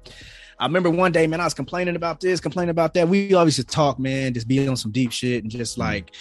I 0.57 0.67
remember 0.67 0.89
one 0.89 1.11
day, 1.11 1.27
man, 1.27 1.41
I 1.41 1.45
was 1.45 1.53
complaining 1.53 1.97
about 1.97 2.21
this, 2.21 2.39
complaining 2.39 2.71
about 2.71 2.95
that. 2.95 3.09
We 3.09 3.35
always 3.35 3.57
just 3.57 3.69
talk, 3.69 3.99
man, 3.99 4.33
just 4.35 4.47
be 4.47 4.67
on 4.69 4.77
some 4.77 4.93
deep 4.93 5.11
shit 5.11 5.43
and 5.43 5.51
just 5.51 5.79
like 5.79 6.15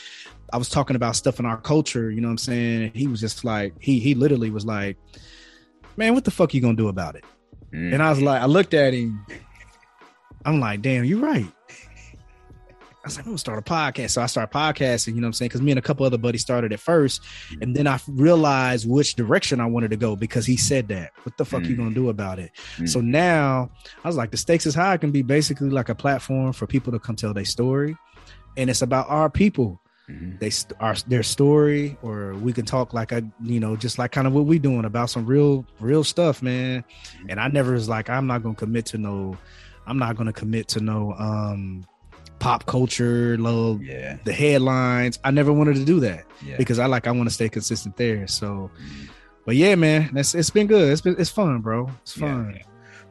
I 0.52 0.58
was 0.58 0.70
talking 0.70 0.96
about 0.96 1.16
stuff 1.16 1.40
in 1.40 1.46
our 1.46 1.62
culture, 1.62 2.10
you 2.10 2.20
know 2.20 2.30
what 2.30 2.34
I'm 2.34 2.38
saying? 2.40 2.92
He 2.96 3.06
was 3.06 3.20
just 3.20 3.46
like, 3.46 3.76
he 3.80 4.00
he 4.00 4.16
literally 4.16 4.50
was 4.50 4.66
like, 4.66 4.98
Man, 5.98 6.16
what 6.16 6.24
the 6.24 6.32
fuck 6.32 6.54
you 6.56 6.62
gonna 6.62 6.76
do 6.76 6.88
about 6.88 7.16
it? 7.16 7.26
Mm. 7.72 7.94
And 7.94 8.04
I 8.04 8.10
was 8.10 8.22
like, 8.22 8.42
I 8.42 8.46
looked 8.46 8.74
at 8.74 8.94
him, 8.94 9.24
I'm 10.46 10.60
like, 10.60 10.82
damn, 10.82 11.06
you're 11.06 11.20
right. 11.20 11.48
I 13.04 13.08
was 13.08 13.18
like, 13.18 13.26
I'm 13.26 13.32
gonna 13.32 13.38
start 13.38 13.60
a 13.60 13.62
podcast. 13.62 14.12
So 14.12 14.22
I 14.22 14.28
started 14.28 14.54
podcasting, 14.54 15.08
you 15.16 15.16
know 15.16 15.26
what 15.26 15.30
I'm 15.30 15.34
saying? 15.34 15.50
Because 15.50 15.62
me 15.62 15.72
and 15.72 15.78
a 15.78 15.82
couple 15.82 16.06
other 16.06 16.18
buddies 16.18 16.42
started 16.42 16.72
at 16.72 16.80
first. 16.80 17.22
And 17.62 17.76
then 17.76 17.86
I 17.86 18.00
realized 18.08 18.90
which 18.90 19.16
direction 19.16 19.60
I 19.60 19.66
wanted 19.66 19.92
to 19.92 19.98
go 19.98 20.16
because 20.16 20.46
he 20.46 20.56
said 20.56 20.88
that. 20.88 21.12
What 21.24 21.38
the 21.38 21.44
fuck 21.44 21.64
you 21.66 21.76
Mm. 21.76 21.80
gonna 21.80 21.96
do 21.96 22.08
about 22.08 22.40
it? 22.40 22.52
Mm. 22.78 22.88
So 22.88 23.02
now 23.02 23.70
I 24.04 24.08
was 24.08 24.16
like, 24.16 24.32
the 24.32 24.38
stakes 24.38 24.66
is 24.66 24.74
high. 24.74 24.94
It 24.94 25.02
can 25.02 25.12
be 25.12 25.22
basically 25.22 25.70
like 25.70 25.90
a 25.90 25.96
platform 25.96 26.54
for 26.54 26.66
people 26.66 26.94
to 26.94 27.00
come 27.00 27.18
tell 27.18 27.34
their 27.34 27.44
story. 27.44 27.98
And 28.56 28.70
it's 28.70 28.82
about 28.82 29.10
our 29.10 29.30
people 29.30 29.82
Mhm. 30.10 30.38
they 30.40 30.52
our 30.82 30.96
their 31.08 31.24
story 31.24 31.98
or 32.02 32.34
we 32.36 32.52
can 32.52 32.66
talk 32.66 32.94
like 32.94 33.14
a 33.14 33.24
you 33.42 33.62
know 33.62 33.78
just 33.78 33.98
like 33.98 34.12
kind 34.12 34.28
of 34.28 34.34
what 34.34 34.46
we 34.46 34.60
doing 34.60 34.84
about 34.84 35.10
some 35.10 35.26
real 35.26 35.66
real 35.80 36.04
stuff 36.04 36.42
man 36.44 36.84
and 37.30 37.40
i 37.40 37.48
never 37.48 37.72
was 37.72 37.88
like 37.88 38.10
i'm 38.10 38.28
not 38.28 38.44
gonna 38.44 38.54
commit 38.54 38.86
to 38.86 38.98
no 38.98 39.38
i'm 39.88 39.98
not 39.98 40.18
gonna 40.18 40.34
commit 40.34 40.68
to 40.68 40.82
no 40.82 41.14
um 41.18 41.86
pop 42.44 42.66
culture 42.66 43.38
love 43.38 43.82
Yeah, 43.82 44.18
the 44.26 44.34
headlines 44.34 45.18
i 45.24 45.32
never 45.32 45.54
wanted 45.54 45.76
to 45.78 45.86
do 45.86 46.02
that 46.02 46.26
yeah. 46.46 46.58
because 46.58 46.78
i 46.78 46.86
like 46.88 47.08
i 47.08 47.12
want 47.12 47.30
to 47.30 47.34
stay 47.34 47.48
consistent 47.48 47.96
there 47.96 48.28
so 48.28 48.70
Mhm. 48.78 49.10
but 49.46 49.56
yeah 49.56 49.76
man 49.76 50.10
that's 50.14 50.36
it's 50.36 50.50
been 50.50 50.68
good 50.68 50.92
it's 50.92 51.00
been 51.00 51.16
it's 51.18 51.30
fun 51.30 51.62
bro 51.62 51.90
it's 52.02 52.12
fun 52.12 52.54
yeah. 52.58 52.64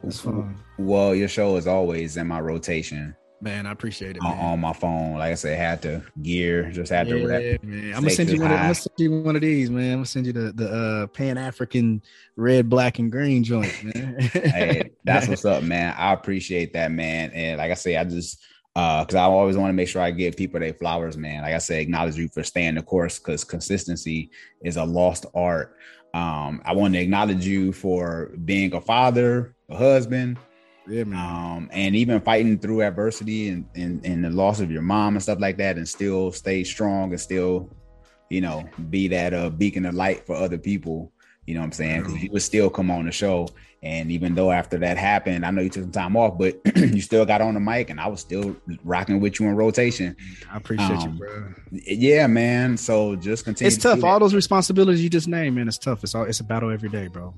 it's 0.03 0.19
fun 0.19 0.55
Well, 0.77 1.15
your 1.15 1.29
show 1.29 1.55
is 1.55 1.65
always 1.65 2.15
in 2.15 2.27
my 2.27 2.41
rotation 2.41 3.15
man 3.41 3.65
i 3.65 3.71
appreciate 3.71 4.17
it 4.17 4.21
on, 4.23 4.37
on 4.37 4.59
my 4.59 4.71
phone. 4.71 5.17
Like 5.17 5.31
I 5.31 5.35
said, 5.35 5.57
had 5.57 5.81
to 5.81 6.03
gear, 6.21 6.69
just 6.71 6.91
had 6.91 7.09
to. 7.09 7.17
Yeah, 7.17 7.57
man. 7.63 7.87
I'm 7.95 8.03
gonna 8.03 8.09
send 8.11 8.29
you 8.29 8.39
one. 8.39 8.51
Of, 8.51 8.57
I'm 8.57 8.63
gonna 8.65 8.75
send 8.75 8.93
you 8.99 9.21
one 9.21 9.35
of 9.35 9.41
these, 9.41 9.69
man. 9.69 9.91
I'm 9.91 9.97
gonna 9.97 10.05
send 10.05 10.25
you 10.27 10.31
the 10.31 10.53
the 10.53 10.69
uh, 10.69 11.07
Pan 11.07 11.37
African 11.37 12.01
red, 12.37 12.69
black, 12.69 12.99
and 12.99 13.11
green 13.11 13.43
joint, 13.43 13.73
man. 13.83 14.15
hey, 14.19 14.91
that's 15.03 15.27
what's 15.29 15.43
up, 15.43 15.61
man. 15.61 15.93
I 15.97 16.13
appreciate 16.13 16.71
that, 16.73 16.91
man. 16.91 17.31
And 17.31 17.57
like 17.57 17.69
I 17.71 17.73
say, 17.73 17.97
I 17.97 18.05
just 18.05 18.39
uh 18.75 19.03
because 19.03 19.15
I 19.15 19.23
always 19.23 19.55
want 19.57 19.69
to 19.69 19.73
make 19.73 19.87
sure 19.87 20.01
I 20.01 20.11
give 20.11 20.35
people 20.35 20.59
their 20.59 20.73
flowers, 20.73 21.17
man. 21.17 21.41
Like 21.43 21.53
I 21.53 21.59
say, 21.59 21.81
acknowledge 21.81 22.15
you 22.17 22.27
for 22.29 22.43
staying 22.43 22.75
the 22.75 22.81
course 22.81 23.19
because 23.19 23.43
consistency 23.43 24.31
is 24.63 24.77
a 24.77 24.83
lost 24.83 25.25
art. 25.35 25.77
Um, 26.13 26.61
I 26.65 26.73
want 26.73 26.93
to 26.93 26.99
acknowledge 26.99 27.45
you 27.45 27.71
for 27.73 28.31
being 28.45 28.73
a 28.75 28.81
father, 28.81 29.55
a 29.69 29.75
husband, 29.75 30.37
yeah, 30.87 31.03
man. 31.05 31.19
um, 31.19 31.69
and 31.71 31.95
even 31.95 32.19
fighting 32.21 32.59
through 32.59 32.81
adversity 32.83 33.49
and, 33.49 33.65
and 33.75 34.05
and 34.05 34.23
the 34.23 34.29
loss 34.29 34.59
of 34.59 34.69
your 34.71 34.81
mom 34.83 35.15
and 35.15 35.23
stuff 35.23 35.39
like 35.39 35.57
that, 35.57 35.77
and 35.77 35.87
still 35.89 36.31
stay 36.31 36.63
strong 36.63 37.11
and 37.11 37.19
still, 37.21 37.69
you 38.29 38.41
know, 38.41 38.63
be 38.89 39.07
that 39.07 39.33
uh 39.33 39.49
beacon 39.49 39.85
of 39.85 39.95
light 39.95 40.25
for 40.25 40.35
other 40.35 40.57
people. 40.57 41.11
You 41.45 41.55
know 41.55 41.59
what 41.61 41.65
I'm 41.67 41.71
saying? 41.73 42.03
'Cause 42.03 42.13
you 42.23 42.31
would 42.31 42.41
still 42.41 42.69
come 42.69 42.89
on 42.91 43.05
the 43.05 43.11
show, 43.11 43.47
and 43.83 44.11
even 44.11 44.33
though 44.33 44.49
after 44.49 44.77
that 44.77 44.97
happened, 44.97 45.45
I 45.45 45.51
know 45.51 45.61
you 45.61 45.69
took 45.69 45.83
some 45.83 45.91
time 45.91 46.15
off, 46.15 46.37
but 46.37 46.57
you 46.77 47.01
still 47.01 47.25
got 47.25 47.41
on 47.41 47.53
the 47.53 47.59
mic, 47.59 47.89
and 47.89 47.99
I 47.99 48.07
was 48.07 48.21
still 48.21 48.55
rocking 48.85 49.19
with 49.19 49.41
you 49.41 49.47
in 49.47 49.57
rotation. 49.57 50.15
I 50.49 50.55
appreciate 50.55 50.99
um, 50.99 51.11
you, 51.11 51.19
bro. 51.19 51.53
Yeah, 51.71 52.27
man. 52.27 52.77
So 52.77 53.17
just 53.17 53.43
continue. 53.43 53.67
It's 53.67 53.75
to 53.77 53.89
tough. 53.89 54.03
All 54.05 54.19
those 54.19 54.33
responsibilities 54.33 55.03
you 55.03 55.09
just 55.09 55.27
named, 55.27 55.57
man. 55.57 55.67
It's 55.67 55.77
tough. 55.77 56.01
It's 56.01 56.15
all. 56.15 56.23
It's 56.23 56.39
a 56.39 56.45
battle 56.45 56.71
every 56.71 56.87
day, 56.87 57.07
bro. 57.07 57.33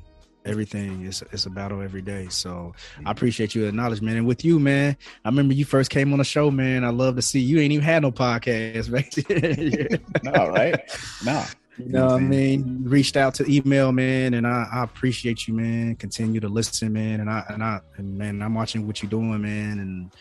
Everything 0.46 1.04
is 1.06 1.24
it's 1.32 1.48
a 1.48 1.50
battle 1.50 1.82
every 1.82 2.04
day. 2.04 2.28
So 2.30 2.76
I 3.04 3.10
appreciate 3.10 3.56
your 3.56 3.68
acknowledgement. 3.68 4.16
And 4.16 4.28
with 4.28 4.46
you, 4.46 4.60
man, 4.60 4.96
I 5.24 5.30
remember 5.30 5.56
you 5.56 5.66
first 5.66 5.90
came 5.90 6.12
on 6.12 6.20
the 6.20 6.24
show, 6.24 6.52
man. 6.52 6.84
I 6.84 6.90
love 6.90 7.16
to 7.16 7.24
see 7.24 7.40
you 7.40 7.60
ain't 7.60 7.74
even 7.74 7.84
had 7.84 8.04
no 8.04 8.12
podcast, 8.12 8.92
right? 8.94 10.24
no, 10.24 10.50
right? 10.50 10.80
No. 11.26 11.44
You 11.78 11.90
know 11.90 12.06
what 12.06 12.16
I 12.16 12.20
mean? 12.20 12.84
Reached 12.84 13.18
out 13.18 13.34
to 13.36 13.52
email, 13.52 13.92
man, 13.92 14.36
and 14.36 14.48
I, 14.48 14.68
I 14.72 14.84
appreciate 14.84 15.48
you, 15.48 15.54
man. 15.54 15.96
Continue 15.96 16.40
to 16.40 16.48
listen, 16.48 16.94
man. 16.94 17.20
And 17.20 17.30
I 17.30 17.44
and 17.50 17.64
I 17.64 17.82
and 17.98 18.18
man, 18.18 18.42
I'm 18.42 18.54
watching 18.54 18.88
what 18.88 19.04
you're 19.04 19.10
doing, 19.10 19.42
man, 19.42 19.80
and 19.80 20.12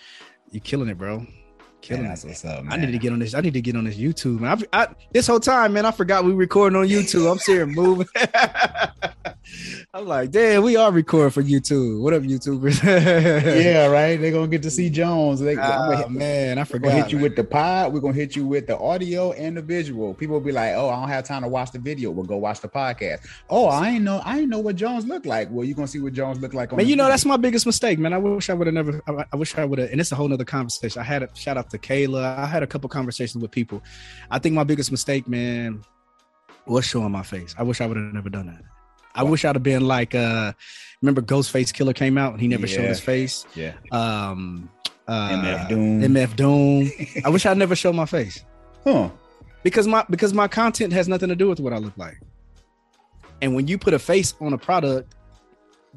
you're 0.51 0.63
killing 0.63 0.89
it, 0.89 0.99
bro. 0.99 1.25
Killing 1.85 2.05
that's 2.05 2.25
what's 2.25 2.43
up, 2.47 2.65
man. 2.65 2.73
I 2.73 2.77
need 2.83 2.93
to 2.93 2.99
get 2.99 3.13
on 3.13 3.19
this. 3.19 3.35
I 3.35 3.43
need 3.43 3.53
to 3.53 3.61
get 3.61 3.77
on 3.77 3.85
this 3.85 3.97
YouTube, 3.97 4.41
man. 4.41 4.65
I, 4.73 4.85
I, 4.85 4.87
this 5.13 5.27
whole 5.27 5.39
time, 5.39 5.75
man, 5.75 5.85
I 5.85 5.91
forgot 5.91 6.25
we 6.25 6.33
recording 6.33 6.79
on 6.79 6.89
YouTube. 6.89 7.31
I'm 7.31 7.37
sitting 7.39 7.75
moving. 7.75 8.07
I'm 9.93 10.07
like, 10.07 10.31
damn, 10.33 10.63
we 10.65 10.75
are 10.77 10.91
recording 10.91 11.31
for 11.31 11.43
YouTube. 11.43 12.01
What 12.01 12.15
up, 12.15 12.23
YouTubers? 12.23 12.83
yeah, 13.65 13.87
right. 13.87 14.17
They're 14.21 14.33
gonna 14.33 14.49
get 14.49 14.63
to 14.63 14.71
see 14.71 14.91
Jones. 14.91 15.39
They, 15.41 15.53
I'm 15.53 15.57
gonna 15.59 15.95
Ah, 15.95 15.97
hit- 15.99 16.11
man, 16.11 16.59
I 16.59 16.63
We're 16.63 16.65
forgot. 16.65 16.89
gonna 16.89 17.03
hit 17.03 17.13
you 17.13 17.19
man. 17.19 17.23
with 17.23 17.37
the 17.37 17.45
pod. 17.45 17.93
We're 17.93 18.01
gonna 18.01 18.15
hit 18.15 18.35
you 18.35 18.45
with 18.47 18.67
the 18.67 18.77
audio 18.77 19.33
and 19.33 19.57
the 19.57 19.63
visual. 19.63 20.15
People 20.15 20.35
will 20.35 20.41
be 20.45 20.51
like, 20.51 20.73
"Oh, 20.75 20.89
I 20.89 20.99
don't 20.99 21.09
have 21.11 21.25
time 21.25 21.43
to 21.43 21.49
watch 21.49 21.71
the 21.71 21.79
video. 21.79 22.11
We'll 22.11 22.25
go 22.25 22.39
watch 22.39 22.61
the 22.61 22.69
podcast." 22.69 23.21
Oh, 23.49 23.67
I 23.67 23.91
ain't 23.91 24.03
know. 24.05 24.21
I 24.25 24.41
ain't 24.41 24.49
know 24.49 24.59
what 24.59 24.75
Jones 24.77 25.07
looked 25.07 25.27
like. 25.27 25.49
Well, 25.51 25.65
you're 25.65 25.77
gonna 25.77 25.87
see 25.87 26.01
what 26.01 26.13
Jones 26.15 26.41
looked 26.41 26.55
like 26.55 26.73
on. 26.73 26.79
Man, 26.79 26.87
you 26.89 26.97
know 26.97 27.05
video. 27.05 27.13
that's 27.13 27.25
my 27.27 27.37
biggest 27.37 27.65
mistake, 27.67 27.99
man. 28.01 28.13
I 28.13 28.19
wish 28.19 28.51
I 28.51 28.55
would 28.55 28.67
have 28.67 28.75
never. 28.75 29.01
I, 29.07 29.25
I 29.33 29.37
wish 29.37 29.57
I 29.57 29.65
would 29.65 29.79
have. 29.79 29.91
And 29.91 30.01
it's 30.01 30.11
a 30.11 30.17
whole 30.17 30.27
nother 30.29 30.45
conversation. 30.45 31.01
I 31.01 31.05
had 31.05 31.23
a 31.23 31.29
shout 31.35 31.57
out 31.57 31.71
to 31.75 31.79
Kayla. 31.79 32.39
I 32.39 32.47
had 32.47 32.63
a 32.63 32.67
couple 32.67 32.89
conversations 32.89 33.41
with 33.43 33.51
people. 33.51 33.83
I 34.31 34.39
think 34.39 34.55
my 34.55 34.65
biggest 34.65 34.91
mistake, 34.91 35.29
man, 35.29 35.83
was 36.67 36.85
showing 36.87 37.13
my 37.13 37.23
face. 37.23 37.55
I 37.59 37.63
wish 37.63 37.81
I 37.81 37.87
would 37.87 37.97
have 37.97 38.13
never 38.15 38.31
done 38.31 38.47
that. 38.47 38.63
I 39.15 39.23
Wow. 39.23 39.31
wish 39.31 39.45
I'd 39.45 39.55
have 39.55 39.63
been 39.63 39.87
like, 39.87 40.15
uh 40.15 40.53
remember 41.03 41.21
Ghostface 41.23 41.71
Killah 41.73 41.95
came 41.95 42.17
out 42.19 42.33
and 42.33 42.41
he 42.41 42.49
never 42.49 42.67
showed 42.67 42.87
his 42.89 43.01
face. 43.01 43.45
yeah. 43.55 43.75
Um, 43.93 44.69
uh, 45.07 45.29
MF 45.31 45.69
Doom. 45.69 46.01
MF 46.01 46.37
Doom. 46.37 46.91
I 47.25 47.29
wish 47.29 47.45
I'd 47.47 47.59
never 47.59 47.77
showed 47.77 47.95
my 47.95 48.07
face 48.07 48.43
Huh? 48.85 49.11
because 49.63 49.87
my 49.87 50.05
because 50.09 50.33
my 50.33 50.49
content 50.49 50.93
has 50.95 51.07
nothing 51.09 51.29
to 51.29 51.37
do 51.37 51.49
with 51.49 51.61
what 51.61 51.73
I 51.75 51.79
look 51.79 51.97
like. 51.99 52.19
And 53.43 53.55
when 53.55 53.69
you 53.69 53.77
put 53.79 53.93
a 53.93 53.99
face 53.99 54.35
on 54.41 54.53
a 54.55 54.59
product, 54.59 55.15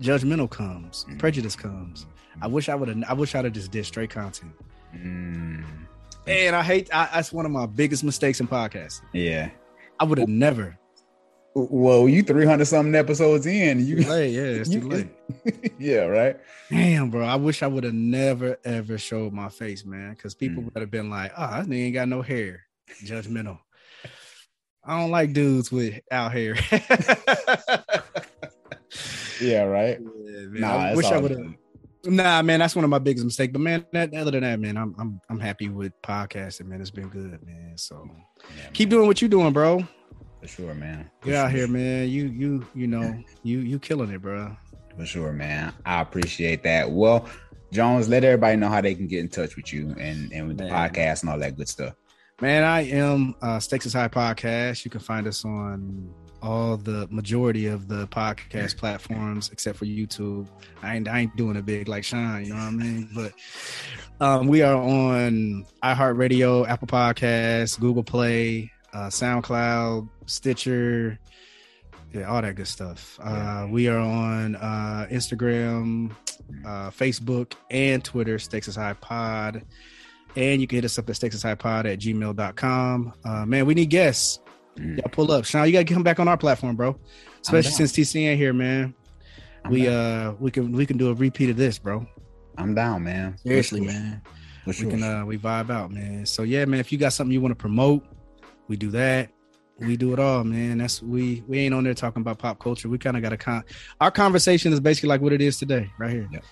judgmental 0.01 0.49
comes, 0.49 1.05
Mm. 1.09 1.17
prejudice 1.19 1.55
comes. 1.55 2.05
I 2.41 2.47
wish 2.47 2.67
I 2.69 2.75
would 2.75 2.89
have. 2.89 3.03
I 3.07 3.13
wish 3.13 3.33
I'd 3.33 3.45
have 3.45 3.53
just 3.53 3.71
did 3.71 3.85
straight 3.85 4.09
content. 4.09 4.51
Mm, 4.95 5.63
And 6.27 6.55
I 6.55 6.63
hate. 6.63 6.89
I, 6.93 7.09
that's 7.13 7.31
one 7.31 7.45
of 7.45 7.51
my 7.51 7.65
biggest 7.65 8.03
mistakes 8.03 8.39
in 8.39 8.47
podcasting. 8.47 9.03
yeah. 9.13 9.49
I 9.99 10.03
would 10.03 10.17
have 10.19 10.29
never. 10.29 10.77
Well, 11.55 12.07
you 12.07 12.21
300 12.21 12.65
something 12.65 12.93
episodes 12.93 13.47
in. 13.47 13.83
You, 13.83 13.97
late. 14.03 14.29
Yeah, 14.31 14.41
it's 14.43 14.69
too 14.73 14.81
late. 14.87 15.07
yeah, 15.79 16.01
right. 16.05 16.37
Damn, 16.69 17.09
bro. 17.09 17.25
I 17.25 17.35
wish 17.35 17.63
I 17.63 17.67
would 17.67 17.83
have 17.83 17.95
never 17.95 18.57
ever 18.63 18.99
showed 18.99 19.33
my 19.33 19.49
face, 19.49 19.83
man. 19.85 20.11
Because 20.11 20.35
people 20.35 20.61
Mm. 20.61 20.73
would 20.73 20.81
have 20.81 20.91
been 20.91 21.09
like, 21.09 21.31
"Ah, 21.35 21.63
nigga 21.65 21.85
ain't 21.85 21.93
got 21.95 22.09
no 22.09 22.21
hair." 22.21 22.61
Judgmental. 23.03 23.57
I 24.83 24.99
don't 24.99 25.09
like 25.11 25.33
dudes 25.33 25.71
with 25.71 25.99
out 26.11 26.31
hair. 26.31 26.55
Yeah, 29.41 29.63
right. 29.63 29.99
Yeah, 29.99 30.39
man. 30.47 30.61
Nah, 30.61 30.77
I 30.77 30.95
wish 30.95 31.05
I 31.05 31.17
would 31.19 31.31
have. 31.31 31.53
Nah, 32.05 32.41
man, 32.41 32.59
that's 32.59 32.75
one 32.75 32.83
of 32.85 32.89
my 32.89 32.99
biggest 32.99 33.25
mistakes. 33.25 33.51
But 33.51 33.61
man, 33.61 33.85
that, 33.91 34.13
other 34.13 34.31
than 34.31 34.41
that, 34.41 34.59
man, 34.59 34.77
I'm 34.77 34.95
I'm 34.99 35.21
I'm 35.29 35.39
happy 35.39 35.69
with 35.69 35.93
podcasting, 36.01 36.67
man. 36.67 36.79
It's 36.81 36.91
been 36.91 37.09
good, 37.09 37.39
man. 37.45 37.73
So 37.75 38.07
Yeah, 38.55 38.69
keep 38.73 38.89
man, 38.89 38.97
doing 38.97 39.07
what 39.07 39.21
you're 39.21 39.29
doing, 39.29 39.51
bro. 39.53 39.85
for 40.41 40.47
sure, 40.47 40.73
man. 40.73 41.09
For 41.21 41.27
Get 41.27 41.35
out 41.35 41.51
here, 41.51 41.67
man. 41.67 42.09
You 42.09 42.27
you 42.27 42.65
you 42.73 42.87
know 42.87 43.21
you 43.43 43.59
you 43.59 43.79
killing 43.79 44.11
it, 44.11 44.21
bro. 44.21 44.55
For 44.97 45.05
sure, 45.05 45.31
man. 45.33 45.73
I 45.85 46.01
appreciate 46.01 46.63
that. 46.63 46.89
Well, 46.89 47.27
Jones, 47.71 48.07
let 48.07 48.23
everybody 48.23 48.55
know 48.55 48.69
how 48.69 48.81
they 48.81 48.95
can 48.95 49.07
get 49.07 49.19
in 49.19 49.27
touch 49.29 49.55
with 49.57 49.73
you 49.73 49.93
and, 49.99 50.31
and 50.31 50.47
with 50.47 50.57
the 50.57 50.63
podcast 50.65 51.21
and 51.21 51.29
all 51.29 51.39
that 51.39 51.57
good 51.57 51.67
stuff. 51.67 51.93
Man, 52.41 52.63
I 52.63 52.81
am 52.81 53.35
uh 53.41 53.59
Stakes 53.59 53.85
is 53.87 53.93
High 53.93 54.07
podcast. 54.07 54.85
You 54.85 54.91
can 54.91 55.01
find 55.01 55.27
us 55.27 55.43
on 55.43 56.13
all 56.41 56.77
the 56.77 57.07
majority 57.09 57.67
of 57.67 57.87
the 57.87 58.07
podcast 58.07 58.77
platforms 58.77 59.49
except 59.51 59.77
for 59.77 59.85
YouTube. 59.85 60.47
I 60.81 60.95
ain't 60.95 61.07
I 61.07 61.19
ain't 61.19 61.35
doing 61.35 61.57
a 61.57 61.61
big 61.61 61.87
like 61.87 62.03
Sean, 62.03 62.43
you 62.43 62.49
know 62.49 62.55
what 62.55 62.61
I 62.61 62.71
mean? 62.71 63.09
But 63.13 63.33
um 64.19 64.47
we 64.47 64.61
are 64.61 64.75
on 64.75 65.65
iHeartRadio, 65.83 66.67
Apple 66.67 66.87
Podcasts, 66.87 67.79
Google 67.79 68.03
Play, 68.03 68.71
uh 68.93 69.07
SoundCloud, 69.07 70.09
Stitcher, 70.25 71.19
yeah, 72.13 72.23
all 72.23 72.41
that 72.41 72.55
good 72.55 72.67
stuff. 72.67 73.19
Uh 73.21 73.67
we 73.69 73.87
are 73.87 73.99
on 73.99 74.55
uh 74.55 75.07
Instagram, 75.09 76.11
uh 76.65 76.91
Facebook, 76.91 77.53
and 77.71 78.03
Twitter, 78.03 78.35
is 78.35 78.75
High 78.75 78.93
Pod. 78.93 79.63
And 80.35 80.61
you 80.61 80.67
can 80.67 80.75
hit 80.77 80.85
us 80.85 80.99
up 80.99 81.09
at 81.09 81.15
stakesishighpod 81.15 81.91
at 81.91 81.99
gmail.com. 81.99 83.13
Uh, 83.25 83.45
man, 83.47 83.65
we 83.65 83.73
need 83.73 83.89
guests. 83.89 84.39
Mm. 84.77 84.97
Y'all 84.97 85.09
pull 85.11 85.31
up. 85.31 85.45
Sean, 85.45 85.65
you 85.65 85.73
gotta 85.73 85.85
come 85.85 86.03
back 86.03 86.19
on 86.19 86.27
our 86.27 86.37
platform, 86.37 86.75
bro. 86.75 86.99
Especially 87.41 87.71
since 87.71 87.91
TC 87.91 88.27
ain't 88.27 88.39
here, 88.39 88.53
man. 88.53 88.93
I'm 89.63 89.71
we 89.71 89.83
down. 89.83 89.93
uh 89.93 90.33
we 90.39 90.51
can 90.51 90.71
we 90.71 90.85
can 90.85 90.97
do 90.97 91.09
a 91.09 91.13
repeat 91.13 91.49
of 91.49 91.57
this, 91.57 91.79
bro. 91.79 92.05
I'm 92.57 92.73
down, 92.75 93.03
man. 93.03 93.33
For 93.33 93.49
Seriously, 93.49 93.81
man. 93.81 94.21
For 94.63 94.73
sure. 94.73 94.85
We 94.85 94.91
can 94.91 95.03
uh 95.03 95.25
we 95.25 95.37
vibe 95.37 95.69
out, 95.69 95.91
man. 95.91 96.25
So 96.25 96.43
yeah, 96.43 96.65
man, 96.65 96.79
if 96.79 96.91
you 96.91 96.97
got 96.97 97.13
something 97.13 97.33
you 97.33 97.41
want 97.41 97.51
to 97.51 97.55
promote, 97.55 98.05
we 98.67 98.75
do 98.77 98.89
that. 98.91 99.29
We 99.79 99.95
do 99.95 100.11
it 100.13 100.19
all, 100.19 100.43
man. 100.43 100.79
That's 100.79 101.01
we 101.01 101.43
we 101.47 101.59
ain't 101.59 101.73
on 101.73 101.83
there 101.83 101.93
talking 101.93 102.21
about 102.21 102.39
pop 102.39 102.59
culture. 102.59 102.89
We 102.89 102.97
kind 102.97 103.15
of 103.15 103.23
got 103.23 103.33
a 103.33 103.37
con 103.37 103.63
our 104.01 104.11
conversation 104.11 104.73
is 104.73 104.79
basically 104.79 105.09
like 105.09 105.21
what 105.21 105.33
it 105.33 105.41
is 105.41 105.57
today, 105.57 105.89
right 105.97 106.11
here. 106.11 106.27
Yep. 106.31 106.43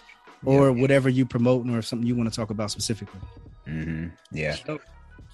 Or 0.44 0.72
whatever 0.72 1.10
you 1.10 1.26
promoting 1.26 1.74
or 1.76 1.82
something 1.82 2.08
you 2.08 2.16
want 2.16 2.32
to 2.32 2.36
talk 2.36 2.52
about 2.52 2.70
specifically. 2.70 3.20
Mhm. 3.68 4.12
Yeah. 4.32 4.56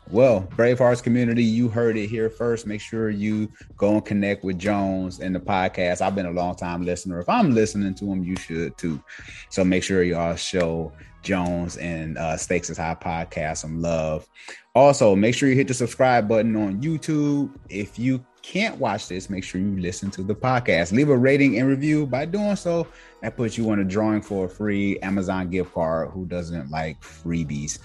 Well, 0.10 0.48
Bravehearts 0.58 1.02
community, 1.02 1.44
you 1.44 1.70
heard 1.70 1.98
it 1.98 2.08
here 2.08 2.30
first. 2.30 2.68
Make 2.68 2.82
sure 2.82 3.10
you 3.10 3.50
go 3.78 3.94
and 3.94 4.06
connect 4.06 4.44
with 4.44 4.60
Jones 4.60 5.20
and 5.20 5.34
the 5.34 5.40
podcast. 5.40 6.02
I've 6.02 6.16
been 6.16 6.26
a 6.26 6.32
long 6.32 6.56
time 6.56 6.84
listener. 6.84 7.20
If 7.20 7.30
I'm 7.30 7.54
listening 7.54 7.96
to 7.96 8.06
him, 8.12 8.24
you 8.24 8.36
should 8.36 8.78
too. 8.78 9.02
So 9.50 9.64
make 9.64 9.84
sure 9.84 10.04
y'all 10.04 10.36
show 10.36 10.92
Jones 11.22 11.78
and 11.78 12.18
uh, 12.18 12.36
Stakes 12.36 12.70
is 12.70 12.78
High 12.78 12.96
podcast 12.96 13.58
some 13.58 13.82
love. 13.82 14.28
Also, 14.76 15.16
make 15.16 15.36
sure 15.36 15.48
you 15.48 15.56
hit 15.56 15.68
the 15.68 15.74
subscribe 15.74 16.28
button 16.28 16.56
on 16.56 16.82
YouTube. 16.82 17.54
If 17.70 17.98
you 17.98 18.26
can't 18.42 18.78
watch 18.78 19.08
this, 19.08 19.30
make 19.30 19.44
sure 19.44 19.62
you 19.62 19.80
listen 19.80 20.10
to 20.12 20.24
the 20.24 20.36
podcast. 20.36 20.92
Leave 20.92 21.10
a 21.10 21.18
rating 21.18 21.60
and 21.60 21.68
review. 21.68 22.06
By 22.06 22.26
doing 22.26 22.56
so, 22.56 22.88
that 23.22 23.38
puts 23.38 23.58
you 23.58 23.70
on 23.70 23.80
a 23.80 23.84
drawing 23.84 24.22
for 24.22 24.46
a 24.46 24.50
free 24.50 25.00
Amazon 25.00 25.50
gift 25.50 25.74
card. 25.74 26.10
Who 26.12 26.26
doesn't 26.26 26.70
like 26.72 27.00
freebies? 27.02 27.80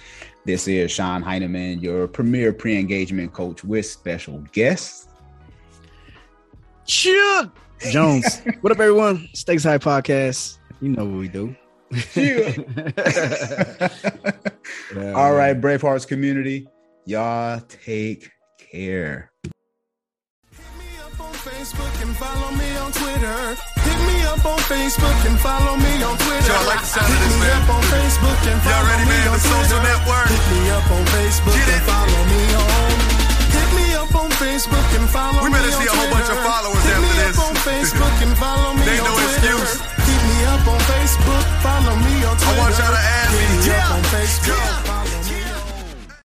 This 0.44 0.68
is 0.68 0.90
Sean 0.90 1.22
Heineman, 1.22 1.80
your 1.80 2.08
premier 2.08 2.52
pre 2.52 2.78
engagement 2.78 3.32
coach 3.32 3.64
with 3.64 3.86
special 3.86 4.38
guests. 4.52 5.08
Shoot. 6.86 7.50
Jones. 7.90 8.42
what 8.60 8.72
up, 8.72 8.80
everyone? 8.80 9.28
Stakes 9.34 9.64
High 9.64 9.78
Podcast. 9.78 10.58
You 10.80 10.90
know 10.90 11.04
what 11.04 11.18
we 11.18 11.28
do. 11.28 11.54
All 15.14 15.34
right, 15.34 15.60
Bravehearts 15.60 16.06
community, 16.06 16.68
y'all 17.04 17.60
take 17.60 18.30
care. 18.58 19.30
Facebook 21.66 21.98
and 21.98 22.14
follow 22.16 22.51
me 22.55 22.68
on 22.78 22.93
Twitter. 22.94 23.38
Hit 23.82 23.98
me 24.06 24.16
up 24.30 24.38
on 24.47 24.59
Facebook 24.70 25.18
and 25.26 25.34
follow 25.43 25.74
me 25.74 25.93
on 26.06 26.14
Twitter. 26.14 26.47
Y'all 26.47 26.62
like 26.70 26.78
the 26.78 26.86
sound 26.94 27.10
of 27.10 27.18
Hit 27.18 27.26
this, 27.26 27.34
me 27.34 27.43
man? 27.43 27.59
up 27.59 27.68
on 27.74 27.82
Facebook 27.90 28.40
and 28.47 28.59
Y'all 28.62 28.70
follow 28.70 28.86
ready, 28.86 29.02
me 29.10 29.18
man? 29.18 29.26
on 29.26 29.34
The 29.34 29.43
social 29.43 29.66
Twitter. 29.66 29.82
network. 29.90 30.26
Hit 30.30 30.44
me 30.47 30.60
up 30.70 30.86
on 30.94 31.05
Facebook 31.10 31.56
Get 31.59 31.66
and 31.66 31.82
it. 31.82 31.90
follow 31.90 32.20
me 32.30 32.43
on. 32.55 32.94
Hit 33.51 33.68
me 33.74 33.86
up 33.98 34.12
on 34.14 34.30
Facebook 34.38 34.88
and 34.94 35.06
follow 35.10 35.43
We 35.43 35.51
me 35.51 35.59
on 35.59 35.66
Twitter. 35.66 35.66
We 35.66 35.66
better 35.66 35.74
on 35.74 35.82
see 35.82 35.90
a 35.90 35.94
whole 35.98 36.10
bunch 36.14 36.30
of 36.30 36.38
followers 36.47 36.82
Hit 36.86 36.94
after 36.94 37.02
me 37.02 37.12
this. 37.18 37.34
up 37.34 37.43
on 37.51 37.55
Facebook 37.66 38.14
and 38.22 38.32
follow 38.38 38.70
me 38.78 38.84
Ain't 38.86 39.02
on 39.02 39.06
no 39.10 39.14
Twitter. 39.18 39.34
excuse. 39.34 39.72
Hit 40.06 40.20
me 40.22 40.38
up 40.47 40.62
on 40.70 40.80
Facebook, 40.86 41.44
follow 41.66 41.94
me 41.98 42.14
on 42.30 42.34
Twitter. 42.38 42.60
want 42.62 42.74
y'all 42.78 42.94
to 42.94 43.02
add 43.02 43.28
me. 43.34 43.43
Hit 43.43 43.51
me 43.51 43.66
Yeah. 43.66 43.82
up 43.82 43.98
on 43.98 44.02
Facebook, 44.14 44.70